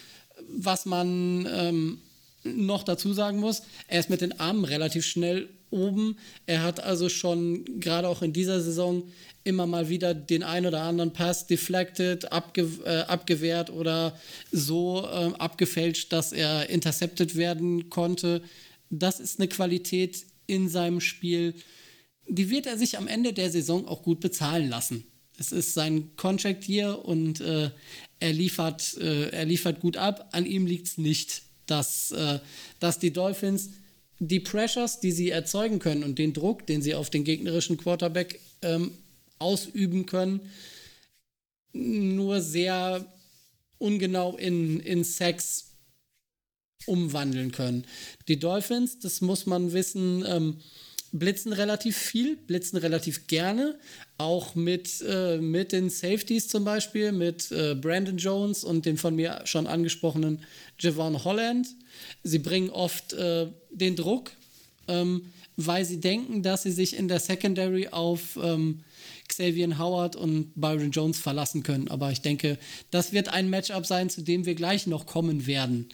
Was 0.48 0.86
man 0.86 1.48
ähm, 1.52 2.00
noch 2.44 2.84
dazu 2.84 3.14
sagen 3.14 3.40
muss, 3.40 3.64
er 3.88 4.00
ist 4.00 4.10
mit 4.10 4.22
den 4.22 4.40
Armen 4.40 4.66
relativ 4.66 5.06
schnell 5.06 5.50
oben. 5.70 6.18
Er 6.46 6.64
hat 6.64 6.82
also 6.82 7.10
schon 7.10 7.80
gerade 7.80 8.08
auch 8.08 8.22
in 8.22 8.34
dieser 8.34 8.62
Saison 8.62 9.04
immer 9.44 9.66
mal 9.66 9.90
wieder 9.90 10.14
den 10.14 10.44
ein 10.44 10.66
oder 10.66 10.82
anderen 10.82 11.14
Pass 11.14 11.48
deflected, 11.48 12.32
abge 12.32 12.70
äh, 12.86 13.02
abgewehrt 13.02 13.70
oder 13.70 14.18
so 14.52 15.06
äh, 15.06 15.34
abgefälscht, 15.38 16.12
dass 16.12 16.32
er 16.32 16.70
intercepted 16.70 17.36
werden 17.36 17.90
konnte. 17.90 18.42
Das 18.90 19.20
ist 19.20 19.40
eine 19.40 19.48
Qualität 19.48 20.26
in 20.48 20.70
seinem 20.70 21.02
Spiel, 21.02 21.56
die 22.28 22.50
wird 22.50 22.66
er 22.66 22.78
sich 22.78 22.98
am 22.98 23.08
Ende 23.08 23.34
der 23.34 23.50
Saison 23.50 23.88
auch 23.88 24.04
gut 24.04 24.20
bezahlen 24.20 24.70
lassen. 24.70 25.06
Es 25.38 25.52
ist 25.52 25.74
sein 25.74 26.16
Contract 26.18 26.64
hier 26.64 27.04
und 27.04 27.42
äh, 27.42 27.72
er, 28.20 28.34
liefert, 28.34 28.96
äh, 28.98 29.30
er 29.30 29.46
liefert 29.46 29.80
gut 29.80 29.98
ab. 29.98 30.30
An 30.34 30.46
ihm 30.46 30.66
liegt 30.66 30.88
es 30.88 30.98
nicht, 30.98 31.44
dass, 31.66 32.12
äh, 32.12 32.40
dass 32.80 33.00
die 33.00 33.12
Dolphins 33.12 33.72
die 34.20 34.40
Pressures, 34.40 35.00
die 35.00 35.12
sie 35.12 35.32
erzeugen 35.32 35.80
können 35.80 36.04
und 36.04 36.20
den 36.20 36.34
Druck, 36.34 36.68
den 36.68 36.82
sie 36.84 36.94
auf 36.94 37.10
den 37.10 37.24
gegnerischen 37.24 37.78
Quarterback 37.78 38.40
ähm, 38.62 38.92
ausüben 39.42 40.06
können, 40.06 40.42
nur 41.74 42.42
sehr 42.42 43.06
ungenau 43.78 44.38
in, 44.38 44.80
in 44.80 45.04
Sex 45.04 45.72
umwandeln 46.86 47.52
können. 47.52 47.86
Die 48.28 48.40
Dolphins, 48.40 49.00
das 49.00 49.22
muss 49.22 49.46
man 49.46 49.74
wissen, 49.74 50.24
ähm, 50.28 50.58
blitzen 51.12 51.52
relativ 51.54 51.98
viel, 51.98 52.38
blitzen 52.38 52.78
relativ 52.78 53.28
gerne, 53.28 53.78
auch 54.18 54.56
mit, 54.56 55.02
äh, 55.08 55.38
mit 55.38 55.72
den 55.72 55.90
Safeties 55.90 56.48
zum 56.48 56.64
Beispiel, 56.64 57.12
mit 57.12 57.52
äh, 57.52 57.76
Brandon 57.76 58.18
Jones 58.18 58.64
und 58.64 58.86
dem 58.86 58.98
von 58.98 59.16
mir 59.16 59.42
schon 59.46 59.68
angesprochenen 59.68 60.44
Javon 60.80 61.24
Holland. 61.24 61.68
Sie 62.24 62.40
bringen 62.40 62.70
oft 62.70 63.14
äh, 63.14 63.48
den 63.72 63.96
Druck, 63.96 64.32
ähm, 64.88 65.32
weil 65.58 65.84
sie 65.86 66.00
denken, 66.00 66.44
dass 66.44 66.64
sie 66.64 66.72
sich 66.72 66.96
in 66.96 67.08
der 67.08 67.20
Secondary 67.20 67.90
auf 67.90 68.40
ähm, 68.42 68.84
Xavier 69.32 69.80
Howard 69.80 70.16
und 70.16 70.52
Byron 70.56 70.92
Jones 70.92 71.20
verlassen 71.20 71.64
können. 71.64 71.88
Aber 71.88 72.12
ich 72.12 72.22
denke, 72.22 72.60
das 72.92 73.14
wird 73.14 73.30
ein 73.30 73.50
Matchup 73.50 73.86
sein, 73.86 74.10
zu 74.10 74.22
dem 74.22 74.46
wir 74.46 74.56
gleich 74.56 74.88
noch 74.88 75.06
kommen 75.06 75.48
werden. 75.48 75.90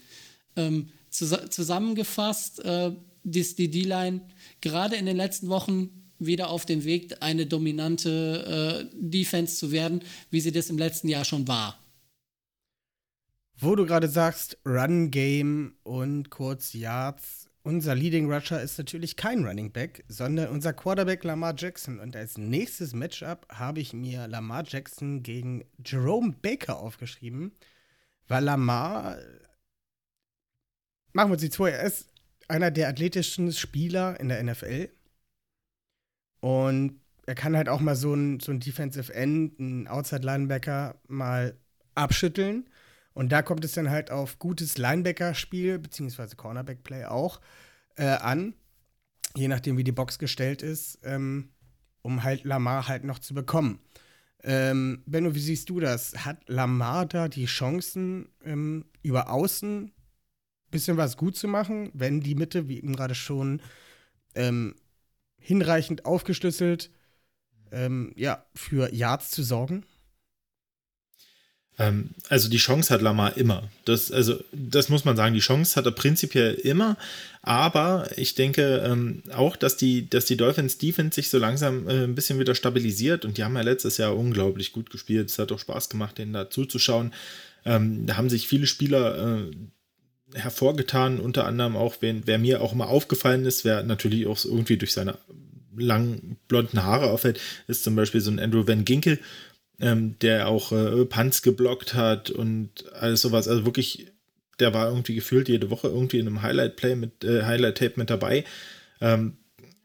Ähm, 0.56 0.90
zus 1.10 1.36
zusammengefasst, 1.50 2.66
äh, 2.66 2.92
ist 3.24 3.60
die 3.60 3.70
D-Line 3.70 4.22
gerade 4.62 4.96
in 4.96 5.06
den 5.06 5.18
letzten 5.18 5.50
Wochen 5.50 5.90
wieder 6.20 6.50
auf 6.50 6.66
dem 6.66 6.84
Weg, 6.84 7.18
eine 7.20 7.46
dominante 7.46 8.90
äh, 8.90 8.96
Defense 8.96 9.58
zu 9.58 9.72
werden, 9.72 10.02
wie 10.32 10.42
sie 10.42 10.52
das 10.52 10.70
im 10.70 10.78
letzten 10.78 11.08
Jahr 11.08 11.26
schon 11.26 11.48
war. 11.48 11.80
Wo 13.60 13.76
du 13.76 13.86
gerade 13.86 14.08
sagst, 14.08 14.58
Run 14.66 15.12
Game 15.12 15.76
und 15.84 16.30
kurz 16.30 16.74
Yards, 16.74 17.47
unser 17.68 17.96
Leading 17.96 18.32
Rusher 18.32 18.62
ist 18.62 18.78
natürlich 18.78 19.18
kein 19.18 19.44
Running 19.44 19.74
Back, 19.74 20.06
sondern 20.08 20.48
unser 20.48 20.72
Quarterback 20.72 21.26
Lamar 21.26 21.54
Jackson. 21.56 22.00
Und 22.00 22.16
als 22.16 22.38
nächstes 22.38 22.94
Matchup 22.94 23.46
habe 23.52 23.82
ich 23.82 23.92
mir 23.92 24.26
Lamar 24.26 24.64
Jackson 24.66 25.22
gegen 25.22 25.66
Jerome 25.86 26.34
Baker 26.42 26.80
aufgeschrieben, 26.80 27.52
weil 28.30 28.46
Lamar, 28.46 29.18
machen 31.12 31.30
wir 31.30 31.34
uns 31.34 31.42
nichts 31.42 31.58
vor, 31.58 31.70
er 31.70 31.84
ist 31.84 32.10
einer 32.48 32.72
der 32.72 32.88
athletischsten 32.88 33.52
Spieler 33.52 34.18
in 34.18 34.30
der 34.30 34.42
NFL. 34.42 34.90
Und 36.40 37.02
er 37.26 37.36
kann 37.36 37.58
halt 37.58 37.68
auch 37.68 37.82
mal 37.82 37.98
so 37.98 38.14
ein, 38.14 38.40
so 38.40 38.54
ein 38.54 38.62
Defensive 38.62 39.14
End, 39.14 39.60
ein 39.60 39.90
Outside 39.90 40.26
Linebacker 40.26 41.02
mal 41.10 41.58
abschütteln. 41.96 42.70
Und 43.18 43.32
da 43.32 43.42
kommt 43.42 43.66
es 43.66 43.72
dann 43.72 43.90
halt 43.90 44.12
auf 44.12 44.38
gutes 44.38 44.78
Linebacker-Spiel, 44.78 45.80
beziehungsweise 45.80 46.36
Cornerback-Play 46.36 47.06
auch, 47.06 47.42
äh, 47.96 48.06
an, 48.06 48.54
je 49.36 49.48
nachdem, 49.48 49.76
wie 49.76 49.84
die 49.84 49.92
Box 49.92 50.20
gestellt 50.20 50.62
ist, 50.62 51.00
ähm, 51.02 51.50
um 52.04 52.22
halt 52.22 52.44
Lamar 52.44 52.88
halt 52.88 53.06
noch 53.06 53.18
zu 53.18 53.34
bekommen. 53.34 53.80
Ähm, 54.44 55.02
Benno, 55.08 55.34
wie 55.34 55.40
siehst 55.40 55.68
du 55.72 55.80
das? 55.80 56.26
Hat 56.26 56.48
Lamar 56.48 57.08
da 57.08 57.28
die 57.28 57.48
Chancen, 57.48 58.30
ähm, 58.46 58.86
über 59.02 59.32
Außen 59.32 59.86
ein 59.86 59.92
bisschen 60.70 60.98
was 60.98 61.18
gut 61.18 61.36
zu 61.36 61.48
machen, 61.48 61.90
wenn 61.96 62.22
die 62.22 62.36
Mitte, 62.36 62.68
wie 62.68 62.78
eben 62.78 62.96
gerade 62.96 63.16
schon 63.16 63.64
ähm, 64.36 64.76
hinreichend 65.40 66.06
aufgeschlüsselt, 66.06 66.92
ähm, 67.72 68.14
ja, 68.16 68.46
für 68.54 68.94
Yards 68.94 69.32
zu 69.32 69.42
sorgen? 69.42 69.88
Ähm, 71.80 72.10
also 72.30 72.50
die 72.50 72.58
Chance 72.58 72.94
hat 72.94 73.02
Lamar 73.02 73.38
immer. 73.38 73.70
Das, 73.86 74.12
also, 74.12 74.40
das 74.52 74.90
muss 74.90 75.06
man 75.06 75.16
sagen, 75.16 75.36
die 75.36 75.42
Chance 75.42 75.76
hat 75.76 75.86
er 75.86 75.92
prinzipiell 75.92 76.56
immer. 76.56 76.98
Aber 77.42 78.10
ich 78.18 78.36
denke 78.36 78.84
ähm, 78.86 79.24
auch, 79.34 79.56
dass 79.56 79.78
die, 79.78 80.10
dass 80.10 80.26
die 80.26 80.38
Dolphins 80.38 80.78
Defense 80.78 81.16
sich 81.16 81.30
so 81.30 81.38
langsam 81.38 81.88
äh, 81.88 82.04
ein 82.04 82.16
bisschen 82.16 82.40
wieder 82.40 82.56
stabilisiert. 82.56 83.26
Und 83.26 83.38
die 83.38 83.44
haben 83.44 83.56
ja 83.56 83.62
letztes 83.62 83.98
Jahr 83.98 84.18
unglaublich 84.18 84.74
gut 84.74 84.90
gespielt. 84.90 85.30
Es 85.30 85.40
hat 85.40 85.52
auch 85.52 85.60
Spaß 85.60 85.90
gemacht, 85.90 86.18
denen 86.18 86.34
da 86.34 86.50
zuzuschauen. 86.50 87.14
Ähm, 87.66 88.06
da 88.06 88.18
haben 88.18 88.30
sich 88.30 88.48
viele 88.48 88.68
Spieler 88.68 89.40
äh, 89.40 89.52
hervorgetan, 90.34 91.20
unter 91.20 91.46
anderem 91.46 91.78
auch, 91.78 91.98
wer, 92.02 92.16
wer 92.26 92.38
mir 92.38 92.62
auch 92.62 92.74
immer 92.74 92.88
aufgefallen 92.88 93.46
ist, 93.46 93.64
wer 93.66 93.84
natürlich 93.84 94.28
auch 94.28 94.44
irgendwie 94.44 94.78
durch 94.78 94.94
seine 94.94 95.18
langen 95.78 96.38
blonden 96.48 96.84
Haare 96.84 97.12
auffällt, 97.12 97.40
ist 97.68 97.84
zum 97.84 97.96
Beispiel 97.96 98.22
so 98.22 98.32
ein 98.32 98.40
Andrew 98.40 98.68
Van 98.68 98.84
Ginkel 98.84 99.20
ähm, 99.80 100.18
der 100.20 100.48
auch 100.48 100.72
äh, 100.72 101.06
Punts 101.06 101.42
geblockt 101.42 101.94
hat 101.94 102.30
und 102.30 102.92
alles 102.94 103.22
sowas. 103.22 103.48
Also 103.48 103.66
wirklich, 103.66 104.08
der 104.60 104.74
war 104.74 104.90
irgendwie 104.90 105.16
gefühlt 105.16 105.50
jede 105.50 105.70
Woche 105.70 105.88
irgendwie 105.88 106.20
in 106.20 106.28
einem 106.28 106.42
Highlight-Play 106.42 106.96
mit, 106.96 107.24
äh, 107.24 107.44
Highlight-Tape 107.44 107.94
mit 107.98 108.10
dabei. 108.10 108.44
Ähm, 109.02 109.38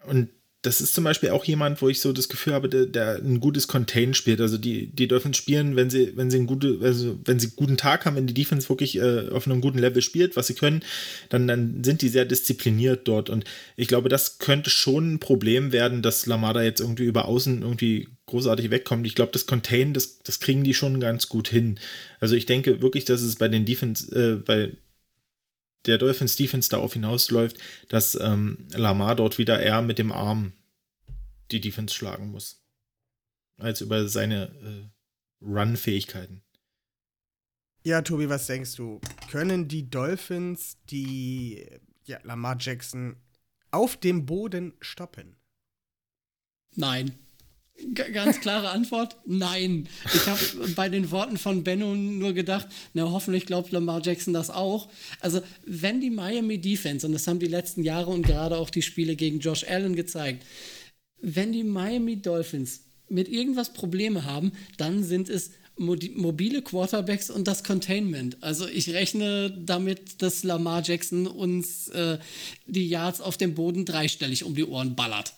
und 0.05 0.31
das 0.63 0.81
ist 0.81 0.95
zum 0.95 1.03
Beispiel 1.03 1.31
auch 1.31 1.45
jemand, 1.45 1.83
wo 1.83 1.89
ich 1.89 2.01
so 2.01 2.13
das 2.13 2.29
Gefühl 2.29 2.55
habe, 2.55 2.69
der, 2.69 2.87
der 2.87 3.17
ein 3.17 3.41
gutes 3.41 3.67
Contain 3.67 4.15
spielt. 4.15 4.41
Also 4.41 4.59
die, 4.59 4.87
die 4.87 5.09
Dolphins 5.09 5.37
spielen, 5.37 5.75
wenn 5.75 5.91
sie, 5.91 6.17
wenn 6.17 6.31
sie 6.31 6.37
einen 6.37 6.47
gute, 6.47 6.79
also 6.81 7.19
wenn 7.25 7.41
sie 7.41 7.51
guten 7.51 7.77
Tag 7.77 8.07
haben, 8.07 8.15
wenn 8.15 8.29
die 8.29 8.35
Defense 8.35 8.69
wirklich 8.69 8.97
äh, 8.97 9.29
auf 9.31 9.47
einem 9.47 9.61
guten 9.61 9.81
Level 9.81 10.03
spielt, 10.03 10.37
was 10.37 10.47
sie 10.47 10.55
können, 10.55 10.85
dann, 11.31 11.49
dann 11.49 11.83
sind 11.83 12.01
die 12.01 12.09
sehr 12.09 12.25
diszipliniert 12.25 13.09
dort. 13.09 13.29
Und 13.29 13.45
ich 13.75 13.89
glaube, 13.89 14.09
das 14.09 14.39
könnte 14.39 14.71
schon 14.71 15.15
ein 15.15 15.19
Problem 15.19 15.73
werden, 15.73 16.01
dass 16.01 16.27
Lamada 16.27 16.63
jetzt 16.63 16.81
irgendwie 16.81 17.05
über 17.05 17.25
außen 17.25 17.63
irgendwie 17.63 18.07
großartig 18.27 18.71
wegkommt. 18.71 19.05
Ich 19.05 19.17
glaube, 19.17 19.33
das 19.33 19.47
Contain, 19.47 19.95
das, 19.95 20.21
das 20.21 20.39
kriegen 20.39 20.63
die 20.63 20.75
schon 20.75 21.01
ganz 21.01 21.29
gut 21.29 21.49
hin. 21.49 21.81
Also 22.21 22.37
ich 22.37 22.47
denke 22.47 22.81
wirklich, 22.81 23.05
dass 23.05 23.21
es 23.21 23.35
bei 23.35 23.49
den 23.49 23.65
Defense, 23.65 24.15
äh, 24.15 24.37
bei 24.37 24.71
der 25.87 25.99
Dolphins 25.99 26.37
Defense 26.37 26.69
darauf 26.69 26.93
hinausläuft, 26.93 27.59
dass 27.89 28.15
ähm, 28.15 28.67
Lamar 28.73 29.17
dort 29.17 29.39
wieder 29.39 29.61
eher 29.61 29.83
mit 29.83 29.99
dem 29.99 30.13
Arm 30.13 30.53
die 31.51 31.61
Defense 31.61 31.95
schlagen 31.95 32.31
muss. 32.31 32.63
Als 33.59 33.81
über 33.81 34.09
seine 34.09 34.91
äh, 35.43 35.45
Run-Fähigkeiten. 35.45 36.43
Ja, 37.85 38.03
Tobi, 38.03 38.29
was 38.29 38.47
denkst 38.47 38.77
du? 38.77 39.01
Können 39.31 39.67
die 39.67 39.91
Dolphins 39.91 40.79
die 40.89 41.67
ja, 42.05 42.19
Lamar 42.23 42.57
Jackson 42.59 43.17
auf 43.71 43.97
dem 43.97 44.25
Boden 44.25 44.75
stoppen? 44.81 45.37
Nein. 46.75 47.19
Ganz 47.95 48.41
klare 48.41 48.71
Antwort: 48.71 49.17
Nein. 49.27 49.89
Ich 50.15 50.27
habe 50.27 50.41
bei 50.77 50.89
den 50.89 51.11
Worten 51.11 51.37
von 51.37 51.65
Benno 51.65 51.95
nur 51.95 52.33
gedacht, 52.33 52.69
na, 52.95 53.11
hoffentlich 53.11 53.47
glaubt 53.47 53.73
Lamar 53.73 54.01
Jackson 54.03 54.33
das 54.33 54.51
auch. 54.51 54.89
Also, 55.21 55.41
wenn 55.67 56.01
die 56.01 56.11
Miami 56.11 56.59
Defense, 56.59 57.07
und 57.07 57.13
das 57.13 57.27
haben 57.27 57.39
die 57.39 57.47
letzten 57.47 57.83
Jahre 57.83 58.11
und 58.11 58.27
gerade 58.27 58.57
auch 58.57 58.71
die 58.71 58.83
Spiele 58.83 59.17
gegen 59.17 59.41
Josh 59.41 59.65
Allen 59.65 59.97
gezeigt, 59.97 60.45
wenn 61.21 61.53
die 61.53 61.65
Miami 61.65 62.21
Dolphins 62.21 62.85
mit 63.09 63.29
irgendwas 63.29 63.73
Probleme 63.73 64.25
haben, 64.25 64.53
dann 64.77 65.05
sind 65.05 65.29
es 65.29 65.51
mobile 65.77 66.63
Quarterbacks 66.63 67.31
und 67.31 67.49
das 67.49 67.65
Containment. 67.65 68.43
Also 68.43 68.69
ich 68.69 68.91
rechne 68.91 69.51
damit, 69.51 70.21
dass 70.23 70.45
Lamar 70.45 70.83
Jackson 70.83 71.27
uns 71.27 71.89
äh, 71.89 72.19
die 72.67 72.89
Yards 72.89 73.21
auf 73.21 73.37
dem 73.37 73.55
Boden 73.55 73.85
dreistellig 73.85 74.45
um 74.45 74.55
die 74.55 74.65
Ohren 74.65 74.95
ballert. 74.95 75.35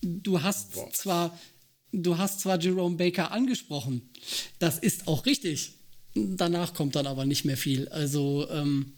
Du 0.00 0.42
hast 0.42 0.72
Boah. 0.72 0.90
zwar 0.90 1.38
du 2.02 2.18
hast 2.18 2.40
zwar 2.40 2.60
Jerome 2.60 2.96
Baker 2.96 3.30
angesprochen, 3.30 4.02
das 4.58 4.78
ist 4.78 5.06
auch 5.06 5.26
richtig. 5.26 5.74
Danach 6.14 6.74
kommt 6.74 6.94
dann 6.94 7.06
aber 7.06 7.24
nicht 7.24 7.44
mehr 7.44 7.56
viel. 7.56 7.88
Also 7.88 8.48
ähm, 8.50 8.92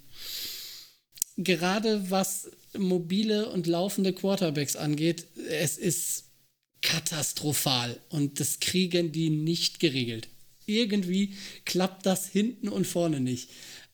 gerade 1.36 2.10
was 2.10 2.50
mobile 2.76 3.48
und 3.50 3.66
laufende 3.66 4.12
Quarterbacks 4.12 4.76
angeht, 4.76 5.26
es 5.48 5.78
ist 5.78 6.24
katastrophal 6.82 7.98
und 8.10 8.38
das 8.38 8.60
kriegen 8.60 9.12
die 9.12 9.30
nicht 9.30 9.80
geregelt. 9.80 10.28
Irgendwie 10.66 11.34
klappt 11.64 12.06
das 12.06 12.28
hinten 12.28 12.68
und 12.68 12.86
vorne 12.86 13.20
nicht. 13.20 13.50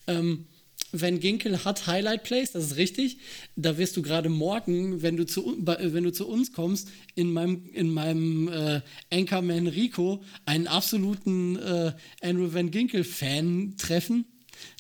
Ähm, 0.07 0.47
Van 0.93 1.21
Ginkel 1.21 1.65
hat 1.65 1.87
Highlight 1.87 2.23
Plays, 2.23 2.53
das 2.53 2.65
ist 2.65 2.77
richtig. 2.77 3.19
Da 3.57 3.79
wirst 3.79 3.97
du 3.97 4.03
gerade 4.03 4.29
morgen, 4.29 5.03
wenn 5.03 5.17
du 5.17 5.25
zu, 5.25 5.57
wenn 5.59 6.05
du 6.05 6.13
zu 6.13 6.29
uns 6.29 6.53
kommst, 6.53 6.89
in 7.15 7.33
meinem, 7.33 7.67
in 7.73 7.91
meinem 7.91 8.49
äh, 8.49 8.81
Anchorman 9.11 9.67
Rico 9.67 10.23
einen 10.45 10.67
absoluten 10.67 11.59
äh, 11.59 11.93
Andrew 12.21 12.53
Van 12.53 12.71
Ginkel-Fan 12.71 13.75
treffen. 13.79 14.27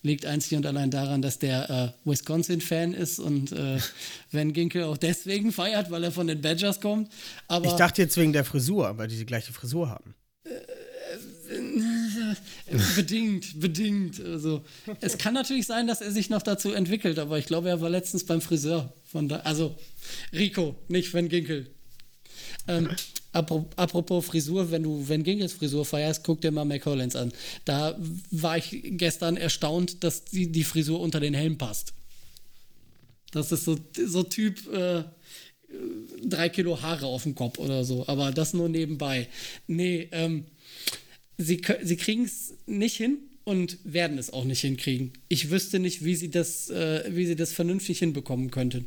Liegt 0.03 0.27
einzig 0.27 0.57
und 0.57 0.67
allein 0.67 0.91
daran, 0.91 1.23
dass 1.23 1.39
der 1.39 1.95
äh, 2.05 2.09
Wisconsin-Fan 2.09 2.93
ist 2.93 3.19
und 3.19 3.53
äh, 3.53 3.79
Van 4.31 4.53
Ginkel 4.53 4.85
auch 4.85 4.99
deswegen 4.99 5.51
feiert, 5.51 5.91
weil 5.91 6.05
er 6.05 6.13
von 6.13 6.27
den 6.27 6.41
Badgers 6.41 6.81
kommt. 6.81 7.11
Aber 7.49 7.67
ich 7.67 7.73
dachte 7.73 8.03
jetzt 8.03 8.17
wegen 8.17 8.33
der 8.33 8.45
Frisur, 8.45 8.99
weil 8.99 9.09
die 9.09 9.17
die 9.17 9.27
gleiche 9.27 9.53
Frisur 9.53 9.89
haben. 9.89 10.15
Äh, 10.45 10.51
bedingt, 12.97 13.61
bedingt. 13.61 14.21
Also, 14.21 14.63
es 15.01 15.19
kann 15.19 15.35
natürlich 15.35 15.67
sein, 15.67 15.87
dass 15.87 16.01
er 16.01 16.13
sich 16.13 16.31
noch 16.31 16.43
dazu 16.43 16.73
entwickelt, 16.73 17.19
aber 17.19 17.39
ich 17.39 17.47
glaube, 17.47 17.69
er 17.69 17.81
war 17.81 17.91
letztens 17.91 18.25
beim 18.25 18.41
Friseur. 18.41 18.93
Von 19.05 19.29
da, 19.29 19.37
also 19.41 19.77
Rico, 20.33 20.77
nicht 20.89 21.13
Van 21.13 21.29
Ginkel. 21.29 21.69
Ähm, 22.69 22.89
apropos 23.33 24.27
Frisur, 24.27 24.71
wenn 24.71 24.83
du 24.83 25.09
Van 25.09 25.23
Ginkels 25.23 25.53
Frisur 25.53 25.85
feierst, 25.85 26.25
guck 26.25 26.41
dir 26.41 26.51
mal 26.51 26.65
McCollins 26.65 27.17
an. 27.17 27.33
Da 27.65 27.99
war 28.31 28.57
ich 28.59 28.83
gestern 28.97 29.37
erstaunt, 29.37 30.05
dass 30.05 30.25
die, 30.25 30.51
die 30.51 30.65
Frisur 30.65 31.01
unter 31.01 31.21
den 31.21 31.35
Helm 31.35 31.59
passt. 31.59 31.95
Das 33.33 33.51
ist 33.51 33.65
so, 33.65 33.79
so 34.07 34.23
Typ 34.23 34.71
äh, 34.73 35.05
drei 36.25 36.49
Kilo 36.51 36.81
Haare 36.81 37.07
auf 37.07 37.23
dem 37.23 37.35
Kopf 37.35 37.59
oder 37.59 37.85
so, 37.85 38.07
aber 38.07 38.31
das 38.31 38.53
nur 38.53 38.69
nebenbei. 38.69 39.29
Nee, 39.67 40.09
ähm, 40.13 40.45
sie, 41.43 41.61
sie 41.83 41.97
kriegen 41.97 42.25
es 42.25 42.55
nicht 42.67 42.97
hin 42.97 43.19
und 43.45 43.79
werden 43.85 44.19
es 44.19 44.33
auch 44.33 44.45
nicht 44.45 44.61
hinkriegen. 44.61 45.13
Ich 45.29 45.51
wüsste 45.51 45.79
nicht, 45.79 46.05
wie 46.05 46.15
sie 46.15 46.31
das, 46.31 46.71
äh, 46.71 47.05
wie 47.11 47.27
sie 47.27 47.37
das 47.37 47.53
vernünftig 47.53 47.99
hinbekommen 47.99 48.51
könnten. 48.51 48.87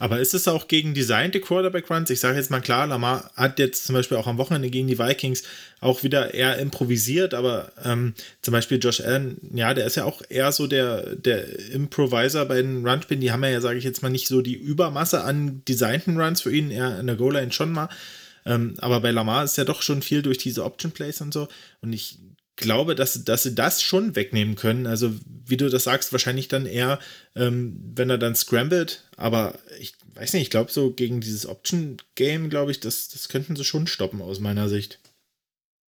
Aber 0.00 0.18
ist 0.18 0.32
es 0.32 0.48
auch 0.48 0.66
gegen 0.66 0.94
designte 0.94 1.40
Quarterback-Runs? 1.40 2.08
Ich 2.08 2.20
sage 2.20 2.38
jetzt 2.38 2.50
mal 2.50 2.62
klar, 2.62 2.86
Lamar 2.86 3.30
hat 3.36 3.58
jetzt 3.58 3.84
zum 3.84 3.94
Beispiel 3.94 4.16
auch 4.16 4.26
am 4.26 4.38
Wochenende 4.38 4.70
gegen 4.70 4.88
die 4.88 4.98
Vikings 4.98 5.42
auch 5.80 6.02
wieder 6.02 6.32
eher 6.32 6.56
improvisiert, 6.56 7.34
aber 7.34 7.70
ähm, 7.84 8.14
zum 8.40 8.52
Beispiel 8.52 8.78
Josh 8.78 9.02
Allen, 9.02 9.36
ja, 9.52 9.74
der 9.74 9.84
ist 9.84 9.96
ja 9.96 10.04
auch 10.04 10.22
eher 10.30 10.52
so 10.52 10.66
der, 10.66 11.16
der 11.16 11.70
Improviser 11.70 12.46
bei 12.46 12.62
den 12.62 12.86
Runspinnen. 12.86 13.20
Die 13.20 13.30
haben 13.30 13.44
ja, 13.44 13.60
sage 13.60 13.78
ich 13.78 13.84
jetzt 13.84 14.02
mal, 14.02 14.08
nicht 14.08 14.26
so 14.26 14.40
die 14.40 14.54
Übermasse 14.54 15.22
an 15.22 15.60
designten 15.68 16.18
Runs 16.18 16.40
für 16.40 16.54
ihn, 16.54 16.70
eher 16.70 16.98
in 16.98 17.06
der 17.06 17.16
Goal-Line 17.16 17.52
schon 17.52 17.70
mal. 17.70 17.90
Ähm, 18.46 18.74
aber 18.78 19.00
bei 19.00 19.10
Lamar 19.10 19.44
ist 19.44 19.58
ja 19.58 19.64
doch 19.64 19.82
schon 19.82 20.02
viel 20.02 20.22
durch 20.22 20.38
diese 20.38 20.64
Option 20.64 20.92
Plays 20.92 21.20
und 21.20 21.32
so. 21.32 21.48
Und 21.80 21.92
ich 21.92 22.18
glaube, 22.60 22.94
dass, 22.94 23.24
dass 23.24 23.42
sie 23.42 23.54
das 23.54 23.82
schon 23.82 24.14
wegnehmen 24.14 24.54
können. 24.54 24.86
Also, 24.86 25.12
wie 25.46 25.56
du 25.56 25.68
das 25.68 25.84
sagst, 25.84 26.12
wahrscheinlich 26.12 26.48
dann 26.48 26.66
eher, 26.66 27.00
ähm, 27.34 27.80
wenn 27.94 28.10
er 28.10 28.18
dann 28.18 28.36
scrambled. 28.36 29.04
Aber 29.16 29.58
ich 29.80 29.94
weiß 30.14 30.34
nicht, 30.34 30.42
ich 30.42 30.50
glaube, 30.50 30.70
so 30.70 30.92
gegen 30.92 31.20
dieses 31.20 31.46
Option-Game, 31.46 32.50
glaube 32.50 32.70
ich, 32.70 32.80
das, 32.80 33.08
das 33.08 33.28
könnten 33.28 33.56
sie 33.56 33.64
schon 33.64 33.86
stoppen 33.86 34.22
aus 34.22 34.40
meiner 34.40 34.68
Sicht. 34.68 35.00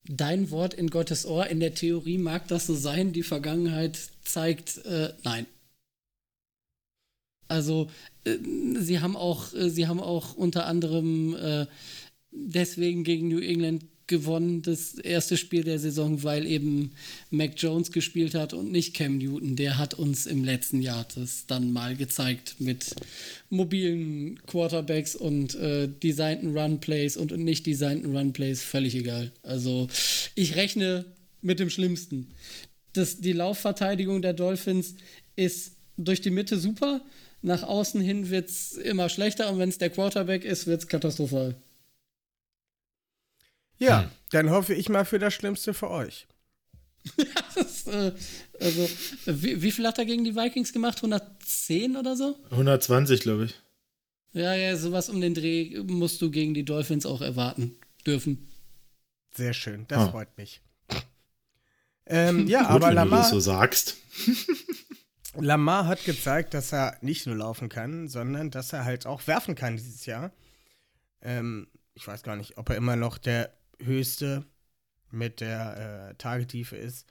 Dein 0.05 0.49
Wort 0.49 0.73
in 0.73 0.89
Gottes 0.89 1.25
Ohr, 1.25 1.47
in 1.47 1.59
der 1.59 1.75
Theorie 1.75 2.17
mag 2.17 2.47
das 2.47 2.65
so 2.65 2.73
sein, 2.73 3.13
die 3.13 3.23
Vergangenheit 3.23 3.99
zeigt, 4.23 4.83
äh, 4.85 5.13
nein. 5.23 5.45
Also, 7.47 7.91
äh, 8.23 8.37
sie 8.79 8.99
haben 9.01 9.15
auch, 9.17 9.53
äh, 9.53 9.69
sie 9.69 9.87
haben 9.87 9.99
auch 9.99 10.33
unter 10.35 10.65
anderem 10.65 11.35
äh, 11.35 11.67
deswegen 12.31 13.03
gegen 13.03 13.27
New 13.27 13.39
England 13.39 13.83
gewonnen, 14.11 14.61
das 14.61 14.95
erste 14.95 15.37
Spiel 15.37 15.63
der 15.63 15.79
Saison, 15.79 16.21
weil 16.21 16.45
eben 16.45 16.91
Mac 17.31 17.53
Jones 17.55 17.91
gespielt 17.91 18.35
hat 18.35 18.53
und 18.53 18.71
nicht 18.71 18.93
Cam 18.93 19.17
Newton. 19.17 19.55
Der 19.55 19.77
hat 19.77 19.93
uns 19.93 20.25
im 20.27 20.43
letzten 20.43 20.81
Jahr 20.81 21.07
das 21.15 21.45
dann 21.47 21.71
mal 21.71 21.95
gezeigt 21.95 22.55
mit 22.59 22.93
mobilen 23.49 24.39
Quarterbacks 24.45 25.15
und 25.15 25.55
äh, 25.55 25.87
designten 25.87 26.55
Runplays 26.55 27.15
und 27.15 27.35
nicht 27.37 27.65
designten 27.65 28.15
Runplays, 28.15 28.61
völlig 28.61 28.95
egal. 28.95 29.31
Also 29.43 29.87
ich 30.35 30.55
rechne 30.55 31.05
mit 31.41 31.59
dem 31.59 31.69
Schlimmsten. 31.69 32.27
das, 32.93 33.21
die 33.21 33.33
Laufverteidigung 33.33 34.21
der 34.21 34.33
Dolphins 34.33 34.95
ist 35.37 35.77
durch 35.97 36.21
die 36.21 36.31
Mitte 36.31 36.57
super. 36.57 37.01
Nach 37.41 37.63
außen 37.63 38.01
hin 38.01 38.29
wird 38.29 38.49
es 38.49 38.73
immer 38.73 39.07
schlechter 39.07 39.49
und 39.51 39.57
wenn 39.57 39.69
es 39.69 39.77
der 39.77 39.89
Quarterback 39.89 40.43
ist, 40.43 40.67
wird 40.67 40.81
es 40.81 40.87
katastrophal. 40.87 41.55
Ja, 43.81 44.01
Hm. 44.03 44.09
dann 44.31 44.49
hoffe 44.51 44.73
ich 44.75 44.89
mal 44.89 45.05
für 45.05 45.17
das 45.19 45.33
Schlimmste 45.33 45.73
für 45.73 45.89
euch. 45.89 46.27
Das, 47.55 47.85
äh, 47.87 48.13
also, 48.59 48.89
wie, 49.25 49.61
wie 49.61 49.71
viel 49.71 49.85
hat 49.87 49.97
er 49.97 50.05
gegen 50.05 50.23
die 50.23 50.35
Vikings 50.35 50.71
gemacht? 50.71 50.97
110 50.97 51.97
oder 51.97 52.15
so? 52.15 52.37
120, 52.51 53.21
glaube 53.21 53.45
ich. 53.45 53.55
Ja, 54.33 54.53
ja, 54.53 54.77
sowas 54.77 55.09
um 55.09 55.19
den 55.19 55.33
Dreh 55.33 55.77
musst 55.83 56.21
du 56.21 56.31
gegen 56.31 56.53
die 56.53 56.63
Dolphins 56.63 57.05
auch 57.05 57.21
erwarten 57.21 57.75
dürfen. 58.05 58.47
Sehr 59.33 59.53
schön, 59.53 59.85
das 59.89 59.99
Ah. 60.03 60.11
freut 60.11 60.37
mich. 60.37 60.61
Ähm, 62.05 62.47
ja, 62.47 62.59
Gut, 62.61 62.69
aber 62.69 62.87
wenn 62.87 62.89
du 62.91 62.95
Lamar, 62.95 63.19
das 63.21 63.29
so 63.31 63.39
sagst. 63.39 63.97
Lamar 65.35 65.85
hat 65.87 66.03
gezeigt, 66.05 66.53
dass 66.53 66.71
er 66.73 66.97
nicht 67.01 67.25
nur 67.25 67.35
laufen 67.35 67.69
kann, 67.69 68.07
sondern 68.07 68.51
dass 68.51 68.73
er 68.73 68.85
halt 68.85 69.05
auch 69.05 69.27
werfen 69.27 69.55
kann 69.55 69.77
dieses 69.77 70.05
Jahr. 70.05 70.31
Ähm, 71.21 71.67
ich 71.93 72.07
weiß 72.07 72.23
gar 72.23 72.35
nicht, 72.35 72.57
ob 72.57 72.69
er 72.69 72.75
immer 72.75 72.95
noch 72.95 73.17
der 73.17 73.51
höchste 73.83 74.45
mit 75.09 75.41
der 75.41 76.09
äh, 76.11 76.15
Tagetiefe 76.15 76.75
ist. 76.77 77.07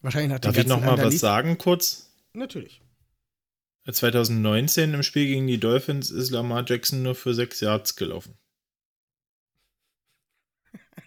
Wahrscheinlich 0.00 0.32
hat 0.32 0.44
Darf 0.44 0.56
ich 0.56 0.66
noch 0.66 0.80
mal 0.80 0.98
was 0.98 1.18
sagen 1.18 1.58
kurz? 1.58 2.10
Natürlich. 2.32 2.80
2019 3.90 4.94
im 4.94 5.02
Spiel 5.02 5.26
gegen 5.26 5.46
die 5.46 5.58
Dolphins 5.58 6.10
ist 6.10 6.30
Lamar 6.30 6.64
Jackson 6.66 7.02
nur 7.02 7.14
für 7.14 7.34
sechs 7.34 7.60
Yards 7.60 7.96
gelaufen. 7.96 8.38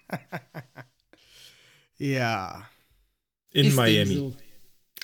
Ja. 1.98 2.70
In 3.52 3.68
Ist 3.68 3.76
Miami. 3.76 4.16
So. 4.16 4.36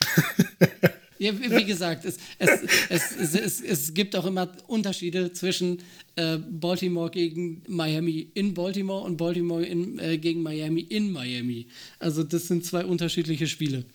ja, 1.20 1.34
wie 1.38 1.66
gesagt, 1.66 2.06
es, 2.06 2.18
es, 2.40 2.50
es, 2.90 3.16
es, 3.16 3.36
es, 3.36 3.62
es 3.62 3.94
gibt 3.94 4.16
auch 4.16 4.26
immer 4.26 4.50
Unterschiede 4.68 5.32
zwischen 5.34 5.82
äh, 6.16 6.38
Baltimore 6.38 7.12
gegen 7.12 7.62
Miami 7.68 8.32
in 8.34 8.54
Baltimore 8.54 9.04
und 9.04 9.18
Baltimore 9.18 9.64
in, 9.64 10.00
äh, 10.00 10.18
gegen 10.18 10.42
Miami 10.42 10.82
in 10.82 11.12
Miami. 11.12 11.68
Also 12.00 12.24
das 12.24 12.48
sind 12.48 12.66
zwei 12.66 12.86
unterschiedliche 12.86 13.48
Spiele. 13.48 13.86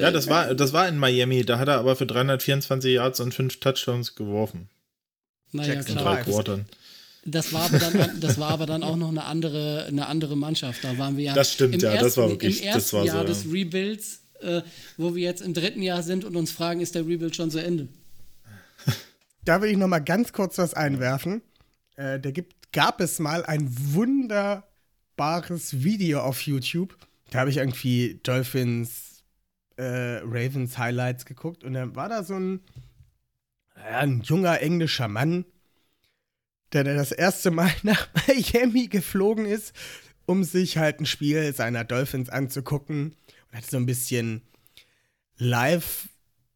Ja, 0.00 0.10
das 0.10 0.26
war, 0.28 0.54
das 0.54 0.72
war 0.72 0.88
in 0.88 0.98
Miami. 0.98 1.44
Da 1.44 1.58
hat 1.58 1.68
er 1.68 1.78
aber 1.78 1.96
für 1.96 2.06
324 2.06 2.94
Yards 2.94 3.20
und 3.20 3.32
fünf 3.34 3.60
Touchdowns 3.60 4.14
geworfen. 4.14 4.68
Naja, 5.52 5.74
Jackson 5.74 5.96
In 5.96 6.02
klar. 6.02 6.14
drei 6.16 6.22
Quartern. 6.24 6.66
Das 7.24 7.52
war, 7.52 7.64
aber 7.64 7.78
dann, 7.78 8.20
das 8.20 8.38
war 8.38 8.50
aber 8.50 8.66
dann 8.66 8.82
auch 8.82 8.96
noch 8.96 9.08
eine 9.08 9.24
andere, 9.24 9.86
eine 9.86 10.06
andere 10.06 10.36
Mannschaft. 10.36 10.82
Da 10.82 10.96
waren 10.98 11.16
wir 11.16 11.24
ja. 11.24 11.34
Das 11.34 11.52
stimmt, 11.52 11.74
im 11.74 11.80
ja, 11.80 11.90
ersten, 11.90 12.04
das 12.04 12.16
war 12.16 12.28
wirklich- 12.30 12.60
Im 12.60 12.66
das 12.66 12.74
ersten 12.74 12.96
war 12.96 13.02
so, 13.02 13.06
Jahr 13.06 13.16
ja. 13.18 13.24
des 13.24 13.44
Rebuilds, 13.52 14.20
äh, 14.40 14.62
wo 14.96 15.14
wir 15.14 15.22
jetzt 15.22 15.42
im 15.42 15.54
dritten 15.54 15.82
Jahr 15.82 16.02
sind 16.02 16.24
und 16.24 16.36
uns 16.36 16.50
fragen, 16.50 16.80
ist 16.80 16.94
der 16.94 17.06
Rebuild 17.06 17.36
schon 17.36 17.50
zu 17.50 17.62
Ende? 17.62 17.88
Da 19.44 19.62
will 19.62 19.70
ich 19.70 19.78
noch 19.78 19.88
mal 19.88 20.00
ganz 20.00 20.34
kurz 20.34 20.58
was 20.58 20.74
einwerfen. 20.74 21.40
Äh, 21.96 22.20
da 22.20 22.30
gibt, 22.30 22.70
gab 22.72 23.00
es 23.00 23.18
mal 23.18 23.46
ein 23.46 23.66
wunderbares 23.94 25.82
Video 25.82 26.20
auf 26.20 26.42
YouTube. 26.42 26.98
Da 27.30 27.40
habe 27.40 27.50
ich 27.50 27.56
irgendwie 27.56 28.20
Dolphins, 28.22 29.22
äh, 29.76 30.18
Ravens 30.22 30.76
Highlights 30.76 31.24
geguckt 31.24 31.64
und 31.64 31.72
dann 31.72 31.96
war 31.96 32.10
da 32.10 32.24
so 32.24 32.34
ein, 32.34 32.60
ja, 33.76 34.00
ein 34.00 34.20
junger 34.20 34.60
englischer 34.60 35.08
Mann, 35.08 35.46
der 36.74 36.84
das 36.84 37.12
erste 37.12 37.50
Mal 37.50 37.72
nach 37.84 38.08
Miami 38.26 38.88
geflogen 38.88 39.46
ist, 39.46 39.72
um 40.26 40.44
sich 40.44 40.76
halt 40.76 41.00
ein 41.00 41.06
Spiel 41.06 41.54
seiner 41.54 41.84
Dolphins 41.84 42.28
anzugucken 42.28 43.16
und 43.50 43.58
hat 43.58 43.66
so 43.66 43.76
ein 43.76 43.86
bisschen 43.86 44.42
live 45.36 46.08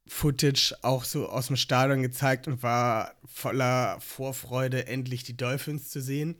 Footage 0.06 0.74
auch 0.82 1.04
so 1.04 1.28
aus 1.28 1.46
dem 1.46 1.56
Stadion 1.56 2.02
gezeigt 2.02 2.46
und 2.46 2.62
war 2.62 3.14
voller 3.24 4.00
Vorfreude, 4.00 4.86
endlich 4.86 5.24
die 5.24 5.36
Dolphins 5.36 5.88
zu 5.88 6.00
sehen. 6.00 6.36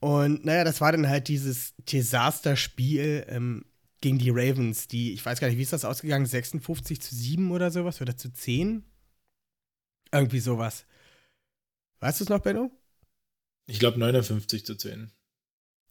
Und 0.00 0.44
naja, 0.44 0.64
das 0.64 0.80
war 0.80 0.92
dann 0.92 1.08
halt 1.08 1.28
dieses 1.28 1.74
Desasterspiel 1.78 3.24
ähm, 3.28 3.64
gegen 4.00 4.18
die 4.18 4.30
Ravens, 4.30 4.88
die, 4.88 5.12
ich 5.12 5.24
weiß 5.24 5.40
gar 5.40 5.48
nicht, 5.48 5.58
wie 5.58 5.62
ist 5.62 5.72
das 5.72 5.84
ausgegangen? 5.84 6.26
56 6.26 7.00
zu 7.00 7.14
7 7.14 7.50
oder 7.50 7.70
sowas? 7.70 8.00
Oder 8.00 8.16
zu 8.16 8.32
10? 8.32 8.84
Irgendwie 10.12 10.40
sowas. 10.40 10.84
Weißt 12.00 12.20
du 12.20 12.24
es 12.24 12.30
noch, 12.30 12.40
Benno? 12.40 12.70
Ich 13.66 13.78
glaube 13.78 13.98
59 13.98 14.64
zu 14.64 14.76
10. 14.76 15.10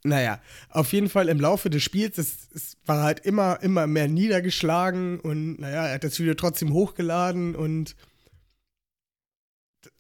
Naja, 0.06 0.40
auf 0.70 0.94
jeden 0.94 1.10
Fall 1.10 1.30
im 1.30 1.40
Laufe 1.40 1.72
des 1.72 1.82
Spiels, 1.82 2.20
es, 2.20 2.48
es 2.54 2.78
war 2.86 3.02
halt 3.02 3.22
immer, 3.22 3.62
immer 3.64 3.88
mehr 3.88 4.08
niedergeschlagen 4.08 5.20
und 5.20 5.60
naja, 5.60 5.88
er 5.88 5.96
hat 5.96 6.04
das 6.04 6.20
Video 6.20 6.36
trotzdem 6.36 6.74
hochgeladen 6.74 7.56
und 7.56 7.96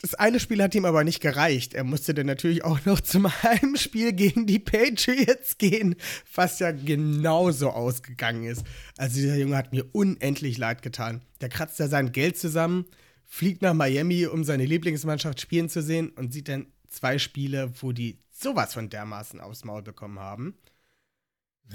das 0.02 0.14
eine 0.14 0.40
Spiel 0.40 0.62
hat 0.62 0.76
ihm 0.76 0.86
aber 0.86 1.04
nicht 1.04 1.22
gereicht. 1.22 1.74
Er 1.74 1.84
musste 1.84 2.14
dann 2.14 2.28
natürlich 2.28 2.64
auch 2.64 2.86
noch 2.86 3.00
zum 3.02 3.28
Heimspiel 3.44 4.14
gegen 4.14 4.46
die 4.46 4.60
Patriots 4.60 5.58
gehen, 5.58 5.96
was 6.36 6.60
ja 6.60 6.72
genauso 6.72 7.72
ausgegangen 7.72 8.44
ist. 8.44 8.64
Also 8.98 9.16
dieser 9.16 9.38
Junge 9.38 9.58
hat 9.58 9.72
mir 9.72 9.86
unendlich 9.92 10.60
leid 10.60 10.84
getan. 10.84 11.24
Der 11.42 11.50
kratzt 11.50 11.80
da 11.80 11.88
sein 11.88 12.12
Geld 12.12 12.38
zusammen, 12.38 12.86
fliegt 13.26 13.64
nach 13.64 13.74
Miami, 13.74 14.28
um 14.28 14.44
seine 14.44 14.66
Lieblingsmannschaft 14.66 15.42
spielen 15.42 15.68
zu 15.68 15.82
sehen 15.82 16.10
und 16.10 16.32
sieht 16.32 16.48
dann 16.48 16.68
zwei 16.90 17.18
Spiele, 17.18 17.72
wo 17.82 17.92
die 17.92 18.20
sowas 18.38 18.74
von 18.74 18.90
dermaßen 18.90 19.40
aufs 19.40 19.64
Maul 19.64 19.82
bekommen 19.82 20.20
haben. 20.20 20.56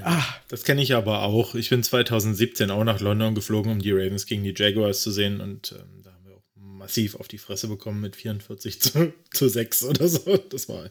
Ah, 0.03 0.23
Das 0.49 0.63
kenne 0.63 0.83
ich 0.83 0.95
aber 0.95 1.23
auch. 1.23 1.55
Ich 1.57 1.71
bin 1.71 1.83
2017 1.83 2.71
auch 2.71 2.85
nach 2.85 3.01
London 3.01 3.35
geflogen, 3.35 3.73
um 3.73 3.79
die 3.81 3.91
Ravens 3.91 4.27
gegen 4.27 4.45
die 4.45 4.55
Jaguars 4.57 5.03
zu 5.03 5.11
sehen 5.11 5.41
und 5.41 5.73
ähm, 5.73 6.03
da 6.05 6.13
haben 6.13 6.25
wir 6.27 6.37
auch 6.37 6.45
massiv 6.55 7.17
auf 7.17 7.27
die 7.27 7.39
Fresse 7.39 7.67
bekommen 7.67 8.01
mit 8.01 8.15
44 8.15 8.81
zu, 8.81 9.13
zu 9.33 9.49
6 9.49 9.85
oder 9.85 10.07
so. 10.09 10.37
Das 10.37 10.69
war 10.69 10.91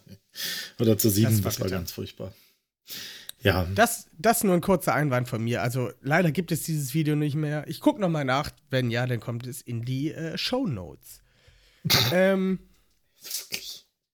oder 0.80 0.98
zu 0.98 1.10
7, 1.10 1.32
Das 1.32 1.42
das 1.42 1.44
war 1.44 1.60
war, 1.62 1.66
bitter. 1.68 1.78
ganz 1.78 1.92
furchtbar. 1.94 2.34
Ja, 3.42 3.66
das, 3.74 4.08
das 4.18 4.44
nur 4.44 4.54
ein 4.54 4.60
kurzer 4.60 4.94
Einwand 4.94 5.30
von 5.30 5.42
mir. 5.42 5.62
Also 5.62 5.92
leider 6.02 6.32
gibt 6.34 6.52
es 6.52 6.64
dieses 6.64 6.94
Video 6.94 7.16
nicht 7.16 7.36
mehr. 7.36 7.66
Ich 7.70 7.80
gucke 7.80 8.02
noch 8.02 8.10
mal 8.10 8.26
nach. 8.26 8.52
Wenn 8.70 8.92
ja, 8.92 9.08
dann 9.08 9.22
kommt 9.22 9.48
es 9.48 9.62
in 9.62 9.86
die 9.86 10.12
äh, 10.12 10.38
Show 10.38 10.68
Notes. 10.68 11.22
ähm, 12.12 12.60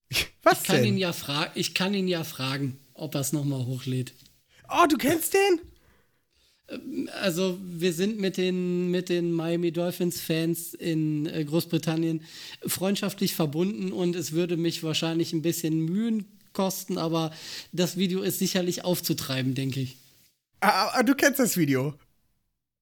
was 0.44 0.62
Ich 0.62 0.64
kann, 0.64 0.84
ihn 0.84 0.98
denn? 0.98 0.98
ja 0.98 1.14
fra 1.14 1.52
ich 1.56 1.74
kann 1.74 1.94
ihn 1.94 2.08
ja 2.08 2.24
fragen, 2.24 2.80
ob 2.94 3.16
er 3.16 3.22
es 3.22 3.34
nochmal 3.34 3.66
hochlädt. 3.66 4.14
Oh, 4.70 4.86
du 4.90 4.98
kennst 4.98 5.34
den? 5.34 5.62
Also, 7.22 7.60
wir 7.64 7.94
sind 7.94 8.20
mit 8.20 8.38
den, 8.38 8.90
mit 8.90 9.10
den 9.10 9.32
Miami 9.32 9.72
Dolphins-Fans 9.72 10.74
in 10.74 11.28
äh, 11.28 11.46
Großbritannien 11.46 12.24
freundschaftlich 12.66 13.36
verbunden 13.36 13.92
und 13.92 14.16
es 14.16 14.32
würde 14.32 14.58
mich 14.58 14.82
wahrscheinlich 14.82 15.32
ein 15.34 15.44
bisschen 15.44 15.78
Mühen 15.80 16.26
kosten, 16.54 16.98
aber 16.98 17.32
das 17.72 17.98
Video 17.98 18.22
ist 18.24 18.40
sicherlich 18.40 18.84
aufzutreiben, 18.84 19.54
denke 19.54 19.80
ich. 19.82 19.98
Ah, 20.62 20.90
ah, 20.94 21.04
du 21.04 21.14
kennst 21.16 21.40
das 21.40 21.56
Video. 21.58 21.94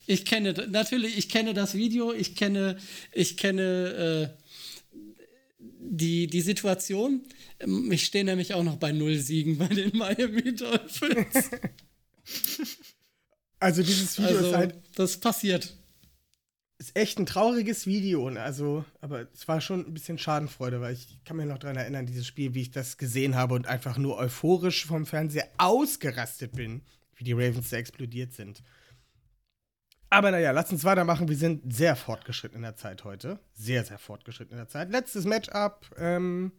Ich 0.06 0.26
kenne 0.26 0.54
natürlich, 0.70 1.18
ich 1.18 1.30
kenne 1.30 1.54
das 1.54 1.76
Video, 1.76 2.12
ich 2.14 2.36
kenne, 2.36 2.78
ich 3.14 3.38
kenne 3.38 4.34
äh, 4.38 4.43
die, 5.80 6.28
die 6.28 6.42
Situation. 6.42 7.22
Ähm, 7.60 7.92
Ich 7.92 8.06
stehe 8.06 8.24
nämlich 8.26 8.54
auch 8.54 8.64
noch 8.64 8.78
bei 8.78 8.92
null 8.92 9.18
Siegen 9.18 9.58
bei 9.58 9.68
den 9.68 9.96
Miami 9.98 10.56
Dolphins. 10.56 11.50
Also 13.60 13.82
dieses 13.82 14.18
Video 14.18 14.36
also, 14.36 14.50
ist 14.50 14.56
halt 14.58 14.76
das 14.96 15.18
passiert. 15.18 15.74
ist 16.80 16.98
echt 16.98 17.18
ein 17.18 17.26
trauriges 17.26 17.88
Video. 17.88 18.28
Und 18.28 18.36
also, 18.38 18.84
aber 19.00 19.28
es 19.34 19.48
war 19.48 19.62
schon 19.62 19.86
ein 19.86 19.94
bisschen 19.94 20.18
Schadenfreude, 20.18 20.82
weil 20.82 20.96
ich 20.96 21.18
kann 21.24 21.38
mich 21.38 21.46
noch 21.46 21.60
daran 21.60 21.78
erinnern, 21.78 22.06
dieses 22.06 22.28
Spiel, 22.28 22.54
wie 22.56 22.62
ich 22.64 22.72
das 22.72 22.98
gesehen 22.98 23.36
habe 23.36 23.56
und 23.56 23.66
einfach 23.66 23.98
nur 23.98 24.18
euphorisch 24.18 24.86
vom 24.86 25.06
Fernseher 25.06 25.48
ausgerastet 25.58 26.52
bin, 26.52 26.82
wie 27.16 27.24
die 27.24 27.32
Ravens 27.32 27.70
da 27.70 27.78
explodiert 27.78 28.34
sind. 28.34 28.62
Aber 30.14 30.30
naja, 30.30 30.52
lass 30.52 30.72
uns 30.72 30.84
weitermachen. 30.84 31.28
Wir 31.28 31.36
sind 31.36 31.74
sehr 31.74 31.96
fortgeschritten 31.96 32.58
in 32.58 32.62
der 32.62 32.76
Zeit 32.76 33.04
heute. 33.04 33.40
Sehr, 33.56 33.84
sehr 33.84 33.98
fortgeschritten 33.98 34.54
in 34.54 34.60
der 34.60 34.68
Zeit. 34.68 34.92
Letztes 34.92 35.26
Matchup: 35.26 35.90
ähm, 35.98 36.52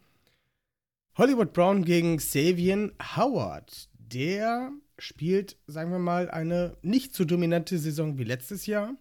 Hollywood 1.17 1.53
Brown 1.53 1.85
gegen 1.85 2.19
Savian 2.19 2.91
Howard. 3.15 3.89
Der 3.97 4.73
spielt, 4.99 5.57
sagen 5.69 5.93
wir 5.93 6.01
mal, 6.01 6.29
eine 6.33 6.77
nicht 6.83 7.15
so 7.15 7.25
dominante 7.25 7.79
Saison 7.79 8.19
wie 8.19 8.25
letztes 8.25 8.67
Jahr 8.67 8.95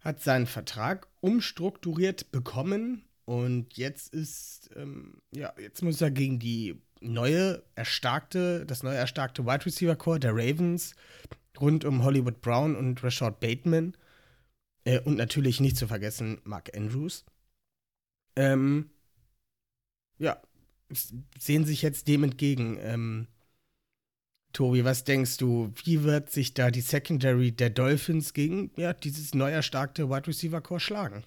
hat 0.00 0.20
seinen 0.20 0.46
Vertrag 0.46 1.06
umstrukturiert 1.20 2.32
bekommen 2.32 3.04
und 3.24 3.76
jetzt 3.76 4.12
ist, 4.12 4.70
ähm, 4.74 5.22
ja, 5.30 5.54
jetzt 5.60 5.80
muss 5.82 6.00
er 6.00 6.10
gegen 6.10 6.40
die 6.40 6.82
neue, 7.00 7.62
erstarkte, 7.76 8.66
das 8.66 8.82
neue 8.82 8.96
erstarkte 8.96 9.46
Wide 9.46 9.64
Receiver 9.64 9.94
Core 9.94 10.18
der 10.18 10.32
Ravens 10.34 10.96
rund 11.60 11.84
um 11.84 12.04
Hollywood 12.04 12.40
Brown 12.40 12.76
und 12.76 13.02
Rashad 13.02 13.40
Bateman 13.40 13.96
äh, 14.84 15.00
und 15.00 15.16
natürlich 15.16 15.60
nicht 15.60 15.76
zu 15.76 15.86
vergessen 15.86 16.40
Mark 16.44 16.76
Andrews. 16.76 17.24
Ähm, 18.36 18.90
ja, 20.18 20.40
sehen 21.38 21.64
sich 21.64 21.82
jetzt 21.82 22.08
dem 22.08 22.24
entgegen. 22.24 22.78
Ähm, 22.80 23.28
Tobi, 24.52 24.84
was 24.84 25.04
denkst 25.04 25.36
du, 25.38 25.72
wie 25.84 26.04
wird 26.04 26.30
sich 26.30 26.54
da 26.54 26.70
die 26.70 26.80
Secondary 26.80 27.52
der 27.52 27.70
Dolphins 27.70 28.32
gegen 28.32 28.70
ja, 28.76 28.92
dieses 28.92 29.34
neu 29.34 29.50
erstarkte 29.50 30.08
Wide 30.08 30.28
Receiver 30.28 30.60
Core 30.60 30.80
schlagen? 30.80 31.24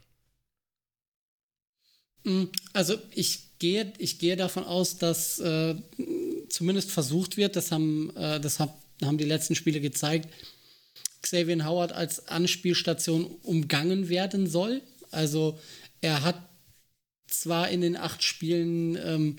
Mm, 2.24 2.45
also 2.74 2.95
ich 3.12 3.58
gehe, 3.60 3.94
ich 3.98 4.20
gehe 4.20 4.38
davon 4.38 4.64
aus, 4.64 4.98
dass 4.98 5.40
äh, 5.40 5.76
zumindest 6.49 6.91
versucht 6.91 7.38
wird, 7.38 7.56
das 7.56 7.72
haben, 7.72 8.16
äh, 8.16 8.40
das 8.40 8.60
hab, 8.60 8.82
haben 9.03 9.18
die 9.18 9.26
letzten 9.26 9.56
Spiele 9.56 9.80
gezeigt, 9.82 10.30
Xavier 11.22 11.65
Howard 11.65 11.91
als 11.91 12.28
Anspielstation 12.28 13.26
umgangen 13.44 14.10
werden 14.10 14.48
soll. 14.48 14.82
Also 15.11 15.60
er 16.02 16.24
hat 16.24 16.41
zwar 17.28 17.69
in 17.69 17.82
den 17.82 17.98
acht 17.98 18.24
Spielen 18.24 18.98
ähm, 19.03 19.36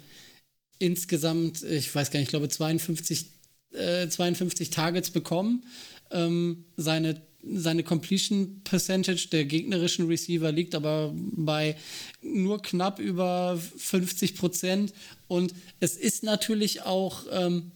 insgesamt, 0.79 1.63
ich 1.63 1.95
weiß 1.95 2.11
gar 2.11 2.21
nicht, 2.21 2.29
ich 2.29 2.31
glaube 2.31 2.49
52 2.49 3.27
äh, 3.73 4.09
52 4.09 4.71
Targets 4.71 5.11
bekommen. 5.11 5.65
Ähm, 6.11 6.65
seine, 6.77 7.23
seine 7.43 7.83
Completion 7.85 8.63
Percentage 8.65 9.29
der 9.31 9.45
gegnerischen 9.45 10.07
Receiver 10.07 10.51
liegt 10.53 10.75
aber 10.75 11.13
bei 11.15 11.77
nur 12.23 12.63
knapp 12.63 12.99
über 12.99 13.59
50 13.77 14.37
Prozent. 14.37 14.93
Und 15.27 15.55
es 15.81 15.97
ist 15.97 16.23
natürlich 16.23 16.83
auch 16.83 17.25
ähm, 17.31 17.73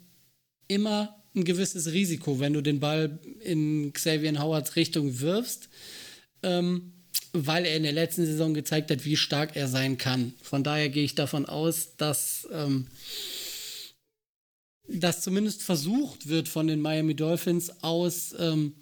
immer 0.68 1.21
ein 1.34 1.44
gewisses 1.44 1.92
Risiko, 1.92 2.40
wenn 2.40 2.52
du 2.52 2.62
den 2.62 2.80
Ball 2.80 3.18
in 3.40 3.92
Xavier 3.92 4.40
Howards 4.42 4.76
Richtung 4.76 5.20
wirfst, 5.20 5.68
ähm, 6.42 6.92
weil 7.32 7.64
er 7.64 7.76
in 7.76 7.82
der 7.82 7.92
letzten 7.92 8.26
Saison 8.26 8.54
gezeigt 8.54 8.90
hat, 8.90 9.04
wie 9.04 9.16
stark 9.16 9.56
er 9.56 9.68
sein 9.68 9.96
kann. 9.96 10.34
Von 10.42 10.62
daher 10.62 10.88
gehe 10.88 11.04
ich 11.04 11.14
davon 11.14 11.46
aus, 11.46 11.96
dass 11.96 12.46
ähm, 12.52 12.86
dass 14.88 15.22
zumindest 15.22 15.62
versucht 15.62 16.28
wird 16.28 16.48
von 16.48 16.66
den 16.66 16.80
Miami 16.80 17.14
Dolphins 17.14 17.82
aus, 17.82 18.34
ähm, 18.38 18.74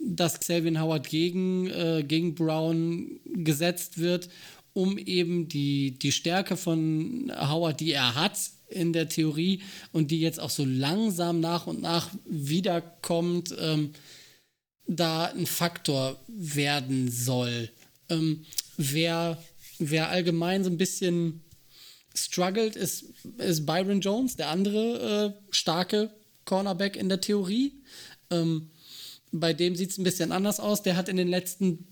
dass 0.00 0.40
Xavier 0.40 0.80
Howard 0.80 1.08
gegen, 1.08 1.68
äh, 1.68 2.04
gegen 2.06 2.34
Brown 2.34 3.20
gesetzt 3.24 3.98
wird, 3.98 4.28
um 4.72 4.98
eben 4.98 5.48
die, 5.48 5.98
die 5.98 6.12
Stärke 6.12 6.56
von 6.56 7.32
Howard, 7.36 7.80
die 7.80 7.92
er 7.92 8.14
hat 8.14 8.38
in 8.74 8.92
der 8.92 9.08
Theorie 9.08 9.62
und 9.92 10.10
die 10.10 10.20
jetzt 10.20 10.40
auch 10.40 10.50
so 10.50 10.64
langsam 10.64 11.40
nach 11.40 11.66
und 11.66 11.80
nach 11.80 12.10
wiederkommt, 12.24 13.54
ähm, 13.58 13.92
da 14.86 15.26
ein 15.26 15.46
Faktor 15.46 16.20
werden 16.28 17.10
soll. 17.10 17.70
Ähm, 18.08 18.44
wer, 18.76 19.42
wer 19.78 20.10
allgemein 20.10 20.64
so 20.64 20.70
ein 20.70 20.78
bisschen 20.78 21.42
struggelt, 22.14 22.76
ist, 22.76 23.06
ist 23.38 23.66
Byron 23.66 24.00
Jones, 24.00 24.36
der 24.36 24.50
andere 24.50 25.34
äh, 25.34 25.52
starke 25.52 26.10
Cornerback 26.44 26.96
in 26.96 27.08
der 27.08 27.20
Theorie. 27.20 27.72
Ähm, 28.30 28.70
bei 29.32 29.52
dem 29.52 29.74
sieht 29.74 29.90
es 29.90 29.98
ein 29.98 30.04
bisschen 30.04 30.32
anders 30.32 30.60
aus. 30.60 30.82
Der 30.82 30.96
hat 30.96 31.08
in 31.08 31.16
den 31.16 31.28
letzten 31.28 31.88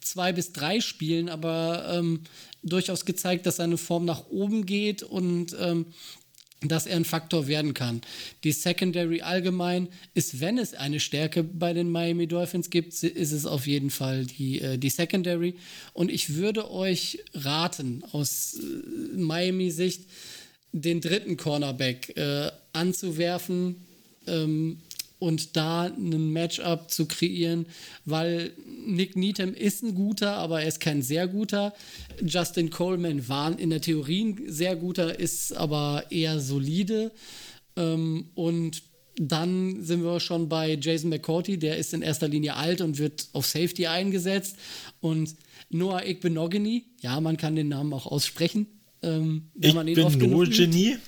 zwei 0.00 0.32
bis 0.32 0.52
drei 0.52 0.80
Spielen 0.80 1.28
aber 1.28 1.86
ähm, 1.90 2.20
durchaus 2.62 3.04
gezeigt, 3.04 3.46
dass 3.46 3.56
seine 3.56 3.78
Form 3.78 4.04
nach 4.04 4.28
oben 4.28 4.66
geht 4.66 5.02
und 5.02 5.56
ähm, 5.58 5.86
dass 6.68 6.86
er 6.86 6.96
ein 6.96 7.04
Faktor 7.04 7.46
werden 7.46 7.74
kann. 7.74 8.00
Die 8.42 8.52
Secondary 8.52 9.20
allgemein 9.20 9.88
ist, 10.14 10.40
wenn 10.40 10.58
es 10.58 10.74
eine 10.74 11.00
Stärke 11.00 11.42
bei 11.42 11.72
den 11.72 11.90
Miami 11.90 12.26
Dolphins 12.26 12.70
gibt, 12.70 12.92
ist 13.02 13.32
es 13.32 13.46
auf 13.46 13.66
jeden 13.66 13.90
Fall 13.90 14.26
die, 14.26 14.60
äh, 14.60 14.78
die 14.78 14.90
Secondary. 14.90 15.54
Und 15.92 16.10
ich 16.10 16.34
würde 16.34 16.70
euch 16.70 17.18
raten, 17.34 18.02
aus 18.12 18.58
äh, 18.58 19.16
Miami-Sicht, 19.16 20.02
den 20.72 21.00
dritten 21.00 21.36
Cornerback 21.36 22.16
äh, 22.16 22.50
anzuwerfen. 22.72 23.76
Ähm, 24.26 24.80
und 25.24 25.56
da 25.56 25.84
ein 25.84 26.32
Matchup 26.32 26.90
zu 26.90 27.06
kreieren, 27.06 27.64
weil 28.04 28.52
Nick 28.86 29.16
Needham 29.16 29.54
ist 29.54 29.82
ein 29.82 29.94
guter, 29.94 30.36
aber 30.36 30.60
er 30.60 30.68
ist 30.68 30.80
kein 30.80 31.00
sehr 31.00 31.26
guter. 31.28 31.72
Justin 32.22 32.68
Coleman 32.68 33.26
war 33.26 33.58
in 33.58 33.70
der 33.70 33.80
Theorie 33.80 34.24
ein 34.24 34.42
sehr 34.48 34.76
guter, 34.76 35.18
ist 35.18 35.56
aber 35.56 36.04
eher 36.10 36.40
solide. 36.40 37.10
Ähm, 37.74 38.26
und 38.34 38.82
dann 39.16 39.82
sind 39.82 40.02
wir 40.02 40.20
schon 40.20 40.50
bei 40.50 40.78
Jason 40.78 41.08
McCourty, 41.08 41.58
der 41.58 41.78
ist 41.78 41.94
in 41.94 42.02
erster 42.02 42.28
Linie 42.28 42.56
alt 42.56 42.82
und 42.82 42.98
wird 42.98 43.28
auf 43.32 43.46
Safety 43.46 43.86
eingesetzt. 43.86 44.56
Und 45.00 45.36
Noah 45.70 46.04
Igbenogany, 46.04 46.84
ja, 47.00 47.18
man 47.22 47.38
kann 47.38 47.56
den 47.56 47.68
Namen 47.68 47.94
auch 47.94 48.04
aussprechen. 48.06 48.66
Ähm, 49.00 49.48
ich 49.54 49.72
bin 49.72 50.30
nur 50.30 50.44
Genie. 50.46 50.98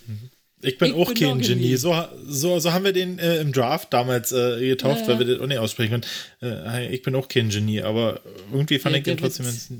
Ich 0.67 0.79
bin 0.79 0.89
ich 0.89 0.95
auch 0.95 1.13
bin 1.13 1.17
kein 1.17 1.41
Genie. 1.41 1.77
So, 1.77 1.95
so, 2.27 2.59
so 2.59 2.73
haben 2.73 2.85
wir 2.85 2.93
den 2.93 3.19
äh, 3.19 3.41
im 3.41 3.53
Draft 3.53 3.93
damals 3.93 4.33
äh, 4.33 4.67
getauft, 4.69 5.03
ja, 5.03 5.09
weil 5.09 5.21
wir 5.21 5.27
das 5.27 5.41
auch 5.41 5.47
nicht 5.47 5.59
aussprechen 5.59 6.01
können. 6.41 6.67
Äh, 6.67 6.95
ich 6.95 7.03
bin 7.03 7.15
auch 7.15 7.29
kein 7.29 7.51
Genie, 7.51 7.83
aber 7.83 8.21
irgendwie 8.53 8.79
fand 8.79 8.95
der, 8.95 8.99
ich 8.99 9.05
den 9.05 9.17
trotzdem 9.17 9.47
ganz 9.47 9.71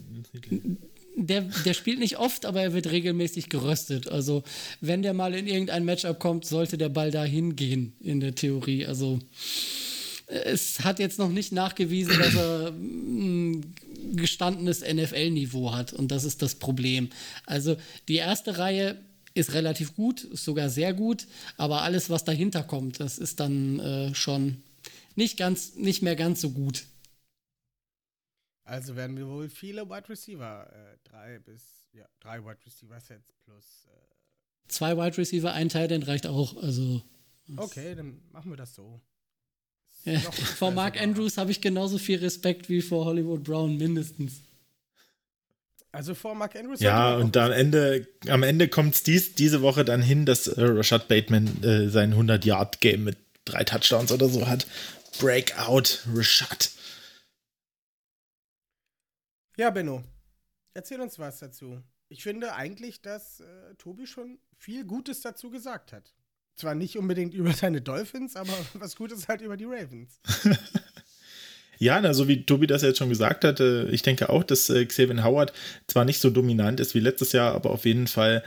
der, 1.17 1.43
der 1.65 1.75
spielt 1.75 1.99
nicht 1.99 2.19
oft, 2.19 2.45
aber 2.45 2.61
er 2.61 2.75
wird 2.75 2.91
regelmäßig 2.91 3.49
geröstet. 3.49 4.09
Also, 4.09 4.45
wenn 4.81 5.03
der 5.03 5.15
mal 5.15 5.35
in 5.35 5.47
irgendein 5.47 5.85
Matchup 5.85 6.21
kommt, 6.21 6.45
sollte 6.45 6.77
der 6.77 6.91
Ball 6.91 7.11
da 7.11 7.25
hingehen, 7.25 7.95
in 8.01 8.21
der 8.21 8.35
Theorie. 8.35 8.87
Also, 8.87 9.19
es 10.27 10.85
hat 10.85 10.99
jetzt 10.99 11.19
noch 11.19 11.31
nicht 11.31 11.53
nachgewiesen, 11.53 12.19
dass 12.19 12.35
er 12.35 12.69
ein 12.69 13.75
gestandenes 14.15 14.83
NFL-Niveau 14.83 15.73
hat. 15.73 15.95
Und 15.95 16.13
das 16.13 16.25
ist 16.25 16.43
das 16.43 16.57
Problem. 16.57 17.09
Also, 17.47 17.77
die 18.09 18.17
erste 18.17 18.59
Reihe 18.59 18.99
ist 19.37 19.53
relativ 19.53 19.95
gut, 19.95 20.25
ist 20.25 20.45
sogar 20.45 20.71
sehr 20.71 20.95
gut, 20.95 21.27
aber 21.57 21.83
alles, 21.83 22.11
was 22.11 22.25
dahinter 22.25 22.63
kommt, 22.63 23.01
das 23.01 23.19
ist 23.19 23.41
dann 23.41 23.79
äh, 23.81 24.15
schon 24.15 24.63
nicht 25.15 25.37
ganz, 25.37 25.77
nicht 25.77 26.03
mehr 26.03 26.17
ganz 26.17 26.41
so 26.41 26.51
gut. 26.51 26.85
Also 28.65 28.97
werden 28.97 29.17
wir 29.17 29.29
wohl 29.29 29.49
viele 29.49 29.89
Wide 29.89 30.09
Receiver, 30.09 30.71
äh, 30.73 30.97
drei 31.05 31.39
bis, 31.39 31.63
ja, 31.93 32.07
drei 32.19 32.45
Wide 32.45 32.59
Receiver 32.65 32.99
Sets 32.99 33.33
plus. 33.45 33.87
Äh 33.87 34.69
Zwei 34.69 34.97
Wide 34.97 35.17
Receiver, 35.17 35.53
ein 35.53 35.69
Teil, 35.69 35.87
den 35.87 36.03
reicht 36.03 36.27
auch, 36.27 36.61
also. 36.63 37.03
Okay, 37.57 37.95
dann 37.95 38.21
machen 38.33 38.51
wir 38.51 38.57
das 38.57 38.75
so. 38.75 39.01
Ja, 40.05 40.19
vor 40.59 40.73
Mark 40.73 41.01
Andrews 41.01 41.37
habe 41.39 41.51
ich 41.51 41.61
genauso 41.61 41.99
viel 41.99 42.19
Respekt 42.19 42.69
wie 42.69 42.83
vor 42.83 43.05
Hollywood 43.05 43.45
Brown, 43.45 43.77
mindestens. 43.77 44.41
Also 45.97 46.15
vor 46.15 46.35
Mark 46.35 46.55
Andrews. 46.55 46.81
Ja, 46.81 47.17
und 47.17 47.39
am 47.39 47.53
Ende, 47.53 48.07
am 48.29 48.43
Ende 48.43 48.69
kommt 48.69 48.97
es 48.97 49.03
dies, 49.03 49.35
diese 49.35 49.63
Woche 49.63 49.83
dann 49.83 50.03
hin, 50.03 50.27
dass 50.27 50.47
äh, 50.47 50.63
Rashad 50.63 51.09
Bateman 51.09 51.65
äh, 51.65 51.89
sein 51.89 52.13
100-Yard-Game 52.13 53.03
mit 53.03 53.17
drei 53.47 53.65
Touchdowns 53.65 54.13
oder 54.13 54.29
so 54.29 54.47
hat. 54.47 54.67
Breakout, 55.19 56.01
Rashad. 56.15 56.71
Ja, 59.57 59.71
Benno, 59.71 60.05
erzähl 60.75 61.01
uns 61.01 61.19
was 61.19 61.39
dazu. 61.39 61.83
Ich 62.11 62.23
finde 62.23 62.55
eigentlich, 62.55 63.01
dass 63.01 63.41
äh, 63.41 63.75
Tobi 63.79 64.07
schon 64.07 64.39
viel 64.59 64.85
Gutes 64.85 65.23
dazu 65.23 65.49
gesagt 65.49 65.95
hat. 65.95 66.13
Zwar 66.57 66.75
nicht 66.75 66.99
unbedingt 66.99 67.33
über 67.35 67.55
seine 67.55 67.81
Dolphins, 67.81 68.37
aber 68.37 68.53
was 68.75 68.97
Gutes 68.97 69.29
halt 69.29 69.41
über 69.41 69.57
die 69.57 69.65
Ravens. 69.65 70.21
Ja, 71.79 72.01
na, 72.01 72.15
so 72.15 72.29
wie 72.29 72.45
Tobi 72.45 72.67
das 72.67 72.83
jetzt 72.83 72.99
schon 72.99 73.09
gesagt 73.09 73.45
hatte, 73.45 73.89
ich 73.91 74.03
denke 74.03 74.31
auch, 74.31 74.45
dass 74.45 74.71
äh, 74.71 74.85
Xavier 74.85 75.25
Howard 75.25 75.53
zwar 75.87 76.05
nicht 76.05 76.21
so 76.21 76.31
dominant 76.31 76.81
ist 76.81 76.95
wie 76.95 77.01
letztes 77.01 77.33
Jahr, 77.33 77.55
aber 77.55 77.71
auf 77.71 77.85
jeden 77.85 78.07
Fall 78.07 78.43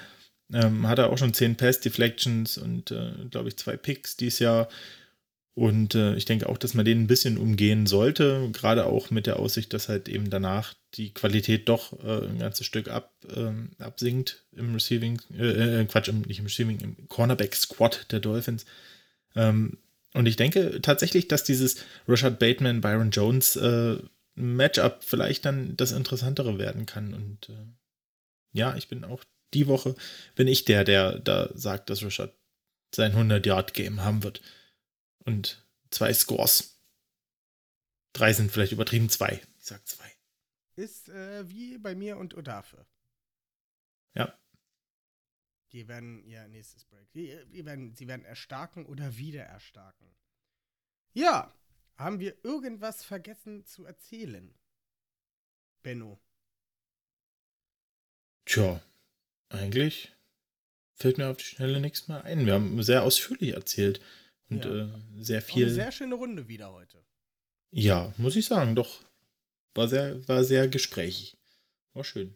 ähm, 0.54 0.88
hat 0.88 1.00
er 1.00 1.12
auch 1.12 1.18
schon 1.18 1.34
zehn 1.34 1.56
Pass-Deflections 1.56 2.58
und, 2.58 2.92
äh, 2.92 3.12
glaube 3.30 3.50
ich, 3.50 3.58
zwei 3.58 3.78
Picks 3.78 4.18
dieses 4.18 4.40
Jahr. 4.40 4.68
Und 5.54 5.94
äh, 5.94 6.16
ich 6.16 6.26
denke 6.26 6.48
auch, 6.48 6.58
dass 6.58 6.74
man 6.74 6.86
den 6.86 7.02
ein 7.02 7.08
bisschen 7.08 7.38
umgehen 7.38 7.86
sollte, 7.86 8.50
gerade 8.54 8.86
auch 8.86 9.10
mit 9.12 9.28
der 9.28 9.40
Aussicht, 9.40 9.74
dass 9.74 9.90
halt 9.90 10.08
eben 10.08 10.30
danach 10.30 10.74
die 10.94 11.14
Qualität 11.14 11.68
doch 11.68 12.02
äh, 12.04 12.28
ein 12.28 12.40
ganzes 12.40 12.66
Stück 12.66 12.88
ab, 12.88 13.14
ähm, 13.36 13.72
absinkt 13.78 14.46
im 14.54 14.74
Receiving, 14.74 15.22
äh, 15.38 15.82
äh, 15.82 15.86
Quatsch, 15.86 16.08
im, 16.08 16.22
nicht 16.22 16.40
im 16.40 16.46
Receiving, 16.46 16.80
im 16.80 17.10
Cornerback-Squad 17.10 18.12
der 18.12 18.22
Dolphins. 18.22 18.66
Ähm, 19.36 19.78
und 20.14 20.26
ich 20.26 20.36
denke 20.36 20.82
tatsächlich, 20.82 21.28
dass 21.28 21.44
dieses 21.44 21.84
Rashad 22.08 22.40
Bateman, 22.40 22.82
Byron 22.82 23.12
Jones 23.12 23.56
äh, 23.56 23.98
Matchup 24.36 25.04
vielleicht 25.04 25.46
dann 25.46 25.76
das 25.78 25.92
Interessantere 25.92 26.58
werden 26.58 26.86
kann. 26.86 27.14
Und 27.14 27.50
äh, 27.50 27.68
ja, 28.54 28.76
ich 28.76 28.88
bin 28.88 29.04
auch 29.04 29.24
die 29.54 29.68
Woche, 29.68 29.96
bin 30.36 30.48
ich 30.48 30.66
der, 30.66 30.84
der 30.84 31.20
da 31.20 31.50
sagt, 31.54 31.90
dass 31.90 32.04
Rashad 32.04 32.34
sein 32.94 33.14
100-Yard-Game 33.14 34.04
haben 34.04 34.24
wird. 34.24 34.42
Und 35.26 35.64
zwei 35.92 36.14
Scores. 36.14 36.82
Drei 38.14 38.34
sind 38.34 38.52
vielleicht 38.52 38.72
übertrieben, 38.72 39.10
zwei. 39.10 39.42
Ich 39.60 39.66
sag 39.66 39.88
zwei. 39.88 40.12
Ist 40.76 41.10
äh, 41.10 41.48
wie 41.50 41.78
bei 41.78 41.94
mir 41.94 42.18
und 42.18 42.36
Odafe. 42.36 42.86
Ja. 44.16 44.39
Die 45.72 45.88
werden 45.88 46.24
ihr 46.24 46.48
nächstes 46.48 46.86
Break. 46.86 47.12
Die, 47.14 47.38
die 47.52 47.66
werden, 47.66 47.96
sie 47.96 48.08
werden 48.08 48.26
erstarken 48.26 48.86
oder 48.86 49.18
wieder 49.18 49.44
erstarken. 49.44 50.08
Ja, 51.14 51.54
haben 51.96 52.20
wir 52.20 52.44
irgendwas 52.44 53.04
vergessen 53.04 53.66
zu 53.66 53.86
erzählen? 53.86 54.54
Benno. 55.84 56.20
Tja, 58.46 58.82
eigentlich 59.50 60.12
fällt 60.96 61.18
mir 61.18 61.30
auf 61.30 61.38
die 61.38 61.44
Schnelle 61.44 61.80
nichts 61.80 62.08
mehr 62.08 62.24
ein. 62.24 62.46
Wir 62.46 62.54
haben 62.54 62.82
sehr 62.84 63.04
ausführlich 63.04 63.54
erzählt. 63.54 64.02
Und 64.50 64.66
Ja. 64.66 64.86
äh, 64.86 65.24
sehr 65.24 65.42
Auch 65.42 65.46
viel. 65.46 65.66
Eine 65.66 65.74
sehr 65.76 65.92
schöne 65.92 66.16
Runde 66.16 66.48
wieder 66.48 66.72
heute. 66.72 67.06
ja, 67.72 68.12
muss 68.18 68.36
ich 68.36 68.46
sagen, 68.48 68.76
doch. 68.76 69.04
War 69.76 69.88
sehr, 69.88 70.28
war 70.28 70.44
sehr 70.44 70.68
gesprächig. 70.68 71.38
War 71.94 72.04
schön. 72.04 72.36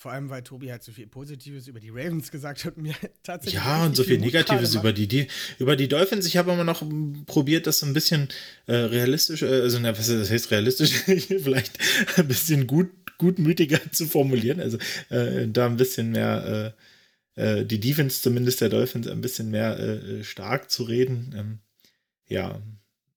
Vor 0.00 0.12
allem, 0.12 0.30
weil 0.30 0.42
Tobi 0.42 0.70
halt 0.70 0.82
so 0.82 0.92
viel 0.92 1.06
Positives 1.06 1.68
über 1.68 1.78
die 1.78 1.90
Ravens 1.90 2.30
gesagt 2.30 2.64
hat 2.64 2.78
und 2.78 2.84
mir 2.84 2.94
tatsächlich. 3.22 3.62
Ja, 3.62 3.84
und 3.84 3.94
so 3.94 4.02
viel 4.02 4.16
Negatives 4.16 4.74
über 4.74 4.94
die, 4.94 5.06
die, 5.06 5.26
über 5.58 5.76
die 5.76 5.88
Dolphins. 5.88 6.24
Ich 6.24 6.38
habe 6.38 6.52
immer 6.52 6.64
noch 6.64 6.82
probiert, 7.26 7.66
das 7.66 7.80
so 7.80 7.86
ein 7.86 7.92
bisschen 7.92 8.28
äh, 8.66 8.76
realistisch, 8.76 9.42
äh, 9.42 9.60
also 9.60 9.78
na, 9.78 9.90
was 9.90 10.06
das 10.06 10.30
heißt 10.30 10.52
realistisch, 10.52 10.92
vielleicht 11.04 11.78
ein 12.16 12.26
bisschen 12.26 12.66
gut, 12.66 12.88
gutmütiger 13.18 13.78
zu 13.92 14.06
formulieren. 14.06 14.58
Also 14.58 14.78
äh, 15.10 15.46
da 15.48 15.66
ein 15.66 15.76
bisschen 15.76 16.12
mehr 16.12 16.74
äh, 17.36 17.58
äh, 17.58 17.66
die 17.66 17.78
Defense 17.78 18.22
zumindest 18.22 18.62
der 18.62 18.70
Dolphins 18.70 19.06
ein 19.06 19.20
bisschen 19.20 19.50
mehr 19.50 19.78
äh, 19.78 20.24
stark 20.24 20.70
zu 20.70 20.84
reden. 20.84 21.34
Ähm, 21.36 21.58
ja, 22.26 22.62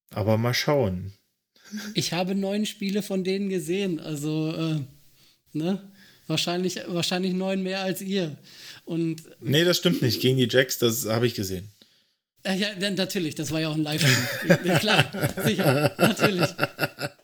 aber 0.10 0.38
mal 0.38 0.54
schauen. 0.54 1.14
Ich 1.94 2.12
habe 2.12 2.36
neun 2.36 2.66
Spiele 2.66 3.02
von 3.02 3.24
denen 3.24 3.48
gesehen, 3.48 4.02
also 4.02 4.54
äh, 4.54 4.82
ne? 5.54 5.93
Wahrscheinlich, 6.28 6.80
wahrscheinlich 6.88 7.34
neun 7.34 7.64
mehr 7.64 7.82
als 7.82 8.02
ihr. 8.02 8.38
Und 8.86 9.24
Nee, 9.42 9.64
das 9.64 9.78
stimmt 9.78 10.02
nicht. 10.02 10.22
Gegen 10.22 10.38
die 10.38 10.48
Jacks, 10.50 10.78
das 10.80 11.06
habe 11.06 11.28
ich 11.28 11.34
gesehen. 11.34 11.70
äh, 12.44 12.56
ja, 12.56 12.70
natürlich, 12.92 13.36
das 13.36 13.52
war 13.52 13.60
ja 13.60 13.70
auch 13.70 13.76
ein 13.76 13.84
Live-Stream. 13.84 14.58
ja, 14.66 14.80
klar, 14.80 15.12
sicher, 15.46 15.94
natürlich. 15.98 16.50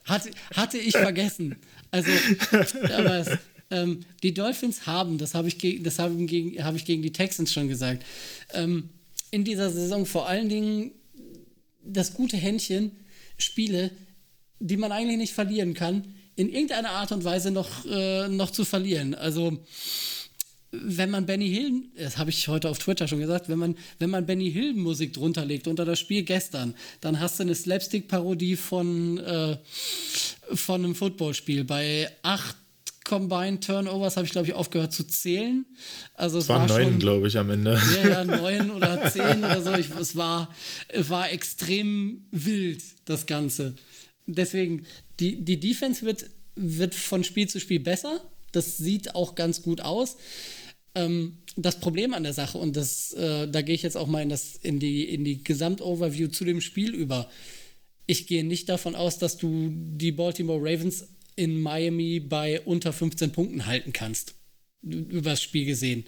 Hatte, 0.04 0.30
hatte 0.54 0.78
ich 0.78 0.92
vergessen. 0.92 1.56
Also, 1.90 2.10
aber 2.94 3.16
es, 3.16 3.28
ähm, 3.70 4.00
die 4.22 4.34
Dolphins 4.34 4.86
haben, 4.86 5.18
das 5.18 5.34
habe 5.34 5.48
ich, 5.48 5.58
gegen, 5.58 5.84
das 5.84 5.98
habe 5.98 6.14
gegen, 6.26 6.62
habe 6.62 6.76
ich 6.76 6.84
gegen 6.84 7.02
die 7.02 7.12
Texans 7.12 7.52
schon 7.52 7.68
gesagt, 7.68 8.04
ähm, 8.52 8.90
in 9.30 9.44
dieser 9.44 9.70
Saison 9.70 10.06
vor 10.06 10.28
allen 10.28 10.48
Dingen 10.48 10.92
das 11.84 12.14
gute 12.14 12.36
Händchen, 12.36 12.92
Spiele, 13.38 13.90
die 14.58 14.76
man 14.76 14.92
eigentlich 14.92 15.16
nicht 15.16 15.32
verlieren 15.32 15.74
kann, 15.74 16.14
in 16.40 16.48
irgendeiner 16.48 16.92
Art 16.92 17.12
und 17.12 17.22
Weise 17.22 17.50
noch, 17.50 17.84
äh, 17.84 18.26
noch 18.28 18.50
zu 18.50 18.64
verlieren. 18.64 19.14
Also 19.14 19.62
wenn 20.72 21.10
man 21.10 21.26
Benny 21.26 21.50
Hill, 21.50 21.82
das 21.98 22.16
habe 22.16 22.30
ich 22.30 22.48
heute 22.48 22.70
auf 22.70 22.78
Twitter 22.78 23.08
schon 23.08 23.18
gesagt, 23.18 23.50
wenn 23.50 23.58
man, 23.58 23.76
wenn 23.98 24.08
man 24.08 24.24
Benny 24.24 24.50
Hill 24.50 24.72
Musik 24.72 25.12
drunter 25.12 25.44
legt 25.44 25.66
unter 25.66 25.84
das 25.84 25.98
Spiel 25.98 26.22
gestern, 26.22 26.74
dann 27.02 27.20
hast 27.20 27.38
du 27.38 27.42
eine 27.42 27.54
Slapstick-Parodie 27.54 28.56
von, 28.56 29.18
äh, 29.18 29.58
von 30.54 30.82
einem 30.82 30.94
Footballspiel. 30.94 31.64
Bei 31.64 32.10
acht 32.22 32.56
Combined 33.04 33.64
Turnovers 33.66 34.16
habe 34.16 34.24
ich, 34.24 34.32
glaube 34.32 34.46
ich, 34.46 34.54
aufgehört 34.54 34.92
zu 34.92 35.04
zählen. 35.06 35.66
Also 36.14 36.38
es 36.38 36.44
Es 36.44 36.48
waren 36.48 36.68
war 36.70 36.78
neun, 36.78 36.98
glaube 37.00 37.28
ich, 37.28 37.36
am 37.36 37.50
Ende. 37.50 37.78
ja, 38.02 38.08
ja, 38.08 38.24
neun 38.40 38.70
oder 38.70 39.10
zehn 39.10 39.38
oder 39.44 39.60
so. 39.60 39.74
Ich, 39.74 39.90
es, 39.90 40.16
war, 40.16 40.54
es 40.88 41.10
war 41.10 41.30
extrem 41.32 42.24
wild, 42.30 42.82
das 43.04 43.26
Ganze. 43.26 43.74
Deswegen, 44.34 44.86
die, 45.18 45.44
die 45.44 45.60
Defense 45.60 46.04
wird, 46.04 46.26
wird 46.56 46.94
von 46.94 47.24
Spiel 47.24 47.48
zu 47.48 47.60
Spiel 47.60 47.80
besser. 47.80 48.20
Das 48.52 48.78
sieht 48.78 49.14
auch 49.14 49.34
ganz 49.34 49.62
gut 49.62 49.80
aus. 49.80 50.16
Ähm, 50.94 51.38
das 51.56 51.80
Problem 51.80 52.14
an 52.14 52.22
der 52.22 52.32
Sache, 52.32 52.58
und 52.58 52.76
das, 52.76 53.12
äh, 53.12 53.48
da 53.48 53.62
gehe 53.62 53.74
ich 53.74 53.82
jetzt 53.82 53.96
auch 53.96 54.06
mal 54.06 54.22
in, 54.22 54.28
das, 54.28 54.56
in 54.56 54.80
die, 54.80 55.04
in 55.04 55.24
die 55.24 55.42
Gesamtoverview 55.42 56.28
zu 56.28 56.44
dem 56.44 56.60
Spiel 56.60 56.94
über. 56.94 57.28
Ich 58.06 58.26
gehe 58.26 58.44
nicht 58.44 58.68
davon 58.68 58.96
aus, 58.96 59.18
dass 59.18 59.36
du 59.36 59.70
die 59.72 60.12
Baltimore 60.12 60.60
Ravens 60.60 61.08
in 61.36 61.60
Miami 61.60 62.20
bei 62.20 62.60
unter 62.60 62.92
15 62.92 63.32
Punkten 63.32 63.66
halten 63.66 63.92
kannst. 63.92 64.34
Übers 64.82 65.42
Spiel 65.42 65.64
gesehen. 65.64 66.04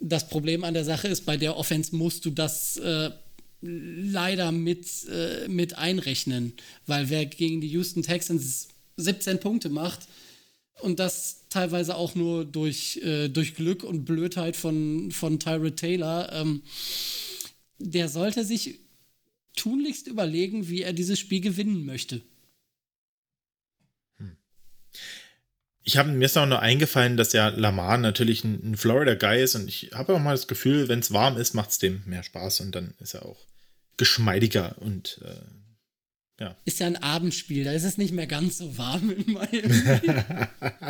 Das 0.00 0.28
Problem 0.28 0.64
an 0.64 0.74
der 0.74 0.84
Sache 0.84 1.08
ist, 1.08 1.24
bei 1.24 1.36
der 1.36 1.56
Offense 1.56 1.96
musst 1.96 2.24
du 2.26 2.30
das 2.30 2.76
äh, 2.76 3.10
leider 3.66 4.52
mit, 4.52 4.86
äh, 5.08 5.48
mit 5.48 5.78
einrechnen, 5.78 6.52
weil 6.86 7.08
wer 7.08 7.24
gegen 7.24 7.62
die 7.62 7.68
Houston 7.68 8.02
Texans 8.02 8.68
17 8.98 9.40
Punkte 9.40 9.70
macht 9.70 10.00
und 10.80 10.98
das 10.98 11.48
teilweise 11.48 11.96
auch 11.96 12.14
nur 12.14 12.44
durch, 12.44 12.98
äh, 12.98 13.28
durch 13.28 13.54
Glück 13.54 13.82
und 13.82 14.04
Blödheit 14.04 14.56
von, 14.56 15.10
von 15.12 15.40
Tyrod 15.40 15.76
Taylor, 15.76 16.30
ähm, 16.32 16.62
der 17.78 18.08
sollte 18.08 18.44
sich 18.44 18.80
tunlichst 19.56 20.08
überlegen, 20.08 20.68
wie 20.68 20.82
er 20.82 20.92
dieses 20.92 21.18
Spiel 21.18 21.40
gewinnen 21.40 21.86
möchte. 21.86 22.20
Ich 25.86 25.96
habe 25.96 26.10
mir 26.10 26.24
ist 26.24 26.36
auch 26.36 26.46
nur 26.46 26.60
eingefallen, 26.60 27.16
dass 27.16 27.32
ja 27.32 27.48
Lamar 27.48 27.98
natürlich 27.98 28.42
ein, 28.42 28.72
ein 28.72 28.76
Florida-Guy 28.76 29.42
ist 29.42 29.54
und 29.54 29.68
ich 29.68 29.90
habe 29.92 30.14
auch 30.14 30.18
mal 30.18 30.32
das 30.32 30.48
Gefühl, 30.48 30.88
wenn 30.88 31.00
es 31.00 31.12
warm 31.12 31.36
ist, 31.36 31.54
macht 31.54 31.70
es 31.70 31.78
dem 31.78 32.02
mehr 32.06 32.22
Spaß 32.22 32.60
und 32.60 32.74
dann 32.74 32.94
ist 33.00 33.14
er 33.14 33.26
auch 33.26 33.44
geschmeidiger 33.96 34.76
und 34.80 35.20
äh, 36.38 36.50
Ist 36.64 36.80
ja 36.80 36.86
ein 36.86 36.96
Abendspiel, 37.02 37.64
da 37.64 37.72
ist 37.72 37.84
es 37.84 37.96
nicht 37.98 38.12
mehr 38.12 38.26
ganz 38.26 38.58
so 38.58 38.76
warm 38.78 39.10
in 39.10 39.32
Miami. 39.32 40.00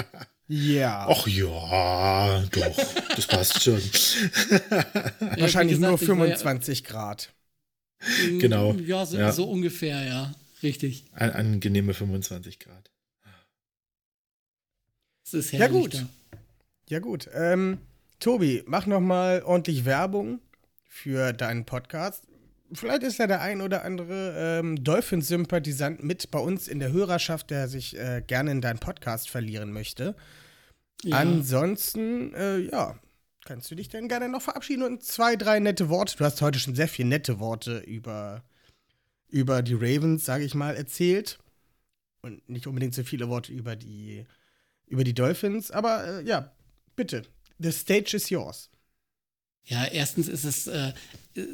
Ja. 0.46 1.06
ach 1.08 1.26
ja, 1.26 2.44
doch, 2.52 2.94
das 3.16 3.26
passt 3.26 3.62
schon. 3.62 3.80
Ja, 3.80 5.40
Wahrscheinlich 5.40 5.78
nur 5.78 5.92
gesagt, 5.92 6.02
ich 6.02 6.08
war 6.08 6.16
ja- 6.26 6.36
25 6.36 6.84
Grad. 6.84 7.32
Genau, 8.38 8.74
Ja, 8.74 9.06
so, 9.06 9.16
ja. 9.16 9.32
so 9.32 9.48
ungefähr, 9.48 10.04
ja. 10.04 10.34
Richtig. 10.62 11.06
An, 11.12 11.30
angenehme 11.30 11.94
25 11.94 12.58
Grad. 12.58 12.90
Es 15.24 15.32
ist 15.32 15.52
Ja, 15.52 15.60
herrlich 15.60 15.82
gut. 15.84 15.94
da. 15.94 16.08
Ja, 16.90 16.98
gut. 16.98 17.30
Ähm, 17.32 17.78
Tobi, 18.20 18.62
mach 18.66 18.84
noch 18.84 19.00
mal 19.00 19.42
ordentlich 19.44 19.86
Werbung 19.86 20.40
für 20.86 21.32
deinen 21.32 21.64
Podcast. 21.64 22.24
Vielleicht 22.74 23.02
ist 23.02 23.18
ja 23.18 23.26
der 23.26 23.40
ein 23.40 23.60
oder 23.60 23.84
andere 23.84 24.58
ähm, 24.58 24.82
Dolphins-Sympathisant 24.82 26.02
mit 26.02 26.30
bei 26.30 26.38
uns 26.38 26.68
in 26.68 26.80
der 26.80 26.92
Hörerschaft, 26.92 27.50
der 27.50 27.68
sich 27.68 27.96
äh, 27.96 28.22
gerne 28.26 28.50
in 28.50 28.60
deinen 28.60 28.78
Podcast 28.78 29.30
verlieren 29.30 29.72
möchte. 29.72 30.16
Ja. 31.02 31.18
Ansonsten, 31.18 32.34
äh, 32.34 32.58
ja, 32.58 32.98
kannst 33.44 33.70
du 33.70 33.74
dich 33.74 33.88
denn 33.88 34.08
gerne 34.08 34.28
noch 34.28 34.42
verabschieden 34.42 34.82
und 34.82 35.02
zwei, 35.02 35.36
drei 35.36 35.60
nette 35.60 35.88
Worte. 35.88 36.16
Du 36.16 36.24
hast 36.24 36.40
heute 36.42 36.58
schon 36.58 36.74
sehr 36.74 36.88
viele 36.88 37.08
nette 37.08 37.38
Worte 37.38 37.78
über, 37.78 38.42
über 39.28 39.62
die 39.62 39.74
Ravens, 39.74 40.24
sage 40.24 40.44
ich 40.44 40.54
mal, 40.54 40.76
erzählt. 40.76 41.38
Und 42.22 42.48
nicht 42.48 42.66
unbedingt 42.66 42.94
so 42.94 43.02
viele 43.02 43.28
Worte 43.28 43.52
über 43.52 43.76
die, 43.76 44.24
über 44.86 45.04
die 45.04 45.14
Dolphins. 45.14 45.70
Aber 45.70 46.06
äh, 46.06 46.24
ja, 46.24 46.52
bitte, 46.96 47.22
the 47.58 47.70
stage 47.70 48.16
is 48.16 48.30
yours. 48.30 48.70
Ja, 49.66 49.86
erstens 49.86 50.28
ist 50.28 50.44
es 50.44 50.66
äh, 50.66 50.92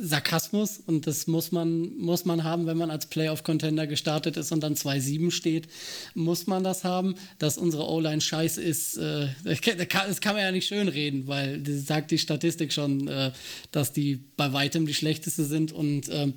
Sarkasmus 0.00 0.78
und 0.84 1.06
das 1.06 1.26
muss 1.26 1.52
man, 1.52 1.96
muss 1.96 2.24
man 2.24 2.44
haben, 2.44 2.66
wenn 2.66 2.76
man 2.76 2.90
als 2.90 3.06
Playoff-Contender 3.06 3.86
gestartet 3.86 4.36
ist 4.36 4.52
und 4.52 4.60
dann 4.60 4.74
2-7 4.74 5.30
steht, 5.30 5.68
muss 6.14 6.46
man 6.46 6.64
das 6.64 6.84
haben. 6.84 7.14
Dass 7.38 7.56
unsere 7.56 7.88
O-Line 7.88 8.20
scheiße 8.20 8.60
ist, 8.60 8.98
äh, 8.98 9.28
das, 9.44 9.60
kann, 9.60 10.08
das 10.08 10.20
kann 10.20 10.34
man 10.34 10.42
ja 10.42 10.52
nicht 10.52 10.66
schönreden, 10.66 11.28
weil 11.28 11.60
das 11.62 11.86
sagt 11.86 12.10
die 12.10 12.18
Statistik 12.18 12.72
schon, 12.72 13.08
äh, 13.08 13.32
dass 13.70 13.92
die 13.92 14.20
bei 14.36 14.52
weitem 14.52 14.86
die 14.86 14.94
schlechteste 14.94 15.44
sind 15.44 15.72
und 15.72 16.08
ähm, 16.10 16.34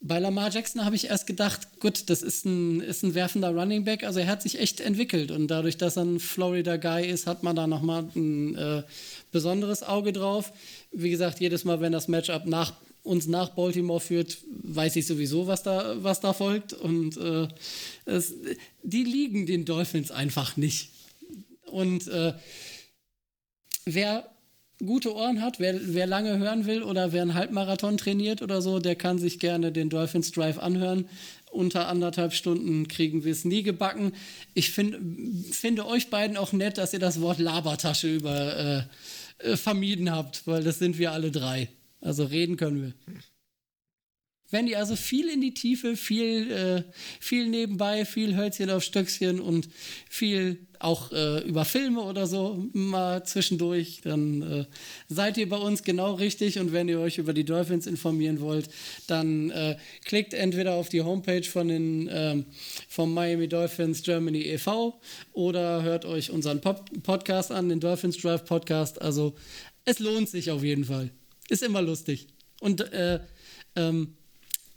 bei 0.00 0.18
Lamar 0.18 0.50
Jackson 0.50 0.84
habe 0.84 0.94
ich 0.94 1.08
erst 1.08 1.26
gedacht, 1.26 1.80
gut, 1.80 2.08
das 2.08 2.22
ist 2.22 2.44
ein, 2.44 2.80
ist 2.80 3.02
ein 3.02 3.14
werfender 3.14 3.50
Running 3.50 3.84
Back, 3.84 4.04
also 4.04 4.20
er 4.20 4.28
hat 4.28 4.42
sich 4.42 4.60
echt 4.60 4.80
entwickelt 4.80 5.30
und 5.30 5.48
dadurch, 5.48 5.76
dass 5.76 5.96
er 5.96 6.04
ein 6.04 6.20
Florida 6.20 6.76
Guy 6.76 7.06
ist, 7.06 7.26
hat 7.26 7.42
man 7.42 7.56
da 7.56 7.66
nochmal 7.66 8.08
ein 8.14 8.54
äh, 8.54 8.82
besonderes 9.32 9.82
Auge 9.82 10.12
drauf. 10.12 10.52
Wie 10.92 11.10
gesagt, 11.10 11.40
jedes 11.40 11.64
Mal, 11.64 11.80
wenn 11.80 11.92
das 11.92 12.06
Matchup 12.06 12.46
nach 12.46 12.74
uns 13.02 13.26
nach 13.26 13.50
Baltimore 13.50 14.00
führt, 14.00 14.38
weiß 14.62 14.96
ich 14.96 15.06
sowieso, 15.06 15.46
was 15.46 15.62
da, 15.62 16.02
was 16.02 16.20
da 16.20 16.32
folgt 16.32 16.74
und 16.74 17.16
äh, 17.16 17.48
es, 18.04 18.34
die 18.82 19.04
liegen 19.04 19.46
den 19.46 19.64
Dolphins 19.64 20.10
einfach 20.10 20.56
nicht. 20.56 20.90
Und 21.66 22.06
äh, 22.08 22.34
wer 23.84 24.30
gute 24.84 25.14
Ohren 25.14 25.42
hat, 25.42 25.58
wer, 25.58 25.78
wer 25.94 26.06
lange 26.06 26.38
hören 26.38 26.66
will 26.66 26.82
oder 26.82 27.12
wer 27.12 27.22
einen 27.22 27.34
Halbmarathon 27.34 27.98
trainiert 27.98 28.42
oder 28.42 28.62
so, 28.62 28.78
der 28.78 28.94
kann 28.94 29.18
sich 29.18 29.38
gerne 29.38 29.72
den 29.72 29.90
Dolphins 29.90 30.30
Drive 30.32 30.58
anhören. 30.58 31.08
Unter 31.50 31.88
anderthalb 31.88 32.32
Stunden 32.32 32.88
kriegen 32.88 33.24
wir 33.24 33.32
es 33.32 33.44
nie 33.44 33.62
gebacken. 33.62 34.12
Ich 34.54 34.70
find, 34.70 34.96
finde 35.54 35.86
euch 35.86 36.10
beiden 36.10 36.36
auch 36.36 36.52
nett, 36.52 36.78
dass 36.78 36.92
ihr 36.92 36.98
das 36.98 37.20
Wort 37.20 37.38
Labertasche 37.38 38.14
über 38.14 38.86
äh, 39.40 39.52
äh, 39.52 39.56
vermieden 39.56 40.10
habt, 40.10 40.46
weil 40.46 40.62
das 40.62 40.78
sind 40.78 40.98
wir 40.98 41.12
alle 41.12 41.30
drei. 41.30 41.68
Also 42.00 42.24
reden 42.24 42.56
können 42.56 42.82
wir. 42.82 42.92
Wenn 44.50 44.66
ihr 44.66 44.78
also 44.78 44.96
viel 44.96 45.28
in 45.28 45.40
die 45.40 45.52
Tiefe, 45.52 45.96
viel, 45.96 46.50
äh, 46.50 46.82
viel 47.20 47.48
nebenbei, 47.48 48.04
viel 48.04 48.36
Hölzchen 48.36 48.70
auf 48.70 48.82
Stöckchen 48.82 49.40
und 49.40 49.68
viel 50.08 50.67
auch 50.80 51.12
äh, 51.12 51.40
über 51.46 51.64
Filme 51.64 52.02
oder 52.02 52.26
so 52.26 52.68
mal 52.72 53.24
zwischendurch, 53.24 54.00
dann 54.04 54.42
äh, 54.42 54.64
seid 55.08 55.36
ihr 55.36 55.48
bei 55.48 55.56
uns 55.56 55.82
genau 55.82 56.14
richtig. 56.14 56.58
Und 56.58 56.72
wenn 56.72 56.88
ihr 56.88 57.00
euch 57.00 57.18
über 57.18 57.32
die 57.32 57.44
Dolphins 57.44 57.86
informieren 57.86 58.40
wollt, 58.40 58.68
dann 59.06 59.50
äh, 59.50 59.76
klickt 60.04 60.34
entweder 60.34 60.74
auf 60.74 60.88
die 60.88 61.02
Homepage 61.02 61.44
von 61.44 61.68
den, 61.68 62.08
ähm, 62.12 62.46
vom 62.88 63.12
Miami 63.14 63.48
Dolphins 63.48 64.02
Germany 64.02 64.42
e.V. 64.42 65.00
oder 65.32 65.82
hört 65.82 66.04
euch 66.04 66.30
unseren 66.30 66.60
Pop 66.60 66.90
Podcast 67.02 67.52
an, 67.52 67.68
den 67.68 67.80
Dolphins 67.80 68.16
Drive 68.16 68.44
Podcast. 68.44 69.00
Also 69.02 69.34
es 69.84 69.98
lohnt 69.98 70.28
sich 70.28 70.50
auf 70.50 70.62
jeden 70.62 70.84
Fall. 70.84 71.10
Ist 71.48 71.62
immer 71.62 71.82
lustig. 71.82 72.28
Und 72.60 72.80
äh, 72.92 73.20
Ähm, 73.76 74.16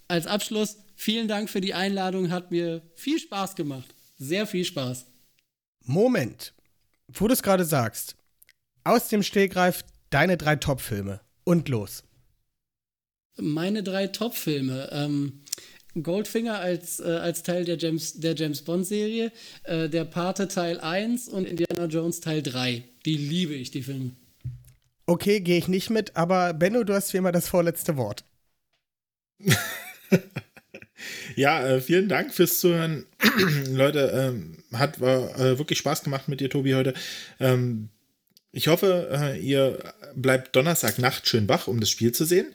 als 0.07 0.27
Abschluss, 0.27 0.77
vielen 0.95 1.27
Dank 1.27 1.49
für 1.49 1.61
die 1.61 1.73
Einladung, 1.73 2.29
hat 2.29 2.51
mir 2.51 2.81
viel 2.95 3.19
Spaß 3.19 3.55
gemacht. 3.55 3.95
Sehr 4.17 4.45
viel 4.45 4.65
Spaß. 4.65 5.05
Moment, 5.83 6.53
wo 7.07 7.27
du 7.27 7.33
es 7.33 7.43
gerade 7.43 7.65
sagst, 7.65 8.15
aus 8.83 9.07
dem 9.09 9.23
Stehgreif 9.23 9.83
deine 10.09 10.37
drei 10.37 10.55
Top-Filme 10.55 11.21
und 11.43 11.69
los. 11.69 12.03
Meine 13.37 13.83
drei 13.83 14.07
Top-Filme. 14.07 14.89
Ähm, 14.91 15.41
Goldfinger 16.01 16.59
als, 16.59 16.99
äh, 16.99 17.03
als 17.03 17.43
Teil 17.43 17.65
der 17.65 17.77
James, 17.77 18.19
der 18.19 18.35
James 18.35 18.61
Bond-Serie, 18.61 19.31
äh, 19.63 19.89
der 19.89 20.05
Pate 20.05 20.47
Teil 20.47 20.79
1 20.79 21.27
und 21.27 21.45
Indiana 21.45 21.85
Jones 21.85 22.21
Teil 22.21 22.41
3. 22.41 22.83
Die 23.05 23.17
liebe 23.17 23.53
ich, 23.53 23.71
die 23.71 23.83
Filme. 23.83 24.11
Okay, 25.05 25.41
gehe 25.41 25.57
ich 25.57 25.67
nicht 25.67 25.89
mit, 25.89 26.15
aber 26.15 26.53
Benno, 26.53 26.83
du 26.83 26.93
hast 26.93 27.11
wie 27.13 27.17
immer 27.17 27.33
das 27.33 27.49
vorletzte 27.49 27.97
Wort. 27.97 28.23
Ja, 31.35 31.65
äh, 31.65 31.81
vielen 31.81 32.09
Dank 32.09 32.33
fürs 32.33 32.59
Zuhören. 32.59 33.05
Leute, 33.69 34.11
ähm, 34.13 34.60
hat 34.73 34.97
äh, 34.99 35.57
wirklich 35.57 35.79
Spaß 35.79 36.03
gemacht 36.03 36.27
mit 36.27 36.39
dir, 36.39 36.49
Tobi, 36.49 36.73
heute. 36.73 36.93
Ähm, 37.39 37.89
ich 38.53 38.67
hoffe, 38.67 39.09
äh, 39.11 39.39
ihr 39.39 39.93
bleibt 40.13 40.55
Donnerstagnacht 40.55 41.27
schön 41.27 41.47
wach, 41.47 41.67
um 41.67 41.79
das 41.79 41.89
Spiel 41.89 42.11
zu 42.11 42.25
sehen. 42.25 42.47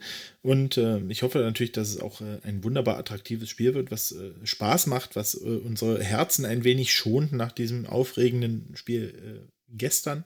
Und 0.43 0.77
äh, 0.77 0.99
ich 1.09 1.23
hoffe 1.23 1.39
natürlich, 1.39 1.71
dass 1.71 1.89
es 1.89 1.99
auch 1.99 2.21
äh, 2.21 2.37
ein 2.43 2.63
wunderbar 2.63 2.97
attraktives 2.97 3.49
Spiel 3.49 3.73
wird, 3.73 3.89
was 3.89 4.11
äh, 4.11 4.31
Spaß 4.43 4.87
macht, 4.87 5.15
was 5.15 5.33
äh, 5.33 5.39
unsere 5.39 6.03
Herzen 6.03 6.45
ein 6.45 6.63
wenig 6.63 6.93
schont 6.93 7.31
nach 7.31 7.51
diesem 7.51 7.87
aufregenden 7.87 8.75
Spiel 8.75 9.13
äh, 9.41 9.47
gestern. 9.69 10.23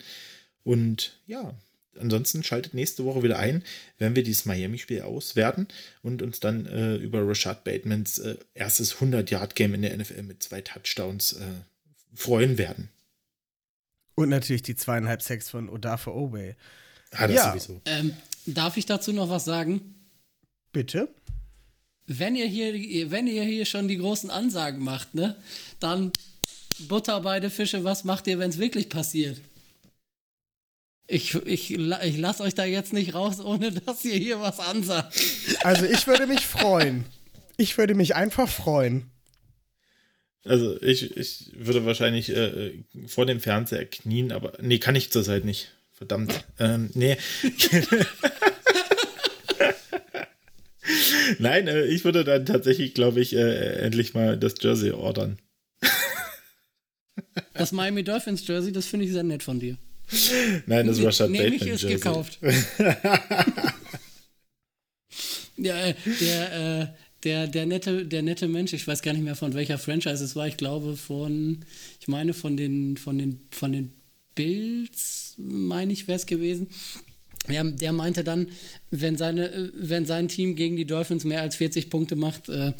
Und 0.63 1.19
ja, 1.25 1.55
ansonsten 1.97 2.43
schaltet 2.43 2.73
nächste 2.73 3.05
Woche 3.05 3.23
wieder 3.23 3.39
ein, 3.39 3.63
wenn 3.97 4.15
wir 4.15 4.23
dieses 4.23 4.45
Miami-Spiel 4.45 5.01
auswerten 5.01 5.67
und 6.03 6.21
uns 6.21 6.39
dann 6.39 6.65
über 6.99 7.27
Rashad 7.27 7.63
Batemans 7.63 8.21
erstes 8.53 8.97
100-Yard-Game 8.97 9.73
in 9.73 9.81
der 9.81 9.97
NFL 9.97 10.21
mit 10.21 10.43
zwei 10.43 10.61
Touchdowns 10.61 11.33
äh, 11.33 11.45
freuen 12.13 12.57
werden. 12.57 12.89
Und 14.15 14.29
natürlich 14.29 14.61
die 14.63 14.75
zweieinhalb 14.75 15.21
Sex 15.21 15.49
von 15.49 15.69
Odafe 15.69 16.13
Obey. 16.13 16.55
Ah, 17.11 17.27
das 17.27 17.35
Ja. 17.35 17.49
sowieso. 17.51 17.81
Ähm, 17.85 18.13
darf 18.45 18.77
ich 18.77 18.85
dazu 18.85 19.13
noch 19.13 19.29
was 19.29 19.45
sagen? 19.45 19.95
Bitte? 20.71 21.09
Wenn 22.07 22.35
ihr 22.35 22.45
hier, 22.47 23.09
wenn 23.11 23.27
ihr 23.27 23.43
hier 23.43 23.65
schon 23.65 23.87
die 23.87 23.97
großen 23.97 24.29
Ansagen 24.29 24.83
macht, 24.83 25.15
ne, 25.15 25.35
dann 25.79 26.11
Butter 26.87 27.21
beide 27.21 27.49
Fische, 27.49 27.83
was 27.83 28.03
macht 28.03 28.27
ihr, 28.27 28.39
wenn 28.39 28.49
es 28.49 28.57
wirklich 28.57 28.89
passiert? 28.89 29.39
Ich, 31.07 31.35
ich, 31.35 31.71
ich 31.71 32.17
lasse 32.17 32.43
euch 32.43 32.55
da 32.55 32.63
jetzt 32.63 32.93
nicht 32.93 33.13
raus, 33.13 33.39
ohne 33.39 33.71
dass 33.71 34.05
ihr 34.05 34.15
hier 34.15 34.39
was 34.39 34.59
ansagt. 34.59 35.19
Also 35.63 35.85
ich 35.85 36.07
würde 36.07 36.25
mich 36.27 36.45
freuen. 36.45 37.05
Ich 37.57 37.77
würde 37.77 37.95
mich 37.95 38.15
einfach 38.15 38.47
freuen. 38.49 39.11
Also 40.43 40.81
ich, 40.81 41.15
ich 41.15 41.51
würde 41.53 41.85
wahrscheinlich 41.85 42.35
äh, 42.35 42.73
vor 43.07 43.25
dem 43.25 43.39
Fernseher 43.39 43.85
knien, 43.85 44.31
aber 44.31 44.53
nee, 44.61 44.79
kann 44.79 44.95
ich 44.95 45.11
zurzeit 45.11 45.45
nicht. 45.45 45.71
Verdammt. 45.91 46.45
Ähm, 46.57 46.89
nee. 46.95 47.15
Nein, 51.37 51.67
äh, 51.67 51.85
ich 51.85 52.03
würde 52.05 52.23
dann 52.23 52.45
tatsächlich, 52.45 52.95
glaube 52.95 53.19
ich, 53.21 53.35
äh, 53.35 53.75
endlich 53.79 54.13
mal 54.15 54.37
das 54.37 54.55
Jersey 54.59 54.91
ordern. 54.91 55.37
Das 57.53 57.71
Miami 57.71 58.03
Dolphins 58.03 58.47
Jersey, 58.47 58.71
das 58.71 58.87
finde 58.87 59.05
ich 59.05 59.11
sehr 59.11 59.21
nett 59.23 59.43
von 59.43 59.59
dir. 59.59 59.77
Nein, 60.65 60.87
das 60.87 61.01
Rashad 61.03 61.31
Bateman 61.31 61.53
ist 61.53 61.65
Jersey. 61.65 61.93
gekauft. 61.93 62.39
ja, 65.57 65.85
äh, 65.85 65.93
der, 66.19 66.53
äh, 66.81 66.87
der, 67.23 67.47
der, 67.47 67.65
nette, 67.65 68.05
der 68.05 68.21
nette 68.23 68.47
Mensch, 68.47 68.73
ich 68.73 68.87
weiß 68.87 69.01
gar 69.01 69.13
nicht 69.13 69.23
mehr 69.23 69.35
von 69.35 69.53
welcher 69.53 69.77
Franchise 69.77 70.23
es 70.23 70.35
war, 70.35 70.47
ich 70.47 70.57
glaube 70.57 70.97
von, 70.97 71.63
ich 71.99 72.07
meine 72.07 72.33
von 72.33 72.57
den, 72.57 72.97
von 72.97 73.17
den, 73.17 73.41
von 73.51 73.71
den 73.71 73.93
Bills, 74.35 75.35
meine 75.37 75.93
ich, 75.93 76.07
wäre 76.07 76.17
es 76.17 76.25
gewesen. 76.25 76.67
Ja, 77.47 77.63
der 77.63 77.91
meinte 77.91 78.23
dann, 78.23 78.47
wenn, 78.91 79.17
seine, 79.17 79.71
wenn 79.75 80.05
sein 80.05 80.27
Team 80.27 80.55
gegen 80.55 80.75
die 80.75 80.85
Dolphins 80.85 81.23
mehr 81.23 81.41
als 81.41 81.55
40 81.55 81.89
Punkte 81.89 82.15
macht, 82.15 82.49
äh, 82.49 82.73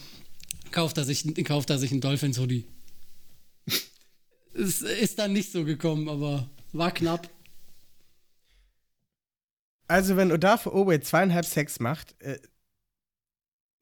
kauft, 0.71 0.97
er 0.97 1.03
sich, 1.03 1.23
kauft 1.45 1.69
er 1.69 1.79
sich 1.79 1.91
einen 1.91 2.01
Dolphins-Hoodie. 2.01 2.65
es 4.53 4.81
ist 4.81 5.19
dann 5.19 5.33
nicht 5.33 5.51
so 5.51 5.65
gekommen, 5.65 6.07
aber 6.09 6.49
war 6.73 6.93
knapp. 6.93 7.29
Also 9.87 10.15
wenn 10.15 10.31
Odafe 10.31 10.73
Obey 10.73 11.01
zweieinhalb 11.01 11.45
Sex 11.45 11.79
macht, 11.79 12.15
äh, 12.21 12.39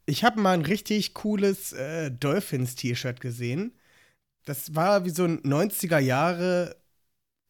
ich 0.10 0.24
habe 0.24 0.42
mal 0.42 0.54
ein 0.54 0.66
richtig 0.66 1.14
cooles 1.14 1.74
äh, 1.74 2.12
Dolphins-T-Shirt 2.12 3.22
gesehen. 3.22 3.74
Das 4.46 4.76
war 4.76 5.06
wie 5.06 5.12
so 5.12 5.24
ein 5.24 5.42
90er 5.44 6.00
Jahre 6.00 6.76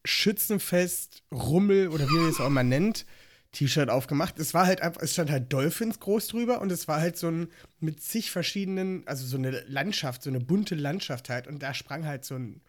Schützenfest, 0.04 1.22
Rummel 1.32 1.88
oder 1.88 2.08
wie 2.08 2.16
ihr 2.16 2.28
es 2.28 2.40
auch 2.40 2.46
immer 2.46 2.62
nennt, 2.62 3.06
T-Shirt 3.52 3.90
aufgemacht. 3.90 4.38
Es 4.38 4.54
war 4.54 4.66
halt 4.66 4.82
einfach, 4.82 5.02
es 5.02 5.12
stand 5.14 5.30
halt 5.30 5.52
Dolphins 5.52 6.00
groß 6.00 6.28
drüber 6.28 6.60
und 6.60 6.70
es 6.70 6.88
war 6.88 7.00
halt 7.00 7.16
so 7.16 7.28
ein 7.28 7.48
mit 7.80 8.02
zig 8.02 8.30
verschiedenen, 8.30 9.06
also 9.06 9.26
so 9.26 9.36
eine 9.36 9.50
Landschaft, 9.66 10.22
so 10.22 10.30
eine 10.30 10.40
bunte 10.40 10.74
Landschaft 10.74 11.28
halt 11.28 11.46
und 11.46 11.62
da 11.62 11.74
sprang 11.74 12.06
halt 12.06 12.24
so 12.24 12.36
ein, 12.36 12.60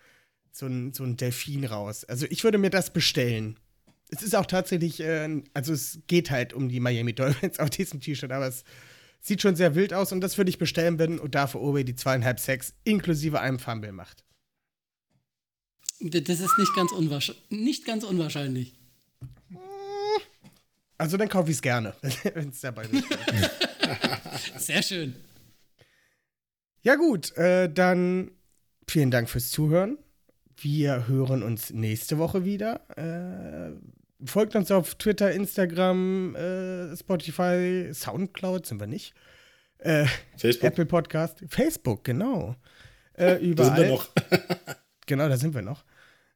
so 0.52 0.66
ein, 0.66 0.94
so 0.94 1.04
ein 1.04 1.18
Delfin 1.18 1.66
raus. 1.66 2.04
Also 2.06 2.26
ich 2.30 2.44
würde 2.44 2.58
mir 2.58 2.70
das 2.70 2.92
bestellen. 2.92 3.60
Es 4.10 4.22
ist 4.24 4.36
auch 4.36 4.46
tatsächlich, 4.46 5.00
äh, 5.02 5.44
also 5.54 5.74
es 5.74 6.00
geht 6.08 6.32
halt 6.32 6.54
um 6.54 6.68
die 6.70 6.80
Miami 6.80 7.14
Dolphins 7.14 7.60
auf 7.60 7.70
diesem 7.70 8.02
T-Shirt, 8.02 8.32
aber 8.32 8.48
es 8.48 8.64
sieht 9.22 9.42
schon 9.42 9.56
sehr 9.56 9.76
wild 9.76 9.94
aus 9.94 10.12
und 10.12 10.22
das 10.22 10.38
würde 10.38 10.50
ich 10.50 10.58
bestellen, 10.58 11.00
wenn 11.00 11.20
Odafe 11.20 11.62
Owe 11.62 11.86
die 11.86 11.96
zweieinhalb 11.96 12.40
Sex 12.40 12.74
inklusive 12.84 13.40
einem 13.40 13.60
Fumble 13.60 13.92
macht. 13.92 14.26
Das 16.00 16.40
ist 16.40 16.58
nicht 16.58 16.76
ganz, 16.76 16.92
unwahrsch 16.92 17.34
nicht 17.50 17.86
ganz 17.86 18.04
unwahrscheinlich. 18.04 18.74
Also 20.98 21.18
dann 21.18 21.30
kaufe 21.30 21.50
ich 21.50 21.58
es 21.58 21.62
gerne, 21.62 21.96
wenn 22.34 22.50
es 22.50 22.62
dabei 22.62 22.86
ist. 22.86 23.06
Sehr 24.66 24.84
schön. 24.84 25.16
ja 26.82 26.96
gut, 26.96 27.36
äh, 27.38 27.72
dann 27.72 28.32
vielen 28.88 29.12
Dank 29.12 29.30
fürs 29.30 29.50
Zuhören. 29.50 29.98
Wir 30.58 31.08
hören 31.08 31.42
uns 31.42 31.72
nächste 31.72 32.18
Woche 32.20 32.46
wieder. 32.46 32.82
Äh, 32.98 33.76
folgt 34.26 34.56
uns 34.56 34.72
auf 34.72 34.96
Twitter, 34.96 35.32
Instagram, 35.32 36.36
äh, 36.36 36.96
Spotify, 36.96 37.90
Soundcloud 37.94 38.66
sind 38.66 38.80
wir 38.80 38.88
nicht. 38.88 39.14
Äh, 39.80 40.06
Facebook. 40.38 40.68
Apple 40.70 40.86
Podcast, 40.86 41.44
Facebook, 41.50 42.04
genau. 42.04 42.56
Äh, 43.14 43.26
Da 43.34 43.38
überall. 43.40 43.76
sind 43.76 43.78
wir 43.78 43.90
noch. 43.92 44.10
Genau, 45.08 45.28
da 45.28 45.36
sind 45.36 45.54
wir 45.56 45.62
noch. 45.64 45.84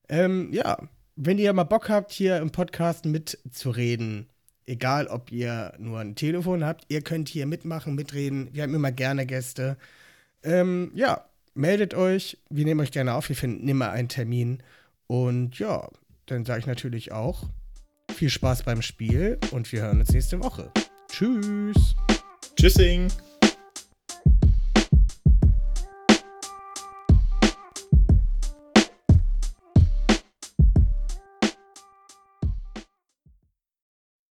Ähm, 0.10 0.52
ja, 0.52 0.78
wenn 1.16 1.38
ihr 1.38 1.54
mal 1.54 1.64
Bock 1.64 1.88
habt, 1.88 2.12
hier 2.12 2.38
im 2.38 2.52
Podcast 2.52 3.06
mitzureden, 3.06 4.28
egal 4.66 5.08
ob 5.08 5.32
ihr 5.32 5.74
nur 5.78 6.00
ein 6.00 6.16
Telefon 6.16 6.66
habt, 6.66 6.84
ihr 6.90 7.02
könnt 7.02 7.30
hier 7.30 7.46
mitmachen, 7.46 7.96
mitreden. 7.96 8.50
Wir 8.52 8.64
haben 8.64 8.74
immer 8.76 8.92
gerne 8.92 9.26
Gäste. 9.26 9.78
Ähm, 10.44 10.92
ja, 10.94 11.24
meldet 11.54 11.94
euch. 11.94 12.38
Wir 12.50 12.66
nehmen 12.66 12.82
euch 12.82 12.92
gerne 12.92 13.14
auf. 13.14 13.30
Wir 13.30 13.36
finden 13.36 13.68
immer 13.68 13.92
einen 13.92 14.10
Termin. 14.10 14.62
Und 15.08 15.58
ja, 15.60 15.88
dann 16.26 16.44
sage 16.44 16.60
ich 16.62 16.68
natürlich 16.68 17.12
auch 17.14 17.48
viel 18.14 18.30
Spaß 18.30 18.64
beim 18.64 18.82
Spiel 18.82 19.38
und 19.52 19.72
wir 19.72 19.82
hören 19.82 20.00
uns 20.00 20.12
nächste 20.12 20.42
Woche. 20.44 20.72
Tschüss. 21.12 21.96
Tschüssing. 22.56 23.08